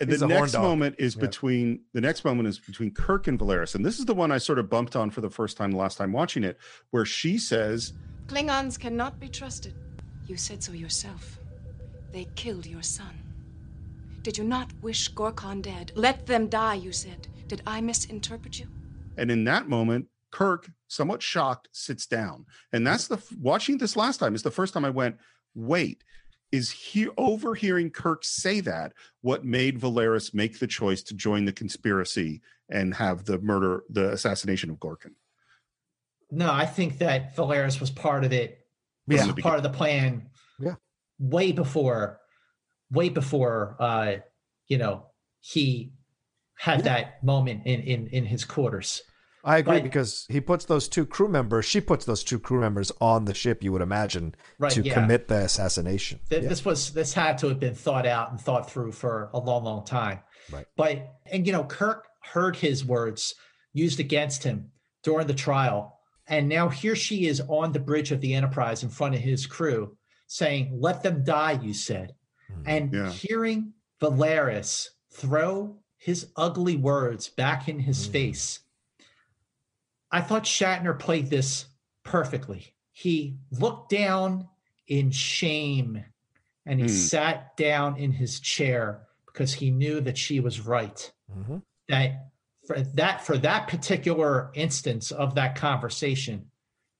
And 0.00 0.08
He's 0.10 0.20
the 0.20 0.28
next 0.28 0.54
moment 0.54 0.94
is 0.98 1.16
Yeah. 1.16 1.22
between 1.22 1.80
the 1.92 2.00
next 2.00 2.24
moment 2.24 2.48
is 2.48 2.58
between 2.60 2.92
Kirk 2.92 3.26
and 3.26 3.36
Valeris, 3.38 3.74
and 3.74 3.84
this 3.84 3.98
is 3.98 4.04
the 4.04 4.14
one 4.14 4.30
I 4.30 4.38
sort 4.38 4.58
of 4.60 4.70
bumped 4.70 4.94
on 4.94 5.10
for 5.10 5.20
the 5.20 5.30
first 5.30 5.56
time 5.56 5.72
the 5.72 5.76
last 5.78 5.98
time 5.98 6.12
watching 6.12 6.44
it, 6.44 6.56
where 6.90 7.04
she 7.04 7.36
says, 7.38 7.92
Klingons 8.28 8.78
cannot 8.78 9.18
be 9.18 9.28
trusted. 9.28 9.74
You 10.28 10.36
said 10.36 10.62
so 10.62 10.72
yourself. 10.72 11.38
They 12.12 12.26
killed 12.36 12.66
your 12.66 12.82
son. 12.82 13.14
Did 14.22 14.38
you 14.38 14.44
not 14.44 14.70
wish 14.82 15.12
Gorkon 15.14 15.62
dead? 15.62 15.90
Let 15.96 16.26
them 16.26 16.48
die, 16.48 16.74
you 16.74 16.92
said. 16.92 17.26
Did 17.48 17.62
I 17.66 17.80
misinterpret 17.80 18.58
you? 18.60 18.66
and 19.16 19.32
in 19.32 19.42
that 19.44 19.68
moment, 19.68 20.06
Kirk, 20.30 20.70
somewhat 20.86 21.22
shocked, 21.22 21.68
sits 21.72 22.06
down, 22.06 22.46
and 22.72 22.86
that's 22.86 23.08
the 23.08 23.18
watching 23.40 23.78
this 23.78 23.96
last 23.96 24.18
time 24.18 24.34
is 24.36 24.42
the 24.44 24.50
first 24.52 24.74
time 24.74 24.84
I 24.84 24.90
went, 24.90 25.16
wait. 25.58 26.04
Is 26.50 26.70
he 26.70 27.08
overhearing 27.18 27.90
Kirk 27.90 28.24
say 28.24 28.60
that 28.60 28.94
what 29.20 29.44
made 29.44 29.78
Valeris 29.78 30.32
make 30.32 30.58
the 30.58 30.66
choice 30.66 31.02
to 31.04 31.14
join 31.14 31.44
the 31.44 31.52
conspiracy 31.52 32.40
and 32.70 32.94
have 32.94 33.26
the 33.26 33.38
murder, 33.38 33.84
the 33.90 34.10
assassination 34.12 34.70
of 34.70 34.76
Gorkon? 34.76 35.12
No, 36.30 36.50
I 36.50 36.64
think 36.64 36.98
that 36.98 37.36
Valeris 37.36 37.80
was 37.80 37.90
part 37.90 38.24
of 38.24 38.32
it. 38.32 38.60
Yeah. 39.06 39.26
was 39.26 39.42
part 39.42 39.56
of 39.56 39.62
the 39.62 39.70
plan. 39.70 40.28
Yeah. 40.58 40.74
Way 41.18 41.52
before, 41.52 42.20
way 42.90 43.08
before, 43.08 43.76
uh, 43.78 44.16
you 44.68 44.78
know, 44.78 45.06
he 45.40 45.92
had 46.58 46.84
that 46.84 47.22
moment 47.22 47.66
in 47.66 47.80
in 47.80 48.06
in 48.08 48.24
his 48.26 48.44
quarters. 48.44 49.02
I 49.44 49.58
agree 49.58 49.76
But- 49.76 49.84
because 49.84 50.26
he 50.28 50.40
puts 50.40 50.64
those 50.64 50.88
two 50.88 51.06
crew 51.06 51.28
members, 51.28 51.64
she 51.64 51.80
puts 51.80 52.04
those 52.04 52.24
two 52.24 52.38
crew 52.38 52.60
members 52.60 52.90
on 53.00 53.24
the 53.24 53.34
ship, 53.34 53.62
you 53.62 53.72
would 53.72 53.82
imagine, 53.82 54.34
Right, 54.58 54.72
to 54.72 54.82
yeah. 54.82 54.94
commit 54.94 55.28
the 55.28 55.44
assassination. 55.44 56.20
Th- 56.28 56.42
Yeah. 56.42 56.48
This 56.48 56.64
was 56.64 56.92
this 56.92 57.12
had 57.14 57.38
to 57.38 57.48
have 57.48 57.60
been 57.60 57.74
thought 57.74 58.06
out 58.06 58.30
and 58.30 58.40
thought 58.40 58.70
through 58.70 58.92
for 58.92 59.30
a 59.32 59.38
long, 59.38 59.64
long 59.64 59.84
time. 59.84 60.20
Right. 60.50 60.66
But 60.76 61.14
and 61.26 61.46
you 61.46 61.52
know, 61.52 61.64
Kirk 61.64 62.06
heard 62.22 62.56
his 62.56 62.84
words 62.84 63.34
used 63.72 64.00
against 64.00 64.42
him 64.44 64.70
during 65.02 65.26
the 65.26 65.34
trial, 65.34 65.98
and 66.26 66.48
now 66.48 66.68
here 66.68 66.96
she 66.96 67.26
is 67.26 67.40
on 67.48 67.72
the 67.72 67.78
bridge 67.80 68.10
of 68.12 68.20
the 68.20 68.34
Enterprise 68.34 68.82
in 68.82 68.88
front 68.88 69.14
of 69.14 69.20
his 69.20 69.46
crew, 69.46 69.96
saying, 70.26 70.76
"Let 70.80 71.02
them 71.02 71.22
die," 71.24 71.52
you 71.62 71.72
said, 71.74 72.14
hmm. 72.52 72.62
and 72.66 72.92
Yeah. 72.92 73.10
hearing 73.12 73.72
Valeris 74.00 74.88
throw 75.12 75.76
his 75.96 76.30
ugly 76.36 76.76
words 76.76 77.28
back 77.28 77.68
in 77.68 77.78
his 77.80 78.06
hmm. 78.06 78.12
face. 78.12 78.60
I 80.10 80.20
thought 80.20 80.44
Shatner 80.44 80.98
played 80.98 81.28
this 81.30 81.66
perfectly. 82.04 82.74
He 82.92 83.36
looked 83.50 83.90
down 83.90 84.48
in 84.86 85.10
shame 85.10 86.04
and 86.66 86.80
he 86.80 86.86
Hmm. 86.86 86.92
sat 86.92 87.56
down 87.56 87.96
in 87.96 88.12
his 88.12 88.40
chair 88.40 89.06
because 89.26 89.54
he 89.54 89.70
knew 89.70 90.00
that 90.00 90.18
she 90.18 90.40
was 90.40 90.60
right. 90.60 91.12
That 91.88 92.30
for 92.66 92.80
that 92.80 93.24
for 93.24 93.38
that 93.38 93.68
particular 93.68 94.50
instance 94.54 95.10
of 95.10 95.34
that 95.36 95.54
conversation, 95.56 96.50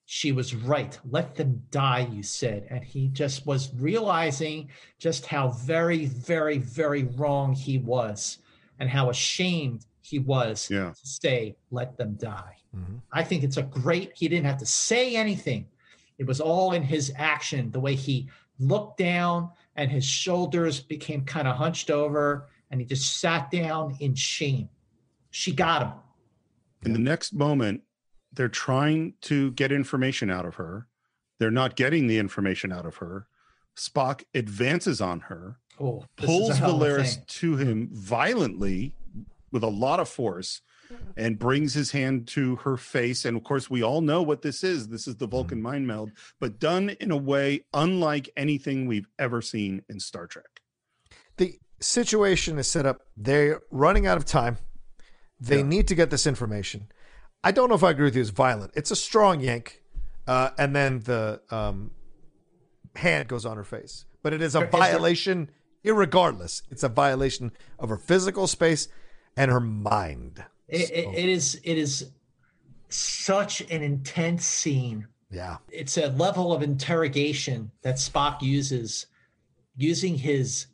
she 0.05 0.31
was 0.31 0.55
right. 0.55 0.97
Let 1.03 1.35
them 1.35 1.63
die, 1.69 2.07
you 2.11 2.23
said. 2.23 2.65
And 2.69 2.83
he 2.83 3.09
just 3.09 3.45
was 3.45 3.71
realizing 3.75 4.69
just 4.97 5.27
how 5.27 5.49
very, 5.49 6.05
very, 6.05 6.57
very 6.57 7.03
wrong 7.03 7.53
he 7.53 7.77
was 7.77 8.39
and 8.79 8.89
how 8.89 9.09
ashamed 9.09 9.85
he 10.01 10.17
was 10.17 10.69
Yeah. 10.71 10.91
to 10.93 11.07
say, 11.07 11.55
let 11.69 11.97
them 11.97 12.15
die. 12.15 12.55
Mm-hmm. 12.75 12.97
I 13.11 13.23
think 13.23 13.43
it's 13.43 13.57
a 13.57 13.63
great, 13.63 14.11
he 14.15 14.27
didn't 14.27 14.45
have 14.45 14.59
to 14.59 14.65
say 14.65 15.15
anything. 15.15 15.67
It 16.17 16.27
was 16.27 16.41
all 16.41 16.73
in 16.73 16.83
his 16.83 17.11
action, 17.15 17.71
the 17.71 17.79
way 17.79 17.95
he 17.95 18.29
looked 18.59 18.97
down 18.97 19.49
and 19.75 19.89
his 19.89 20.05
shoulders 20.05 20.79
became 20.79 21.23
kind 21.23 21.47
of 21.47 21.55
hunched 21.55 21.89
over 21.89 22.47
and 22.69 22.79
he 22.81 22.85
just 22.85 23.17
sat 23.17 23.49
down 23.49 23.95
in 23.99 24.13
shame. 24.15 24.69
She 25.31 25.51
got 25.51 25.83
him. 25.83 25.93
In 26.83 26.93
the 26.93 26.99
next 26.99 27.33
moment, 27.33 27.81
they're 28.33 28.47
trying 28.47 29.13
to 29.21 29.51
get 29.51 29.71
information 29.71 30.29
out 30.29 30.45
of 30.45 30.55
her. 30.55 30.87
They're 31.39 31.51
not 31.51 31.75
getting 31.75 32.07
the 32.07 32.19
information 32.19 32.71
out 32.71 32.85
of 32.85 32.97
her. 32.97 33.27
Spock 33.75 34.23
advances 34.33 34.99
on 35.01 35.21
her, 35.21 35.57
Oh, 35.79 36.03
this 36.17 36.29
is 36.29 36.35
a 36.35 36.39
pulls 36.39 36.57
hell 36.57 36.77
Valeris 36.77 37.25
to 37.25 37.55
him 37.55 37.89
violently 37.93 38.93
with 39.51 39.63
a 39.63 39.67
lot 39.67 39.99
of 39.99 40.09
force 40.09 40.61
and 41.17 41.37
brings 41.39 41.73
his 41.73 41.91
hand 41.91 42.27
to 42.29 42.55
her 42.57 42.77
face. 42.77 43.25
And 43.25 43.35
of 43.37 43.43
course, 43.43 43.69
we 43.69 43.83
all 43.83 44.01
know 44.01 44.21
what 44.21 44.41
this 44.41 44.63
is. 44.63 44.87
This 44.87 45.07
is 45.07 45.15
the 45.17 45.27
Vulcan 45.27 45.61
mind 45.61 45.87
meld, 45.87 46.11
but 46.39 46.59
done 46.59 46.89
in 46.99 47.11
a 47.11 47.17
way 47.17 47.65
unlike 47.73 48.29
anything 48.37 48.85
we've 48.87 49.07
ever 49.17 49.41
seen 49.41 49.83
in 49.89 49.99
Star 49.99 50.27
Trek. 50.27 50.61
the 51.37 51.57
situation 51.79 52.59
is 52.59 52.67
set 52.69 52.85
up. 52.85 53.01
They're 53.15 53.61
running 53.71 54.05
out 54.05 54.17
of 54.17 54.25
time. 54.25 54.57
They 55.39 55.57
Yeah. 55.59 55.63
need 55.63 55.87
to 55.87 55.95
get 55.95 56.09
this 56.09 56.27
information. 56.27 56.91
I 57.45 57.51
don't 57.53 57.69
know 57.69 57.75
if 57.75 57.83
I 57.83 57.91
agree 57.91 58.03
with 58.05 58.15
you. 58.15 58.21
It's 58.21 58.29
violent. 58.31 58.73
It's 58.75 58.91
a 58.91 58.95
strong 58.97 59.39
yank, 59.39 59.81
uh, 60.27 60.49
and 60.57 60.75
then 60.75 60.99
the 60.99 61.41
um, 61.49 61.91
hand 62.97 63.29
goes 63.29 63.45
on 63.45 63.55
her 63.55 63.63
face. 63.63 64.03
But 64.21 64.33
it 64.33 64.41
is 64.41 64.53
a 64.53 64.59
There- 64.59 64.67
is 64.67 64.71
there- 64.73 64.79
violation, 64.81 65.49
irregardless. 65.85 66.63
It's 66.69 66.83
a 66.83 66.89
violation 66.89 67.53
of 67.79 67.87
her 67.87 67.95
physical 67.97 68.45
space 68.47 68.89
and 69.37 69.49
her 69.49 69.61
mind. 69.61 70.43
It, 70.69 70.91
it, 70.91 71.15
it 71.15 71.29
is 71.29 71.59
it 71.63 71.77
is 71.77 72.11
such 72.89 73.61
an 73.61 73.81
intense 73.83 74.45
scene. 74.45 75.07
Yeah. 75.31 75.57
It's 75.69 75.97
a 75.97 76.07
level 76.07 76.53
of 76.53 76.63
interrogation 76.63 77.71
that 77.81 77.95
Spock 77.95 78.41
uses 78.41 79.07
using 79.75 80.15
his 80.15 80.67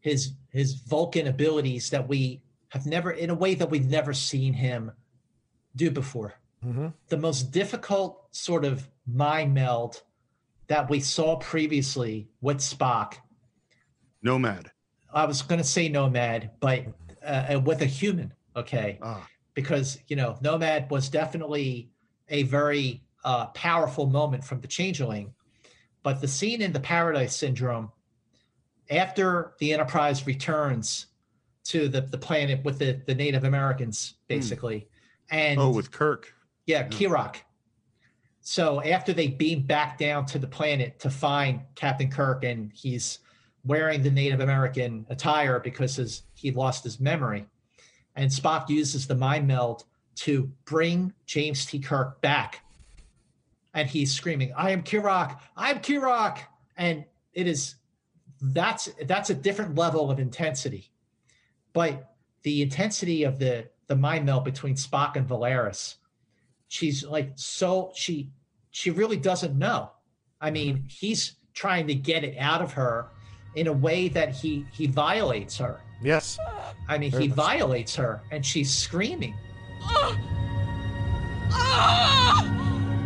his 0.00 0.32
his 0.50 0.74
Vulcan 0.74 1.26
abilities 1.26 1.90
that 1.90 2.08
we 2.08 2.42
have 2.68 2.86
never 2.86 3.12
in 3.12 3.30
a 3.30 3.34
way 3.34 3.54
that 3.54 3.70
we've 3.70 3.88
never 3.88 4.12
seen 4.12 4.52
him 4.52 4.92
do 5.76 5.90
before. 5.90 6.34
Mm-hmm. 6.64 6.88
The 7.08 7.16
most 7.16 7.50
difficult 7.50 8.26
sort 8.30 8.64
of 8.64 8.88
mind 9.06 9.54
meld 9.54 10.02
that 10.68 10.88
we 10.88 11.00
saw 11.00 11.36
previously 11.36 12.28
with 12.40 12.58
Spock 12.58 13.14
Nomad. 14.22 14.70
I 15.12 15.26
was 15.26 15.42
going 15.42 15.60
to 15.60 15.66
say 15.66 15.88
nomad, 15.88 16.50
but 16.58 16.86
uh, 17.24 17.60
with 17.64 17.82
a 17.82 17.86
human, 17.86 18.32
okay? 18.56 18.98
Ah. 19.02 19.26
Because 19.54 19.98
you 20.08 20.16
know, 20.16 20.36
nomad 20.40 20.90
was 20.90 21.08
definitely 21.08 21.90
a 22.28 22.42
very 22.44 23.02
uh, 23.24 23.46
powerful 23.48 24.06
moment 24.06 24.44
from 24.44 24.60
the 24.60 24.68
Changeling, 24.68 25.32
but 26.02 26.20
the 26.20 26.28
scene 26.28 26.60
in 26.60 26.72
the 26.72 26.80
Paradise 26.80 27.36
Syndrome, 27.36 27.90
after 28.90 29.54
the 29.58 29.72
Enterprise 29.72 30.26
returns 30.26 31.06
to 31.64 31.88
the, 31.88 32.02
the 32.02 32.18
planet 32.18 32.62
with 32.64 32.78
the, 32.78 33.00
the 33.06 33.14
Native 33.14 33.44
Americans, 33.44 34.14
hmm. 34.28 34.34
basically, 34.34 34.88
and 35.30 35.58
oh, 35.58 35.70
with 35.70 35.90
Kirk. 35.90 36.32
yeah, 36.66 36.84
hmm. 36.84 36.90
Kirok. 36.90 37.36
So 38.46 38.82
after 38.82 39.14
they 39.14 39.28
beam 39.28 39.62
back 39.62 39.96
down 39.96 40.26
to 40.26 40.38
the 40.38 40.46
planet 40.46 41.00
to 41.00 41.08
find 41.08 41.62
Captain 41.76 42.10
Kirk, 42.10 42.44
and 42.44 42.70
he's 42.74 43.20
wearing 43.64 44.02
the 44.02 44.10
Native 44.10 44.40
American 44.40 45.06
attire 45.08 45.58
because 45.58 45.96
his, 45.96 46.24
he 46.34 46.50
lost 46.50 46.84
his 46.84 47.00
memory, 47.00 47.46
and 48.16 48.30
Spock 48.30 48.68
uses 48.68 49.06
the 49.06 49.14
mind 49.14 49.46
meld 49.46 49.84
to 50.16 50.50
bring 50.64 51.12
James 51.26 51.66
T. 51.66 51.78
Kirk 51.78 52.20
back, 52.20 52.64
and 53.72 53.88
he's 53.88 54.12
screaming, 54.12 54.52
"I 54.56 54.70
am 54.70 54.82
Kirok! 54.82 55.38
I 55.56 55.70
am 55.70 55.80
Kirok!" 55.80 56.38
And 56.76 57.04
it 57.32 57.46
is 57.46 57.76
that's 58.40 58.88
that's 59.06 59.30
a 59.30 59.34
different 59.34 59.74
level 59.74 60.10
of 60.10 60.18
intensity, 60.18 60.90
but 61.72 62.14
the 62.42 62.62
intensity 62.62 63.24
of 63.24 63.38
the 63.38 63.68
the 63.86 63.96
mind 63.96 64.26
meld 64.26 64.44
between 64.44 64.74
Spock 64.74 65.16
and 65.16 65.28
Valeris 65.28 65.96
she's 66.74 67.04
like 67.04 67.30
so 67.36 67.92
she 67.94 68.30
she 68.72 68.90
really 68.90 69.16
doesn't 69.16 69.56
know 69.56 69.92
i 70.40 70.50
mean 70.50 70.78
mm-hmm. 70.78 70.86
he's 70.88 71.36
trying 71.52 71.86
to 71.86 71.94
get 71.94 72.24
it 72.24 72.36
out 72.36 72.60
of 72.60 72.72
her 72.72 73.10
in 73.54 73.68
a 73.68 73.72
way 73.72 74.08
that 74.08 74.30
he 74.30 74.66
he 74.72 74.88
violates 74.88 75.56
her 75.56 75.80
Yes. 76.04 76.38
i 76.88 76.98
mean 76.98 77.10
Very 77.10 77.24
he 77.24 77.28
much 77.28 77.36
violates 77.36 77.94
her 77.96 78.22
and 78.30 78.44
she's 78.44 78.72
screaming 78.72 79.34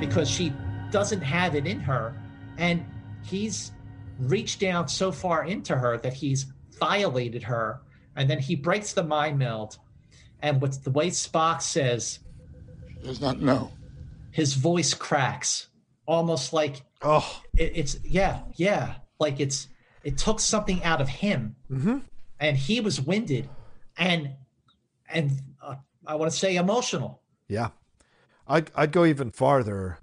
because 0.01 0.29
she 0.31 0.53
doesn't 0.91 1.21
have 1.21 1.55
it 1.55 1.67
in 1.67 1.81
her 1.81 2.15
and 2.57 2.85
he's 3.25 3.73
reached 4.21 4.61
down 4.61 4.89
so 4.89 5.13
far 5.13 5.45
into 5.45 5.77
her 5.77 5.99
that 5.99 6.13
he's 6.13 6.47
violated 6.79 7.43
her 7.43 7.81
and 8.17 8.29
then 8.29 8.39
he 8.39 8.55
breaks 8.57 8.93
the 8.93 9.03
mind 9.03 9.39
meld 9.39 9.79
and 10.43 10.61
what's 10.61 10.79
the 10.79 10.91
way 10.91 11.09
spock 11.09 11.61
says 11.63 12.21
Does 13.03 13.21
not 13.21 13.41
know. 13.41 13.71
his 14.31 14.55
voice 14.55 14.95
cracks 14.95 15.69
almost 16.07 16.53
like 16.53 16.83
oh 17.03 17.43
it, 17.57 17.73
it's 17.75 17.99
yeah 18.05 18.41
yeah 18.57 18.95
like 19.21 19.41
it's 19.41 19.69
it 20.05 20.17
took 20.17 20.41
something 20.41 20.83
out 20.85 21.01
of 21.01 21.09
him 21.09 21.55
Mm-hmm. 21.71 21.99
And 22.41 22.57
he 22.57 22.81
was 22.81 23.01
winded 23.01 23.49
and 23.97 24.31
and 25.13 25.41
uh, 25.63 25.75
i 26.07 26.15
want 26.15 26.31
to 26.31 26.37
say 26.37 26.57
emotional 26.57 27.21
Yeah. 27.49 27.69
I'd, 28.47 28.71
I'd 28.75 28.93
go 28.93 29.05
even 29.05 29.31
farther 29.31 29.99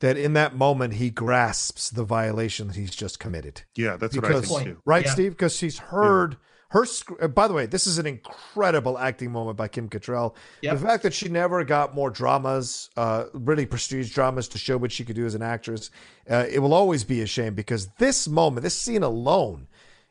that 0.00 0.16
in 0.16 0.32
that 0.32 0.54
moment 0.56 0.94
he 0.94 1.10
grasps 1.10 1.90
the 1.90 2.04
violation 2.04 2.68
that 2.68 2.76
he's 2.76 2.94
just 2.94 3.18
committed. 3.18 3.62
Yeah, 3.76 3.96
that's 3.96 4.16
what 4.16 4.24
I 4.24 4.28
Because- 4.28 4.48
think 4.48 4.64
too. 4.64 4.76
Right, 4.86 5.04
Yeah. 5.04 5.12
Steve? 5.12 5.32
Because 5.32 5.60
he's 5.60 5.78
heard 5.78 6.36
her. 6.70 6.84
sc- 6.86 7.12
uh, 7.20 7.28
By 7.28 7.46
the 7.48 7.54
way, 7.54 7.66
this 7.66 7.86
is 7.86 7.98
an 7.98 8.06
incredible 8.06 8.98
acting 8.98 9.30
moment 9.30 9.56
by 9.58 9.68
Kim 9.68 9.88
Cattrall. 9.90 10.34
Yep. 10.62 10.74
The 10.78 10.86
fact 10.86 11.02
that 11.04 11.14
she 11.14 11.28
never 11.28 11.64
got 11.64 11.94
more 11.94 12.10
dramas, 12.10 12.88
uh, 12.96 13.26
really 13.34 13.66
prestige 13.66 14.12
dramas, 14.12 14.48
to 14.48 14.58
show 14.58 14.76
what 14.78 14.90
she 14.90 15.04
could 15.04 15.16
do 15.16 15.26
as 15.26 15.34
an 15.34 15.42
actress, 15.42 15.90
uh, 16.30 16.46
it 16.50 16.58
will 16.60 16.74
always 16.74 17.04
be 17.04 17.20
a 17.22 17.26
shame 17.26 17.54
because 17.54 17.88
this 17.98 18.26
moment, 18.26 18.62
this 18.64 18.76
scene 18.76 19.02
alone, 19.02 19.68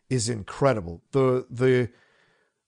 is 0.09 0.29
incredible. 0.29 1.01
The 1.11 1.45
the 1.49 1.89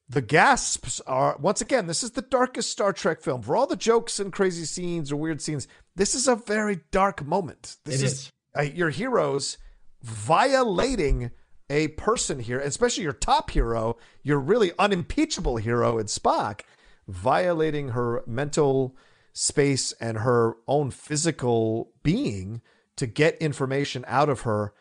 the 0.07 0.21
gasps 0.21 1.01
are 1.07 1.37
once 1.39 1.61
again 1.61 1.87
this 1.87 2.03
is 2.03 2.11
the 2.11 2.21
darkest 2.21 2.71
star 2.71 2.93
trek 2.93 3.21
film 3.21 3.41
for 3.41 3.55
all 3.55 3.67
the 3.67 3.75
jokes 3.75 4.19
and 4.19 4.31
crazy 4.31 4.65
scenes 4.65 5.11
or 5.11 5.15
weird 5.15 5.41
scenes 5.41 5.67
this 5.95 6.13
is 6.13 6.27
a 6.27 6.35
very 6.35 6.81
dark 6.91 7.25
moment 7.25 7.77
this 7.85 8.01
is, 8.01 8.03
is. 8.03 8.31
Uh, 8.57 8.61
your 8.61 8.91
heroes 8.91 9.57
violating 10.03 11.31
a 11.69 11.87
person 11.89 12.39
here 12.39 12.59
especially 12.59 13.03
your 13.03 13.13
top 13.13 13.49
hero 13.49 13.97
your 14.21 14.39
really 14.39 14.71
unimpeachable 14.77 15.57
hero 15.57 15.97
in 15.97 16.05
spock 16.05 16.61
violating 17.07 17.89
her 17.89 18.23
mental 18.27 18.95
space 19.33 19.91
and 19.93 20.19
her 20.19 20.55
own 20.67 20.91
physical 20.91 21.91
being 22.03 22.61
to 22.95 23.07
get 23.07 23.35
information 23.39 24.05
out 24.07 24.29
of 24.29 24.41
her 24.41 24.73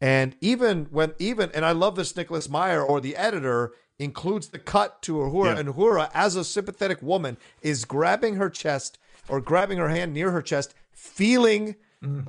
and 0.00 0.34
even 0.40 0.86
when 0.90 1.12
even 1.18 1.50
and 1.54 1.64
I 1.64 1.72
love 1.72 1.96
this 1.96 2.16
Nicholas 2.16 2.48
Meyer 2.48 2.82
or 2.82 3.00
the 3.00 3.16
editor 3.16 3.72
includes 3.98 4.48
the 4.48 4.58
cut 4.58 5.02
to 5.02 5.16
Uhura 5.16 5.54
Yeah. 5.54 5.58
and 5.60 5.68
Uhura 5.68 6.10
as 6.14 6.36
a 6.36 6.44
sympathetic 6.44 7.02
woman 7.02 7.36
is 7.60 7.84
grabbing 7.84 8.36
her 8.36 8.48
chest 8.48 8.98
or 9.28 9.40
grabbing 9.40 9.78
her 9.78 9.88
hand 9.90 10.14
near 10.14 10.30
her 10.30 10.40
chest, 10.42 10.74
feeling 10.92 11.76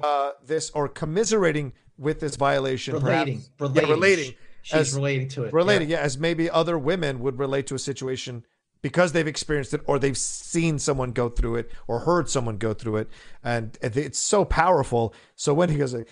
uh, 0.03 0.31
this 0.45 0.69
or 0.71 0.89
commiserating 0.89 1.71
with 1.97 2.19
this 2.19 2.35
violation, 2.35 2.93
Relating, 2.95 3.41
perhaps. 3.57 3.75
relating. 3.77 3.85
Yeah, 3.87 3.93
relating. 3.93 4.33
She's 4.63 4.93
relating 4.93 5.27
to 5.29 5.43
it, 5.45 5.53
Relating, 5.53 5.89
yeah. 5.89 5.97
yeah, 5.99 6.03
as 6.03 6.17
maybe 6.17 6.49
other 6.49 6.77
women 6.77 7.19
would 7.21 7.39
relate 7.39 7.67
to 7.67 7.75
a 7.75 7.79
situation 7.79 8.45
because 8.81 9.11
they've 9.13 9.27
experienced 9.27 9.73
it 9.73 9.81
or 9.85 9.97
they've 9.97 10.17
seen 10.17 10.77
someone 10.77 11.11
go 11.13 11.29
through 11.29 11.55
it 11.55 11.71
or 11.87 11.99
heard 11.99 12.29
someone 12.29 12.57
go 12.57 12.73
through 12.73 12.97
it, 12.97 13.09
and 13.43 13.77
it's 13.81 14.19
so 14.19 14.43
powerful. 14.43 15.13
So 15.35 15.53
when 15.53 15.69
he 15.69 15.77
goes, 15.77 15.93
like, 15.93 16.07
"Sh- 16.07 16.11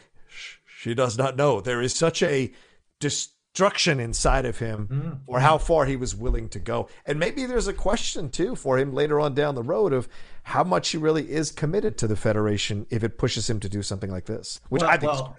she 0.80 0.94
does 0.96 1.18
not 1.18 1.36
know 1.36 1.60
there 1.60 1.82
is 1.82 1.94
such 1.94 2.24
a 2.24 2.52
destruction 3.00 4.00
inside 4.00 4.46
of 4.46 4.60
him 4.60 4.88
Mm-hmm. 4.90 5.10
or 5.28 5.40
how 5.42 5.58
far 5.58 5.86
he 5.86 5.96
was 5.98 6.16
willing 6.16 6.48
to 6.50 6.60
go 6.60 6.88
and 7.06 7.20
maybe 7.20 7.46
there's 7.46 7.68
a 7.68 7.74
question 7.74 8.30
too 8.30 8.56
for 8.56 8.78
him 8.78 8.94
later 8.94 9.20
on 9.20 9.34
down 9.34 9.56
the 9.56 9.64
road 9.64 9.92
of 9.92 10.08
how 10.44 10.64
much 10.64 10.90
he 10.90 10.98
really 10.98 11.30
is 11.30 11.52
committed 11.52 11.98
to 11.98 12.08
the 12.08 12.16
federation 12.16 12.86
if 12.90 13.04
it 13.04 13.18
pushes 13.18 13.50
him 13.50 13.60
to 13.60 13.68
do 13.68 13.82
something 13.82 14.10
like 14.12 14.26
this 14.26 14.62
which 14.70 14.82
well, 14.82 14.92
i 14.92 14.98
think 14.98 15.12
is 15.12 15.20
well, 15.20 15.36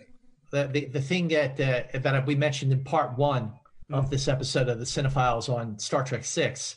the, 0.50 0.66
the 0.66 0.84
the 0.86 1.00
thing 1.00 1.28
that 1.28 1.58
uh, 1.60 1.98
that 1.98 2.26
we 2.26 2.34
mentioned 2.34 2.72
in 2.72 2.82
part 2.84 3.16
one 3.16 3.52
of 3.92 4.10
this 4.10 4.28
episode 4.28 4.68
of 4.68 4.78
the 4.78 4.84
Cine-Files 4.84 5.48
on 5.48 5.76
Star 5.78 6.04
Trek 6.04 6.24
Six 6.24 6.76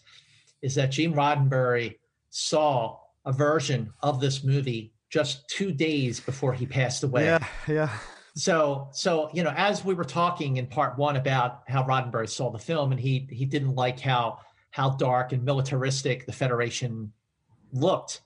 is 0.64 0.74
that 0.76 0.90
Gene 0.92 1.14
Roddenberry 1.14 1.98
saw 2.32 2.98
a 3.26 3.32
version 3.32 3.94
of 4.02 4.20
this 4.20 4.44
movie 4.44 4.94
just 5.12 5.48
two 5.48 5.72
days 5.72 6.20
before 6.20 6.54
he 6.54 6.66
passed 6.66 7.04
away. 7.04 7.26
yeah 7.26 7.46
yeah 7.68 7.90
So, 8.36 8.90
so 8.92 9.30
you 9.34 9.44
know, 9.44 9.54
as 9.56 9.86
we 9.86 9.94
were 9.94 10.04
talking 10.04 10.58
in 10.58 10.68
part 10.68 10.98
one 10.98 11.18
about 11.18 11.64
how 11.68 11.84
Roddenberry 11.84 12.30
saw 12.30 12.50
the 12.50 12.60
film, 12.60 12.92
and 12.92 13.00
he 13.00 13.28
he 13.30 13.46
didn't 13.46 13.76
like 13.76 14.00
how 14.00 14.40
how 14.72 14.92
dark 14.92 15.34
and 15.34 15.44
militaristic 15.44 16.26
the 16.26 16.34
Federation 16.34 17.14
looked. 17.72 18.22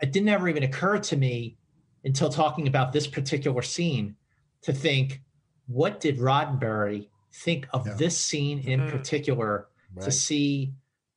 It 0.00 0.12
didn't 0.12 0.30
ever 0.30 0.48
even 0.48 0.62
occur 0.62 0.98
to 0.98 1.16
me 1.16 1.58
until 2.04 2.30
talking 2.30 2.66
about 2.66 2.92
this 2.92 3.06
particular 3.06 3.60
scene 3.60 4.16
to 4.62 4.72
think, 4.72 5.20
what 5.66 6.00
did 6.00 6.18
Roddenberry 6.18 7.08
think 7.32 7.66
of 7.74 7.98
this 7.98 8.18
scene 8.18 8.60
in 8.60 8.80
mm-hmm. 8.80 8.96
particular? 8.96 9.66
To 10.00 10.12
see 10.12 10.72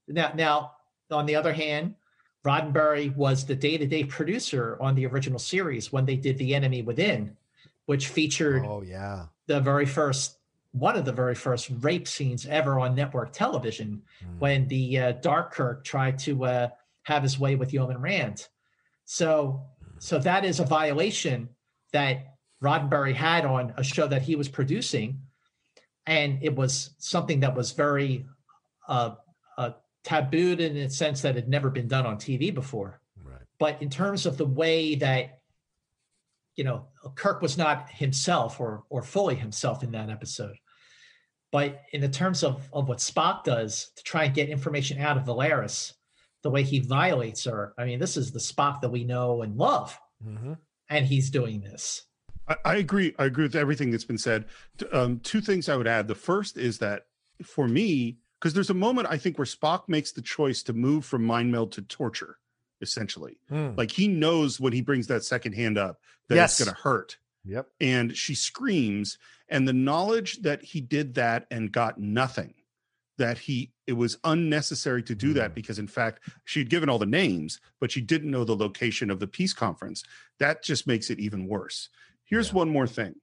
now, 0.08 0.32
now 0.36 0.72
on 1.12 1.28
the 1.28 1.36
other 1.36 1.54
hand, 1.54 1.94
Roddenberry 2.44 3.16
was 3.16 3.46
the 3.46 3.56
day-to-day 3.56 4.06
producer 4.06 4.78
on 4.82 4.96
the 4.96 5.06
original 5.06 5.38
series 5.38 5.94
when 5.94 6.06
they 6.06 6.16
did 6.16 6.40
The 6.40 6.56
Enemy 6.56 6.82
Within, 6.82 7.38
which 7.86 8.08
featured 8.08 8.64
Oh 8.66 8.82
yeah. 8.82 9.26
the 9.48 9.60
very 9.60 9.86
first 9.86 10.38
one 10.72 10.96
of 10.96 11.06
the 11.06 11.12
very 11.12 11.36
first 11.36 11.70
rape 11.82 12.08
scenes 12.08 12.48
ever 12.48 12.80
on 12.80 12.96
network 12.96 13.32
television 13.32 14.02
when 14.40 14.68
the 14.68 14.98
uh, 15.00 15.12
Dark 15.14 15.54
Kirk 15.54 15.84
tried 15.84 16.18
to 16.20 16.46
uh, 16.46 16.70
have 17.04 17.22
his 17.22 17.38
way 17.38 17.56
with 17.56 17.72
Yeoman 17.72 18.02
Rand. 18.02 18.48
So, 19.06 19.62
so 20.00 20.18
that 20.20 20.44
is 20.46 20.60
a 20.60 20.66
violation 20.66 21.50
that 21.92 22.38
Roddenberry 22.64 23.14
had 23.14 23.46
on 23.46 23.74
a 23.78 23.84
show 23.84 24.08
that 24.08 24.24
he 24.24 24.36
was 24.36 24.50
producing, 24.50 25.22
and 26.08 26.40
it 26.42 26.56
was 26.56 26.96
something 26.98 27.42
that 27.42 27.56
was 27.56 27.74
very 27.74 28.26
uh, 28.88 29.16
uh, 29.60 29.72
tabooed 30.04 30.60
in 30.60 30.74
the 30.74 30.90
sense 30.90 31.22
that 31.22 31.36
it 31.38 31.42
had 31.42 31.50
never 31.50 31.70
been 31.70 31.88
done 31.88 32.08
on 32.08 32.16
TV 32.18 32.52
before. 32.52 33.00
Right. 33.24 33.42
But 33.60 33.80
in 33.82 33.92
terms 33.92 34.26
of 34.26 34.38
the 34.38 34.46
way 34.48 34.96
that 34.96 35.42
you 36.56 36.64
know 36.64 36.86
Kirk 37.16 37.42
was 37.42 37.58
not 37.58 37.90
himself 37.90 38.60
or 38.60 38.84
or 38.90 39.02
fully 39.04 39.36
himself 39.36 39.84
in 39.84 39.92
that 39.92 40.10
episode. 40.10 40.56
But 41.52 41.82
in 41.92 42.02
the 42.02 42.10
terms 42.10 42.44
of 42.44 42.68
of 42.74 42.88
what 42.88 42.98
Spock 42.98 43.44
does 43.44 43.92
to 43.96 44.04
try 44.04 44.24
and 44.26 44.34
get 44.34 44.50
information 44.50 45.00
out 45.00 45.18
of 45.18 45.26
Valeris, 45.26 45.94
the 46.42 46.50
way 46.50 46.64
he 46.64 46.80
violates 46.80 47.44
her, 47.46 47.74
I 47.78 47.86
mean, 47.86 48.00
this 48.00 48.18
is 48.18 48.32
the 48.32 48.40
Spock 48.40 48.82
that 48.82 48.90
we 48.90 49.04
know 49.04 49.42
and 49.44 49.56
love, 49.58 49.98
Mm-hmm. 50.26 50.54
and 50.90 51.06
he's 51.06 51.30
doing 51.30 51.62
this. 51.62 52.04
I, 52.48 52.56
I 52.66 52.76
agree. 52.78 53.14
I 53.20 53.26
agree 53.26 53.44
with 53.44 53.56
everything 53.56 53.92
that's 53.92 54.06
been 54.06 54.18
said. 54.18 54.46
Um, 54.92 55.20
two 55.20 55.42
things 55.42 55.70
I 55.70 55.76
would 55.76 55.88
add. 55.88 56.08
The 56.08 56.16
first 56.16 56.58
is 56.58 56.78
that 56.80 57.08
for 57.44 57.68
me, 57.68 58.18
because 58.40 58.54
there's 58.54 58.70
a 58.70 58.74
moment 58.74 59.08
I 59.12 59.18
think 59.18 59.38
where 59.38 59.46
Spock 59.46 59.88
makes 59.88 60.12
the 60.12 60.22
choice 60.22 60.64
to 60.64 60.74
move 60.74 61.06
from 61.06 61.24
mind 61.24 61.52
meld 61.52 61.72
to 61.74 61.82
torture, 61.82 62.38
essentially. 62.84 63.38
Hmm. 63.50 63.72
Like 63.76 63.92
he 63.92 64.08
knows 64.08 64.60
when 64.60 64.74
he 64.74 64.82
brings 64.82 65.08
that 65.08 65.24
second 65.24 65.54
hand 65.54 65.78
up 65.78 66.00
that 66.30 66.36
Yes. 66.36 66.60
it's 66.60 66.66
going 66.70 66.76
to 66.76 66.82
hurt. 66.82 67.18
Yep. 67.46 67.68
And 67.82 68.16
she 68.16 68.36
screams, 68.36 69.18
and 69.50 69.68
the 69.68 69.74
knowledge 69.74 70.42
that 70.44 70.64
he 70.64 70.80
did 70.82 71.16
that 71.16 71.46
and 71.52 71.72
got 71.72 72.00
nothing, 72.00 72.54
that 73.18 73.38
he 73.40 73.72
it 73.86 73.94
was 73.94 74.18
unnecessary 74.24 75.04
to 75.04 75.14
do 75.16 75.34
that 75.34 75.54
because 75.54 75.78
in 75.78 75.88
fact 75.88 76.22
she'd 76.46 76.70
given 76.70 76.88
all 76.90 77.00
the 77.00 77.06
names, 77.06 77.60
but 77.82 77.92
she 77.92 78.00
didn't 78.02 78.32
know 78.32 78.46
the 78.46 78.56
location 78.56 79.10
of 79.10 79.20
the 79.20 79.28
peace 79.28 79.52
conference. 79.54 80.04
That 80.40 80.64
just 80.64 80.88
makes 80.88 81.10
it 81.10 81.20
even 81.20 81.48
worse. 81.48 81.90
Here's 82.24 82.54
one 82.54 82.70
more 82.70 82.88
thing. 82.88 83.16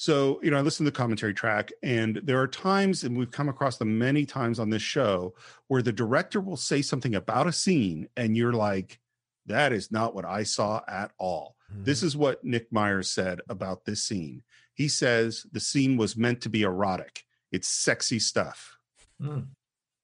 So, 0.00 0.38
you 0.44 0.52
know, 0.52 0.58
I 0.58 0.60
listen 0.60 0.86
to 0.86 0.92
the 0.92 0.96
commentary 0.96 1.34
track, 1.34 1.72
and 1.82 2.20
there 2.22 2.40
are 2.40 2.46
times, 2.46 3.02
and 3.02 3.18
we've 3.18 3.32
come 3.32 3.48
across 3.48 3.78
them 3.78 3.98
many 3.98 4.24
times 4.24 4.60
on 4.60 4.70
this 4.70 4.80
show, 4.80 5.34
where 5.66 5.82
the 5.82 5.92
director 5.92 6.40
will 6.40 6.56
say 6.56 6.82
something 6.82 7.16
about 7.16 7.48
a 7.48 7.52
scene, 7.52 8.08
and 8.16 8.36
you're 8.36 8.52
like, 8.52 9.00
that 9.46 9.72
is 9.72 9.90
not 9.90 10.14
what 10.14 10.24
I 10.24 10.44
saw 10.44 10.82
at 10.86 11.10
all. 11.18 11.56
This 11.70 12.04
is 12.04 12.16
what 12.16 12.44
Nick 12.44 12.72
Myers 12.72 13.10
said 13.10 13.40
about 13.48 13.86
this 13.86 14.04
scene. 14.04 14.44
He 14.72 14.86
says 14.86 15.44
the 15.50 15.58
scene 15.58 15.96
was 15.96 16.16
meant 16.16 16.42
to 16.42 16.48
be 16.48 16.62
erotic, 16.62 17.24
it's 17.50 17.68
sexy 17.68 18.20
stuff. 18.20 18.78
Hmm. 19.20 19.40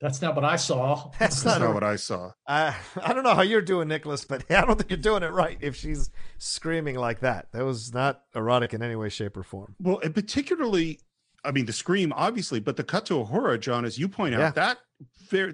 That's 0.04 0.20
not 0.20 0.36
what 0.36 0.44
I 0.44 0.56
saw. 0.56 1.10
That's 1.18 1.42
That's 1.42 1.58
not, 1.58 1.64
not 1.64 1.72
what 1.72 1.82
I 1.82 1.96
saw. 1.96 2.32
I 2.46 2.76
I 3.02 3.14
don't 3.14 3.24
know 3.24 3.34
how 3.34 3.40
you're 3.40 3.62
doing, 3.62 3.88
Nicholas, 3.88 4.22
but 4.26 4.44
I 4.50 4.60
don't 4.60 4.76
think 4.76 4.90
you're 4.90 4.98
doing 4.98 5.22
it 5.22 5.32
right 5.32 5.56
if 5.62 5.76
she's 5.76 6.10
screaming 6.36 6.96
like 6.96 7.20
that. 7.20 7.50
That 7.52 7.64
was 7.64 7.94
not 7.94 8.20
erotic 8.34 8.74
in 8.74 8.82
any 8.82 8.96
way, 8.96 9.08
shape, 9.08 9.34
or 9.34 9.42
form. 9.42 9.76
Well, 9.80 10.00
and 10.00 10.14
particularly, 10.14 11.00
I 11.42 11.52
mean, 11.52 11.64
the 11.64 11.72
scream, 11.72 12.12
obviously, 12.14 12.60
but 12.60 12.76
the 12.76 12.84
cut 12.84 13.06
to 13.06 13.18
a 13.18 13.24
horror, 13.24 13.56
John, 13.56 13.86
as 13.86 13.96
you 13.96 14.06
point 14.06 14.34
out, 14.34 14.40
Yeah. 14.40 14.50
that 14.50 14.78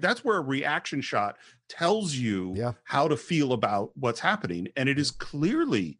that's 0.01 0.25
where 0.25 0.37
a 0.37 0.41
reaction 0.41 0.99
shot 0.99 1.37
tells 1.69 2.13
you 2.13 2.73
how 2.83 3.07
to 3.07 3.15
feel 3.15 3.53
about 3.53 3.91
what's 3.95 4.19
happening, 4.19 4.67
and 4.75 4.89
it 4.89 4.99
is 4.99 5.11
clearly 5.11 5.97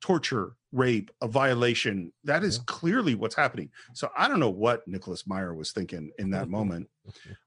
torture, 0.00 0.54
rape, 0.72 1.10
a 1.20 1.28
violation. 1.28 2.12
That 2.24 2.42
is 2.42 2.58
clearly 2.58 3.14
what's 3.14 3.34
happening. 3.34 3.70
So 3.92 4.10
I 4.16 4.28
don't 4.28 4.40
know 4.40 4.50
what 4.50 4.86
Nicholas 4.88 5.26
Meyer 5.26 5.54
was 5.54 5.72
thinking 5.72 6.10
in 6.18 6.30
that 6.30 6.44
mm-hmm. 6.44 6.52
moment. 6.52 6.88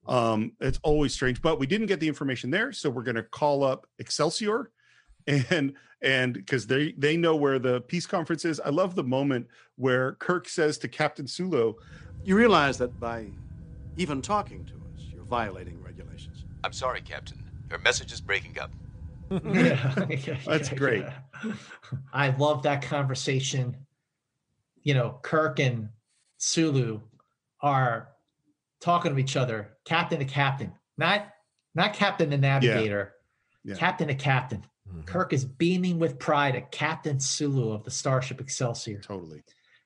Um, 0.08 0.54
it's 0.60 0.80
always 0.84 1.14
strange, 1.14 1.42
but 1.42 1.60
we 1.60 1.68
didn't 1.68 1.88
get 1.88 2.00
the 2.00 2.08
information 2.08 2.50
there, 2.50 2.72
so 2.72 2.90
we're 2.90 3.04
going 3.04 3.16
to 3.16 3.24
call 3.24 3.64
up 3.64 3.88
Excelsior 4.00 4.72
and 5.28 5.74
and 6.02 6.34
because 6.34 6.68
they 6.68 6.94
they 6.98 7.16
know 7.16 7.36
where 7.36 7.60
the 7.60 7.82
peace 7.82 8.06
conference 8.06 8.46
is. 8.46 8.60
I 8.60 8.70
love 8.70 8.96
the 8.96 9.04
moment 9.04 9.48
where 9.78 10.14
Kirk 10.14 10.48
says 10.50 10.78
to 10.80 10.88
Captain 10.88 11.28
Sulu, 11.28 11.74
You 12.24 12.36
realize 12.36 12.78
that 12.80 13.00
by 13.00 13.28
even 13.98 14.22
talking 14.22 14.66
to 14.66 14.74
us, 14.74 15.08
you're 15.14 15.24
violating 15.24 15.82
regulations. 15.82 16.46
I'm 16.64 16.74
sorry, 16.74 17.02
Captain. 17.02 17.44
Your 17.70 17.80
message 17.80 18.12
is 18.12 18.22
breaking 18.22 18.60
up. 18.60 18.72
That's 20.46 20.70
great. 20.70 21.06
I 22.14 22.30
love 22.30 22.64
that 22.64 22.82
conversation. 22.82 23.76
You 24.84 24.94
know, 24.94 25.20
Kirk 25.22 25.60
and 25.60 25.90
Sulu 26.38 27.00
are 27.62 28.10
talking 28.84 29.14
to 29.14 29.20
each 29.20 29.36
other, 29.38 29.78
captain 29.86 30.20
to 30.20 30.26
captain, 30.26 30.74
not 30.98 31.28
not 31.74 31.94
captain 31.94 32.30
to 32.30 32.38
navigator, 32.38 33.14
Yeah. 33.64 33.76
captain 33.76 34.10
to 34.10 34.16
captain. 34.16 34.64
Kirk 35.06 35.34
is 35.34 35.44
beaming 35.46 35.98
with 35.98 36.20
pride 36.20 36.56
at 36.56 36.72
Captain 36.72 37.20
Sulu 37.20 37.72
of 37.72 37.84
the 37.84 37.90
Starship 37.90 38.40
Excelsior. 38.40 39.00
Totally. 39.02 39.42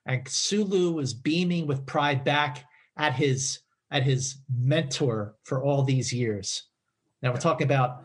And 0.06 0.28
Sulu 0.28 0.99
is 0.99 1.14
beaming 1.14 1.65
with 1.68 1.86
pride 1.86 2.24
back 2.26 2.65
at 2.98 3.14
his 3.14 3.60
at 3.90 4.03
his 4.03 4.40
mentor 4.53 5.36
for 5.44 5.64
all 5.64 5.84
these 5.84 6.11
years. 6.11 6.64
Now 7.22 7.32
we're 7.32 7.40
talking 7.40 7.65
about, 7.65 8.03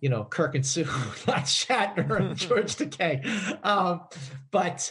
you 0.00 0.10
know, 0.10 0.24
Kirk 0.24 0.54
and 0.56 0.66
Sulu, 0.66 0.90
not 1.26 1.44
Shatner 1.44 2.20
and 2.20 2.36
George 2.44 2.76
Takei. 2.76 3.24
Um, 3.64 4.02
but 4.50 4.90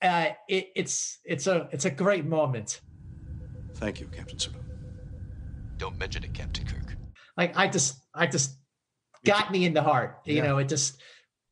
uh, 0.00 0.28
it, 0.48 0.68
it's 0.76 1.18
it's 1.24 1.46
a 1.46 1.68
it's 1.72 1.84
a 1.84 1.90
great 1.90 2.24
moment. 2.24 2.80
Thank 3.74 4.00
you, 4.00 4.06
Captain 4.06 4.38
Sulu. 4.38 4.56
Don't 5.78 5.98
mention 5.98 6.24
it, 6.24 6.32
Captain 6.34 6.64
Kirk. 6.64 6.96
Like 7.36 7.56
I 7.56 7.68
just 7.68 7.98
I 8.14 8.26
just 8.26 8.56
got 9.24 9.50
me 9.50 9.64
in 9.64 9.74
the 9.74 9.82
heart. 9.82 10.20
You 10.24 10.42
know, 10.42 10.58
it 10.58 10.68
just 10.68 11.00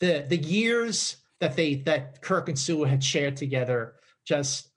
the 0.01 0.25
the 0.29 0.37
years 0.37 1.17
that 1.41 1.57
they 1.57 1.77
that 1.77 2.23
Kirk 2.23 2.49
and 2.49 2.59
Sulu 2.59 2.85
had 2.85 3.03
shared 3.03 3.37
together 3.37 3.95
just 4.25 4.71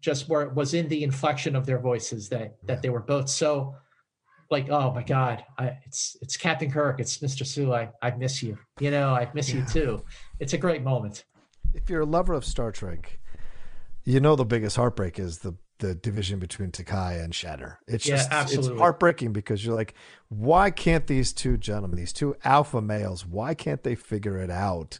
just 0.00 0.28
where 0.28 0.42
it 0.42 0.54
was 0.54 0.74
in 0.74 0.88
the 0.88 1.02
inflection 1.02 1.56
of 1.56 1.66
their 1.66 1.78
voices 1.78 2.28
that 2.30 2.56
that 2.64 2.82
they 2.82 2.88
were 2.88 3.00
both 3.00 3.28
so 3.28 3.74
like 4.50 4.70
oh 4.70 4.92
my 4.92 5.02
god 5.02 5.44
I, 5.58 5.76
it's 5.86 6.16
it's 6.22 6.36
Captain 6.36 6.70
Kirk 6.70 7.00
it's 7.00 7.18
Mr. 7.18 7.44
sue 7.46 7.72
I, 7.72 7.90
I 8.00 8.10
miss 8.12 8.42
you 8.42 8.56
you 8.80 8.90
know 8.90 9.10
I 9.10 9.28
miss 9.34 9.52
you 9.52 9.64
too 9.64 10.04
it's 10.38 10.52
a 10.52 10.58
great 10.58 10.82
moment 10.82 11.24
If 11.74 11.90
you're 11.90 12.02
a 12.02 12.06
lover 12.06 12.34
of 12.34 12.44
Star 12.44 12.72
Trek, 12.72 13.18
you 14.04 14.20
know 14.20 14.36
the 14.36 14.44
biggest 14.44 14.76
heartbreak 14.76 15.18
is 15.18 15.38
the 15.38 15.54
the 15.78 15.94
division 15.94 16.38
between 16.38 16.70
Takei 16.70 17.22
and 17.22 17.32
Shatner. 17.32 17.76
It's 17.86 18.06
Yeah, 18.06 18.16
just 18.16 18.30
absolutely. 18.32 18.72
it's 18.72 18.80
heartbreaking 18.80 19.32
because 19.32 19.64
you're 19.64 19.74
like, 19.76 19.94
why 20.28 20.70
can't 20.70 21.06
these 21.06 21.32
two 21.32 21.56
gentlemen, 21.56 21.96
these 21.96 22.12
two 22.12 22.34
alpha 22.44 22.80
males, 22.80 23.24
why 23.24 23.54
can't 23.54 23.82
they 23.84 23.94
figure 23.94 24.38
it 24.38 24.50
out 24.50 24.98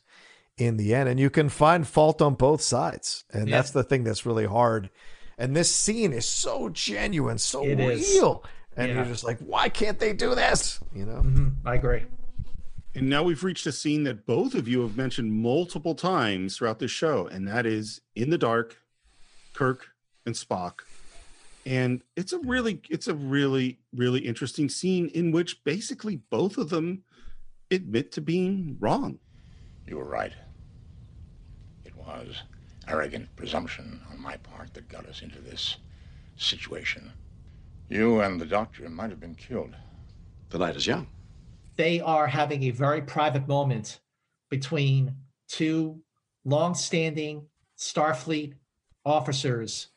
in 0.57 0.77
the 0.77 0.95
end? 0.95 1.09
And 1.09 1.19
you 1.19 1.31
can 1.31 1.49
find 1.49 1.87
fault 1.87 2.23
on 2.23 2.35
both 2.35 2.61
sides, 2.63 3.25
and 3.33 3.49
Yeah. 3.49 3.57
that's 3.57 3.71
the 3.73 3.83
thing 3.83 4.05
that's 4.05 4.25
really 4.25 4.47
hard. 4.47 4.91
And 5.37 5.55
this 5.57 5.75
scene 5.75 6.13
is 6.13 6.27
so 6.27 6.69
genuine, 6.69 7.39
so 7.39 7.65
It 7.65 7.79
is. 7.81 8.09
real, 8.15 8.45
and 8.77 8.89
Yeah. 8.89 8.95
you're 8.97 9.05
just 9.07 9.25
like, 9.25 9.39
why 9.41 9.69
can't 9.69 9.99
they 9.99 10.13
do 10.13 10.35
this? 10.35 10.81
You 10.95 11.07
know. 11.07 11.23
Mm-hmm. 11.23 11.67
I 11.67 11.75
agree. 11.75 12.05
And 12.95 13.09
now 13.09 13.23
we've 13.23 13.45
reached 13.45 13.67
a 13.67 13.73
scene 13.73 14.03
that 14.05 14.27
both 14.27 14.55
of 14.55 14.67
you 14.67 14.81
have 14.83 14.97
mentioned 14.97 15.33
multiple 15.33 15.95
times 15.95 16.57
throughout 16.57 16.79
this 16.81 16.91
show, 16.91 17.27
and 17.27 17.47
that 17.47 17.67
is 17.67 18.01
in 18.17 18.31
the 18.31 18.39
dark, 18.39 18.77
Kirk 19.55 19.89
and 20.29 20.37
Spock. 20.37 20.83
And 21.67 22.03
it's 22.17 22.33
a 22.33 22.39
really, 22.39 22.81
it's 22.89 23.09
a 23.09 23.15
really, 23.15 23.79
really 23.93 24.21
interesting 24.21 24.69
scene 24.69 25.09
in 25.09 25.33
which 25.33 25.65
basically 25.65 26.17
both 26.31 26.57
of 26.57 26.71
them 26.71 27.03
admit 27.71 28.13
to 28.13 28.21
being 28.21 28.77
wrong. 28.79 29.19
You 29.87 29.97
were 29.97 30.09
right. 30.09 30.33
It 31.85 31.97
was 31.97 32.43
arrogant 32.87 33.35
presumption 33.37 34.01
on 34.11 34.21
my 34.21 34.37
part 34.37 34.73
that 34.75 34.89
got 34.89 35.07
us 35.07 35.23
into 35.23 35.41
this 35.41 35.77
situation. 36.37 37.13
You 37.89 38.21
and 38.21 38.41
the 38.41 38.47
doctor 38.47 38.89
might 38.89 39.11
have 39.11 39.21
been 39.21 39.35
killed. 39.35 39.75
The 40.51 40.59
night 40.59 40.77
is 40.77 40.87
young. 40.87 41.09
they 41.77 42.01
are 42.01 42.27
having 42.27 42.65
a 42.65 42.71
very 42.71 43.01
private 43.03 43.47
moment 43.47 44.01
between 44.51 45.15
two 45.49 46.01
long-standing 46.45 47.47
Starfleet 47.79 48.55
officers 49.05 49.89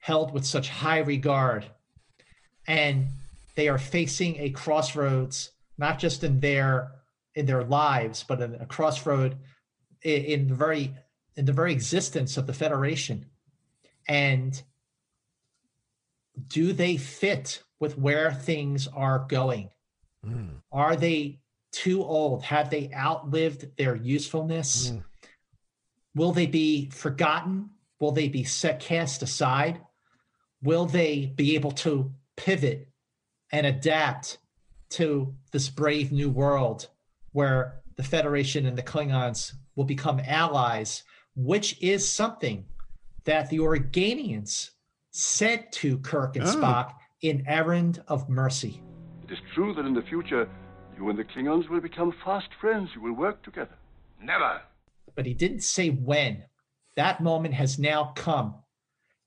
held 0.00 0.32
with 0.32 0.44
such 0.44 0.68
high 0.68 0.98
regard, 0.98 1.70
and 2.66 3.08
they 3.54 3.68
are 3.68 3.78
facing 3.78 4.36
a 4.40 4.50
crossroads, 4.50 5.52
not 5.78 5.98
just 5.98 6.24
in 6.24 6.40
their 6.40 6.92
in 7.34 7.46
their 7.46 7.62
lives, 7.62 8.24
but 8.26 8.40
in 8.40 8.54
a 8.56 8.66
crossroad 8.66 9.38
i- 10.04 10.08
in 10.08 10.48
the 10.48 10.54
very 10.54 10.94
in 11.36 11.44
the 11.44 11.52
very 11.52 11.72
existence 11.72 12.36
of 12.36 12.46
the 12.46 12.52
Federation. 12.52 13.26
And 14.08 14.60
do 16.48 16.72
they 16.72 16.96
fit 16.96 17.62
with 17.78 17.96
where 17.96 18.32
things 18.32 18.88
are 18.88 19.20
going? 19.28 19.70
Hmm. 20.24 20.48
Are 20.72 20.96
they 20.96 21.40
too 21.72 22.02
old? 22.02 22.42
Have 22.44 22.70
they 22.70 22.90
outlived 22.92 23.76
their 23.76 23.94
usefulness? 23.94 24.90
Hmm. 24.90 24.98
Will 26.14 26.32
they 26.32 26.46
be 26.46 26.90
forgotten? 26.90 27.70
Will 28.00 28.12
they 28.12 28.28
be 28.28 28.44
set 28.44 28.80
cast 28.80 29.22
aside? 29.22 29.80
Will 30.62 30.86
they 30.86 31.26
be 31.36 31.54
able 31.54 31.72
to 31.72 32.12
pivot 32.36 32.88
and 33.52 33.66
adapt 33.66 34.38
to 34.90 35.34
this 35.52 35.68
brave 35.68 36.12
new 36.12 36.30
world 36.30 36.88
where 37.32 37.80
the 37.96 38.02
Federation 38.02 38.66
and 38.66 38.76
the 38.76 38.82
Klingons 38.82 39.52
will 39.76 39.84
become 39.84 40.20
allies, 40.26 41.02
which 41.36 41.80
is 41.82 42.08
something 42.08 42.64
that 43.24 43.48
the 43.50 43.58
Organians 43.58 44.70
said 45.10 45.70
to 45.72 45.98
Kirk 45.98 46.36
and 46.36 46.44
Oh. 46.46 46.56
Spock 46.56 46.94
in 47.22 47.44
Errand 47.46 48.02
of 48.08 48.28
Mercy. 48.28 48.82
It 49.24 49.32
is 49.32 49.38
true 49.54 49.74
that 49.74 49.84
in 49.84 49.94
the 49.94 50.02
future, 50.02 50.48
you 50.96 51.08
and 51.08 51.18
the 51.18 51.24
Klingons 51.24 51.68
will 51.68 51.80
become 51.80 52.12
fast 52.24 52.48
friends. 52.60 52.90
You 52.94 53.02
will 53.02 53.12
work 53.12 53.42
together. 53.42 53.76
Never. 54.22 54.60
but 55.14 55.24
he 55.26 55.34
didn't 55.34 55.62
say 55.62 55.88
when. 55.90 56.44
That 56.96 57.20
moment 57.22 57.54
has 57.54 57.78
now 57.78 58.12
come, 58.16 58.54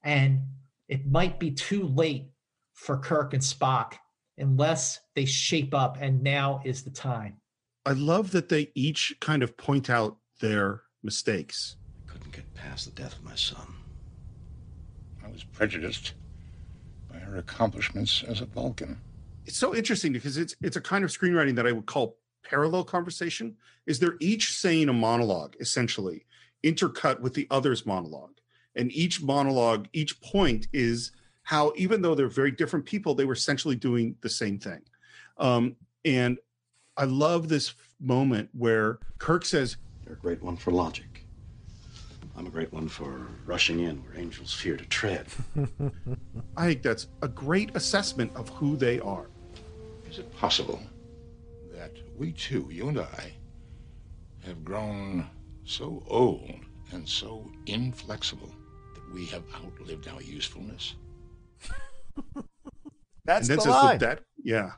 and 0.02 0.42
it 0.88 1.06
might 1.06 1.38
be 1.38 1.50
too 1.50 1.84
late 1.88 2.30
for 2.74 2.98
Kirk 2.98 3.32
and 3.34 3.42
Spock 3.42 3.94
unless 4.38 5.00
they 5.14 5.24
shape 5.24 5.74
up, 5.74 5.96
and 6.00 6.22
now 6.22 6.60
is 6.64 6.82
the 6.82 6.90
time. 6.90 7.36
I 7.86 7.92
love 7.92 8.32
that 8.32 8.48
they 8.48 8.70
each 8.74 9.14
kind 9.20 9.42
of 9.42 9.56
point 9.56 9.88
out 9.88 10.16
their 10.40 10.82
mistakes. 11.02 11.76
I 12.08 12.12
couldn't 12.12 12.32
get 12.32 12.54
past 12.54 12.86
the 12.86 13.02
death 13.02 13.16
of 13.16 13.24
my 13.24 13.34
son. 13.34 13.74
I 15.24 15.30
was 15.30 15.44
prejudiced 15.44 16.14
by 17.10 17.18
her 17.18 17.36
accomplishments 17.36 18.24
as 18.26 18.40
a 18.40 18.46
Vulcan. 18.46 18.98
It's 19.46 19.58
so 19.58 19.74
interesting 19.74 20.12
because 20.12 20.36
it's 20.36 20.56
it's 20.62 20.76
a 20.76 20.80
kind 20.80 21.04
of 21.04 21.10
screenwriting 21.10 21.54
that 21.56 21.66
I 21.66 21.72
would 21.72 21.86
call 21.86 22.16
parallel 22.42 22.84
conversation. 22.84 23.56
Is 23.86 23.98
they're 23.98 24.16
each 24.18 24.56
saying 24.56 24.88
a 24.88 24.94
monologue 24.94 25.54
essentially, 25.60 26.24
intercut 26.64 27.20
with 27.20 27.34
the 27.34 27.46
other's 27.50 27.84
monologue, 27.84 28.33
and 28.76 28.92
each 28.92 29.22
monologue, 29.22 29.88
each 29.92 30.20
point 30.20 30.68
is 30.72 31.12
how 31.42 31.72
even 31.76 32.02
though 32.02 32.14
they're 32.14 32.28
very 32.28 32.50
different 32.50 32.84
people, 32.84 33.14
they 33.14 33.24
were 33.24 33.34
essentially 33.34 33.76
doing 33.76 34.16
the 34.20 34.28
same 34.28 34.58
thing. 34.58 34.80
Um, 35.38 35.76
and 36.04 36.38
I 36.96 37.04
love 37.04 37.48
this 37.48 37.74
moment 38.00 38.48
where 38.52 38.98
Kirk 39.18 39.44
says, 39.44 39.76
You're 40.04 40.14
a 40.14 40.18
great 40.18 40.42
one 40.42 40.56
for 40.56 40.70
logic. 40.70 41.26
I'm 42.36 42.46
a 42.46 42.50
great 42.50 42.72
one 42.72 42.88
for 42.88 43.28
rushing 43.46 43.80
in 43.80 44.02
where 44.02 44.18
angels 44.18 44.52
fear 44.52 44.76
to 44.76 44.84
tread. 44.86 45.26
I 46.56 46.66
think 46.66 46.82
that's 46.82 47.06
a 47.22 47.28
great 47.28 47.70
assessment 47.76 48.34
of 48.34 48.48
who 48.48 48.76
they 48.76 48.98
are. 49.00 49.26
Is 50.10 50.18
it 50.18 50.34
possible 50.36 50.80
that 51.72 51.92
we 52.18 52.32
two, 52.32 52.68
you 52.70 52.88
and 52.88 52.98
I, 52.98 53.32
have 54.44 54.64
grown 54.64 55.28
so 55.64 56.02
old 56.08 56.50
and 56.92 57.08
so 57.08 57.50
inflexible 57.66 58.50
that 58.50 58.63
we 59.14 59.26
have 59.26 59.42
outlived 59.54 60.08
our 60.08 60.20
usefulness? 60.22 60.94
That's 63.24 63.48
and 63.48 63.58
the 63.58 63.62
then 63.64 63.72
says, 63.72 63.82
line. 63.82 63.98
that 63.98 64.20
yeah 64.42 64.72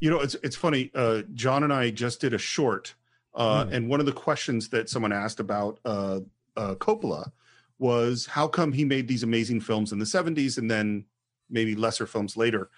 you 0.00 0.10
know 0.10 0.18
it's 0.20 0.34
it's 0.42 0.56
funny 0.56 0.90
uh 0.94 1.22
john 1.34 1.62
and 1.62 1.72
i 1.72 1.90
just 1.90 2.20
did 2.20 2.34
a 2.34 2.38
short 2.38 2.94
uh 3.34 3.64
Hmm. 3.64 3.72
and 3.72 3.88
one 3.88 4.00
of 4.00 4.06
the 4.06 4.12
questions 4.12 4.68
that 4.70 4.88
someone 4.88 5.12
asked 5.12 5.38
about 5.38 5.78
uh 5.84 6.20
uh 6.56 6.74
coppola 6.74 7.30
was 7.78 8.26
how 8.26 8.48
come 8.48 8.72
he 8.72 8.84
made 8.84 9.06
these 9.06 9.22
amazing 9.22 9.60
films 9.60 9.92
in 9.92 10.00
the 10.00 10.04
70s 10.04 10.58
and 10.58 10.68
then 10.68 11.04
maybe 11.48 11.76
lesser 11.76 12.06
films 12.06 12.36
later 12.36 12.68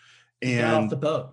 He 0.42 0.56
got 0.56 0.74
off 0.74 0.80
and 0.82 0.90
the 0.90 0.96
boat. 0.96 1.30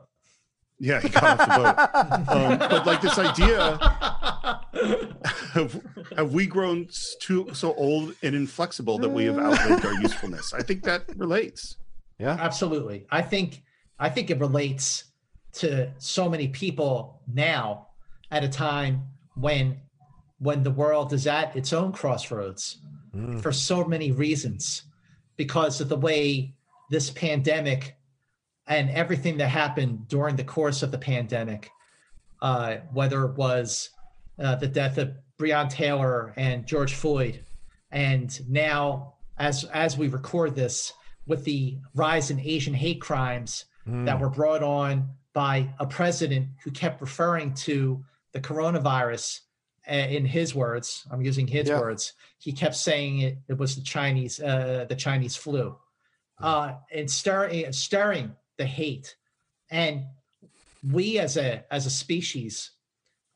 yeah 0.79 1.01
he 1.01 1.09
got 1.09 1.23
off 1.23 1.47
the 1.47 2.25
boat 2.25 2.29
um, 2.51 2.57
but 2.59 2.85
like 2.85 3.01
this 3.01 3.17
idea 3.19 3.77
have, 5.53 5.81
have 6.15 6.33
we 6.33 6.45
grown 6.45 6.87
too 7.19 7.49
so 7.53 7.73
old 7.73 8.15
and 8.23 8.35
inflexible 8.35 8.97
that 8.99 9.09
we 9.09 9.25
have 9.25 9.37
outlived 9.37 9.85
our 9.85 9.93
usefulness? 10.01 10.53
I 10.53 10.61
think 10.61 10.83
that 10.83 11.03
relates. 11.17 11.77
Yeah, 12.19 12.37
absolutely. 12.39 13.05
I 13.11 13.21
think 13.21 13.63
I 13.99 14.09
think 14.09 14.29
it 14.29 14.39
relates 14.39 15.05
to 15.53 15.91
so 15.97 16.29
many 16.29 16.47
people 16.47 17.21
now 17.33 17.87
at 18.31 18.43
a 18.43 18.49
time 18.49 19.03
when 19.35 19.79
when 20.39 20.63
the 20.63 20.71
world 20.71 21.13
is 21.13 21.25
at 21.25 21.55
its 21.55 21.73
own 21.73 21.91
crossroads 21.91 22.77
for 23.41 23.51
so 23.51 23.83
many 23.83 24.11
reasons 24.11 24.83
because 25.37 25.81
of 25.81 25.89
the 25.89 25.95
way 25.95 26.53
this 26.91 27.09
pandemic 27.09 27.95
and 28.67 28.91
everything 28.91 29.37
that 29.37 29.47
happened 29.47 30.07
during 30.07 30.35
the 30.35 30.43
course 30.43 30.83
of 30.83 30.91
the 30.91 30.97
pandemic 30.97 31.71
uh, 32.41 32.77
whether 32.93 33.25
it 33.25 33.35
was 33.35 33.89
uh, 34.39 34.55
the 34.55 34.67
death 34.67 34.97
of 34.97 35.15
Breonna 35.39 35.69
Taylor 35.69 36.33
and 36.37 36.65
George 36.65 36.93
Floyd, 36.95 37.43
and 37.91 38.39
now 38.49 39.13
as 39.37 39.63
as 39.65 39.97
we 39.97 40.07
record 40.07 40.55
this, 40.55 40.93
with 41.27 41.43
the 41.43 41.77
rise 41.93 42.31
in 42.31 42.39
Asian 42.39 42.73
hate 42.73 43.01
crimes 43.01 43.65
that 43.85 44.17
Mm. 44.17 44.19
were 44.19 44.29
brought 44.29 44.63
on 44.63 45.09
by 45.33 45.73
a 45.79 45.85
president 45.85 46.47
who 46.63 46.71
kept 46.71 46.99
referring 46.99 47.53
to 47.53 48.03
the 48.33 48.39
coronavirus 48.41 49.39
uh, 49.89 49.93
in 49.93 50.25
his 50.25 50.53
words. 50.53 51.07
I'm 51.09 51.21
using 51.21 51.47
his 51.47 51.69
Yeah. 51.69 51.79
words. 51.79 52.13
He 52.39 52.51
kept 52.51 52.75
saying 52.75 53.19
it, 53.19 53.37
it 53.47 53.57
was 53.57 53.75
the 53.75 53.81
Chinese 53.81 54.39
uh, 54.41 54.85
the 54.89 54.95
Chinese 54.95 55.35
flu, 55.37 55.77
uh, 56.39 56.73
and 56.91 57.09
stirring 57.09 57.71
stirring 57.71 58.35
the 58.57 58.65
hate, 58.65 59.15
and 59.69 60.05
we 60.83 61.19
as 61.19 61.37
a 61.37 61.63
as 61.71 61.85
a 61.85 61.89
species 61.91 62.71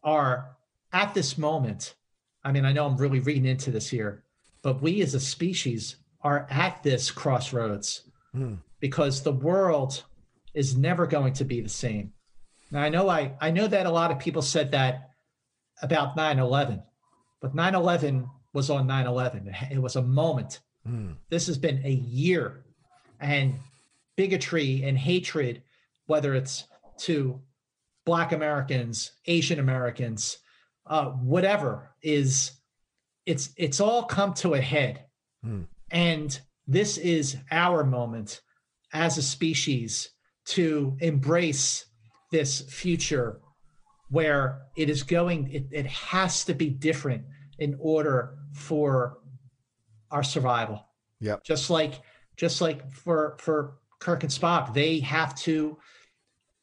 are 0.03 0.57
at 0.93 1.13
this 1.13 1.38
moment 1.38 1.95
i 2.43 2.51
mean 2.51 2.65
i 2.65 2.72
know 2.72 2.85
i'm 2.85 2.97
really 2.97 3.19
reading 3.19 3.45
into 3.45 3.72
this 3.72 3.89
here 3.89 4.23
but 4.61 4.81
we 4.81 5.01
as 5.01 5.13
a 5.13 5.19
species 5.19 5.95
are 6.22 6.47
at 6.49 6.81
this 6.84 7.11
crossroads 7.11 8.03
Hmm. 8.34 8.55
because 8.80 9.22
the 9.23 9.34
world 9.34 10.03
is 10.53 10.77
never 10.77 11.05
going 11.05 11.34
to 11.34 11.43
be 11.43 11.59
the 11.59 11.68
same 11.69 12.13
now 12.72 12.81
i 12.81 12.88
know 12.89 13.09
i 13.09 13.34
i 13.41 13.51
know 13.51 13.68
that 13.68 13.85
a 13.85 13.91
lot 13.91 14.09
of 14.11 14.19
people 14.19 14.41
said 14.41 14.72
that 14.72 15.09
about 15.81 16.15
9-11 16.15 16.81
but 17.41 17.53
9-11 17.55 18.30
was 18.53 18.69
on 18.69 18.88
9-11 18.88 19.72
it 19.72 19.80
was 19.81 19.95
a 19.97 20.01
moment 20.01 20.59
Hmm. 20.85 21.11
this 21.30 21.45
has 21.47 21.57
been 21.59 21.81
a 21.85 21.91
year 21.91 22.63
and 23.19 23.53
bigotry 24.15 24.81
and 24.84 24.97
hatred 24.97 25.61
whether 26.07 26.34
it's 26.34 26.63
to 26.99 27.39
black 28.05 28.31
americans 28.31 29.11
asian 29.27 29.59
americans 29.59 30.38
uh, 30.88 31.06
whatever 31.06 31.91
is 32.02 32.52
it's 33.26 33.49
it's 33.58 33.80
all 33.80 34.03
come 34.03 34.34
to 34.36 34.53
a 34.53 34.62
head. 34.62 35.06
Hmm. 35.44 35.64
and 35.90 36.40
this 36.68 36.99
is 36.99 37.36
our 37.49 37.84
moment 37.84 38.41
as 38.94 39.18
a 39.18 39.24
species 39.24 40.12
to 40.45 40.95
embrace 41.02 41.86
this 42.32 42.62
future 42.62 43.41
where 44.10 44.62
it 44.78 44.88
is 44.88 45.02
going 45.02 45.49
it, 45.52 45.66
it 45.72 45.88
has 45.88 46.45
to 46.45 46.53
be 46.53 46.70
different 46.70 47.24
in 47.58 47.76
order 47.80 48.38
for 48.53 49.18
our 50.12 50.24
survival. 50.24 50.86
Yeah 51.20 51.38
just 51.44 51.70
like 51.70 52.02
just 52.38 52.62
like 52.62 52.91
for 52.91 53.36
for 53.40 53.78
kirk 53.99 54.24
and 54.24 54.32
spock 54.32 54.74
they 54.74 54.99
have 54.99 55.34
to 55.36 55.78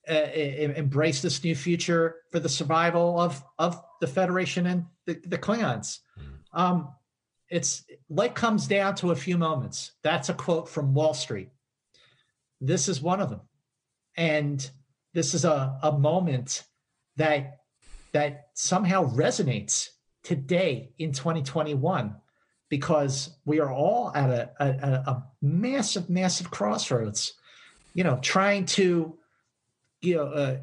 embrace 0.08 1.22
this 1.22 1.42
new 1.44 1.54
future 1.54 2.16
for 2.30 2.40
the 2.40 2.48
survival 2.48 3.20
of 3.20 3.42
of 3.58 3.82
the 4.00 4.06
federation 4.06 4.66
and 4.66 4.86
the, 5.06 5.14
the 5.26 5.38
klingons 5.38 5.98
um 6.52 6.88
it's 7.50 7.84
life 8.10 8.34
comes 8.34 8.66
down 8.66 8.94
to 8.96 9.10
a 9.10 9.16
few 9.16 9.38
moments. 9.38 9.92
That's 10.02 10.28
a 10.28 10.34
quote 10.34 10.68
from 10.68 10.94
wall 10.94 11.14
street. 11.14 11.48
This 12.60 12.88
is 12.88 13.00
one 13.00 13.20
of 13.20 13.30
them. 13.30 13.40
And 14.16 14.68
this 15.14 15.34
is 15.34 15.44
a, 15.44 15.78
a 15.82 15.92
moment 15.92 16.64
that 17.16 17.58
that 18.12 18.48
somehow 18.54 19.10
resonates 19.14 19.88
today 20.22 20.92
in 20.98 21.12
2021 21.12 22.16
because 22.68 23.30
we 23.44 23.60
are 23.60 23.72
all 23.72 24.12
at 24.14 24.30
a, 24.30 24.50
a- 24.60 25.10
a 25.10 25.26
massive 25.40 26.10
massive 26.10 26.50
crossroads 26.50 27.34
you 27.94 28.04
know 28.04 28.18
trying 28.22 28.64
to 28.66 29.17
you 30.00 30.16
know 30.16 30.26
uh, 30.26 30.56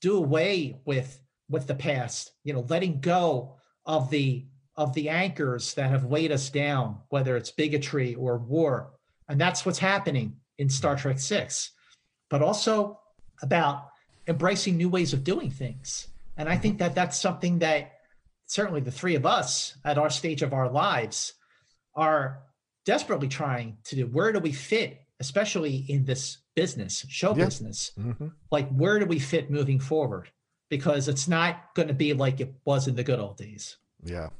do 0.00 0.16
away 0.16 0.80
with 0.84 1.20
with 1.48 1.66
the 1.66 1.74
past 1.74 2.32
you 2.44 2.52
know 2.52 2.64
letting 2.68 3.00
go 3.00 3.56
of 3.86 4.10
the 4.10 4.46
of 4.76 4.94
the 4.94 5.08
anchors 5.08 5.74
that 5.74 5.90
have 5.90 6.04
weighed 6.04 6.32
us 6.32 6.50
down 6.50 6.98
whether 7.08 7.36
it's 7.36 7.50
bigotry 7.50 8.14
or 8.14 8.38
war. 8.38 8.90
And 9.28 9.40
that's 9.40 9.66
what's 9.66 9.78
happening 9.78 10.36
in 10.58 10.68
star 10.68 10.96
trek 10.96 11.18
6 11.18 11.70
but 12.30 12.42
also 12.42 13.00
about 13.42 13.88
embracing 14.26 14.76
new 14.76 14.88
ways 14.88 15.12
of 15.12 15.24
doing 15.24 15.50
things. 15.50 16.08
And 16.36 16.48
i 16.48 16.56
think 16.56 16.78
that 16.78 16.94
that's 16.94 17.20
something 17.20 17.58
that 17.60 17.92
certainly 18.46 18.80
the 18.80 18.90
three 18.90 19.14
of 19.14 19.26
us 19.26 19.76
at 19.84 19.98
our 19.98 20.10
stage 20.10 20.42
of 20.42 20.52
our 20.52 20.70
lives 20.70 21.34
are 21.94 22.42
desperately 22.84 23.28
trying 23.28 23.76
to 23.84 23.96
do. 23.96 24.06
Where 24.06 24.32
do 24.32 24.38
we 24.38 24.52
fit 24.52 25.02
especially 25.20 25.84
in 25.88 26.04
this 26.04 26.38
business 26.54 27.04
show 27.08 27.34
Yeah. 27.36 27.44
business 27.46 27.92
Mhm. 27.98 28.32
like 28.50 28.68
where 28.70 28.98
do 28.98 29.06
we 29.06 29.18
fit 29.18 29.50
moving 29.50 29.78
forward 29.80 30.30
because 30.70 31.08
it's 31.08 31.26
not 31.28 31.74
going 31.74 31.88
to 31.88 31.94
be 31.94 32.12
like 32.12 32.40
it 32.40 32.54
was 32.64 32.88
in 32.88 32.94
the 32.94 33.04
good 33.04 33.18
old 33.18 33.36
days. 33.38 33.76
Yeah. 34.04 34.30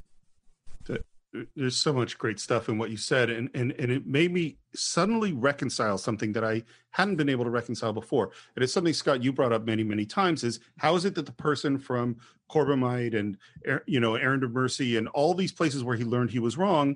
there's 1.55 1.77
so 1.77 1.93
much 1.93 2.17
great 2.17 2.39
stuff 2.39 2.69
in 2.69 2.79
what 2.79 2.89
you 2.89 2.97
said 2.97 3.29
and, 3.29 3.51
and 3.53 3.71
and 3.73 3.91
it 3.91 4.07
made 4.07 4.33
me 4.33 4.57
suddenly 4.73 5.31
reconcile 5.31 5.95
something 5.95 6.33
that 6.33 6.43
i 6.43 6.63
hadn't 6.89 7.17
been 7.17 7.29
able 7.29 7.43
to 7.43 7.51
reconcile 7.51 7.93
before 7.93 8.31
and 8.55 8.63
it's 8.63 8.73
something 8.73 8.93
scott 8.93 9.21
you 9.23 9.31
brought 9.31 9.53
up 9.53 9.63
many 9.63 9.83
many 9.83 10.07
times 10.07 10.43
is 10.43 10.59
how 10.79 10.95
is 10.95 11.05
it 11.05 11.13
that 11.13 11.27
the 11.27 11.31
person 11.33 11.77
from 11.77 12.17
corbomite 12.49 13.15
and 13.15 13.37
you 13.85 13.99
know 13.99 14.15
errand 14.15 14.43
of 14.43 14.51
mercy 14.51 14.97
and 14.97 15.07
all 15.09 15.35
these 15.35 15.51
places 15.51 15.83
where 15.83 15.95
he 15.95 16.03
learned 16.03 16.31
he 16.31 16.39
was 16.39 16.57
wrong 16.57 16.95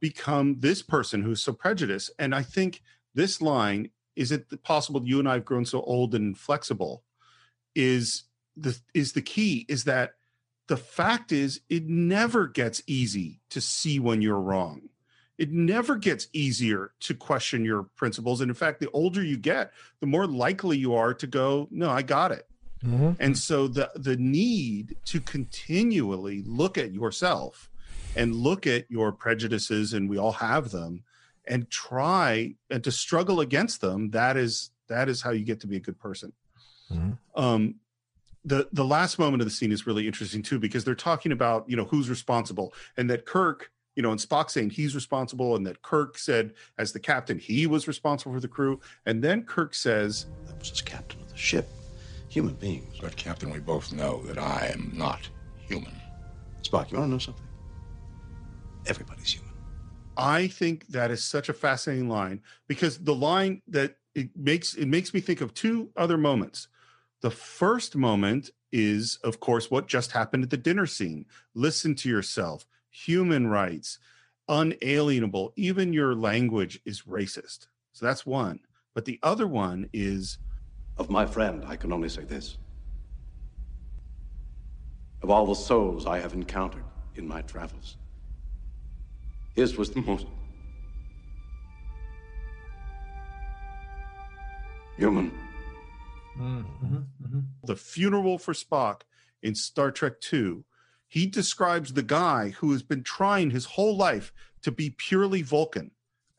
become 0.00 0.58
this 0.60 0.80
person 0.80 1.20
who's 1.20 1.42
so 1.42 1.52
prejudiced 1.52 2.10
and 2.18 2.34
i 2.34 2.40
think 2.42 2.80
this 3.14 3.40
line 3.40 3.90
is 4.16 4.30
it 4.30 4.62
possible 4.62 5.04
you 5.04 5.18
and 5.18 5.28
i 5.28 5.34
have 5.34 5.44
grown 5.44 5.64
so 5.64 5.82
old 5.82 6.14
and 6.14 6.38
flexible? 6.38 7.02
Is 7.74 8.24
the 8.56 8.78
is 8.92 9.12
the 9.12 9.22
key 9.22 9.66
is 9.68 9.84
that 9.84 10.12
the 10.68 10.76
fact 10.76 11.32
is 11.32 11.60
it 11.68 11.86
never 11.88 12.46
gets 12.46 12.82
easy 12.86 13.40
to 13.50 13.60
see 13.60 13.98
when 13.98 14.22
you're 14.22 14.40
wrong. 14.40 14.88
It 15.36 15.50
never 15.50 15.96
gets 15.96 16.28
easier 16.32 16.92
to 17.00 17.14
question 17.14 17.64
your 17.64 17.82
principles. 17.96 18.40
And 18.40 18.50
in 18.50 18.54
fact 18.54 18.78
the 18.78 18.90
older 18.92 19.22
you 19.22 19.36
get 19.36 19.72
the 20.00 20.06
more 20.06 20.26
likely 20.26 20.78
you 20.78 20.94
are 20.94 21.14
to 21.14 21.26
go 21.26 21.68
no 21.70 21.90
i 21.90 22.02
got 22.02 22.30
it. 22.32 22.46
Mm-hmm. 22.84 23.12
And 23.18 23.36
so 23.36 23.66
the 23.66 23.90
the 23.96 24.16
need 24.16 24.96
to 25.06 25.20
continually 25.20 26.42
look 26.46 26.78
at 26.78 26.92
yourself 26.92 27.70
and 28.14 28.36
look 28.36 28.66
at 28.66 28.88
your 28.88 29.10
prejudices 29.10 29.92
and 29.92 30.08
we 30.08 30.18
all 30.18 30.32
have 30.32 30.70
them 30.70 31.02
and 31.46 31.68
try 31.70 32.54
and 32.70 32.82
to 32.84 32.90
struggle 32.90 33.40
against 33.40 33.80
them 33.80 34.10
that 34.10 34.36
is 34.36 34.70
that 34.88 35.08
is 35.08 35.22
how 35.22 35.30
you 35.30 35.44
get 35.44 35.60
to 35.60 35.66
be 35.66 35.76
a 35.76 35.80
good 35.80 35.98
person. 35.98 36.32
Um 37.34 37.76
the 38.44 38.68
the 38.72 38.84
last 38.84 39.18
moment 39.18 39.40
of 39.40 39.46
the 39.46 39.54
scene 39.54 39.72
is 39.72 39.86
really 39.86 40.06
interesting 40.06 40.42
too 40.42 40.58
because 40.58 40.84
they're 40.84 40.94
talking 40.94 41.32
about 41.32 41.68
you 41.68 41.76
know 41.76 41.84
who's 41.84 42.10
responsible 42.10 42.72
and 42.96 43.08
that 43.08 43.24
kirk 43.24 43.70
you 43.96 44.02
know 44.02 44.10
and 44.10 44.20
spock 44.20 44.50
saying 44.50 44.70
he's 44.70 44.94
responsible 44.94 45.56
and 45.56 45.66
that 45.66 45.80
kirk 45.82 46.18
said 46.18 46.52
as 46.78 46.92
the 46.92 47.00
captain 47.00 47.38
he 47.38 47.66
was 47.66 47.88
responsible 47.88 48.34
for 48.34 48.40
the 48.40 48.48
crew 48.48 48.78
and 49.06 49.22
then 49.22 49.42
kirk 49.44 49.74
says 49.74 50.26
that 50.46 50.58
was 50.58 50.70
as 50.70 50.82
captain 50.82 51.20
of 51.20 51.30
the 51.30 51.36
ship. 51.36 51.68
Human 52.28 52.54
beings. 52.54 52.98
But 53.00 53.16
captain 53.16 53.50
we 53.50 53.60
both 53.60 53.92
know 53.92 54.22
that 54.24 54.38
i 54.38 54.70
am 54.72 54.92
not 54.94 55.28
human. 55.68 55.94
Spock 56.62 56.90
you 56.90 56.98
want 56.98 57.08
to 57.08 57.12
know 57.12 57.18
something? 57.18 57.44
Everybody's 58.86 59.32
human 59.32 59.43
I 60.16 60.46
think 60.46 60.86
that 60.88 61.10
is 61.10 61.24
such 61.24 61.48
a 61.48 61.54
fascinating 61.54 62.08
line 62.08 62.42
because 62.68 62.98
the 62.98 63.14
line 63.14 63.62
that 63.68 63.96
it 64.14 64.30
makes 64.36 64.74
it 64.74 64.86
makes 64.86 65.12
me 65.12 65.20
think 65.20 65.40
of 65.40 65.54
two 65.54 65.90
other 65.96 66.16
moments. 66.16 66.68
The 67.20 67.30
first 67.30 67.96
moment 67.96 68.50
is, 68.70 69.18
of 69.24 69.40
course, 69.40 69.70
what 69.70 69.86
just 69.86 70.12
happened 70.12 70.44
at 70.44 70.50
the 70.50 70.56
dinner 70.56 70.86
scene. 70.86 71.26
Listen 71.54 71.94
to 71.96 72.08
yourself, 72.08 72.66
human 72.90 73.46
rights, 73.46 73.98
unalienable. 74.48 75.52
Even 75.56 75.92
your 75.92 76.14
language 76.14 76.80
is 76.84 77.02
racist. 77.02 77.68
So 77.92 78.06
that's 78.06 78.26
one. 78.26 78.60
But 78.94 79.04
the 79.04 79.18
other 79.22 79.46
one 79.46 79.88
is 79.92 80.38
of 80.96 81.10
my 81.10 81.26
friend 81.26 81.64
i 81.66 81.76
can 81.76 81.92
only 81.92 82.08
say 82.08 82.22
this 82.24 82.58
of 85.22 85.30
all 85.30 85.46
the 85.46 85.54
souls 85.54 86.06
i 86.06 86.18
have 86.18 86.32
encountered 86.32 86.84
in 87.16 87.26
my 87.26 87.42
travels 87.42 87.96
his 89.54 89.76
was 89.76 89.90
the 89.90 90.00
most 90.02 90.26
human. 94.96 95.32
the 97.64 97.76
funeral 97.76 98.38
for 98.38 98.52
Spock 98.52 99.02
in 99.42 99.54
Star 99.54 99.90
Trek 99.90 100.14
II. 100.32 100.64
He 101.06 101.26
describes 101.26 101.92
the 101.92 102.02
guy 102.02 102.50
who 102.50 102.72
has 102.72 102.82
been 102.82 103.04
trying 103.04 103.50
his 103.50 103.66
whole 103.66 103.96
life 103.96 104.32
to 104.62 104.72
be 104.72 104.90
purely 104.90 105.42
Vulcan 105.42 105.92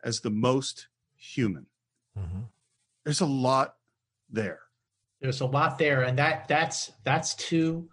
as 0.03 0.19
the 0.19 0.29
most 0.29 0.87
human. 1.15 1.67
Mm-hmm. 2.17 2.41
There's 3.03 3.21
a 3.21 3.25
lot 3.25 3.75
there. 4.29 4.59
There's 5.21 5.41
a 5.41 5.45
lot 5.45 5.77
there, 5.77 6.01
and 6.03 6.17
that 6.19 6.47
that's 6.47 6.91
that's 7.03 7.35
two, 7.35 7.89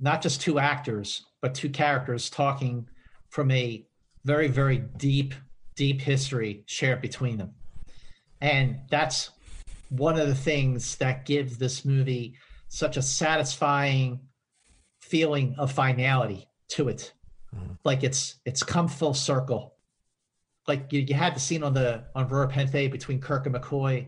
not 0.00 0.20
just 0.22 0.40
two 0.40 0.58
actors, 0.58 1.24
but 1.40 1.54
two 1.54 1.70
characters 1.70 2.28
talking 2.28 2.88
from 3.28 3.50
a 3.50 3.86
very 4.24 4.48
very 4.48 4.78
deep 4.78 5.34
deep 5.76 6.00
history 6.00 6.64
shared 6.66 7.00
between 7.00 7.38
them, 7.38 7.54
and 8.40 8.78
that's 8.90 9.30
one 9.90 10.18
of 10.18 10.28
the 10.28 10.34
things 10.34 10.96
that 10.96 11.24
gives 11.24 11.56
this 11.58 11.84
movie 11.84 12.36
such 12.68 12.96
a 12.96 13.02
satisfying 13.02 14.20
feeling 15.00 15.54
of 15.58 15.72
finality 15.72 16.48
to 16.68 16.88
it. 16.88 17.12
Mm-hmm. 17.54 17.72
Like 17.84 18.04
it's 18.04 18.36
it's 18.44 18.62
come 18.62 18.88
full 18.88 19.14
circle. 19.14 19.74
Like 20.66 20.92
you, 20.92 21.00
you 21.00 21.14
had 21.14 21.34
the 21.34 21.40
scene 21.40 21.62
on 21.62 21.72
the 21.72 22.04
on 22.14 22.28
Rura 22.28 22.52
Penthe 22.52 22.90
between 22.90 23.20
Kirk 23.20 23.46
and 23.46 23.54
McCoy, 23.54 24.06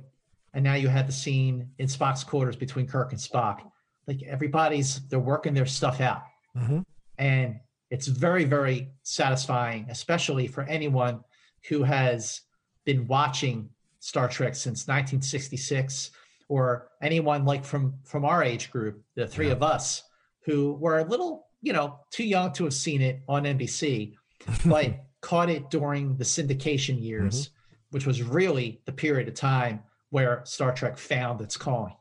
and 0.53 0.63
now 0.63 0.75
you 0.75 0.89
had 0.89 1.09
the 1.09 1.13
scene 1.13 1.71
in 1.79 1.87
Spock's 1.87 2.23
quarters 2.23 2.57
between 2.57 2.87
Kirk 2.87 3.13
and 3.13 3.21
Spock. 3.21 3.61
Like 4.07 4.23
everybody's 4.25 5.01
they're 5.09 5.19
working 5.19 5.55
their 5.55 5.67
stuff 5.67 6.01
out, 6.01 6.23
mm-hmm. 6.57 6.81
and 7.17 7.61
it's 7.91 8.07
very 8.07 8.45
very 8.45 8.89
satisfying, 9.03 9.87
especially 9.91 10.47
for 10.47 10.63
anyone 10.63 11.21
who 11.69 11.83
has 11.83 12.43
been 12.85 13.07
watching 13.07 13.69
Star 13.99 14.29
Trek 14.29 14.55
since 14.55 14.87
1966, 14.89 16.11
or 16.49 16.89
anyone 17.03 17.45
like 17.45 17.65
from 17.65 17.95
from 18.05 18.25
our 18.25 18.43
age 18.43 18.71
group, 18.71 19.03
the 19.15 19.27
three 19.27 19.51
of 19.51 19.63
us, 19.63 20.03
who 20.45 20.75
were 20.75 20.99
a 20.99 21.05
little 21.05 21.47
you 21.61 21.73
know 21.73 22.01
too 22.11 22.25
young 22.25 22.53
to 22.53 22.65
have 22.65 22.75
seen 22.75 23.03
it 23.03 23.21
on 23.29 23.45
NBC, 23.45 24.15
but 24.67 25.05
caught 25.21 25.51
it 25.51 25.71
during 25.71 26.17
the 26.17 26.25
syndication 26.25 27.01
years, 27.03 27.47
mm-hmm. 27.47 27.55
which 27.91 28.07
was 28.07 28.23
really 28.23 28.81
the 28.87 28.93
period 28.93 29.29
of 29.29 29.35
time 29.35 29.83
where 30.11 30.43
Star 30.45 30.73
Trek 30.73 30.97
found 30.97 31.41
its 31.41 31.57
calling. 31.57 31.95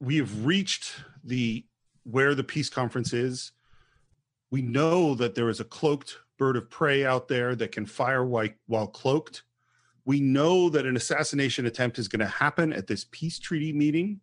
We 0.00 0.16
have 0.16 0.44
reached 0.44 0.92
the 1.22 1.64
where 2.04 2.34
the 2.34 2.44
peace 2.44 2.68
conference 2.68 3.12
is. 3.12 3.52
We 4.54 4.62
know 4.62 5.16
that 5.16 5.34
there 5.34 5.48
is 5.48 5.58
a 5.58 5.64
cloaked 5.64 6.16
bird 6.38 6.56
of 6.56 6.70
prey 6.70 7.04
out 7.04 7.26
there 7.26 7.56
that 7.56 7.72
can 7.72 7.86
fire 7.86 8.24
while, 8.24 8.50
while 8.68 8.86
cloaked. 8.86 9.42
We 10.04 10.20
know 10.20 10.68
that 10.68 10.86
an 10.86 10.94
assassination 10.94 11.66
attempt 11.66 11.98
is 11.98 12.06
going 12.06 12.20
to 12.20 12.26
happen 12.26 12.72
at 12.72 12.86
this 12.86 13.04
peace 13.10 13.40
treaty 13.40 13.72
meeting. 13.72 14.20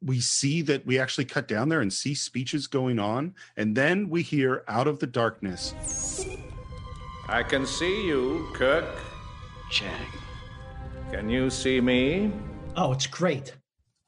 We 0.00 0.20
see 0.20 0.62
that 0.62 0.86
we 0.86 0.98
actually 0.98 1.26
cut 1.26 1.46
down 1.46 1.68
there 1.68 1.82
and 1.82 1.92
see 1.92 2.14
speeches 2.14 2.66
going 2.66 2.98
on. 2.98 3.34
And 3.58 3.76
then 3.76 4.08
we 4.08 4.22
hear 4.22 4.64
out 4.68 4.86
of 4.86 5.00
the 5.00 5.06
darkness 5.06 5.74
I 7.28 7.42
can 7.42 7.66
see 7.66 8.06
you, 8.06 8.48
Kirk. 8.54 8.86
Chang. 9.70 10.08
Can 11.10 11.28
you 11.28 11.50
see 11.50 11.82
me? 11.82 12.32
Oh, 12.74 12.92
it's 12.92 13.06
great. 13.06 13.52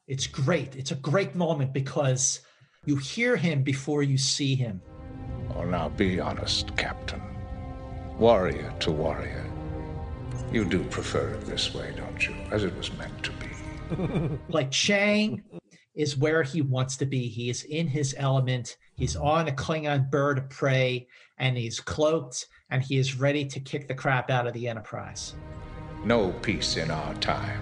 It's 0.07 0.25
great. 0.25 0.75
It's 0.75 0.89
a 0.89 0.95
great 0.95 1.35
moment 1.35 1.71
because 1.71 2.39
you 2.83 2.95
hear 2.95 3.35
him 3.35 3.61
before 3.61 4.01
you 4.01 4.17
see 4.17 4.55
him. 4.55 4.81
Now 5.69 5.89
be 5.89 6.19
honest, 6.19 6.75
Captain. 6.77 7.21
Warrior 8.17 8.73
to 8.79 8.91
warrior. 8.91 9.45
You 10.51 10.63
do 10.63 10.83
prefer 10.85 11.31
it 11.31 11.45
this 11.45 11.73
way, 11.73 11.93
don't 11.95 12.25
you? 12.25 12.35
As 12.51 12.63
it 12.63 12.75
was 12.77 12.91
meant 12.93 13.21
to 13.23 13.31
be. 13.33 14.39
like 14.49 14.71
Chang 14.71 15.43
is 15.93 16.17
where 16.17 16.41
he 16.41 16.61
wants 16.61 16.95
to 16.97 17.05
be. 17.05 17.27
He 17.27 17.49
is 17.49 17.63
in 17.63 17.85
his 17.87 18.15
element. 18.17 18.77
He's 18.95 19.17
on 19.17 19.49
a 19.49 19.51
Klingon 19.51 20.09
bird 20.09 20.37
of 20.37 20.49
prey 20.49 21.07
and 21.37 21.57
he's 21.57 21.81
cloaked 21.81 22.47
and 22.69 22.81
he 22.81 22.97
is 22.97 23.19
ready 23.19 23.45
to 23.45 23.59
kick 23.59 23.89
the 23.89 23.93
crap 23.93 24.29
out 24.29 24.47
of 24.47 24.53
the 24.53 24.69
Enterprise. 24.69 25.35
No 26.05 26.31
peace 26.41 26.77
in 26.77 26.91
our 26.91 27.13
time. 27.15 27.59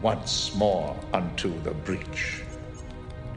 Once 0.00 0.54
more 0.54 0.96
unto 1.12 1.60
the 1.62 1.72
breach. 1.72 2.42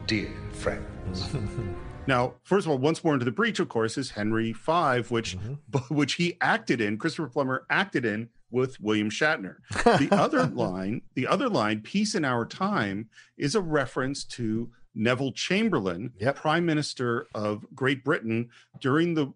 Dear 0.06 0.30
friends. 0.52 1.34
Now, 2.06 2.34
first 2.42 2.66
of 2.66 2.72
all, 2.72 2.78
once 2.78 3.04
more 3.04 3.14
into 3.14 3.24
the 3.24 3.30
breach, 3.30 3.60
of 3.60 3.68
course, 3.68 3.96
is 3.96 4.10
Henry 4.10 4.52
V, 4.52 5.02
which 5.08 5.36
mm-hmm. 5.36 5.94
which 5.94 6.14
he 6.14 6.36
acted 6.40 6.80
in. 6.80 6.98
Christopher 6.98 7.28
Plummer 7.28 7.66
acted 7.70 8.04
in 8.04 8.28
with 8.50 8.80
William 8.80 9.10
Shatner. 9.10 9.56
The 9.84 10.08
other 10.12 10.46
line, 10.46 11.02
the 11.14 11.26
other 11.26 11.48
line, 11.48 11.80
"Peace 11.80 12.14
in 12.14 12.24
Our 12.24 12.44
Time," 12.44 13.08
is 13.36 13.54
a 13.54 13.60
reference 13.60 14.24
to 14.24 14.70
Neville 14.94 15.32
Chamberlain, 15.32 16.12
Prime 16.34 16.66
Minister 16.66 17.26
of 17.34 17.64
Great 17.74 18.04
Britain 18.04 18.50
during 18.80 19.14
the 19.14 19.32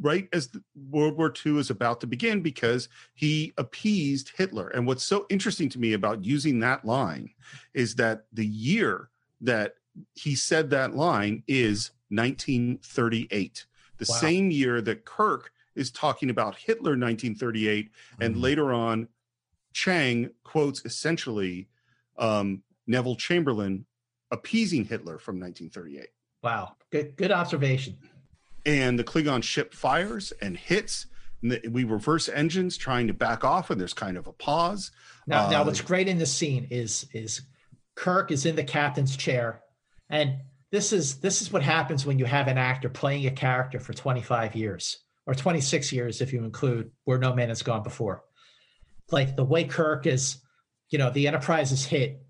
right 0.00 0.28
as 0.32 0.48
the 0.48 0.62
World 0.90 1.16
War 1.16 1.32
II 1.44 1.58
is 1.58 1.70
about 1.70 2.00
to 2.02 2.06
begin 2.06 2.42
because 2.42 2.88
he 3.14 3.54
appeased 3.56 4.32
Hitler. 4.36 4.68
And 4.68 4.86
what's 4.86 5.02
so 5.02 5.26
interesting 5.30 5.70
to 5.70 5.78
me 5.78 5.94
about 5.94 6.24
using 6.24 6.60
that 6.60 6.84
line 6.84 7.30
is 7.72 7.94
that 7.94 8.26
the 8.32 8.46
year 8.46 9.08
that 9.40 9.76
he 10.14 10.34
said 10.34 10.70
that 10.70 10.94
line 10.94 11.42
is 11.46 11.90
1938, 12.10 13.66
the 13.98 14.06
Wow. 14.08 14.16
same 14.16 14.50
year 14.50 14.80
that 14.82 15.04
Kirk 15.04 15.52
is 15.74 15.90
talking 15.90 16.30
about 16.30 16.56
Hitler 16.56 16.96
1938, 16.96 17.90
and 18.20 18.36
later 18.36 18.72
on, 18.72 19.08
Chang 19.72 20.30
quotes 20.42 20.84
essentially 20.84 21.68
um, 22.16 22.62
Neville 22.86 23.16
Chamberlain 23.16 23.84
appeasing 24.30 24.84
Hitler 24.84 25.18
from 25.18 25.38
1938. 25.38 26.08
Wow, 26.42 26.76
good 26.90 27.16
good 27.16 27.30
observation. 27.32 27.98
And 28.64 28.98
the 28.98 29.04
Klingon 29.04 29.42
ship 29.42 29.72
fires 29.74 30.32
and 30.40 30.56
hits. 30.56 31.06
And 31.42 31.52
the, 31.52 31.68
we 31.68 31.84
reverse 31.84 32.28
engines, 32.28 32.76
trying 32.78 33.06
to 33.08 33.12
back 33.14 33.44
off, 33.44 33.70
and 33.70 33.78
there's 33.80 33.92
kind 33.94 34.16
of 34.16 34.26
a 34.26 34.32
pause. 34.32 34.90
Now, 35.26 35.50
now 35.50 35.60
Uh, 35.62 35.66
what's 35.66 35.80
great 35.82 36.08
in 36.08 36.18
this 36.18 36.32
scene 36.32 36.66
is 36.70 37.06
is 37.12 37.42
Kirk 37.94 38.30
is 38.30 38.46
in 38.46 38.56
the 38.56 38.64
captain's 38.64 39.16
chair, 39.16 39.60
and 40.10 40.38
this 40.70 40.92
is 40.92 41.16
this 41.20 41.42
is 41.42 41.52
what 41.52 41.62
happens 41.62 42.04
when 42.04 42.18
you 42.18 42.24
have 42.24 42.48
an 42.48 42.58
actor 42.58 42.88
playing 42.88 43.26
a 43.26 43.30
character 43.30 43.78
for 43.78 43.92
25 43.92 44.54
years 44.54 44.98
or 45.26 45.34
26 45.34 45.92
years 45.92 46.20
if 46.20 46.32
you 46.32 46.44
include 46.44 46.90
where 47.04 47.18
no 47.18 47.34
man 47.34 47.48
has 47.48 47.62
gone 47.62 47.82
before. 47.82 48.22
Like 49.10 49.36
the 49.36 49.44
way 49.44 49.64
Kirk 49.64 50.06
is, 50.06 50.38
you 50.90 50.98
know, 50.98 51.10
the 51.10 51.26
Enterprise 51.26 51.72
is 51.72 51.84
hit 51.84 52.22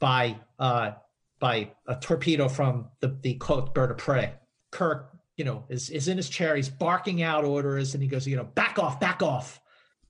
by 0.00 0.36
uh 0.58 0.92
by 1.38 1.70
a 1.86 1.96
torpedo 1.96 2.48
from 2.48 2.88
the 3.00 3.16
the 3.22 3.34
cloaked 3.34 3.74
bird 3.74 3.90
of 3.90 3.98
prey. 3.98 4.32
Kirk, 4.70 5.10
you 5.36 5.44
know, 5.44 5.64
is 5.68 5.90
is 5.90 6.08
in 6.08 6.16
his 6.16 6.28
chair, 6.28 6.56
he's 6.56 6.68
barking 6.68 7.22
out 7.22 7.44
orders, 7.44 7.94
and 7.94 8.02
he 8.02 8.08
goes, 8.08 8.26
you 8.26 8.36
know, 8.36 8.44
back 8.44 8.78
off, 8.78 8.98
back 8.98 9.22
off. 9.22 9.60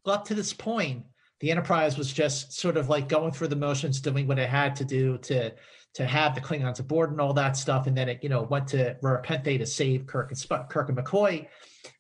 Up 0.07 0.27
to 0.27 0.35
this 0.35 0.53
point, 0.53 1.05
the 1.41 1.51
Enterprise 1.51 1.97
was 1.97 2.13
just 2.13 2.53
sort 2.53 2.77
of 2.77 2.89
like 2.89 3.09
going 3.09 3.33
through 3.33 3.49
the 3.49 3.57
motions, 3.57 4.01
doing 4.01 4.27
what 4.27 4.39
it 4.39 4.49
had 4.49 4.77
to 4.77 4.85
do 4.85 5.19
to 5.19 5.53
to 5.95 6.07
have 6.07 6.35
the 6.35 6.41
Klingons 6.41 6.81
aboard 6.81 7.11
and 7.11 7.21
all 7.21 7.33
that 7.35 7.57
stuff, 7.57 7.87
and 7.87 7.97
then 7.97 8.09
it, 8.09 8.21
you 8.23 8.29
know, 8.29 8.43
went 8.43 8.69
to 8.69 8.95
Rura 9.03 9.25
Penthe 9.25 9.59
to 9.59 9.67
save 9.67 10.07
Kirk 10.07 10.31
and 10.31 10.39
Sp- 10.39 10.69
Kirk 10.69 10.89
and 10.89 10.99
McCoy. 10.99 11.47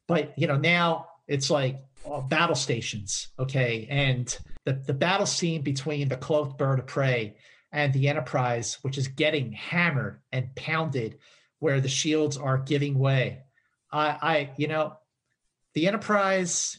But 0.07 0.37
you 0.39 0.47
know, 0.47 0.57
now 0.57 1.07
it's 1.29 1.51
like 1.51 1.79
all 2.05 2.23
battle 2.23 2.57
stations, 2.57 3.29
okay, 3.39 3.87
and 3.89 4.37
the 4.65 4.73
the 4.73 4.95
battle 4.95 5.27
scene 5.27 5.62
between 5.62 6.09
the 6.09 6.16
cloaked 6.16 6.59
bird 6.59 6.81
of 6.81 6.87
prey 6.87 7.37
and 7.73 7.93
the 7.93 8.09
Enterprise, 8.09 8.79
which 8.83 8.99
is 8.99 9.09
getting 9.09 9.53
hammered 9.53 10.21
and 10.31 10.55
pounded, 10.55 11.19
where 11.59 11.81
the 11.81 11.89
shields 11.89 12.37
are 12.37 12.59
giving 12.59 12.99
way. 12.99 13.41
I, 13.93 14.07
I, 14.07 14.51
you 14.57 14.69
know, 14.69 14.97
the 15.75 15.89
Enterprise, 15.89 16.79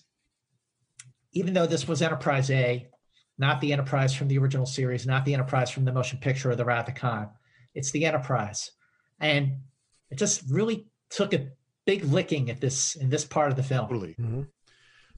even 1.34 1.54
though 1.54 1.66
this 1.66 1.86
was 1.86 2.02
Enterprise 2.02 2.50
A, 2.50 2.88
not 3.38 3.62
the 3.62 3.74
Enterprise 3.74 4.14
from 4.14 4.28
the 4.28 4.38
original 4.38 4.66
series, 4.66 5.06
not 5.06 5.26
the 5.26 5.34
Enterprise 5.34 5.70
from 5.70 5.86
the 5.86 5.92
motion 5.92 6.20
picture 6.20 6.52
or 6.52 6.56
the 6.56 6.66
Wrath 6.66 6.88
of 6.88 6.96
Khan, 6.96 7.30
it's 7.74 7.92
the 7.92 8.06
Enterprise, 8.06 8.72
and 9.20 9.58
it 10.10 10.18
just 10.18 10.44
really 10.50 10.88
took 11.10 11.34
a 11.34 11.48
big 11.86 12.04
licking 12.06 12.50
at 12.50 12.62
this 12.62 12.96
in 12.96 13.10
this 13.10 13.26
part 13.26 13.52
of 13.52 13.58
the 13.58 13.64
film. 13.64 13.88
Totally. 13.88 14.16
Mm-hmm. 14.20 14.42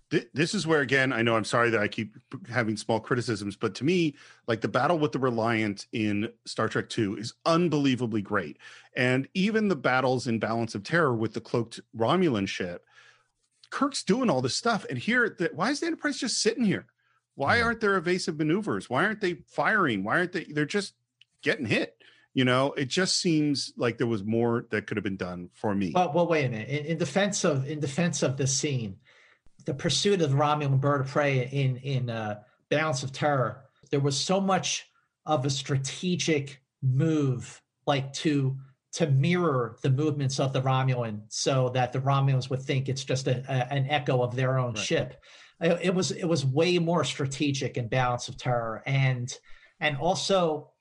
Th- 0.09 0.27
this 0.33 0.53
is 0.53 0.65
where 0.65 0.79
again 0.79 1.11
i 1.11 1.21
know 1.21 1.35
i'm 1.35 1.43
sorry 1.43 1.69
that 1.69 1.81
i 1.81 1.87
keep 1.87 2.15
having 2.47 2.77
small 2.77 2.97
criticisms 2.97 3.57
but 3.57 3.75
to 3.75 3.83
me 3.83 4.15
like 4.47 4.61
the 4.61 4.67
battle 4.69 4.97
with 4.97 5.11
the 5.11 5.19
reliant 5.19 5.85
in 5.91 6.29
star 6.45 6.69
trek 6.69 6.87
2 6.87 7.17
is 7.17 7.33
unbelievably 7.45 8.21
great. 8.21 8.57
And 8.95 9.27
even 9.33 9.67
the 9.67 9.75
battles 9.75 10.27
in 10.27 10.39
balance 10.39 10.75
of 10.75 10.83
terror 10.83 11.13
with 11.13 11.33
the 11.33 11.41
cloaked 11.41 11.81
romulan 11.95 12.47
ship 12.47 12.85
kirk's 13.69 14.01
doing 14.01 14.29
all 14.29 14.41
this 14.41 14.55
stuff 14.55 14.85
and 14.89 14.97
here 14.97 15.35
the, 15.37 15.51
why 15.53 15.71
is 15.71 15.81
the 15.81 15.87
enterprise 15.87 16.17
just 16.17 16.41
sitting 16.41 16.63
here 16.63 16.85
why 17.37 17.61
aren't 17.61 17.79
there 17.79 17.95
evasive 17.95 18.37
maneuvers? 18.37 18.89
Why 18.89 19.05
aren't 19.05 19.21
they 19.21 19.35
firing? 19.47 20.03
Why 20.03 20.17
aren't 20.17 20.33
they 20.33 20.43
they're 20.49 20.65
just 20.65 20.93
getting 21.41 21.65
hit 21.65 21.93
you 22.37 22.45
know? 22.45 22.71
It 22.73 22.87
just 22.87 23.19
seems 23.19 23.73
like 23.77 23.97
there 23.97 24.05
was 24.05 24.23
more 24.23 24.67
that 24.69 24.85
could 24.85 24.95
have 24.95 25.03
been 25.03 25.17
done 25.17 25.49
for 25.55 25.73
me. 25.73 25.91
Well, 25.95 26.11
well, 26.13 26.27
wait 26.27 26.45
a 26.45 26.49
minute. 26.49 26.69
In, 26.69 26.85
in 26.85 26.97
defense 26.99 27.43
of 27.43 27.67
in 27.67 27.79
defense 27.79 28.21
of 28.21 28.37
this 28.37 28.55
scene, 28.55 28.97
the 29.65 29.73
pursuit 29.73 30.21
of 30.21 30.29
the 30.29 30.37
Romulan 30.37 30.79
bird 30.79 31.01
of 31.01 31.07
prey 31.07 31.49
in 31.51 31.77
in 31.77 32.11
uh, 32.11 32.41
Balance 32.69 33.01
of 33.01 33.11
Terror, 33.11 33.63
there 33.89 33.99
was 33.99 34.15
so 34.15 34.39
much 34.39 34.85
of 35.25 35.45
a 35.47 35.49
strategic 35.49 36.61
move, 36.83 37.59
like 37.87 38.13
to 38.13 38.55
to 38.93 39.07
mirror 39.07 39.75
the 39.81 39.89
movements 39.89 40.39
of 40.39 40.53
the 40.53 40.61
Romulan, 40.61 41.21
so 41.29 41.69
that 41.69 41.91
the 41.91 41.99
Romulans 41.99 42.51
would 42.51 42.61
think 42.61 42.87
it's 42.87 43.03
just 43.03 43.27
a, 43.27 43.43
a- 43.49 43.73
an 43.73 43.87
echo 43.89 44.21
of 44.21 44.35
their 44.35 44.59
own 44.59 44.75
ship. 44.75 45.23
It, 45.59 45.79
it 45.81 45.95
was 45.95 46.11
it 46.11 46.25
was 46.25 46.45
way 46.45 46.77
more 46.79 47.03
strategic 47.03 47.77
in 47.77 47.87
Balance 47.87 48.27
of 48.27 48.37
Terror, 48.37 48.83
and 48.85 49.31
and 49.79 49.97
also, 49.97 50.71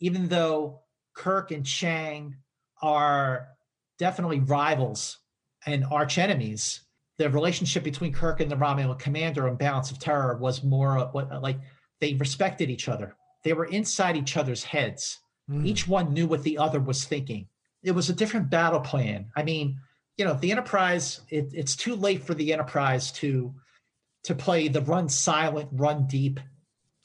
even 0.00 0.28
though 0.28 0.80
Kirk 1.14 1.50
and 1.50 1.66
Chang 1.66 2.36
are 2.82 3.48
definitely 3.98 4.40
rivals 4.40 5.18
and 5.66 5.84
arch 5.90 6.18
enemies. 6.18 6.80
The 7.18 7.28
relationship 7.28 7.84
between 7.84 8.14
Kirk 8.14 8.40
and 8.40 8.50
the 8.50 8.56
Romulan 8.56 8.98
commander 8.98 9.46
on 9.46 9.56
Balance 9.56 9.90
of 9.90 9.98
Terror 9.98 10.38
was 10.38 10.64
more 10.64 11.10
what 11.12 11.42
like 11.42 11.58
they 12.00 12.14
respected 12.14 12.70
each 12.70 12.88
other. 12.88 13.14
They 13.44 13.52
were 13.52 13.66
inside 13.66 14.16
each 14.16 14.38
other's 14.38 14.64
heads. 14.64 15.20
Mm. 15.50 15.66
Each 15.66 15.86
one 15.86 16.14
knew 16.14 16.26
what 16.26 16.42
the 16.42 16.56
other 16.56 16.80
was 16.80 17.04
thinking. 17.04 17.46
It 17.82 17.92
was 17.92 18.08
a 18.08 18.14
different 18.14 18.48
battle 18.48 18.80
plan. 18.80 19.26
I 19.36 19.42
mean, 19.42 19.78
you 20.16 20.24
know, 20.24 20.34
the 20.34 20.50
Enterprise. 20.50 21.20
It, 21.28 21.50
it's 21.52 21.76
too 21.76 21.94
late 21.94 22.22
for 22.22 22.34
the 22.34 22.52
Enterprise 22.54 23.12
to 23.12 23.54
to 24.24 24.34
play 24.34 24.68
the 24.68 24.82
run 24.82 25.08
silent, 25.08 25.68
run 25.72 26.06
deep 26.06 26.40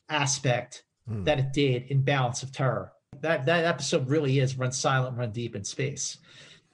aspect 0.10 0.84
hmm. 1.08 1.24
that 1.24 1.40
it 1.40 1.54
did 1.54 1.84
in 1.84 2.02
Balance 2.02 2.44
of 2.44 2.52
Terror. 2.52 2.92
That 3.22 3.46
that 3.46 3.66
episode 3.66 4.10
really 4.10 4.40
is 4.40 4.58
run 4.58 4.72
silent, 4.72 5.18
run 5.18 5.32
deep 5.32 5.56
in 5.56 5.64
space. 5.64 6.18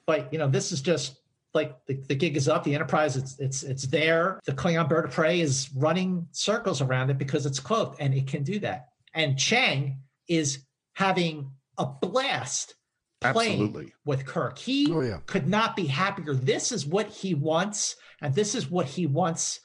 But 0.06 0.32
you 0.32 0.38
know, 0.38 0.48
this 0.48 0.72
is 0.72 0.82
just 0.82 1.20
like 1.54 1.76
the, 1.86 1.94
the 2.08 2.14
gig 2.14 2.36
is 2.36 2.48
up. 2.48 2.64
The 2.64 2.74
Enterprise, 2.74 3.16
it's 3.16 3.38
it's 3.38 3.62
it's 3.62 3.86
there. 3.86 4.40
The 4.44 4.52
Klingon 4.52 4.88
bird 4.88 5.04
of 5.04 5.12
prey 5.12 5.40
is 5.40 5.70
running 5.76 6.26
circles 6.32 6.80
around 6.80 7.10
it 7.10 7.18
because 7.18 7.46
it's 7.46 7.60
cloaked, 7.60 8.00
and 8.00 8.14
it 8.14 8.26
can 8.26 8.42
do 8.42 8.58
that. 8.60 8.88
And 9.14 9.38
Chang 9.38 9.98
is 10.28 10.64
having 10.94 11.50
a 11.78 11.86
blast 11.86 12.74
playing 13.20 13.62
Absolutely. 13.62 13.92
with 14.04 14.26
Kirk. 14.26 14.58
He 14.58 14.92
oh, 14.92 15.20
could 15.26 15.48
not 15.48 15.76
be 15.76 15.86
happier. 15.86 16.34
This 16.34 16.72
is 16.72 16.86
what 16.86 17.08
he 17.08 17.34
wants, 17.34 17.96
and 18.20 18.34
this 18.34 18.54
is 18.54 18.70
what 18.70 18.86
he 18.86 19.06
wants 19.06 19.60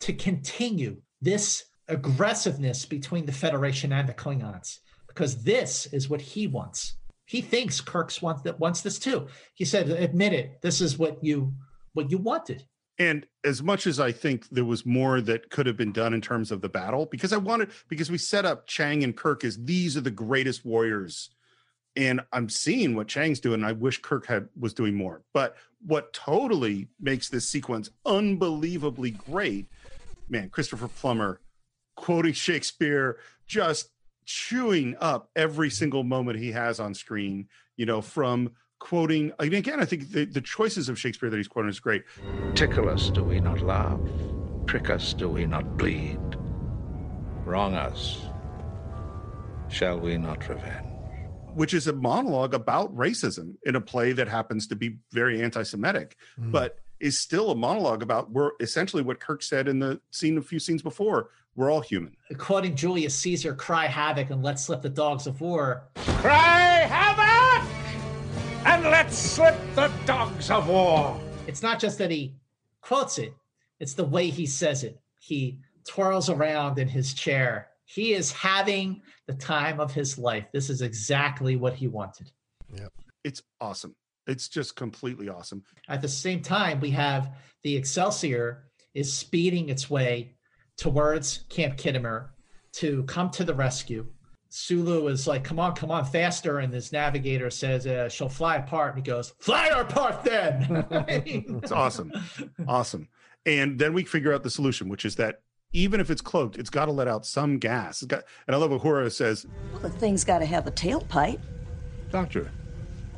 to 0.00 0.12
continue 0.12 1.00
this 1.20 1.64
aggressiveness 1.88 2.84
between 2.86 3.26
the 3.26 3.32
Federation 3.32 3.92
and 3.92 4.08
the 4.08 4.14
Klingons, 4.14 4.78
because 5.06 5.42
this 5.42 5.86
is 5.86 6.08
what 6.08 6.20
he 6.20 6.46
wants. 6.46 6.96
He 7.26 7.40
thinks 7.40 7.80
Kirk's 7.80 8.20
wants 8.20 8.42
that 8.42 8.60
wants 8.60 8.82
this 8.82 8.98
too. 8.98 9.28
He 9.54 9.64
said, 9.64 9.88
"Admit 9.88 10.32
it. 10.32 10.60
This 10.62 10.80
is 10.80 10.98
what 10.98 11.22
you 11.22 11.54
what 11.92 12.10
you 12.10 12.18
wanted." 12.18 12.64
And 12.98 13.26
as 13.42 13.62
much 13.62 13.86
as 13.86 13.98
I 13.98 14.12
think 14.12 14.48
there 14.50 14.64
was 14.64 14.86
more 14.86 15.20
that 15.20 15.50
could 15.50 15.66
have 15.66 15.76
been 15.76 15.92
done 15.92 16.14
in 16.14 16.20
terms 16.20 16.52
of 16.52 16.60
the 16.60 16.68
battle, 16.68 17.06
because 17.06 17.32
I 17.32 17.38
wanted, 17.38 17.70
because 17.88 18.10
we 18.10 18.18
set 18.18 18.44
up 18.44 18.66
Chang 18.66 19.02
and 19.02 19.16
Kirk 19.16 19.42
as 19.42 19.56
these 19.56 19.96
are 19.96 20.00
the 20.00 20.10
greatest 20.10 20.64
warriors. 20.64 21.30
And 21.96 22.22
I'm 22.32 22.48
seeing 22.48 22.96
what 22.96 23.06
Chang's 23.06 23.40
doing. 23.40 23.62
I 23.62 23.72
wish 23.72 24.02
Kirk 24.02 24.26
had 24.26 24.48
was 24.58 24.74
doing 24.74 24.94
more. 24.94 25.22
But 25.32 25.56
what 25.86 26.12
totally 26.12 26.88
makes 27.00 27.28
this 27.28 27.48
sequence 27.48 27.90
unbelievably 28.04 29.12
great, 29.12 29.66
man, 30.28 30.50
Christopher 30.50 30.88
Plummer 30.88 31.40
quoting 31.96 32.32
Shakespeare, 32.32 33.18
just 33.46 33.90
chewing 34.24 34.96
up 35.00 35.30
every 35.36 35.70
single 35.70 36.02
moment 36.02 36.38
he 36.38 36.52
has 36.52 36.80
on 36.80 36.94
screen, 36.94 37.48
you 37.76 37.86
know, 37.86 38.00
from 38.00 38.50
quoting 38.78 39.32
again, 39.38 39.80
I 39.80 39.84
think 39.84 40.10
the, 40.10 40.24
the 40.24 40.40
choices 40.40 40.88
of 40.88 40.98
Shakespeare 40.98 41.30
that 41.30 41.36
he's 41.36 41.48
quoting 41.48 41.70
is 41.70 41.80
great. 41.80 42.04
Tickle 42.54 42.88
us, 42.88 43.10
do 43.10 43.22
we 43.22 43.40
not 43.40 43.60
laugh? 43.60 44.00
Prick 44.66 44.90
us, 44.90 45.12
do 45.14 45.28
we 45.28 45.46
not 45.46 45.76
bleed? 45.76 46.18
Wrong 47.44 47.74
us, 47.74 48.26
shall 49.68 49.98
we 49.98 50.16
not 50.16 50.48
revenge? 50.48 50.93
Which 51.54 51.74
is 51.74 51.86
a 51.86 51.92
monologue 51.92 52.54
about 52.54 52.94
racism 52.96 53.54
in 53.64 53.76
a 53.76 53.80
play 53.80 54.12
that 54.12 54.28
happens 54.28 54.66
to 54.68 54.76
be 54.76 54.98
very 55.12 55.42
anti-Semitic, 55.42 56.16
hmm. 56.36 56.50
but 56.50 56.78
is 57.00 57.18
still 57.18 57.50
a 57.50 57.54
monologue 57.54 58.02
about 58.02 58.30
we're 58.30 58.52
essentially 58.60 59.02
what 59.02 59.20
Kirk 59.20 59.42
said 59.42 59.68
in 59.68 59.78
the 59.78 60.00
scene 60.10 60.38
a 60.38 60.42
few 60.42 60.58
scenes 60.58 60.82
before. 60.82 61.30
We're 61.56 61.70
all 61.70 61.80
human. 61.80 62.16
Quoting 62.38 62.74
Julius 62.74 63.14
Caesar, 63.16 63.54
"Cry 63.54 63.86
havoc 63.86 64.30
and 64.30 64.42
let 64.42 64.58
slip 64.58 64.82
the 64.82 64.88
dogs 64.88 65.26
of 65.26 65.40
war." 65.40 65.84
Cry 65.94 66.86
havoc! 66.88 67.68
And 68.66 68.84
let's 68.84 69.16
slip 69.16 69.56
the 69.74 69.92
dogs 70.06 70.50
of 70.50 70.68
war. 70.68 71.20
It's 71.46 71.62
not 71.62 71.78
just 71.78 71.98
that 71.98 72.10
he 72.10 72.34
quotes 72.80 73.18
it; 73.18 73.34
it's 73.78 73.94
the 73.94 74.04
way 74.04 74.30
he 74.30 74.46
says 74.46 74.82
it. 74.82 74.98
He 75.20 75.58
twirls 75.86 76.30
around 76.30 76.78
in 76.78 76.88
his 76.88 77.14
chair. 77.14 77.68
He 77.86 78.14
is 78.14 78.32
having 78.32 79.02
the 79.26 79.34
time 79.34 79.80
of 79.80 79.92
his 79.92 80.18
life. 80.18 80.46
This 80.52 80.70
is 80.70 80.82
exactly 80.82 81.56
what 81.56 81.74
he 81.74 81.86
wanted. 81.86 82.30
Yeah. 82.72 82.88
It's 83.24 83.42
awesome. 83.60 83.94
It's 84.26 84.48
just 84.48 84.74
completely 84.76 85.28
awesome. 85.28 85.62
At 85.88 86.00
the 86.00 86.08
same 86.08 86.40
time, 86.40 86.80
we 86.80 86.90
have 86.90 87.36
the 87.62 87.76
Excelsior 87.76 88.64
is 88.94 89.12
speeding 89.12 89.68
its 89.68 89.90
way 89.90 90.34
towards 90.78 91.44
Camp 91.48 91.76
Khitomer 91.76 92.28
to 92.74 93.02
come 93.04 93.30
to 93.30 93.44
the 93.44 93.54
rescue. 93.54 94.06
Sulu 94.48 95.08
is 95.08 95.26
like, 95.26 95.42
"Come 95.42 95.58
on, 95.58 95.74
come 95.74 95.90
on, 95.90 96.04
faster!" 96.04 96.60
And 96.60 96.72
this 96.72 96.92
navigator 96.92 97.50
says, 97.50 97.86
uh, 97.86 98.08
"She'll 98.08 98.28
fly 98.28 98.56
apart." 98.56 98.94
And 98.94 99.04
he 99.04 99.10
goes, 99.10 99.34
"Fly 99.40 99.68
her 99.70 99.82
apart, 99.82 100.22
then." 100.24 100.86
It's 101.62 101.72
awesome. 101.72 102.12
awesome. 102.68 103.08
And 103.46 103.78
then 103.78 103.92
we 103.92 104.04
figure 104.04 104.32
out 104.32 104.42
the 104.42 104.50
solution, 104.50 104.88
which 104.88 105.04
is 105.04 105.16
that 105.16 105.42
even 105.74 106.00
if 106.00 106.08
it's 106.08 106.22
cloaked, 106.22 106.56
it's 106.56 106.70
got 106.70 106.86
to 106.86 106.92
let 106.92 107.08
out 107.08 107.26
some 107.26 107.58
gas. 107.58 108.00
It's 108.00 108.06
got, 108.06 108.22
and 108.46 108.56
I 108.56 108.58
love 108.58 108.70
what 108.70 108.80
Uhura 108.80 109.12
says, 109.12 109.44
Well, 109.72 109.82
The 109.82 109.90
thing's 109.90 110.24
got 110.24 110.38
to 110.38 110.46
have 110.46 110.66
a 110.66 110.70
tailpipe. 110.70 111.40
Doctor, 112.10 112.50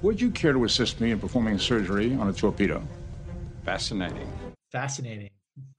would 0.02 0.20
you 0.20 0.30
care 0.30 0.54
to 0.54 0.64
assist 0.64 1.00
me 1.00 1.10
in 1.10 1.20
performing 1.20 1.58
surgery 1.58 2.14
on 2.14 2.28
a 2.28 2.32
torpedo? 2.32 2.82
Fascinating. 3.64 4.32
Fascinating. 4.72 5.30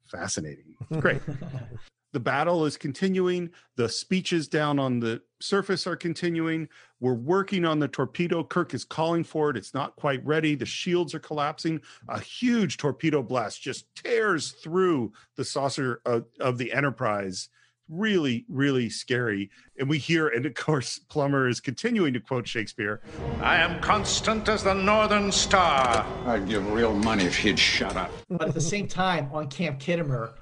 Fascinating. 0.05 0.75
Great. 0.99 1.21
the 2.13 2.19
battle 2.19 2.65
is 2.65 2.77
continuing. 2.77 3.49
The 3.75 3.89
speeches 3.89 4.47
down 4.47 4.77
on 4.77 4.99
the 4.99 5.21
surface 5.41 5.87
are 5.87 5.95
continuing. 5.95 6.69
We're 6.99 7.13
working 7.13 7.63
on 7.63 7.79
the 7.79 7.87
torpedo. 7.87 8.43
Kirk 8.43 8.73
is 8.73 8.83
calling 8.83 9.23
for 9.23 9.49
it. 9.49 9.57
It's 9.57 9.73
not 9.73 9.95
quite 9.95 10.25
ready. 10.25 10.55
The 10.55 10.65
shields 10.65 11.13
are 11.13 11.19
collapsing. 11.19 11.81
A 12.09 12.19
huge 12.19 12.77
torpedo 12.77 13.21
blast 13.21 13.61
just 13.61 13.85
tears 13.95 14.51
through 14.51 15.13
the 15.35 15.45
saucer 15.45 16.01
of, 16.05 16.25
of 16.39 16.57
the 16.57 16.73
Enterprise. 16.73 17.49
Really, 17.89 18.45
really 18.49 18.89
scary. 18.89 19.49
And 19.79 19.87
we 19.87 19.97
hear, 19.97 20.27
and 20.27 20.45
of 20.45 20.55
course, 20.55 20.99
Plummer 21.07 21.47
is 21.47 21.61
continuing 21.61 22.13
to 22.13 22.19
quote 22.19 22.47
Shakespeare. 22.47 23.01
I 23.41 23.57
am 23.57 23.79
constant 23.79 24.49
as 24.49 24.63
the 24.63 24.73
northern 24.73 25.31
star. 25.31 26.05
I'd 26.25 26.49
give 26.49 26.69
real 26.73 26.93
money 26.93 27.25
if 27.25 27.37
he'd 27.37 27.59
shut 27.59 27.95
up. 27.95 28.11
But 28.27 28.49
at 28.49 28.53
the 28.53 28.59
same 28.59 28.87
time, 28.87 29.29
on 29.31 29.47
Camp 29.47 29.79
Khitomer, 29.79 30.33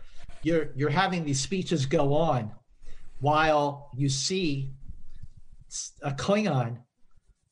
you're 0.42 0.70
you're 0.76 0.90
having 0.90 1.26
these 1.26 1.40
speeches 1.40 1.86
go 1.86 2.14
on 2.16 2.52
while 3.20 3.90
you 3.96 4.10
see 4.10 4.72
a 6.02 6.12
Klingon 6.12 6.80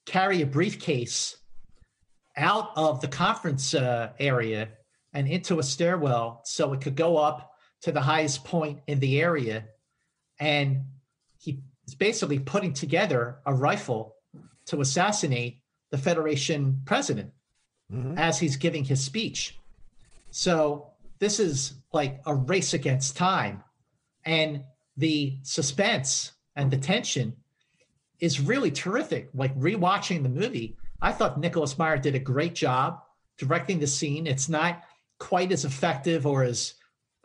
carry 0.06 0.42
a 0.42 0.46
briefcase 0.46 1.38
out 2.36 2.72
of 2.76 3.02
the 3.02 3.08
conference 3.08 3.74
uh, 3.74 4.12
area 4.20 4.70
and 5.14 5.28
into 5.28 5.60
a 5.60 5.64
stairwell 5.64 6.42
so 6.46 6.74
it 6.74 6.82
could 6.82 6.96
go 6.96 7.18
up 7.18 7.52
to 7.82 7.92
the 7.92 8.02
highest 8.02 8.44
point 8.44 8.80
in 8.88 9.00
the 9.00 9.22
area. 9.22 9.66
And 10.40 10.86
he 11.38 11.62
is 11.88 11.96
basically 11.96 12.40
putting 12.40 12.74
together 12.74 13.40
a 13.46 13.54
rifle 13.54 14.16
to 14.66 14.82
assassinate 14.82 15.60
the 15.92 15.98
Federation 15.98 16.82
president 16.86 17.32
Mm-hmm. 17.94 18.18
as 18.18 18.40
he's 18.40 18.56
giving 18.56 18.84
his 18.84 19.04
speech. 19.04 19.60
So 20.32 20.94
this 21.20 21.40
is 21.40 21.74
like 21.92 22.22
a 22.26 22.34
race 22.34 22.74
against 22.74 23.16
time. 23.16 23.64
And 24.26 24.64
the 24.98 25.38
suspense 25.44 26.32
and 26.56 26.72
the 26.72 26.78
tension 26.78 27.36
is 28.24 28.40
really 28.40 28.72
terrific. 28.72 29.30
Like 29.34 29.54
rewatching 29.60 30.24
the 30.24 30.30
movie, 30.30 30.78
I 31.02 31.12
thought 31.12 31.38
Nicholas 31.38 31.78
Meyer 31.78 31.98
did 31.98 32.16
a 32.16 32.20
great 32.20 32.56
job 32.56 33.02
directing 33.38 33.80
the 33.80 33.88
scene. 33.88 34.28
It's 34.28 34.48
not 34.48 34.82
quite 35.20 35.52
as 35.52 35.66
effective 35.66 36.26
or 36.26 36.44
as 36.44 36.76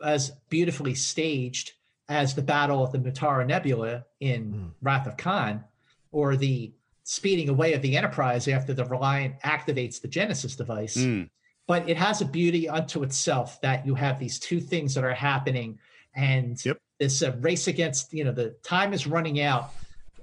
as 0.03 0.31
beautifully 0.49 0.93
staged 0.95 1.71
as 2.09 2.35
the 2.35 2.41
Battle 2.41 2.83
of 2.83 2.91
the 2.91 2.97
Mutara 2.97 3.47
Nebula 3.47 4.05
in 4.19 4.73
Wrath 4.81 5.07
of 5.07 5.15
Khan, 5.15 5.63
or 6.11 6.35
the 6.35 6.73
speeding 7.03 7.47
away 7.47 7.73
of 7.73 7.81
the 7.81 7.95
Enterprise 7.95 8.49
after 8.49 8.73
the 8.73 8.83
Reliant 8.83 9.39
activates 9.41 10.01
the 10.01 10.07
Genesis 10.09 10.57
device. 10.57 11.01
Hmm. 11.01 11.23
But 11.65 11.87
it 11.87 11.95
has 11.95 12.19
a 12.19 12.25
beauty 12.25 12.67
unto 12.67 13.03
itself 13.03 13.61
that 13.61 13.85
you 13.85 13.95
have 13.95 14.19
these 14.19 14.37
two 14.37 14.59
things 14.59 14.95
that 14.95 15.05
are 15.05 15.13
happening, 15.13 15.79
and 16.13 16.61
this 16.99 17.23
uh, 17.23 17.37
race 17.39 17.67
against 17.69 18.13
you 18.13 18.25
know 18.25 18.33
the 18.33 18.49
time 18.63 18.91
is 18.91 19.07
running 19.07 19.39
out 19.39 19.71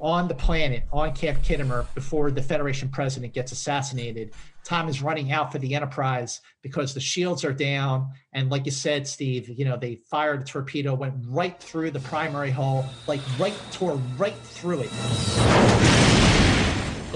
on 0.01 0.29
the 0.29 0.35
planet 0.35 0.85
on 0.93 1.15
Camp 1.15 1.43
Khitomer 1.43 1.87
before 1.95 2.31
the 2.31 2.43
Federation 2.43 2.89
president 2.89 3.33
gets 3.33 3.53
assassinated. 3.53 4.33
Time 4.65 4.89
is 4.89 5.03
running 5.03 5.33
out 5.33 5.53
for 5.53 5.59
the 5.59 5.75
Enterprise 5.75 6.41
because 6.63 6.93
the 6.93 7.01
shields 7.01 7.45
are 7.45 7.53
down, 7.53 8.09
and 8.33 8.51
like 8.51 8.67
you 8.67 8.73
said, 8.73 9.07
Steve, 9.07 9.49
you 9.49 9.65
know 9.65 9.77
they 9.77 9.95
fired 9.95 10.43
a 10.43 10.45
torpedo, 10.45 10.95
went 10.95 11.15
right 11.29 11.59
through 11.61 11.91
the 11.91 12.01
primary 12.01 12.51
hull, 12.51 12.85
like 13.07 13.21
right 13.39 13.57
tore 13.73 14.01
right 14.19 14.37
through 14.37 14.81
it 14.81 14.91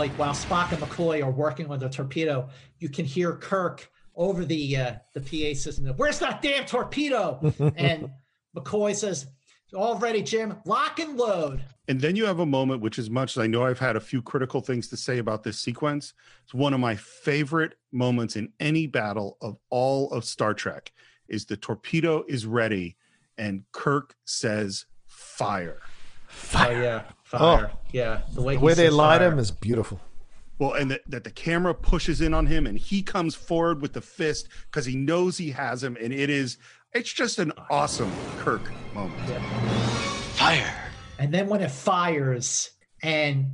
like 0.00 0.10
while 0.12 0.32
Spock 0.32 0.72
and 0.72 0.80
McCoy 0.80 1.22
are 1.22 1.30
working 1.30 1.70
on 1.70 1.78
the 1.78 1.88
torpedo, 1.88 2.48
you 2.78 2.88
can 2.88 3.04
hear 3.04 3.34
Kirk 3.36 3.88
over 4.16 4.44
the 4.44 4.76
uh, 4.76 4.94
the 5.14 5.20
PA 5.20 5.56
system. 5.56 5.86
Where's 5.96 6.18
that 6.20 6.42
damn 6.42 6.64
torpedo? 6.64 7.38
and 7.76 8.10
McCoy 8.56 8.96
says, 8.96 9.26
"All 9.74 9.98
ready, 9.98 10.22
Jim. 10.22 10.56
Lock 10.64 10.98
and 10.98 11.16
load." 11.16 11.62
And 11.90 12.00
then 12.00 12.14
you 12.14 12.24
have 12.26 12.38
a 12.38 12.46
moment, 12.46 12.82
which, 12.82 13.00
as 13.00 13.10
much 13.10 13.36
as 13.36 13.42
I 13.42 13.48
know 13.48 13.64
I've 13.64 13.80
had 13.80 13.96
a 13.96 14.00
few 14.00 14.22
critical 14.22 14.60
things 14.60 14.86
to 14.90 14.96
say 14.96 15.18
about 15.18 15.42
this 15.42 15.58
sequence, 15.58 16.14
it's 16.44 16.54
one 16.54 16.72
of 16.72 16.78
my 16.78 16.94
favorite 16.94 17.74
moments 17.90 18.36
in 18.36 18.52
any 18.60 18.86
battle 18.86 19.36
of 19.40 19.56
all 19.70 20.08
of 20.12 20.24
Star 20.24 20.54
Trek. 20.54 20.92
Is 21.26 21.46
the 21.46 21.56
torpedo 21.56 22.22
is 22.28 22.46
ready, 22.46 22.96
and 23.36 23.64
Kirk 23.72 24.14
says, 24.24 24.86
"Fire." 25.08 25.80
Fire. 26.28 26.76
Oh 26.76 26.80
yeah, 26.80 27.02
oh. 27.32 27.38
fire. 27.38 27.70
yeah, 27.90 28.20
the 28.34 28.42
way 28.42 28.54
The 28.54 28.60
way 28.60 28.74
they 28.74 28.88
light 28.88 29.18
fire. 29.18 29.32
him 29.32 29.40
is 29.40 29.50
beautiful. 29.50 30.00
Well, 30.60 30.74
and 30.74 30.92
that, 30.92 31.00
that 31.08 31.24
the 31.24 31.32
camera 31.32 31.74
pushes 31.74 32.20
in 32.20 32.34
on 32.34 32.46
him 32.46 32.68
and 32.68 32.78
he 32.78 33.02
comes 33.02 33.34
forward 33.34 33.82
with 33.82 33.94
the 33.94 34.00
fist 34.00 34.48
because 34.70 34.86
he 34.86 34.94
knows 34.94 35.38
he 35.38 35.50
has 35.50 35.82
him. 35.82 35.96
And 36.00 36.12
it 36.12 36.30
is, 36.30 36.58
it's 36.92 37.12
just 37.12 37.40
an 37.40 37.52
awesome 37.68 38.12
Kirk 38.38 38.70
moment. 38.94 39.18
Fire. 40.34 40.89
And 41.20 41.34
then 41.34 41.48
when 41.48 41.60
it 41.60 41.70
fires, 41.70 42.70
and 43.02 43.50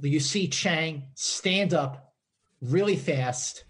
you 0.00 0.20
see 0.20 0.48
Chang 0.48 1.04
stand 1.14 1.74
up 1.74 2.14
really 2.62 2.96
fast, 2.96 3.64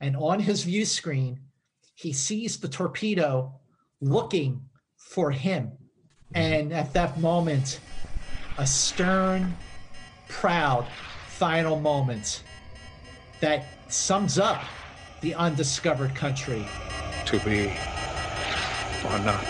and 0.00 0.16
on 0.16 0.40
his 0.40 0.62
view 0.64 0.86
screen, 0.86 1.38
he 1.94 2.14
sees 2.14 2.56
the 2.56 2.66
torpedo 2.66 3.60
looking 4.00 4.62
for 4.96 5.30
him. 5.30 5.72
And 6.34 6.72
at 6.72 6.94
that 6.94 7.20
moment, 7.20 7.78
a 8.56 8.66
stern, 8.66 9.54
proud 10.28 10.86
final 11.28 11.78
moment 11.78 12.42
that 13.40 13.66
sums 13.92 14.38
up 14.38 14.64
the 15.20 15.34
undiscovered 15.34 16.14
country. 16.14 16.66
To 17.26 17.38
be 17.40 17.66
or 19.04 19.18
not 19.18 19.44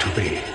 to 0.00 0.12
be. 0.14 0.49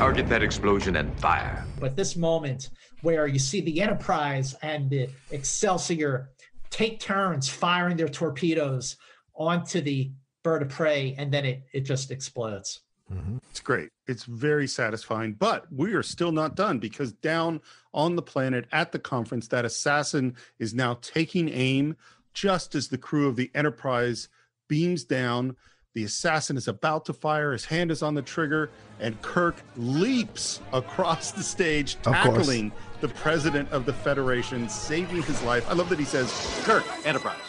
Target 0.00 0.30
that 0.30 0.42
explosion 0.42 0.96
and 0.96 1.20
fire. 1.20 1.62
But 1.78 1.94
this 1.94 2.16
moment 2.16 2.70
where 3.02 3.26
you 3.26 3.38
see 3.38 3.60
the 3.60 3.82
Enterprise 3.82 4.54
and 4.62 4.88
the 4.88 5.10
Excelsior 5.30 6.30
take 6.70 7.00
turns 7.00 7.50
firing 7.50 7.98
their 7.98 8.08
torpedoes 8.08 8.96
onto 9.34 9.82
the 9.82 10.10
bird 10.42 10.62
of 10.62 10.70
prey, 10.70 11.14
and 11.18 11.30
then 11.30 11.44
it, 11.44 11.64
it 11.74 11.80
just 11.82 12.10
explodes. 12.10 12.80
Mm-hmm. 13.12 13.36
It's 13.50 13.60
great. 13.60 13.90
It's 14.06 14.24
very 14.24 14.66
satisfying, 14.66 15.34
but 15.34 15.70
we 15.70 15.92
are 15.92 16.02
still 16.02 16.32
not 16.32 16.56
done 16.56 16.78
because 16.78 17.12
down 17.12 17.60
on 17.92 18.16
the 18.16 18.22
planet 18.22 18.64
at 18.72 18.92
the 18.92 18.98
conference, 18.98 19.48
that 19.48 19.66
assassin 19.66 20.34
is 20.58 20.72
now 20.72 20.94
taking 21.02 21.50
aim 21.50 21.94
just 22.32 22.74
as 22.74 22.88
the 22.88 22.96
crew 22.96 23.28
of 23.28 23.36
the 23.36 23.50
Enterprise 23.54 24.30
beams 24.66 25.04
down. 25.04 25.56
The 25.92 26.04
assassin 26.04 26.56
is 26.56 26.68
about 26.68 27.04
to 27.06 27.12
fire. 27.12 27.50
His 27.50 27.64
hand 27.64 27.90
is 27.90 28.00
on 28.00 28.14
the 28.14 28.22
trigger, 28.22 28.70
and 29.00 29.20
Kirk 29.22 29.56
leaps 29.76 30.60
across 30.72 31.32
the 31.32 31.42
stage, 31.42 32.00
tackling 32.02 32.70
the 33.00 33.08
president 33.08 33.68
of 33.72 33.86
the 33.86 33.92
Federation, 33.92 34.68
saving 34.68 35.22
his 35.22 35.42
life. 35.42 35.68
I 35.68 35.72
love 35.72 35.88
that 35.88 35.98
he 35.98 36.04
says, 36.04 36.32
Kirk, 36.62 36.84
Enterprise. 37.04 37.40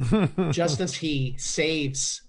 just 0.50 0.80
as 0.80 0.94
he 0.94 1.34
saves, 1.36 2.22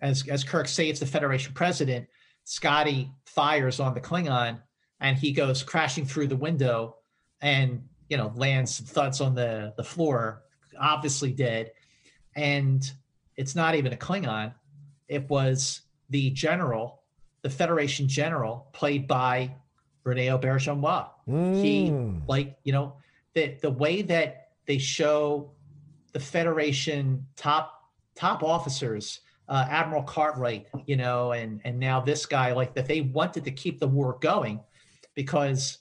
as 0.00 0.28
as 0.28 0.44
Kirk 0.44 0.68
saves 0.68 1.00
the 1.00 1.06
Federation 1.06 1.54
president, 1.54 2.06
Scotty 2.44 3.10
fires 3.24 3.80
on 3.80 3.94
the 3.94 4.00
Klingon, 4.00 4.60
and 5.00 5.16
he 5.16 5.32
goes 5.32 5.62
crashing 5.62 6.04
through 6.04 6.26
the 6.26 6.36
window, 6.36 6.96
and 7.40 7.82
you 8.10 8.18
know 8.18 8.30
lands 8.36 8.78
thuds 8.78 9.22
on 9.22 9.34
the 9.34 9.72
the 9.78 9.84
floor, 9.84 10.42
obviously 10.78 11.32
dead. 11.32 11.72
And 12.36 12.90
it's 13.36 13.56
not 13.56 13.74
even 13.74 13.92
a 13.94 13.96
Klingon; 13.96 14.52
it 15.08 15.28
was 15.28 15.82
the 16.10 16.30
general, 16.30 17.02
the 17.42 17.50
Federation 17.50 18.08
general, 18.08 18.68
played 18.72 19.06
by 19.06 19.54
Rene 20.04 20.26
Auberjonois. 20.28 21.10
He 21.60 21.90
Mm. 21.90 22.22
like 22.28 22.56
you 22.64 22.72
know 22.72 22.96
the 23.34 23.58
the 23.60 23.70
way 23.70 24.02
that 24.02 24.52
they 24.66 24.78
show 24.78 25.52
the 26.12 26.20
Federation 26.20 27.26
top 27.36 27.74
top 28.14 28.42
officers, 28.42 29.20
uh, 29.48 29.66
Admiral 29.68 30.02
Cartwright, 30.02 30.66
you 30.86 30.96
know, 30.96 31.32
and 31.32 31.60
and 31.64 31.78
now 31.78 32.00
this 32.00 32.26
guy, 32.26 32.52
like 32.52 32.74
that 32.74 32.86
they 32.86 33.00
wanted 33.00 33.44
to 33.44 33.50
keep 33.50 33.80
the 33.80 33.88
war 33.88 34.18
going 34.20 34.60
because 35.14 35.78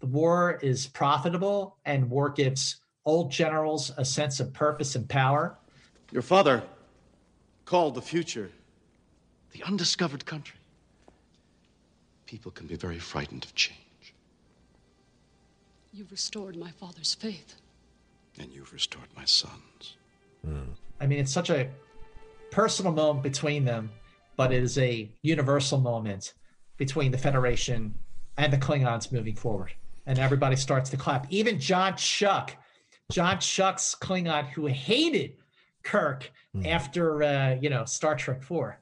the 0.00 0.06
war 0.06 0.58
is 0.62 0.86
profitable 0.86 1.76
and 1.84 2.08
war 2.10 2.30
gives 2.30 2.80
old 3.04 3.30
generals 3.30 3.92
a 3.96 4.04
sense 4.04 4.40
of 4.40 4.52
purpose 4.52 4.94
and 4.94 5.08
power. 5.08 5.58
Your 6.12 6.22
father 6.22 6.62
called 7.64 7.94
the 7.94 8.02
future 8.02 8.50
the 9.52 9.62
undiscovered 9.64 10.24
country. 10.26 10.58
People 12.26 12.50
can 12.52 12.66
be 12.66 12.76
very 12.76 12.98
frightened 12.98 13.44
of 13.44 13.54
change, 13.54 13.78
You've 15.92 16.12
restored 16.12 16.56
my 16.56 16.70
father's 16.70 17.14
faith. 17.14 17.56
and 18.38 18.52
you've 18.52 18.72
restored 18.72 19.08
my 19.16 19.24
son's. 19.24 19.96
I 21.00 21.06
mean, 21.06 21.18
it's 21.18 21.32
such 21.32 21.50
a 21.50 21.68
personal 22.50 22.92
moment 22.92 23.22
between 23.24 23.64
them, 23.64 23.90
but 24.36 24.52
it 24.52 24.62
is 24.62 24.78
a 24.78 25.10
universal 25.22 25.78
moment 25.78 26.32
between 26.78 27.10
the 27.12 27.18
Federation 27.18 27.94
and 28.38 28.52
the 28.52 28.56
Klingons 28.56 29.10
moving 29.12 29.34
forward. 29.36 29.72
and 30.06 30.18
everybody 30.18 30.56
starts 30.56 30.88
to 30.90 30.96
clap. 30.96 31.26
Even 31.30 31.58
John 31.60 31.92
Schuck, 31.94 32.50
John 33.12 33.36
Schuck's 33.36 33.94
Klingon, 33.94 34.48
who 34.48 34.66
hated 34.66 35.32
Kirk 35.82 36.30
after 36.64 37.22
uh, 37.22 37.56
you 37.60 37.68
know 37.68 37.84
Star 37.84 38.14
Trek 38.16 38.42
Four. 38.42 38.78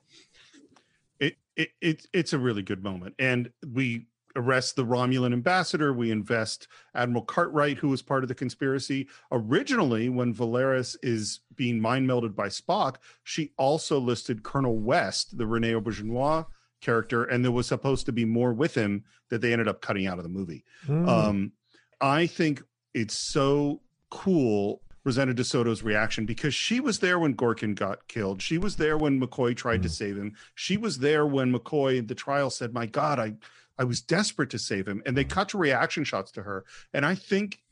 It, 1.59 1.71
it, 1.81 1.89
it 2.01 2.07
it's 2.13 2.33
a 2.33 2.39
really 2.39 2.63
good 2.63 2.83
moment 2.83 3.15
and 3.19 3.51
we 3.75 4.07
arrest 4.37 4.77
the 4.77 4.85
romulan 4.85 5.33
ambassador 5.33 5.93
we 5.93 6.11
invest 6.13 6.69
admiral 6.95 7.25
cartwright 7.25 7.79
who 7.79 7.89
was 7.89 8.01
part 8.03 8.23
of 8.23 8.29
the 8.29 8.35
conspiracy 8.35 9.09
originally 9.33 10.09
when 10.09 10.33
valeris 10.33 10.97
is 11.03 11.41
being 11.57 11.81
mind 11.81 12.09
melded 12.09 12.35
by 12.37 12.47
spock 12.49 12.97
she 13.25 13.53
also 13.57 13.99
listed 13.99 14.43
colonel 14.45 14.79
west 14.79 15.37
the 15.39 15.47
rene 15.47 15.73
auberjonois 15.73 16.47
character 16.81 17.25
and 17.25 17.45
there 17.45 17.51
was 17.51 17.67
supposed 17.67 18.07
to 18.07 18.13
be 18.13 18.25
more 18.25 18.53
with 18.53 18.75
him 18.75 19.03
that 19.31 19.41
they 19.41 19.53
ended 19.53 19.67
up 19.67 19.81
cutting 19.83 20.07
out 20.07 20.19
of 20.19 20.23
the 20.25 20.31
movie 20.31 20.63
Mm. 20.87 21.09
um 21.09 21.53
i 22.01 22.27
think 22.27 22.63
it's 22.95 23.19
so 23.19 23.81
cool 24.11 24.83
Rosanna 25.09 25.33
DeSoto's 25.33 25.83
reaction 25.83 26.27
because 26.27 26.55
she 26.55 26.81
was 26.81 26.99
there 26.99 27.19
when 27.19 27.35
Gorkon 27.35 27.75
got 27.75 28.07
killed. 28.09 28.43
She 28.43 28.59
was 28.59 28.77
there 28.77 28.99
when 28.99 29.19
McCoy 29.19 29.57
tried 29.57 29.83
to 29.85 29.89
mm. 29.89 29.93
save 29.93 30.19
him. 30.19 30.35
She 30.55 30.77
was 30.77 30.99
there 30.99 31.27
when 31.27 31.51
McCoy 31.51 32.01
at 32.01 32.09
the 32.09 32.15
trial 32.15 32.51
said, 32.51 32.75
"My 32.75 32.85
God, 32.85 33.19
I 33.19 33.33
I 33.79 33.85
was 33.85 34.03
desperate 34.03 34.51
to 34.51 34.59
save 34.59 34.87
him." 34.87 35.03
And 35.07 35.17
they 35.17 35.25
mm. 35.25 35.31
cut 35.31 35.49
to 35.51 35.59
reaction 35.59 36.05
shots 36.05 36.31
to 36.33 36.43
her, 36.43 36.67
and 36.93 37.07
I 37.07 37.15
think 37.15 37.63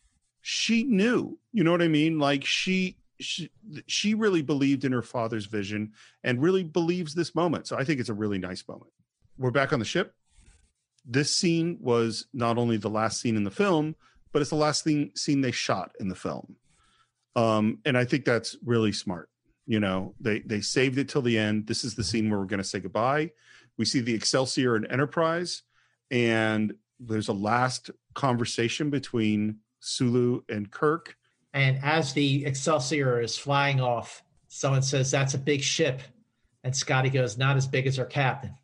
she 0.41 0.85
knew. 0.85 1.39
You 1.53 1.63
know 1.63 1.73
what 1.73 1.83
I 1.83 1.89
mean? 1.89 2.19
Like 2.19 2.47
she 2.47 2.97
she 3.21 3.51
she 3.87 4.15
really 4.15 4.41
believed 4.41 4.87
in 4.87 4.93
her 4.93 5.03
father's 5.03 5.45
vision 5.45 5.93
and 6.25 6.41
really 6.41 6.65
believes 6.65 7.15
this 7.15 7.35
moment. 7.35 7.67
So 7.67 7.77
I 7.77 7.85
think 7.85 8.01
it's 8.01 8.09
a 8.09 8.15
really 8.15 8.39
nice 8.39 8.67
moment. 8.67 8.93
We're 9.37 9.51
back 9.51 9.75
on 9.75 9.79
the 9.79 9.85
ship. 9.85 10.15
This 11.05 11.37
scene 11.37 11.77
was 11.83 12.29
not 12.33 12.57
only 12.57 12.79
the 12.79 12.89
last 12.89 13.21
scene 13.21 13.37
in 13.37 13.45
the 13.45 13.51
film, 13.51 13.95
but 14.33 14.41
it's 14.41 14.51
the 14.51 14.57
last 14.57 14.85
thing 14.85 15.11
scene 15.15 15.43
they 15.43 15.51
shot 15.51 15.93
in 16.01 16.09
the 16.09 16.15
film 16.15 16.57
um 17.37 17.79
and 17.85 17.97
i 17.97 18.05
think 18.05 18.25
that's 18.25 18.57
really 18.65 18.93
smart 18.93 19.29
you 19.67 19.79
know 19.79 20.15
they 20.21 20.41
they 20.41 20.61
saved 20.61 20.99
it 20.99 21.09
till 21.09 21.23
the 21.23 21.37
end. 21.37 21.67
This 21.67 21.85
is 21.85 21.95
the 21.95 22.05
scene 22.05 22.31
where 22.31 22.39
we're 22.39 22.47
going 22.47 22.59
to 22.59 22.65
say 22.65 22.79
goodbye. 22.79 23.33
We 23.77 23.85
see 23.85 24.01
the 24.01 24.15
excelsior 24.15 24.77
and 24.77 24.87
enterprise 24.91 25.63
and 26.11 26.73
there's 27.01 27.29
a 27.29 27.33
last 27.33 27.91
conversation 28.15 28.91
between 28.91 29.59
sulu 29.81 30.43
and 30.49 30.71
kirk. 30.71 31.17
And 31.53 31.79
as 31.83 32.13
the 32.13 32.45
Excelsior 32.47 33.21
is 33.21 33.37
flying 33.37 33.81
off, 33.81 34.23
someone 34.49 34.83
says, 34.83 35.11
That's 35.11 35.35
a 35.35 35.39
big 35.39 35.63
ship. 35.63 36.01
And 36.65 36.75
Scotty 36.75 37.11
goes, 37.11 37.37
Not 37.37 37.57
as 37.57 37.67
big 37.67 37.87
as 37.87 37.99
our 37.99 38.07
captain. 38.07 38.55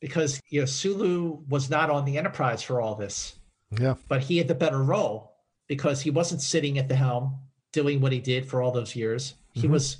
Because 0.00 0.40
you 0.48 0.60
know, 0.60 0.66
Sulu 0.66 1.38
was 1.48 1.70
not 1.70 1.90
on 1.90 2.04
the 2.04 2.18
Enterprise 2.18 2.62
for 2.62 2.80
all 2.80 2.94
this, 2.94 3.36
Yeah. 3.78 3.94
but 4.08 4.22
he 4.22 4.38
had 4.38 4.48
the 4.48 4.54
better 4.54 4.82
role 4.82 5.36
because 5.66 6.00
he 6.00 6.10
wasn't 6.10 6.40
sitting 6.40 6.78
at 6.78 6.88
the 6.88 6.94
helm 6.94 7.38
doing 7.74 8.00
what 8.00 8.12
he 8.12 8.20
did 8.20 8.48
for 8.48 8.62
all 8.62 8.70
those 8.72 8.94
years. 8.96 9.34
He 9.52 9.66
Mhm. 9.66 9.72
was 9.72 9.98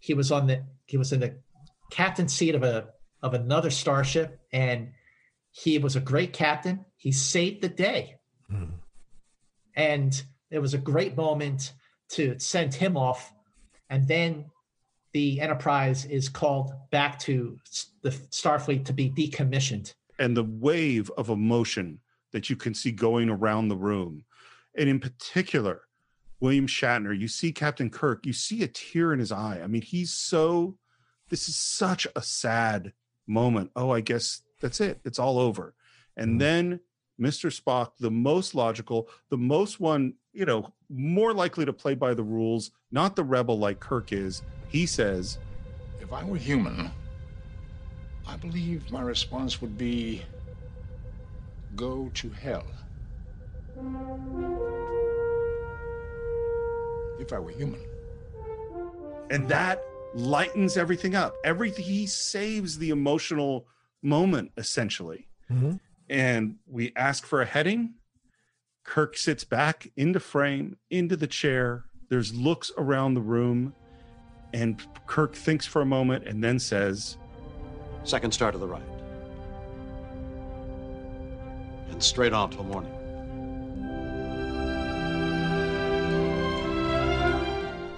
he 0.00 0.12
was 0.14 0.30
on 0.32 0.46
the 0.48 0.64
he 0.86 0.96
was 0.98 1.12
in 1.12 1.20
the 1.20 1.38
captain 1.90 2.28
seat 2.28 2.54
of 2.54 2.62
a 2.64 2.88
of 3.22 3.32
another 3.34 3.70
starship 3.70 4.40
and 4.52 4.92
he 5.52 5.78
was 5.78 5.94
a 5.96 6.00
great 6.00 6.32
captain. 6.32 6.84
He 6.96 7.12
saved 7.12 7.62
the 7.62 7.68
day. 7.68 8.16
And 9.74 10.22
it 10.50 10.58
was 10.58 10.74
a 10.74 10.78
great 10.78 11.16
moment 11.16 11.72
to 12.10 12.38
send 12.38 12.74
him 12.74 12.96
off. 12.96 13.32
And 13.88 14.06
then 14.06 14.50
the 15.12 15.40
Enterprise 15.40 16.04
is 16.04 16.28
called 16.28 16.72
back 16.90 17.18
to 17.20 17.58
the 18.02 18.10
Starfleet 18.10 18.84
to 18.86 18.92
be 18.92 19.10
decommissioned. 19.10 19.94
and 20.18 20.36
the 20.36 20.44
wave 20.44 21.10
of 21.16 21.30
emotion 21.30 21.98
that 22.32 22.48
you 22.50 22.54
can 22.54 22.74
see 22.74 22.92
going 22.92 23.28
around 23.30 23.68
the 23.68 23.76
room. 23.76 24.24
And 24.76 24.88
in 24.88 25.00
particular, 25.00 25.82
William 26.42 26.66
Shatner, 26.66 27.16
you 27.16 27.28
see 27.28 27.52
Captain 27.52 27.88
Kirk, 27.88 28.26
you 28.26 28.32
see 28.32 28.64
a 28.64 28.66
tear 28.66 29.12
in 29.12 29.20
his 29.20 29.30
eye. 29.30 29.60
I 29.62 29.68
mean, 29.68 29.80
he's 29.80 30.12
so, 30.12 30.76
this 31.28 31.48
is 31.48 31.54
such 31.54 32.04
a 32.16 32.20
sad 32.20 32.92
moment. 33.28 33.70
Oh, 33.76 33.90
I 33.90 34.00
guess 34.00 34.42
that's 34.60 34.80
it. 34.80 34.98
It's 35.04 35.20
all 35.20 35.38
over. 35.38 35.76
And 36.16 36.34
mm. 36.34 36.38
then 36.40 36.80
Mr. 37.20 37.48
Spock, 37.48 37.92
the 38.00 38.10
most 38.10 38.56
logical, 38.56 39.08
the 39.30 39.36
most 39.36 39.78
one, 39.78 40.14
you 40.32 40.44
know, 40.44 40.72
more 40.90 41.32
likely 41.32 41.64
to 41.64 41.72
play 41.72 41.94
by 41.94 42.12
the 42.12 42.24
rules, 42.24 42.72
not 42.90 43.14
the 43.14 43.22
rebel 43.22 43.56
like 43.56 43.78
Kirk 43.78 44.12
is, 44.12 44.42
he 44.68 44.84
says, 44.84 45.38
If 46.00 46.12
I 46.12 46.24
were 46.24 46.36
human, 46.36 46.90
I 48.26 48.36
believe 48.36 48.90
my 48.90 49.02
response 49.02 49.60
would 49.60 49.78
be 49.78 50.22
go 51.76 52.10
to 52.14 52.30
hell. 52.30 52.66
If 57.22 57.32
I 57.32 57.38
were 57.38 57.50
human. 57.50 57.80
and 59.30 59.48
that 59.48 59.82
lightens 60.14 60.76
everything 60.76 61.14
up 61.14 61.34
everything 61.44 61.84
he 61.84 62.06
saves 62.06 62.76
the 62.78 62.90
emotional 62.90 63.66
moment 64.02 64.50
essentially 64.58 65.26
Mhm. 65.50 65.80
and 66.10 66.56
we 66.66 66.92
ask 66.96 67.24
for 67.24 67.40
a 67.40 67.46
heading 67.46 67.94
kirk 68.84 69.16
sits 69.16 69.44
back 69.44 69.90
into 69.96 70.20
frame 70.20 70.76
into 70.90 71.16
the 71.16 71.26
chair 71.28 71.84
there's 72.10 72.34
looks 72.34 72.70
around 72.76 73.14
the 73.14 73.22
room 73.22 73.72
and 74.52 74.82
kirk 75.06 75.34
thinks 75.34 75.64
for 75.64 75.80
a 75.80 75.86
moment 75.86 76.26
and 76.26 76.42
then 76.44 76.58
says 76.58 77.16
Second 78.04 78.32
star 78.34 78.50
to 78.50 78.58
the 78.58 78.66
right. 78.66 78.82
And 81.90 82.02
straight 82.02 82.32
on 82.32 82.50
till 82.50 82.64
morning. 82.64 82.92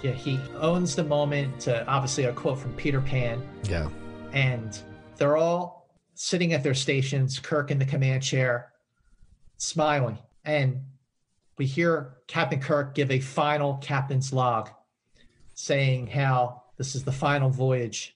Yeah, 0.05 0.13
he 0.13 0.39
owns 0.61 0.95
the 0.95 1.03
moment. 1.03 1.67
Uh, 1.67 1.83
obviously, 1.89 2.25
a 2.25 2.33
quote 2.35 2.59
from 2.59 2.75
Peter 2.75 3.01
Pan. 3.01 3.43
Yeah. 3.65 3.89
and 4.35 4.79
they're 5.17 5.39
all 5.39 5.89
sitting 6.15 6.53
at 6.53 6.63
their 6.63 6.75
stations, 6.75 7.39
Kirk 7.39 7.71
in 7.71 7.79
the 7.79 7.87
command 7.87 8.23
chair, 8.23 8.73
smiling. 9.57 10.19
And 10.45 10.83
we 11.57 11.65
hear 11.65 12.17
Captain 12.27 12.61
Kirk 12.61 12.95
give 12.95 13.11
a 13.11 13.19
final 13.21 13.79
captain's 13.79 14.31
log 14.31 14.69
saying 15.55 16.09
how 16.09 16.65
this 16.77 16.95
is 16.95 17.05
the 17.05 17.13
final 17.13 17.49
voyage 17.49 18.15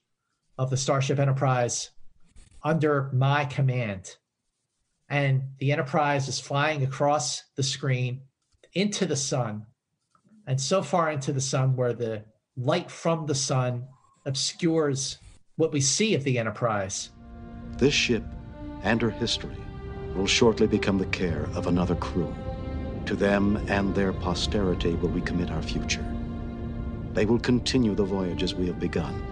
of 0.59 0.69
the 0.69 0.77
Starship 0.77 1.17
Enterprise 1.17 1.89
under 2.63 3.09
my 3.13 3.45
command. 3.45 4.17
And 5.09 5.41
the 5.57 5.71
Enterprise 5.71 6.27
is 6.27 6.39
flying 6.39 6.83
across 6.83 7.43
the 7.55 7.63
screen 7.63 8.21
into 8.73 9.07
the 9.07 9.15
sun, 9.15 9.65
and 10.49 10.59
so 10.59 10.81
far 10.81 11.11
into 11.11 11.31
the 11.31 11.39
sun 11.39 11.75
where 11.75 11.93
the 11.93 12.23
light 12.57 12.89
from 12.89 13.27
the 13.27 13.35
sun 13.35 13.85
obscures 14.25 15.19
what 15.57 15.71
we 15.71 15.79
see 15.79 16.15
of 16.15 16.23
the 16.23 16.39
Enterprise. 16.39 17.11
This 17.77 17.93
ship 17.93 18.23
and 18.81 18.99
her 18.99 19.11
history 19.11 19.55
will 20.15 20.25
shortly 20.25 20.65
become 20.65 20.97
the 20.97 21.05
care 21.05 21.47
of 21.53 21.67
another 21.67 21.93
crew. 21.93 22.35
To 23.05 23.15
them 23.15 23.57
and 23.69 23.93
their 23.93 24.11
posterity 24.11 24.95
will 24.95 25.09
we 25.09 25.21
commit 25.21 25.51
our 25.51 25.61
future. 25.61 26.03
They 27.13 27.27
will 27.27 27.39
continue 27.39 27.93
the 27.93 28.03
voyages 28.03 28.55
we 28.55 28.65
have 28.65 28.79
begun 28.79 29.23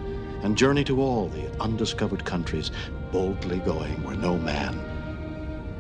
and 0.44 0.56
journey 0.56 0.84
to 0.84 1.02
all 1.02 1.30
the 1.30 1.50
undiscovered 1.60 2.26
countries, 2.26 2.70
boldly 3.12 3.58
going 3.60 4.04
where 4.04 4.16
no 4.16 4.38
man, 4.38 4.76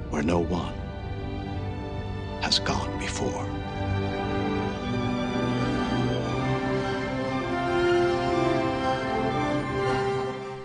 where 0.09 0.23
no 0.23 0.39
one 0.39 0.73
has 2.41 2.57
gone 2.57 2.97
before. 2.97 3.47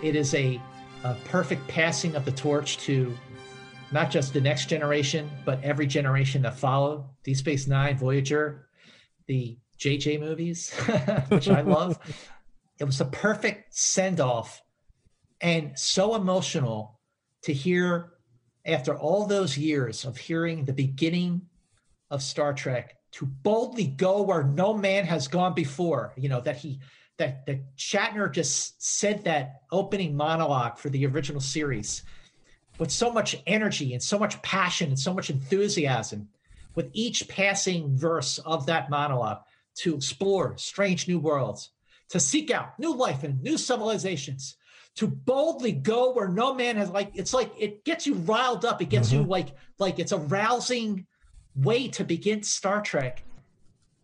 It 0.03 0.17
is 0.17 0.33
a, 0.33 0.59
a 1.05 1.15
perfect 1.23 1.65
passing 1.69 2.15
of 2.15 2.25
the 2.25 2.31
torch 2.33 2.77
to 2.79 3.17
not 3.93 4.11
just 4.11 4.33
the 4.33 4.41
next 4.41 4.67
generation, 4.67 5.29
but 5.45 5.63
every 5.63 5.87
generation 5.87 6.41
that 6.41 6.59
followed. 6.59 7.05
Deep 7.23 7.37
Space 7.37 7.67
Nine, 7.67 7.97
Voyager, 7.97 8.67
the 9.27 9.57
JJ 9.79 10.19
movies, 10.19 10.73
which 11.29 11.47
I 11.47 11.61
love. 11.61 11.97
it 12.79 12.83
was 12.83 12.99
a 12.99 13.05
perfect 13.05 13.73
send 13.73 14.19
off 14.19 14.61
and 15.39 15.71
so 15.79 16.15
emotional 16.15 16.99
to 17.43 17.53
hear 17.53 18.11
after 18.65 18.97
all 18.97 19.25
those 19.25 19.57
years 19.57 20.03
of 20.03 20.17
hearing 20.17 20.65
the 20.65 20.73
beginning 20.73 21.43
of 22.11 22.21
Star 22.21 22.53
Trek 22.53 22.97
to 23.11 23.25
boldly 23.25 23.87
go 23.87 24.21
where 24.21 24.43
no 24.43 24.73
man 24.73 25.05
has 25.05 25.29
gone 25.29 25.53
before. 25.53 26.13
You 26.17 26.27
know, 26.27 26.41
that 26.41 26.57
he 26.57 26.81
that 27.17 27.45
that 27.45 27.75
Shatner 27.77 28.31
just 28.31 28.81
said 28.81 29.23
that 29.25 29.61
opening 29.71 30.15
monologue 30.15 30.77
for 30.77 30.89
the 30.89 31.05
original 31.05 31.41
series 31.41 32.03
with 32.79 32.91
so 32.91 33.11
much 33.11 33.41
energy 33.45 33.93
and 33.93 34.01
so 34.01 34.17
much 34.17 34.41
passion 34.41 34.89
and 34.89 34.99
so 34.99 35.13
much 35.13 35.29
enthusiasm 35.29 36.27
with 36.75 36.89
each 36.93 37.27
passing 37.27 37.95
verse 37.95 38.39
of 38.39 38.65
that 38.65 38.89
monologue 38.89 39.39
to 39.75 39.95
explore 39.95 40.57
strange 40.57 41.07
new 41.07 41.19
worlds, 41.19 41.71
to 42.09 42.19
seek 42.19 42.51
out 42.51 42.77
new 42.79 42.93
life 42.95 43.23
and 43.23 43.41
new 43.41 43.57
civilizations, 43.57 44.55
to 44.95 45.07
boldly 45.07 45.71
go 45.71 46.13
where 46.13 46.27
no 46.27 46.53
man 46.53 46.75
has 46.77 46.89
like 46.89 47.11
it's 47.15 47.33
like 47.33 47.51
it 47.57 47.83
gets 47.83 48.05
you 48.05 48.13
riled 48.15 48.65
up. 48.65 48.81
It 48.81 48.89
gets 48.89 49.11
you 49.11 49.21
mm-hmm. 49.21 49.31
like 49.31 49.55
like 49.79 49.99
it's 49.99 50.11
a 50.11 50.17
rousing 50.17 51.05
way 51.55 51.87
to 51.89 52.03
begin 52.03 52.43
Star 52.43 52.81
Trek 52.81 53.23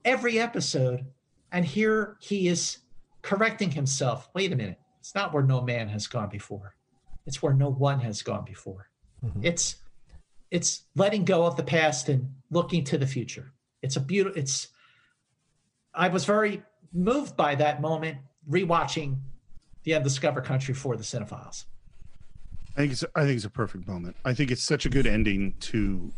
every 0.05 0.39
episode. 0.39 1.05
And 1.51 1.65
here 1.65 2.17
he 2.21 2.47
is 2.47 2.77
correcting 3.21 3.71
himself. 3.71 4.29
Wait 4.33 4.51
a 4.51 4.55
minute. 4.55 4.79
It's 4.99 5.15
not 5.15 5.33
where 5.33 5.43
no 5.43 5.61
man 5.61 5.87
has 5.89 6.07
gone 6.07 6.29
before. 6.29 6.75
It's 7.25 7.41
where 7.41 7.53
no 7.53 7.69
one 7.69 7.99
has 7.99 8.21
gone 8.21 8.45
before. 8.45 8.89
Mm-hmm. 9.23 9.43
It's 9.43 9.75
it's 10.51 10.83
letting 10.95 11.25
go 11.25 11.45
of 11.45 11.55
the 11.55 11.63
past 11.63 12.09
and 12.09 12.33
looking 12.49 12.83
to 12.85 12.97
the 12.97 13.07
future. 13.07 13.53
It's 13.81 13.95
a 13.95 13.99
beautiful 13.99 14.39
it's 14.39 14.69
I 15.93 16.07
was 16.07 16.25
very 16.25 16.63
moved 16.93 17.35
by 17.37 17.55
that 17.55 17.81
moment 17.81 18.17
rewatching 18.49 19.19
The 19.83 19.95
Undiscovered 19.95 20.43
Country 20.43 20.73
for 20.73 20.95
the 20.95 21.03
Cine-Files. 21.03 21.65
I 22.75 22.81
think 22.81 22.91
it's 22.93 23.03
I 23.15 23.23
think 23.23 23.35
it's 23.35 23.45
a 23.45 23.49
perfect 23.49 23.87
moment. 23.87 24.15
I 24.23 24.33
think 24.33 24.51
it's 24.51 24.63
such 24.63 24.85
a 24.85 24.89
good 24.89 25.05
ending 25.05 25.55
to, 25.61 26.11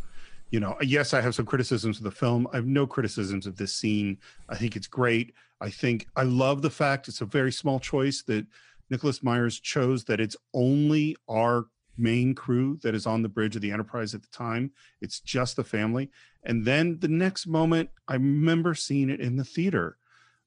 you 0.52 0.60
know. 0.60 0.78
Yes, 0.82 1.14
I 1.14 1.22
have 1.22 1.36
some 1.36 1.46
criticisms 1.46 1.98
of 1.98 2.04
the 2.04 2.12
film. 2.12 2.48
I 2.54 2.58
have 2.58 2.68
no 2.68 2.86
criticisms 2.86 3.48
of 3.48 3.58
this 3.58 3.74
scene. 3.74 4.18
I 4.50 4.56
think 4.56 4.76
it's 4.76 4.88
great. 4.88 5.34
I 5.60 5.70
think 5.70 6.08
I 6.16 6.24
love 6.24 6.62
the 6.62 6.70
fact 6.70 7.08
it's 7.08 7.22
a 7.22 7.26
very 7.26 7.52
small 7.52 7.80
choice 7.80 8.22
that 8.24 8.46
Nicholas 8.90 9.24
Myers 9.24 9.60
chose 9.60 10.04
that 10.06 10.20
it's 10.20 10.36
only 10.54 11.16
our 11.30 11.68
main 11.98 12.34
crew 12.34 12.80
that 12.84 12.96
is 12.96 13.06
on 13.06 13.22
the 13.22 13.30
bridge 13.30 13.56
of 13.56 13.62
the 13.62 13.72
Enterprise 13.72 14.14
at 14.14 14.22
the 14.22 14.30
time. 14.30 14.72
It's 15.02 15.20
just 15.20 15.56
the 15.56 15.64
family. 15.64 16.10
And 16.44 16.66
then 16.66 17.00
the 17.00 17.08
next 17.08 17.48
moment, 17.48 17.90
I 18.08 18.16
remember 18.16 18.74
seeing 18.74 19.10
it 19.10 19.20
in 19.20 19.36
the 19.38 19.44
theater 19.44 19.98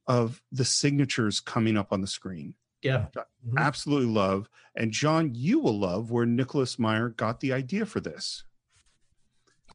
of 0.07 0.43
the 0.53 0.65
signatures 0.65 1.41
coming 1.41 1.77
up 1.77 1.93
on 1.93 2.01
the 2.01 2.07
screen. 2.07 2.55
Yeah. 2.83 3.07
I 3.17 3.21
mm-hmm. 3.21 3.59
absolutely 3.59 4.13
love. 4.13 4.51
And 4.75 4.93
John, 4.93 5.31
you 5.35 5.59
will 5.59 5.79
love 5.79 6.11
where 6.11 6.27
Nicholas 6.27 6.79
Meyer 6.79 7.11
got 7.11 7.41
the 7.41 7.53
idea 7.53 7.87
for 7.87 8.01
this. 8.01 8.45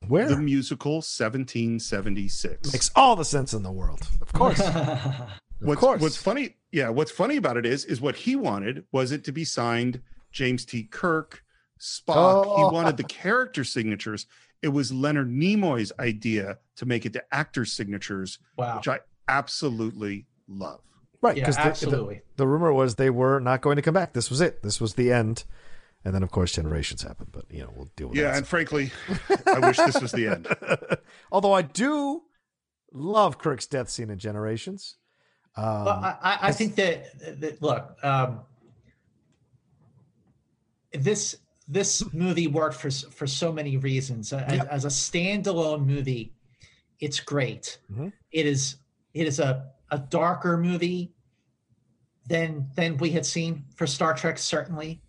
Where? 0.08 0.28
The 0.30 0.38
musical 0.38 1.02
1776. 1.02 2.74
Makes 2.74 2.92
all 2.96 3.16
the 3.16 3.26
sense 3.26 3.54
in 3.54 3.64
the 3.64 3.72
world. 3.72 4.02
Of 4.22 4.32
course. 4.34 4.60
what's, 5.60 5.80
course. 5.82 6.02
what's 6.02 6.18
funny, 6.18 6.56
yeah, 6.72 6.90
what's 6.90 7.12
funny 7.12 7.38
about 7.38 7.58
it 7.58 7.66
is, 7.66 7.86
is 7.86 8.02
what 8.02 8.16
he 8.16 8.36
wanted 8.36 8.86
was 8.92 9.12
it 9.12 9.24
to 9.26 9.32
be 9.32 9.44
signed 9.46 10.02
James 10.32 10.66
T. 10.66 10.84
Kirk, 10.84 11.44
Spock. 11.80 12.46
Oh. 12.46 12.58
He 12.58 12.74
wanted 12.76 12.98
the 12.98 13.04
character 13.04 13.64
signatures. 13.64 14.26
It 14.62 14.70
was 14.70 14.92
Leonard 14.92 15.30
Nimoy's 15.30 15.92
idea 16.00 16.58
to 16.78 16.86
make 16.86 17.06
it 17.06 17.14
the 17.14 17.24
actors' 17.34 17.72
signatures, 17.72 18.40
Wow. 18.58 18.78
which 18.78 18.88
I 18.88 19.00
absolutely 19.28 20.26
love. 20.48 20.82
Right, 21.22 21.36
Yeah, 21.36 21.44
because 21.44 21.56
the, 21.58 21.62
absolutely. 21.64 22.16
the, 22.16 22.44
the 22.44 22.48
rumor 22.48 22.72
was 22.74 22.96
they 22.96 23.10
were 23.10 23.40
not 23.40 23.62
going 23.62 23.76
to 23.76 23.82
come 23.82 23.94
back. 23.94 24.14
This 24.14 24.30
was 24.30 24.40
it. 24.42 24.64
This 24.64 24.80
was 24.80 24.94
the 24.96 25.12
end. 25.12 25.44
And 26.06 26.14
then, 26.16 26.24
of 26.24 26.32
course, 26.32 26.54
generations 26.54 27.02
happened. 27.02 27.30
But 27.32 27.46
you 27.50 27.62
know, 27.62 27.72
we'll 27.76 27.92
deal 27.96 28.08
with 28.10 28.18
Yeah, 28.18 28.32
that. 28.32 28.38
and 28.38 28.48
frankly, 28.48 28.92
I 29.46 29.60
wish 29.60 29.78
this 29.78 30.00
was 30.02 30.12
the 30.12 30.28
end. 30.28 30.48
Although 31.32 31.54
I 31.54 31.62
do 31.62 32.22
love 32.94 33.38
Kirk's 33.38 33.68
death 33.68 33.90
scene 33.90 34.10
in 34.10 34.18
Generations. 34.18 34.96
Um, 35.58 35.86
Well, 35.86 35.90
I, 35.90 36.18
I- 36.22 36.40
I 36.48 36.52
think 36.52 36.76
that, 36.76 37.40
that 37.42 37.62
look, 37.62 37.96
um, 38.04 38.42
this 40.94 41.36
this 41.68 42.04
movie 42.14 42.48
worked 42.48 42.76
for 42.76 42.90
for 42.90 43.28
so 43.28 43.52
many 43.52 43.78
reasons. 43.78 44.34
As, 44.34 44.54
Yep. 44.58 44.68
as 44.72 44.86
a 44.86 44.90
standalone 44.90 45.86
movie, 45.86 46.34
it's 47.00 47.20
great. 47.20 47.78
Mhm. 47.92 48.12
It 48.32 48.46
is 48.46 48.78
it 49.14 49.28
is 49.28 49.40
a 49.40 49.72
a 49.92 50.00
darker 50.00 50.58
movie 50.58 51.14
than 52.28 52.70
than 52.76 52.98
we 52.98 53.12
had 53.12 53.26
seen 53.26 53.66
for 53.76 53.86
Star 53.86 54.14
Trek. 54.16 54.38
Certainly, 54.38 55.02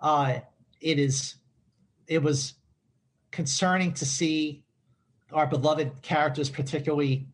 uh, 0.00 0.40
it 0.80 0.98
is. 0.98 1.36
It 2.06 2.22
was 2.22 2.54
concerning 3.30 3.92
to 3.94 4.06
see 4.06 4.62
our 5.32 5.46
beloved 5.46 6.02
characters, 6.02 6.48
particularly 6.48 7.26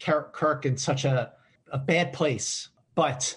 Kirk, 0.00 0.66
in 0.66 0.76
such 0.76 1.04
a, 1.04 1.32
a 1.70 1.78
bad 1.78 2.12
place. 2.12 2.68
But 2.94 3.36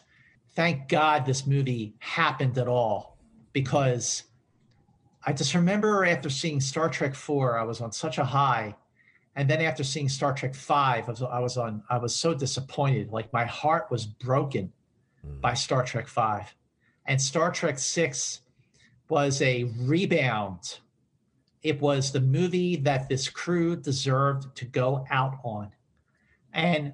thank 0.56 0.90
God 0.90 1.26
this 1.26 1.46
movie 1.46 1.96
happened 2.00 2.58
at 2.58 2.68
all 2.68 3.18
because 3.54 4.24
I 5.26 5.34
just 5.34 5.54
remember 5.54 6.06
after 6.06 6.30
seeing 6.30 6.60
Star 6.60 6.90
Trek 6.90 7.14
4, 7.14 7.60
I 7.60 7.64
was 7.64 7.82
on 7.82 7.92
such 7.92 8.18
a 8.18 8.26
high. 8.26 8.76
And 9.36 9.50
then 9.50 9.62
after 9.62 9.84
seeing 9.84 10.10
Star 10.10 10.34
Trek 10.34 10.56
5, 10.56 11.08
I 11.08 11.12
was, 11.12 11.22
I 11.22 11.40
was 11.40 11.58
on 11.58 11.84
I 11.90 11.98
was 11.98 12.16
so 12.16 12.34
disappointed. 12.34 13.12
Like 13.12 13.32
my 13.32 13.46
heart 13.46 13.92
was 13.92 14.06
broken 14.06 14.72
by 15.42 15.54
Star 15.54 15.84
Trek 15.84 16.08
5. 16.08 16.56
And 17.06 17.22
Star 17.22 17.52
Trek 17.52 17.80
6 17.80 18.42
was 19.10 19.41
a 19.41 19.65
rebound. 19.80 20.80
It 21.61 21.81
was 21.81 22.11
the 22.11 22.22
movie 22.22 22.77
that 22.77 23.10
this 23.10 23.27
crew 23.27 23.76
deserved 23.76 24.56
to 24.57 24.65
go 24.65 25.06
out 25.10 25.40
on. 25.44 25.72
And 26.53 26.94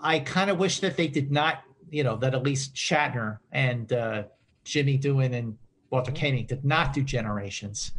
I 0.00 0.20
kind 0.20 0.50
of 0.50 0.58
wish 0.58 0.80
that 0.80 0.96
they 0.96 1.08
did 1.08 1.32
not, 1.32 1.62
you 1.90 2.04
know, 2.04 2.16
that 2.16 2.34
at 2.34 2.42
least 2.42 2.74
Shatner 2.74 3.38
and 3.50 3.92
uh, 3.92 4.24
Jimmy 4.64 4.98
Doohan 4.98 5.34
and 5.34 5.56
Walter 5.90 6.12
Koenig 6.12 6.48
did 6.48 6.64
not 6.64 6.92
do 6.92 7.02
Generations. 7.02 7.92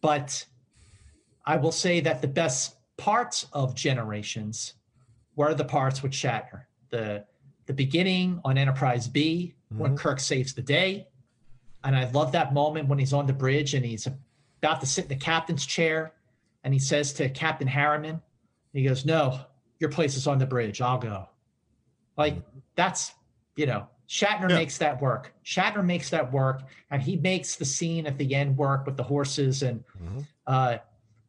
But 0.00 0.44
I 1.44 1.56
will 1.56 1.72
say 1.72 2.00
that 2.00 2.20
the 2.20 2.28
best 2.28 2.76
parts 2.96 3.46
of 3.52 3.74
Generations 3.74 4.74
were 5.34 5.54
the 5.54 5.64
parts 5.64 6.02
with 6.02 6.12
Shatner. 6.12 6.64
The 6.90 7.24
the 7.66 7.74
beginning 7.74 8.40
on 8.44 8.56
Enterprise 8.56 9.08
B 9.08 9.54
when 9.76 9.96
Kirk 9.96 10.20
saves 10.20 10.54
the 10.54 10.62
day. 10.62 11.08
And 11.86 11.96
I 11.96 12.10
love 12.10 12.32
that 12.32 12.52
moment 12.52 12.88
when 12.88 12.98
he's 12.98 13.12
on 13.12 13.26
the 13.26 13.32
bridge 13.32 13.74
and 13.74 13.86
he's 13.86 14.08
about 14.60 14.80
to 14.80 14.86
sit 14.86 15.04
in 15.04 15.08
the 15.08 15.16
captain's 15.16 15.64
chair 15.64 16.12
and 16.64 16.74
he 16.74 16.80
says 16.80 17.12
to 17.14 17.28
Captain 17.28 17.68
Harriman, 17.68 18.20
he 18.72 18.82
goes, 18.82 19.06
No, 19.06 19.40
your 19.78 19.88
place 19.88 20.16
is 20.16 20.26
on 20.26 20.38
the 20.38 20.46
bridge. 20.46 20.80
I'll 20.80 20.98
go. 20.98 21.28
Like 22.16 22.42
that's, 22.74 23.14
you 23.54 23.66
know, 23.66 23.86
Shatner 24.08 24.48
makes 24.48 24.78
that 24.78 25.00
work. 25.00 25.32
Shatner 25.44 25.84
makes 25.84 26.10
that 26.10 26.32
work, 26.32 26.62
and 26.90 27.00
he 27.00 27.16
makes 27.16 27.54
the 27.56 27.64
scene 27.64 28.06
at 28.06 28.18
the 28.18 28.34
end 28.34 28.56
work 28.56 28.84
with 28.84 28.96
the 28.96 29.02
horses. 29.02 29.62
And 29.62 29.84
uh, 30.46 30.78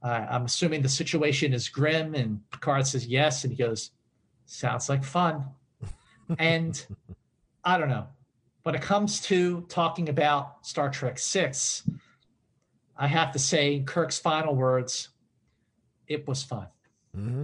uh, 0.02 0.08
I'm 0.30 0.46
assuming 0.46 0.82
the 0.82 0.90
situation 0.90 1.54
is 1.54 1.70
grim. 1.70 2.16
And 2.16 2.42
Picard 2.52 2.88
says 2.88 3.06
yes, 3.06 3.44
and 3.44 3.54
he 3.54 3.58
goes, 3.58 3.92
"Sounds 4.46 4.90
like 4.90 5.04
fun." 5.04 5.46
and 6.40 6.86
I 7.64 7.78
don't 7.78 7.90
know. 7.90 8.08
When 8.68 8.76
it 8.76 8.82
comes 8.82 9.22
to 9.22 9.62
talking 9.70 10.10
about 10.10 10.68
Star 10.68 10.90
Trek 10.90 11.20
Six, 11.20 11.90
I 12.98 13.08
have 13.08 13.32
to 13.32 13.40
say 13.40 13.80
Kirk's 13.80 14.20
final 14.20 14.58
words. 14.58 15.08
It 16.06 16.28
was 16.28 16.44
fun. 16.44 16.68
Mm-hmm. 17.16 17.44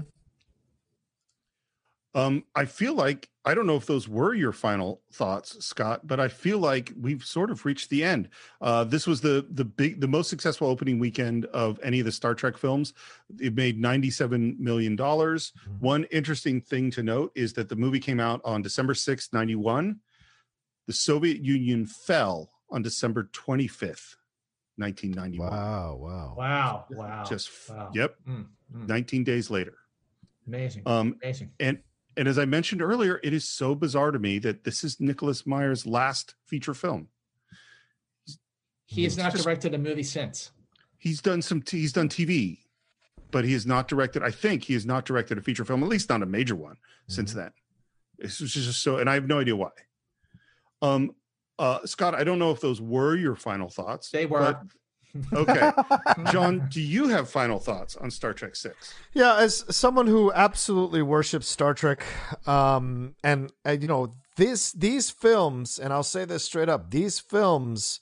Um, 2.14 2.44
I 2.54 2.66
feel 2.66 2.94
like 2.94 3.30
I 3.46 3.54
don't 3.54 3.68
know 3.68 3.78
if 3.78 3.86
those 3.86 4.10
were 4.10 4.34
your 4.34 4.52
final 4.52 5.02
thoughts, 5.14 5.66
Scott, 5.66 6.06
but 6.06 6.20
I 6.20 6.28
feel 6.28 6.58
like 6.58 6.92
we've 7.00 7.24
sort 7.24 7.52
of 7.52 7.64
reached 7.64 7.90
the 7.90 8.04
end. 8.04 8.28
Uh, 8.60 8.84
this 8.84 9.08
was 9.08 9.22
the 9.22 9.48
the 9.50 9.64
big, 9.64 10.02
the 10.02 10.10
most 10.10 10.30
successful 10.30 10.68
opening 10.68 11.00
weekend 11.00 11.46
of 11.46 11.80
any 11.84 12.02
of 12.02 12.06
the 12.06 12.12
Star 12.12 12.36
Trek 12.36 12.58
films. 12.58 12.94
It 13.40 13.56
made 13.56 13.80
ninety 13.80 14.10
seven 14.10 14.58
million 14.60 14.98
dollars. 14.98 15.54
One 15.80 16.04
interesting 16.12 16.60
thing 16.60 16.92
to 16.92 17.02
note 17.02 17.32
is 17.34 17.54
that 17.54 17.70
the 17.70 17.78
movie 17.78 18.02
came 18.02 18.20
out 18.20 18.42
on 18.44 18.62
December 18.62 18.94
sixth, 18.94 19.32
ninety 19.32 19.56
one. 19.56 20.02
The 20.88 20.94
Soviet 20.94 21.42
Union 21.42 21.86
fell 21.86 22.52
on 22.70 22.82
December 22.82 23.30
twenty 23.32 23.68
fifth, 23.68 24.16
nineteen 24.78 25.12
ninety 25.12 25.40
one. 25.40 25.50
Wow! 25.52 25.96
Wow! 26.02 26.36
Wow! 26.38 26.86
Wow! 26.90 27.24
Just 27.28 27.50
wow. 27.70 27.92
yep, 27.94 28.16
Mm, 28.28 28.46
mm. 28.76 28.88
nineteen 28.88 29.24
days 29.24 29.50
later. 29.50 29.76
Amazing. 30.48 30.84
Um, 30.86 31.18
Amazing. 31.24 31.52
and 31.60 31.80
and 32.18 32.28
as 32.28 32.38
I 32.38 32.46
mentioned 32.46 32.82
earlier, 32.82 33.20
it 33.24 33.34
is 33.34 33.48
so 33.48 33.76
bizarre 33.76 34.12
to 34.12 34.20
me 34.20 34.40
that 34.40 34.64
this 34.66 34.84
is 34.84 35.00
Nicholas 35.00 35.46
Meyer's 35.48 35.86
last 35.88 36.36
feature 36.46 36.74
film. 36.74 37.08
He 38.86 39.04
has 39.06 39.18
not 39.18 39.32
just- 39.32 39.44
directed 39.44 39.74
a 39.74 39.78
movie 39.78 40.04
since. 40.04 40.52
He's 40.98 41.22
done 41.22 41.42
some. 41.42 41.62
T- 41.62 41.80
he's 41.80 41.92
done 41.94 42.08
TV, 42.10 42.60
but 43.32 43.44
he 43.46 43.52
has 43.54 43.66
not 43.66 43.88
directed. 43.88 44.24
I 44.24 44.32
think 44.32 44.64
he 44.64 44.74
has 44.74 44.86
not 44.86 45.06
directed 45.06 45.38
a 45.38 45.42
feature 45.42 45.66
film, 45.66 45.84
at 45.84 45.90
least 45.90 46.10
not 46.10 46.22
a 46.22 46.26
major 46.26 46.56
one, 46.56 46.78
since 47.08 47.34
then. 47.34 47.52
It's 48.20 48.38
just 48.38 48.82
so, 48.82 48.98
and 48.98 49.10
I 49.10 49.16
have 49.16 49.28
no 49.28 49.40
idea 49.40 49.56
why. 49.56 49.72
Um, 50.84 51.16
uh, 51.58 51.80
Scott, 51.86 52.14
I 52.14 52.24
don't 52.24 52.40
know 52.40 52.52
if 52.52 52.62
those 52.62 52.82
were 52.82 53.16
your 53.16 53.36
final 53.36 53.70
thoughts. 53.70 54.10
They 54.12 54.26
were. 54.26 54.40
but- 54.40 54.62
okay, 55.34 55.72
John, 56.32 56.68
do 56.70 56.82
you 56.82 57.08
have 57.10 57.30
final 57.30 57.60
thoughts 57.60 57.96
on 57.96 58.10
Star 58.12 58.34
Trek 58.34 58.56
Six? 58.56 58.94
Yeah, 59.14 59.36
as 59.38 59.64
someone 59.76 60.08
who 60.08 60.32
absolutely 60.34 61.02
worships 61.04 61.48
Star 61.48 61.74
Trek, 61.74 62.04
um, 62.48 63.16
and, 63.24 63.52
and 63.64 63.82
you 63.82 63.88
know 63.88 64.16
this 64.38 64.72
these 64.72 65.12
films, 65.12 65.78
and 65.78 65.94
I'll 65.94 66.02
say 66.04 66.26
this 66.26 66.44
straight 66.44 66.68
up: 66.70 66.90
these 66.90 67.20
films 67.20 68.00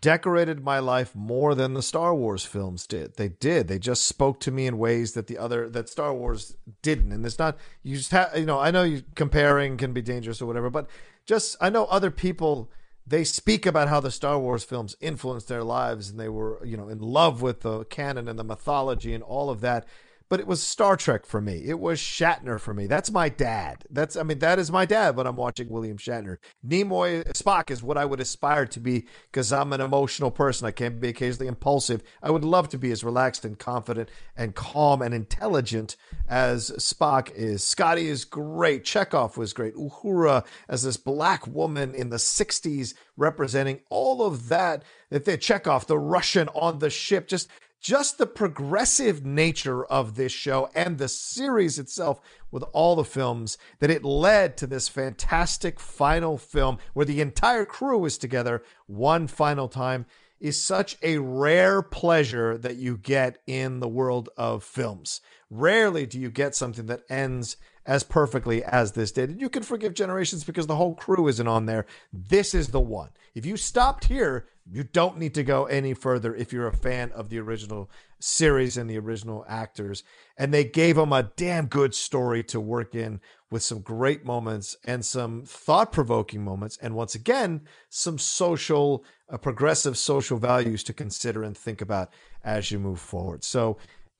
decorated 0.00 0.64
my 0.64 0.78
life 0.78 1.14
more 1.14 1.54
than 1.54 1.74
the 1.74 1.82
Star 1.82 2.14
Wars 2.14 2.44
films 2.44 2.86
did. 2.86 3.16
They 3.16 3.28
did. 3.28 3.68
They 3.68 3.78
just 3.78 4.04
spoke 4.06 4.40
to 4.40 4.50
me 4.50 4.66
in 4.66 4.78
ways 4.78 5.12
that 5.12 5.26
the 5.26 5.36
other 5.36 5.68
that 5.68 5.88
Star 5.90 6.14
Wars 6.14 6.56
didn't. 6.82 7.12
And 7.12 7.26
it's 7.26 7.38
not 7.38 7.58
you 7.82 7.96
just 7.96 8.10
have 8.12 8.30
you 8.36 8.46
know 8.46 8.58
I 8.58 8.70
know 8.70 8.82
you 8.82 9.02
comparing 9.14 9.76
can 9.76 9.92
be 9.92 10.00
dangerous 10.00 10.40
or 10.40 10.46
whatever, 10.46 10.70
but 10.70 10.88
just 11.26 11.56
I 11.60 11.70
know 11.70 11.86
other 11.86 12.10
people 12.10 12.70
they 13.06 13.24
speak 13.24 13.66
about 13.66 13.88
how 13.88 14.00
the 14.00 14.10
Star 14.10 14.38
Wars 14.38 14.64
films 14.64 14.96
influenced 15.00 15.48
their 15.48 15.62
lives 15.62 16.08
and 16.08 16.18
they 16.18 16.28
were, 16.28 16.64
you 16.64 16.76
know, 16.76 16.88
in 16.88 17.00
love 17.00 17.42
with 17.42 17.60
the 17.60 17.84
canon 17.84 18.28
and 18.28 18.38
the 18.38 18.44
mythology 18.44 19.12
and 19.12 19.22
all 19.22 19.50
of 19.50 19.60
that. 19.60 19.86
But 20.28 20.40
it 20.40 20.46
was 20.46 20.62
Star 20.62 20.96
Trek 20.96 21.26
for 21.26 21.40
me. 21.40 21.62
It 21.64 21.78
was 21.78 21.98
Shatner 21.98 22.58
for 22.58 22.72
me. 22.74 22.86
That's 22.86 23.10
my 23.10 23.28
dad. 23.28 23.84
That's 23.90 24.16
I 24.16 24.22
mean 24.22 24.38
that 24.38 24.58
is 24.58 24.70
my 24.70 24.86
dad 24.86 25.16
when 25.16 25.26
I'm 25.26 25.36
watching 25.36 25.68
William 25.68 25.98
Shatner. 25.98 26.38
Nimoy 26.66 27.24
Spock 27.32 27.70
is 27.70 27.82
what 27.82 27.98
I 27.98 28.04
would 28.04 28.20
aspire 28.20 28.66
to 28.66 28.80
be 28.80 29.06
because 29.30 29.52
I'm 29.52 29.72
an 29.72 29.80
emotional 29.80 30.30
person. 30.30 30.66
I 30.66 30.70
can 30.70 30.98
be 30.98 31.08
occasionally 31.08 31.48
impulsive. 31.48 32.02
I 32.22 32.30
would 32.30 32.44
love 32.44 32.68
to 32.70 32.78
be 32.78 32.90
as 32.90 33.04
relaxed 33.04 33.44
and 33.44 33.58
confident 33.58 34.10
and 34.36 34.54
calm 34.54 35.02
and 35.02 35.14
intelligent 35.14 35.96
as 36.28 36.70
Spock 36.72 37.30
is. 37.34 37.62
Scotty 37.62 38.08
is 38.08 38.24
great. 38.24 38.84
Chekhov 38.84 39.36
was 39.36 39.52
great. 39.52 39.74
Uhura 39.74 40.44
as 40.68 40.82
this 40.82 40.96
black 40.96 41.46
woman 41.46 41.94
in 41.94 42.10
the 42.10 42.16
60s 42.16 42.94
representing 43.16 43.80
all 43.90 44.22
of 44.22 44.48
that 44.48 44.82
that 45.10 45.24
they 45.24 45.36
Chekhov, 45.36 45.86
the 45.86 45.98
Russian 45.98 46.48
on 46.48 46.78
the 46.78 46.90
ship, 46.90 47.28
just 47.28 47.48
just 47.84 48.16
the 48.16 48.26
progressive 48.26 49.26
nature 49.26 49.84
of 49.84 50.14
this 50.14 50.32
show 50.32 50.70
and 50.74 50.96
the 50.96 51.06
series 51.06 51.78
itself 51.78 52.18
with 52.50 52.62
all 52.72 52.96
the 52.96 53.04
films 53.04 53.58
that 53.78 53.90
it 53.90 54.02
led 54.02 54.56
to 54.56 54.66
this 54.66 54.88
fantastic 54.88 55.78
final 55.78 56.38
film 56.38 56.78
where 56.94 57.04
the 57.04 57.20
entire 57.20 57.66
crew 57.66 58.02
is 58.06 58.16
together 58.16 58.62
one 58.86 59.26
final 59.26 59.68
time 59.68 60.06
is 60.40 60.58
such 60.58 60.96
a 61.02 61.18
rare 61.18 61.82
pleasure 61.82 62.56
that 62.56 62.76
you 62.76 62.96
get 62.96 63.36
in 63.46 63.80
the 63.80 63.88
world 63.88 64.30
of 64.34 64.64
films. 64.64 65.20
Rarely 65.50 66.06
do 66.06 66.18
you 66.18 66.30
get 66.30 66.54
something 66.54 66.86
that 66.86 67.02
ends 67.10 67.58
as 67.86 68.02
perfectly 68.02 68.64
as 68.64 68.92
this 68.92 69.12
did. 69.12 69.28
And 69.28 69.40
you 69.40 69.50
can 69.50 69.62
forgive 69.62 69.92
Generations 69.92 70.42
because 70.42 70.66
the 70.66 70.76
whole 70.76 70.94
crew 70.94 71.28
isn't 71.28 71.46
on 71.46 71.66
there. 71.66 71.84
This 72.12 72.54
is 72.54 72.68
the 72.68 72.80
one. 72.80 73.10
If 73.34 73.44
you 73.44 73.58
stopped 73.58 74.06
here, 74.06 74.46
you 74.70 74.82
don't 74.82 75.18
need 75.18 75.34
to 75.34 75.44
go 75.44 75.66
any 75.66 75.92
further 75.92 76.34
if 76.34 76.52
you're 76.52 76.66
a 76.66 76.76
fan 76.76 77.12
of 77.12 77.28
the 77.28 77.38
original 77.38 77.90
series 78.18 78.76
and 78.76 78.88
the 78.88 78.98
original 78.98 79.44
actors. 79.46 80.02
And 80.38 80.54
they 80.54 80.64
gave 80.64 80.96
them 80.96 81.12
a 81.12 81.30
damn 81.36 81.66
good 81.66 81.94
story 81.94 82.42
to 82.44 82.60
work 82.60 82.94
in 82.94 83.20
with 83.50 83.62
some 83.62 83.80
great 83.80 84.24
moments 84.24 84.74
and 84.84 85.04
some 85.04 85.44
thought 85.44 85.92
provoking 85.92 86.42
moments. 86.42 86.78
And 86.80 86.94
once 86.94 87.14
again, 87.14 87.62
some 87.90 88.18
social, 88.18 89.04
uh, 89.30 89.36
progressive 89.36 89.98
social 89.98 90.38
values 90.38 90.82
to 90.84 90.94
consider 90.94 91.42
and 91.42 91.56
think 91.56 91.82
about 91.82 92.10
as 92.42 92.70
you 92.70 92.78
move 92.78 93.00
forward. 93.00 93.44
So, 93.44 93.76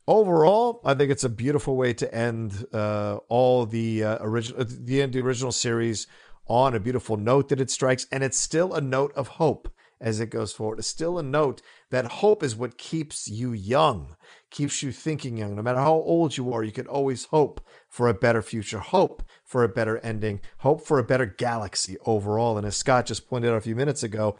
overall, 0.06 0.82
I 0.84 0.92
think 0.92 1.10
it's 1.10 1.24
a 1.24 1.30
beautiful 1.30 1.76
way 1.76 1.94
to 1.94 2.14
end 2.14 2.66
uh, 2.72 3.18
all 3.28 3.64
the 3.64 4.04
uh, 4.04 4.18
original 4.20 4.64
the 4.68 5.00
end 5.00 5.14
the 5.14 5.22
original 5.22 5.52
series 5.52 6.06
on 6.46 6.74
a 6.74 6.80
beautiful 6.80 7.16
note 7.16 7.48
that 7.48 7.60
it 7.60 7.70
strikes, 7.70 8.06
and 8.12 8.22
it's 8.22 8.38
still 8.38 8.74
a 8.74 8.80
note 8.80 9.12
of 9.16 9.28
hope 9.28 9.70
as 10.00 10.20
it 10.20 10.30
goes 10.30 10.52
forward. 10.52 10.78
It's 10.78 10.88
still 10.88 11.18
a 11.18 11.22
note 11.22 11.62
that 11.90 12.04
hope 12.04 12.42
is 12.42 12.56
what 12.56 12.78
keeps 12.78 13.28
you 13.28 13.52
young, 13.52 14.16
keeps 14.50 14.82
you 14.82 14.92
thinking 14.92 15.36
young. 15.36 15.56
No 15.56 15.62
matter 15.62 15.78
how 15.78 15.94
old 15.94 16.36
you 16.36 16.52
are, 16.52 16.62
you 16.62 16.72
can 16.72 16.86
always 16.86 17.26
hope 17.26 17.60
for 17.88 18.08
a 18.08 18.14
better 18.14 18.42
future, 18.42 18.78
hope 18.78 19.22
for 19.44 19.64
a 19.64 19.68
better 19.68 19.98
ending, 19.98 20.40
hope 20.58 20.86
for 20.86 20.98
a 20.98 21.04
better 21.04 21.26
galaxy 21.26 21.96
overall. 22.04 22.58
And 22.58 22.66
as 22.66 22.76
Scott 22.76 23.06
just 23.06 23.28
pointed 23.28 23.50
out 23.50 23.56
a 23.56 23.60
few 23.60 23.76
minutes 23.76 24.02
ago, 24.02 24.36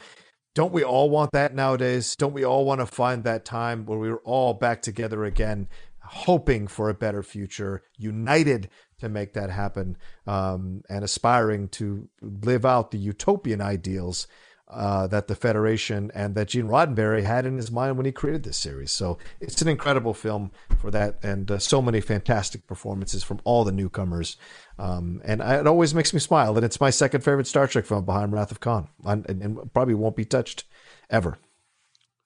don't 0.53 0.73
we 0.73 0.83
all 0.83 1.09
want 1.09 1.31
that 1.33 1.53
nowadays? 1.53 2.15
Don't 2.15 2.33
we 2.33 2.45
all 2.45 2.63
want 2.63 2.79
to 2.79 2.85
find 2.85 3.23
that 3.23 3.43
time 3.43 3.85
where 3.85 3.99
we're 3.99 4.17
all 4.23 4.53
back 4.53 4.81
together 4.81 5.25
again, 5.25 5.67
hoping 5.99 6.67
for 6.67 6.89
a 6.89 6.93
better 6.93 7.21
future, 7.21 7.83
united 7.97 8.69
to 8.99 9.09
make 9.09 9.33
that 9.33 9.49
happen, 9.49 9.97
um, 10.25 10.81
and 10.89 11.03
aspiring 11.03 11.67
to 11.67 12.07
live 12.21 12.65
out 12.65 12.91
the 12.91 12.97
utopian 12.97 13.59
ideals 13.59 14.27
uh, 14.67 15.05
that 15.07 15.27
the 15.27 15.35
Federation 15.35 16.11
and 16.15 16.33
that 16.35 16.49
Gene 16.49 16.67
Roddenberry 16.67 17.23
had 17.23 17.45
in 17.45 17.57
his 17.57 17.71
mind 17.71 17.97
when 17.97 18.05
he 18.05 18.11
created 18.11 18.43
this 18.43 18.57
series. 18.57 18.91
So 18.91 19.17
it's 19.39 19.61
an 19.61 19.67
incredible 19.67 20.13
film 20.13 20.51
for 20.79 20.89
that, 20.91 21.19
and 21.23 21.49
uh, 21.51 21.59
so 21.59 21.81
many 21.81 22.01
fantastic 22.01 22.65
performances 22.65 23.23
from 23.23 23.39
all 23.43 23.63
the 23.63 23.71
newcomers. 23.71 24.37
Um, 24.79 25.21
and 25.23 25.43
I, 25.43 25.59
it 25.59 25.67
always 25.67 25.93
makes 25.93 26.13
me 26.13 26.19
smile. 26.19 26.55
And 26.55 26.65
it's 26.65 26.81
my 26.81 26.89
second 26.89 27.21
favorite 27.21 27.47
Star 27.47 27.67
Trek 27.67 27.85
film 27.85 28.05
behind 28.05 28.33
Wrath 28.33 28.51
of 28.51 28.59
Khan, 28.59 28.89
and, 29.03 29.25
and 29.29 29.73
probably 29.73 29.93
won't 29.93 30.15
be 30.15 30.25
touched 30.25 30.63
ever. 31.09 31.37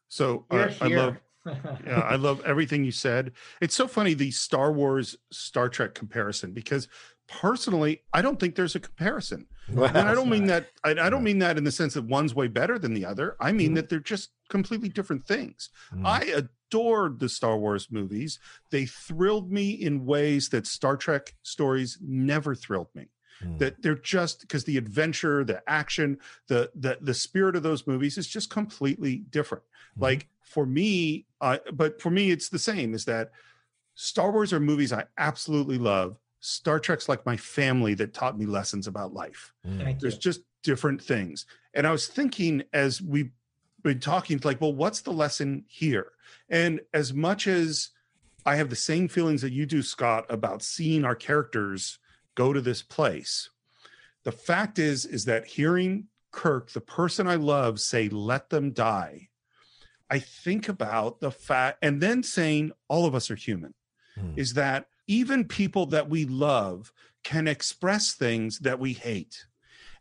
So 0.07 0.45
uh, 0.49 0.69
I 0.81 0.87
love. 0.87 1.17
yeah, 1.85 1.99
I 1.99 2.15
love 2.15 2.41
everything 2.45 2.83
you 2.83 2.91
said. 2.91 3.33
It's 3.61 3.75
so 3.75 3.87
funny 3.87 4.13
the 4.13 4.31
Star 4.31 4.71
Wars 4.71 5.17
Star 5.31 5.69
Trek 5.69 5.93
comparison 5.93 6.53
because 6.53 6.87
personally, 7.27 8.01
I 8.13 8.21
don't 8.21 8.39
think 8.39 8.55
there's 8.55 8.75
a 8.75 8.79
comparison. 8.79 9.47
And 9.75 10.09
I 10.09 10.13
don't 10.13 10.29
mean 10.29 10.47
that. 10.47 10.67
I, 10.83 10.91
I, 10.91 11.09
don't 11.09 11.23
mean 11.23 11.39
that 11.39 11.57
in 11.57 11.63
the 11.63 11.71
sense 11.71 11.93
that 11.93 12.05
one's 12.05 12.35
way 12.35 12.47
better 12.47 12.79
than 12.79 12.93
the 12.93 13.05
other. 13.05 13.35
I 13.39 13.51
mean 13.51 13.67
mm-hmm. 13.67 13.75
that 13.75 13.89
they're 13.89 13.99
just 13.99 14.31
completely 14.49 14.89
different 14.89 15.25
things. 15.25 15.69
Mm-hmm. 15.93 16.05
I 16.05 16.45
adored 16.69 17.19
the 17.19 17.29
Star 17.29 17.57
Wars 17.57 17.87
movies. 17.91 18.39
They 18.71 18.85
thrilled 18.85 19.51
me 19.51 19.71
in 19.71 20.05
ways 20.05 20.49
that 20.49 20.67
Star 20.67 20.97
Trek 20.97 21.35
stories 21.43 21.97
never 22.01 22.55
thrilled 22.55 22.89
me. 22.95 23.07
Mm-hmm. 23.43 23.57
That 23.57 23.81
they're 23.81 23.95
just 23.95 24.41
because 24.41 24.65
the 24.65 24.77
adventure, 24.77 25.43
the 25.43 25.61
action, 25.67 26.17
the 26.47 26.71
the 26.75 26.97
the 27.01 27.13
spirit 27.13 27.55
of 27.55 27.63
those 27.63 27.87
movies 27.87 28.17
is 28.17 28.27
just 28.27 28.49
completely 28.49 29.17
different. 29.29 29.63
Mm-hmm. 29.63 30.03
Like 30.03 30.27
for 30.41 30.65
me, 30.65 31.25
but 31.73 32.01
for 32.01 32.09
me, 32.09 32.31
it's 32.31 32.49
the 32.49 32.59
same. 32.59 32.93
Is 32.93 33.05
that 33.05 33.31
Star 33.95 34.31
Wars 34.31 34.51
are 34.51 34.59
movies 34.59 34.91
I 34.91 35.05
absolutely 35.17 35.77
love 35.77 36.17
Star 36.39 36.79
Trek's 36.79 37.09
like 37.09 37.25
my 37.25 37.37
family 37.37 37.93
that 37.95 38.13
taught 38.13 38.37
me 38.37 38.45
lessons 38.45 38.87
about 38.87 39.13
life. 39.13 39.53
Mm. 39.67 39.99
There's 39.99 40.17
just 40.17 40.41
different 40.63 41.01
things. 41.01 41.45
And 41.73 41.85
I 41.85 41.91
was 41.91 42.07
thinking 42.07 42.63
as 42.73 43.01
we've 43.01 43.31
been 43.83 43.99
talking, 43.99 44.39
like, 44.43 44.61
well, 44.61 44.73
what's 44.73 45.01
the 45.01 45.11
lesson 45.11 45.65
here? 45.67 46.11
And 46.49 46.81
as 46.93 47.13
much 47.13 47.47
as 47.47 47.89
I 48.45 48.55
have 48.55 48.69
the 48.69 48.75
same 48.75 49.07
feelings 49.07 49.41
that 49.41 49.53
you 49.53 49.65
do, 49.65 49.81
Scott, 49.81 50.25
about 50.29 50.63
seeing 50.63 51.05
our 51.05 51.15
characters 51.15 51.99
go 52.35 52.53
to 52.53 52.61
this 52.61 52.81
place, 52.81 53.49
the 54.23 54.31
fact 54.31 54.79
is, 54.79 55.05
is 55.05 55.25
that 55.25 55.45
hearing 55.45 56.07
Kirk, 56.31 56.71
the 56.71 56.81
person 56.81 57.27
I 57.27 57.35
love, 57.35 57.79
say, 57.79 58.09
let 58.09 58.49
them 58.49 58.71
die, 58.71 59.29
I 60.09 60.19
think 60.19 60.67
about 60.69 61.19
the 61.19 61.31
fact, 61.31 61.79
and 61.81 62.01
then 62.01 62.23
saying, 62.23 62.71
all 62.87 63.05
of 63.05 63.15
us 63.15 63.29
are 63.29 63.35
human, 63.35 63.73
mm. 64.17 64.37
is 64.37 64.53
that 64.53 64.87
even 65.09 65.43
people 65.43 65.87
that 65.87 66.07
we 66.07 66.23
love 66.23 66.93
can 67.23 67.47
express 67.47 68.13
things 68.13 68.59
that 68.59 68.79
we 68.79 68.93
hate. 68.93 69.47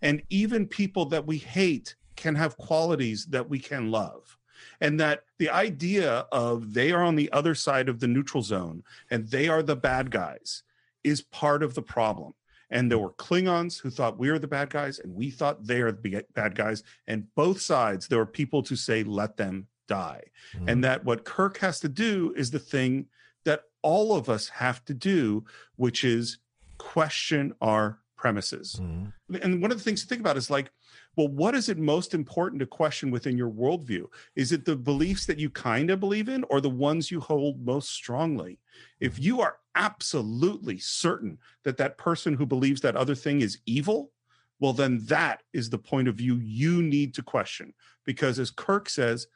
And 0.03 0.23
even 0.29 0.67
people 0.67 1.07
that 1.07 1.27
we 1.27 1.39
hate 1.39 1.97
can 2.15 2.35
have 2.35 2.59
qualities 2.59 3.25
that 3.31 3.49
we 3.49 3.59
can 3.59 3.91
love. 3.91 4.37
And 4.81 5.01
that 5.01 5.25
the 5.39 5.49
idea 5.49 6.27
of 6.31 6.75
they 6.75 6.93
are 6.93 7.03
on 7.03 7.17
the 7.17 7.33
other 7.33 7.55
side 7.55 7.89
of 7.89 8.01
the 8.01 8.07
neutral 8.07 8.43
zone 8.43 8.85
and 9.11 9.27
they 9.27 9.49
are 9.49 9.63
the 9.63 9.77
bad 9.77 10.11
guys 10.11 10.63
is 11.03 11.23
part 11.23 11.63
of 11.63 11.75
the 11.75 11.83
problem. 11.83 12.35
And 12.71 12.91
there 12.91 12.99
were 12.99 13.13
Klingons 13.15 13.81
who 13.81 13.89
thought 13.89 14.19
we 14.19 14.31
were 14.31 14.39
the 14.39 14.47
bad 14.47 14.69
guys, 14.69 14.99
and 14.99 15.15
we 15.15 15.31
thought 15.31 15.65
they 15.65 15.81
are 15.81 15.91
the 15.91 16.23
bad 16.35 16.55
guys. 16.55 16.83
And 17.07 17.35
both 17.35 17.63
sides, 17.63 18.09
there 18.09 18.19
were 18.19 18.27
people 18.27 18.63
to 18.65 18.77
say, 18.77 19.03
let 19.05 19.39
them 19.39 19.69
die. 19.87 20.25
Mm-hmm. 20.55 20.69
And 20.69 20.85
that 20.85 21.03
what 21.03 21.25
Kirk 21.25 21.57
has 21.59 21.81
to 21.81 21.89
do 21.89 22.35
is 22.37 22.51
the 22.51 22.59
thing 22.59 23.07
that 23.45 23.63
all 23.83 24.15
of 24.15 24.29
us 24.29 24.49
have 24.49 24.85
to 24.87 24.95
do, 24.95 25.45
which 25.77 26.05
is 26.05 26.39
question 26.79 27.55
our 27.61 28.01
premises. 28.17 28.81
Mm-hmm. 28.81 29.37
And 29.43 29.63
one 29.63 29.71
of 29.71 29.79
the 29.79 29.85
things 29.85 30.03
to 30.03 30.09
think 30.09 30.21
about 30.21 30.37
is 30.37 30.51
like, 30.51 30.71
well, 31.17 31.29
what 31.29 31.55
is 31.55 31.69
it 31.69 31.79
most 31.79 32.15
important 32.15 32.61
to 32.61 32.67
question 32.67 33.11
within 33.11 33.37
your 33.37 33.51
worldview? 33.51 34.07
Is 34.37 34.53
it 34.53 34.65
the 34.65 34.77
beliefs 34.77 35.27
that 35.27 35.39
you 35.39 35.51
kind 35.51 35.91
of 35.91 36.01
believe 36.01 36.29
in 36.29 36.45
or 36.45 36.61
the 36.61 36.71
ones 36.71 37.11
you 37.11 37.21
hold 37.21 37.65
most 37.65 37.91
strongly? 37.91 38.59
If 39.01 39.19
you 39.19 39.41
are 39.41 39.57
absolutely 39.75 40.79
certain 40.79 41.39
that 41.65 41.77
that 41.79 41.99
person 41.99 42.35
who 42.35 42.47
believes 42.47 42.81
that 42.83 42.97
other 42.97 43.15
thing 43.15 43.41
is 43.41 43.59
evil, 43.67 44.13
well, 44.61 44.73
then 44.73 45.01
that 45.07 45.43
is 45.53 45.71
the 45.71 45.79
point 45.79 46.09
of 46.09 46.17
view 46.17 46.37
you 46.37 46.83
need 46.83 47.15
to 47.15 47.23
question. 47.23 47.73
Because 48.05 48.39
as 48.39 48.51
Kirk 48.51 48.89
says, 48.89 49.29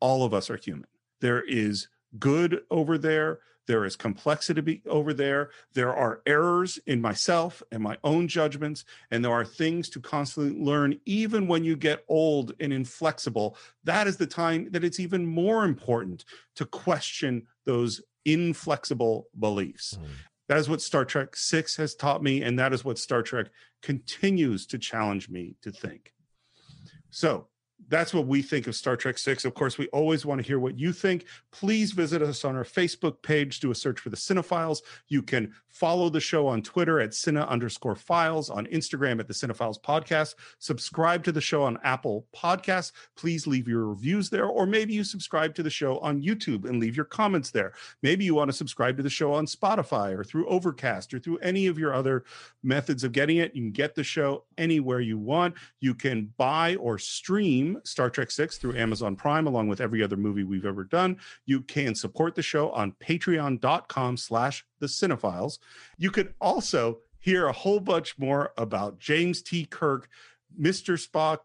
all 0.00 0.24
of 0.24 0.32
us 0.32 0.50
are 0.50 0.56
human. 0.56 0.88
There 1.20 1.42
is 1.42 1.88
good 2.18 2.62
over 2.70 2.98
there. 2.98 3.40
There 3.66 3.84
is 3.84 3.96
complexity 3.96 4.82
over 4.86 5.12
there. 5.12 5.50
There 5.74 5.94
are 5.94 6.22
errors 6.24 6.78
in 6.86 7.02
myself 7.02 7.62
and 7.70 7.82
my 7.82 7.98
own 8.02 8.26
judgments. 8.26 8.86
And 9.10 9.22
there 9.22 9.32
are 9.32 9.44
things 9.44 9.90
to 9.90 10.00
constantly 10.00 10.58
learn, 10.58 10.98
even 11.04 11.46
when 11.46 11.64
you 11.64 11.76
get 11.76 12.04
old 12.08 12.54
and 12.60 12.72
inflexible. 12.72 13.58
That 13.84 14.06
is 14.06 14.16
the 14.16 14.26
time 14.26 14.68
that 14.70 14.84
it's 14.84 14.98
even 14.98 15.26
more 15.26 15.66
important 15.66 16.24
to 16.56 16.64
question 16.64 17.46
those 17.66 18.00
inflexible 18.24 19.28
beliefs. 19.38 19.98
Mm. 20.00 20.06
That 20.48 20.56
is 20.56 20.68
what 20.70 20.80
Star 20.80 21.04
Trek 21.04 21.36
6 21.36 21.76
has 21.76 21.94
taught 21.94 22.22
me. 22.22 22.42
And 22.42 22.58
that 22.58 22.72
is 22.72 22.86
what 22.86 22.98
Star 22.98 23.22
Trek 23.22 23.48
continues 23.82 24.66
to 24.68 24.78
challenge 24.78 25.28
me 25.28 25.56
to 25.60 25.70
think. 25.70 26.14
So, 27.10 27.48
that's 27.86 28.12
what 28.12 28.26
we 28.26 28.42
think 28.42 28.66
of 28.66 28.74
Star 28.74 28.96
Trek 28.96 29.16
Six. 29.16 29.44
Of 29.44 29.54
course, 29.54 29.78
we 29.78 29.86
always 29.88 30.26
want 30.26 30.40
to 30.40 30.46
hear 30.46 30.58
what 30.58 30.78
you 30.78 30.92
think. 30.92 31.26
Please 31.52 31.92
visit 31.92 32.20
us 32.20 32.44
on 32.44 32.56
our 32.56 32.64
Facebook 32.64 33.22
page. 33.22 33.60
Do 33.60 33.70
a 33.70 33.74
search 33.74 34.00
for 34.00 34.10
the 34.10 34.16
Cine-Files. 34.16 34.82
You 35.06 35.22
can 35.22 35.54
follow 35.68 36.10
the 36.10 36.20
show 36.20 36.46
on 36.46 36.60
Twitter 36.60 37.00
at 37.00 37.10
Cine 37.10 37.46
underscore 37.48 37.94
Files, 37.94 38.50
on 38.50 38.66
Instagram 38.66 39.20
at 39.20 39.28
the 39.28 39.32
Cine-Files 39.32 39.78
Podcast. 39.78 40.34
Subscribe 40.58 41.22
to 41.24 41.32
the 41.32 41.40
show 41.40 41.62
on 41.62 41.78
Apple 41.84 42.26
Podcasts. 42.36 42.92
Please 43.16 43.46
leave 43.46 43.68
your 43.68 43.86
reviews 43.86 44.28
there, 44.28 44.46
or 44.46 44.66
maybe 44.66 44.92
you 44.92 45.04
subscribe 45.04 45.54
to 45.54 45.62
the 45.62 45.70
show 45.70 45.98
on 46.00 46.20
YouTube 46.20 46.68
and 46.68 46.80
leave 46.80 46.96
your 46.96 47.04
comments 47.06 47.50
there. 47.50 47.72
Maybe 48.02 48.24
you 48.24 48.34
want 48.34 48.50
to 48.50 48.56
subscribe 48.56 48.96
to 48.96 49.02
the 49.02 49.08
show 49.08 49.32
on 49.32 49.46
Spotify 49.46 50.18
or 50.18 50.24
through 50.24 50.48
Overcast 50.48 51.14
or 51.14 51.20
through 51.20 51.38
any 51.38 51.68
of 51.68 51.78
your 51.78 51.94
other 51.94 52.24
methods 52.62 53.04
of 53.04 53.12
getting 53.12 53.38
it. 53.38 53.54
You 53.54 53.62
can 53.62 53.72
get 53.72 53.94
the 53.94 54.04
show 54.04 54.44
anywhere 54.58 55.00
you 55.00 55.16
want. 55.16 55.54
You 55.80 55.94
can 55.94 56.34
buy 56.36 56.74
or 56.76 56.98
stream 56.98 57.67
Star 57.84 58.10
Trek 58.10 58.30
6 58.30 58.58
through 58.58 58.76
Amazon 58.76 59.16
Prime, 59.16 59.46
along 59.46 59.68
with 59.68 59.80
every 59.80 60.02
other 60.02 60.16
movie 60.16 60.44
we've 60.44 60.66
ever 60.66 60.84
done. 60.84 61.18
You 61.46 61.60
can 61.60 61.94
support 61.94 62.34
the 62.34 62.42
show 62.42 62.70
on 62.70 62.92
patreon.com 63.00 64.16
slash 64.16 64.64
the 64.78 64.86
cinephiles. 64.86 65.58
You 65.96 66.10
could 66.10 66.34
also 66.40 66.98
hear 67.20 67.46
a 67.46 67.52
whole 67.52 67.80
bunch 67.80 68.18
more 68.18 68.52
about 68.56 68.98
James 68.98 69.42
T. 69.42 69.64
Kirk, 69.64 70.08
Mr. 70.60 70.94
Spock, 70.94 71.38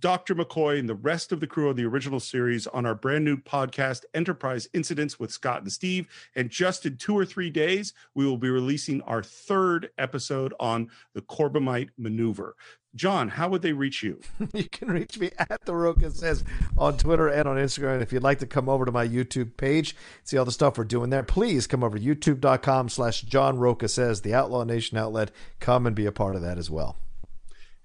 Dr. 0.00 0.34
McCoy 0.34 0.78
and 0.78 0.88
the 0.88 0.94
rest 0.94 1.32
of 1.32 1.40
the 1.40 1.46
crew 1.46 1.68
of 1.68 1.76
the 1.76 1.84
original 1.84 2.20
series 2.20 2.66
on 2.66 2.86
our 2.86 2.94
brand 2.94 3.24
new 3.24 3.36
podcast, 3.36 4.04
Enterprise 4.14 4.68
Incidents 4.72 5.18
with 5.18 5.30
Scott 5.30 5.62
and 5.62 5.72
Steve. 5.72 6.08
And 6.34 6.50
just 6.50 6.86
in 6.86 6.96
two 6.96 7.16
or 7.16 7.24
three 7.24 7.50
days, 7.50 7.92
we 8.14 8.26
will 8.26 8.36
be 8.36 8.50
releasing 8.50 9.02
our 9.02 9.22
third 9.22 9.90
episode 9.98 10.54
on 10.58 10.90
the 11.14 11.22
Corbomite 11.22 11.90
maneuver. 11.96 12.56
John, 12.94 13.28
how 13.28 13.48
would 13.48 13.62
they 13.62 13.72
reach 13.72 14.02
you? 14.02 14.20
you 14.52 14.68
can 14.68 14.88
reach 14.88 15.18
me 15.18 15.30
at 15.38 15.64
the 15.64 15.74
Rocha 15.74 16.10
says 16.12 16.44
on 16.78 16.96
Twitter 16.96 17.26
and 17.26 17.48
on 17.48 17.56
Instagram. 17.56 18.00
If 18.00 18.12
you'd 18.12 18.22
like 18.22 18.38
to 18.38 18.46
come 18.46 18.68
over 18.68 18.84
to 18.84 18.92
my 18.92 19.06
YouTube 19.06 19.56
page, 19.56 19.96
see 20.22 20.38
all 20.38 20.44
the 20.44 20.52
stuff 20.52 20.78
we're 20.78 20.84
doing 20.84 21.10
there, 21.10 21.24
please 21.24 21.66
come 21.66 21.82
over 21.82 21.98
to 21.98 22.04
youtube.com 22.04 22.88
slash 22.88 23.22
John 23.22 23.58
Rocha 23.58 23.88
says, 23.88 24.20
the 24.20 24.34
Outlaw 24.34 24.62
Nation 24.64 24.96
outlet. 24.96 25.32
Come 25.58 25.86
and 25.86 25.96
be 25.96 26.06
a 26.06 26.12
part 26.12 26.36
of 26.36 26.42
that 26.42 26.56
as 26.56 26.70
well. 26.70 26.96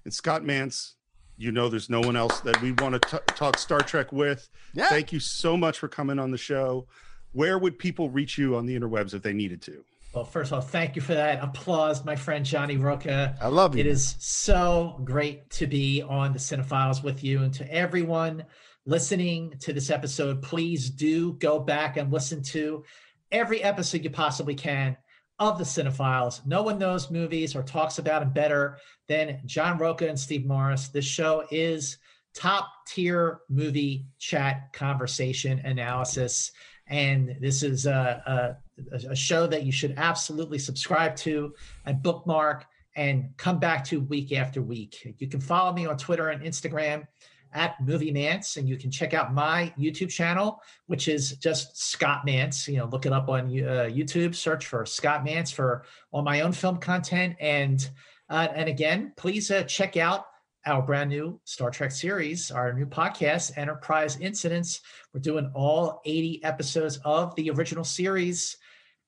And 0.04 0.14
Scott 0.14 0.42
Mantz, 0.42 0.94
you 1.40 1.50
know 1.50 1.70
there's 1.70 1.88
no 1.88 2.00
one 2.00 2.16
else 2.16 2.40
that 2.40 2.60
we 2.60 2.72
want 2.72 3.00
to 3.00 3.08
t- 3.08 3.24
talk 3.34 3.56
Star 3.56 3.80
Trek 3.80 4.12
with. 4.12 4.50
Yeah. 4.74 4.88
Thank 4.88 5.10
you 5.10 5.18
so 5.18 5.56
much 5.56 5.78
for 5.78 5.88
coming 5.88 6.18
on 6.18 6.30
the 6.30 6.36
show. 6.36 6.86
Where 7.32 7.58
would 7.58 7.78
people 7.78 8.10
reach 8.10 8.36
you 8.36 8.56
on 8.56 8.66
the 8.66 8.78
interwebs 8.78 9.14
if 9.14 9.22
they 9.22 9.32
needed 9.32 9.62
to? 9.62 9.82
Well, 10.14 10.24
first 10.24 10.52
of 10.52 10.56
all, 10.56 10.60
thank 10.60 10.96
you 10.96 11.02
for 11.02 11.14
that 11.14 11.42
applause, 11.42 12.04
my 12.04 12.14
friend 12.14 12.44
Johnny 12.44 12.76
Rocha. 12.76 13.36
I 13.40 13.48
love 13.48 13.74
you. 13.74 13.80
It 13.80 13.86
is 13.86 14.16
so 14.18 15.00
great 15.04 15.48
to 15.52 15.66
be 15.66 16.02
on 16.02 16.34
the 16.34 16.38
Cine-Files 16.38 17.02
with 17.02 17.24
you. 17.24 17.42
And 17.42 17.54
to 17.54 17.72
everyone 17.72 18.44
listening 18.84 19.54
to 19.60 19.72
this 19.72 19.88
episode, 19.88 20.42
please 20.42 20.90
do 20.90 21.32
go 21.34 21.58
back 21.58 21.96
and 21.96 22.12
listen 22.12 22.42
to 22.42 22.84
every 23.32 23.62
episode 23.62 24.04
you 24.04 24.10
possibly 24.10 24.54
can 24.54 24.96
of 25.40 25.58
the 25.58 25.64
Cine-Files. 25.64 26.42
No 26.44 26.62
one 26.62 26.78
knows 26.78 27.10
movies 27.10 27.56
or 27.56 27.62
talks 27.62 27.98
about 27.98 28.20
them 28.20 28.32
better 28.32 28.76
than 29.08 29.40
John 29.46 29.78
Rocha 29.78 30.06
and 30.06 30.20
Steve 30.20 30.46
Morris. 30.46 30.88
This 30.88 31.06
show 31.06 31.44
is 31.50 31.98
top 32.34 32.68
tier 32.86 33.40
movie 33.48 34.06
chat 34.18 34.72
conversation 34.72 35.58
analysis. 35.60 36.52
And 36.86 37.36
this 37.40 37.62
is 37.62 37.86
a, 37.86 38.58
a, 38.92 39.08
a 39.08 39.16
show 39.16 39.46
that 39.46 39.64
you 39.64 39.72
should 39.72 39.94
absolutely 39.96 40.58
subscribe 40.58 41.16
to 41.16 41.54
and 41.86 42.02
bookmark 42.02 42.66
and 42.94 43.30
come 43.36 43.58
back 43.58 43.84
to 43.84 44.00
week 44.00 44.32
after 44.32 44.60
week. 44.60 45.14
You 45.18 45.28
can 45.28 45.40
follow 45.40 45.72
me 45.72 45.86
on 45.86 45.96
Twitter 45.96 46.28
and 46.28 46.42
Instagram 46.42 47.06
at 47.52 47.80
Movie 47.80 48.12
Mantz, 48.12 48.56
and 48.56 48.68
you 48.68 48.76
can 48.76 48.90
check 48.90 49.14
out 49.14 49.34
my 49.34 49.72
YouTube 49.78 50.10
channel, 50.10 50.62
which 50.86 51.08
is 51.08 51.36
just 51.36 51.76
Scott 51.76 52.26
Mantz. 52.26 52.68
You 52.68 52.78
know, 52.78 52.86
look 52.86 53.06
it 53.06 53.12
up 53.12 53.28
on 53.28 53.46
uh, 53.46 53.88
YouTube, 53.90 54.34
search 54.34 54.66
for 54.66 54.86
Scott 54.86 55.24
Mantz 55.24 55.52
for 55.52 55.84
all 56.12 56.22
my 56.22 56.40
own 56.40 56.52
film 56.52 56.78
content, 56.78 57.36
and 57.40 57.88
uh, 58.28 58.48
and 58.54 58.68
again, 58.68 59.12
please 59.16 59.50
uh, 59.50 59.62
check 59.64 59.96
out 59.96 60.26
our 60.66 60.82
brand 60.82 61.10
new 61.10 61.40
Star 61.44 61.70
Trek 61.70 61.90
series, 61.90 62.50
our 62.50 62.72
new 62.72 62.86
podcast, 62.86 63.56
Enterprise 63.56 64.18
Incidents. 64.20 64.82
We're 65.12 65.20
doing 65.20 65.50
all 65.54 66.00
80 66.04 66.44
episodes 66.44 66.98
of 67.04 67.34
the 67.34 67.50
original 67.50 67.84
series 67.84 68.56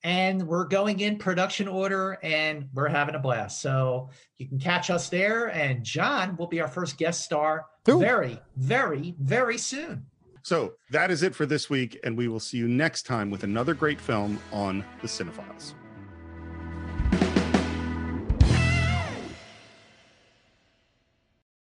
and 0.03 0.45
we're 0.47 0.65
going 0.65 0.99
in 0.99 1.17
production 1.17 1.67
order 1.67 2.19
and 2.23 2.67
we're 2.73 2.89
having 2.89 3.15
a 3.15 3.19
blast. 3.19 3.61
So 3.61 4.09
you 4.37 4.47
can 4.47 4.59
catch 4.59 4.89
us 4.89 5.09
there. 5.09 5.47
And 5.47 5.83
John 5.83 6.35
will 6.35 6.47
be 6.47 6.59
our 6.61 6.67
first 6.67 6.97
guest 6.97 7.23
star 7.23 7.65
very, 7.85 8.39
very, 8.57 9.15
very 9.19 9.57
soon. 9.57 10.05
So 10.41 10.73
that 10.91 11.09
is 11.09 11.23
it 11.23 11.33
for 11.33 11.45
this 11.45 11.69
week, 11.69 11.97
and 12.03 12.17
we 12.17 12.27
will 12.27 12.41
see 12.41 12.57
you 12.57 12.67
next 12.67 13.03
time 13.03 13.31
with 13.31 13.43
another 13.43 13.73
great 13.73 14.01
film 14.01 14.39
on 14.51 14.83
the 15.01 15.07
Cine-Files. 15.07 15.73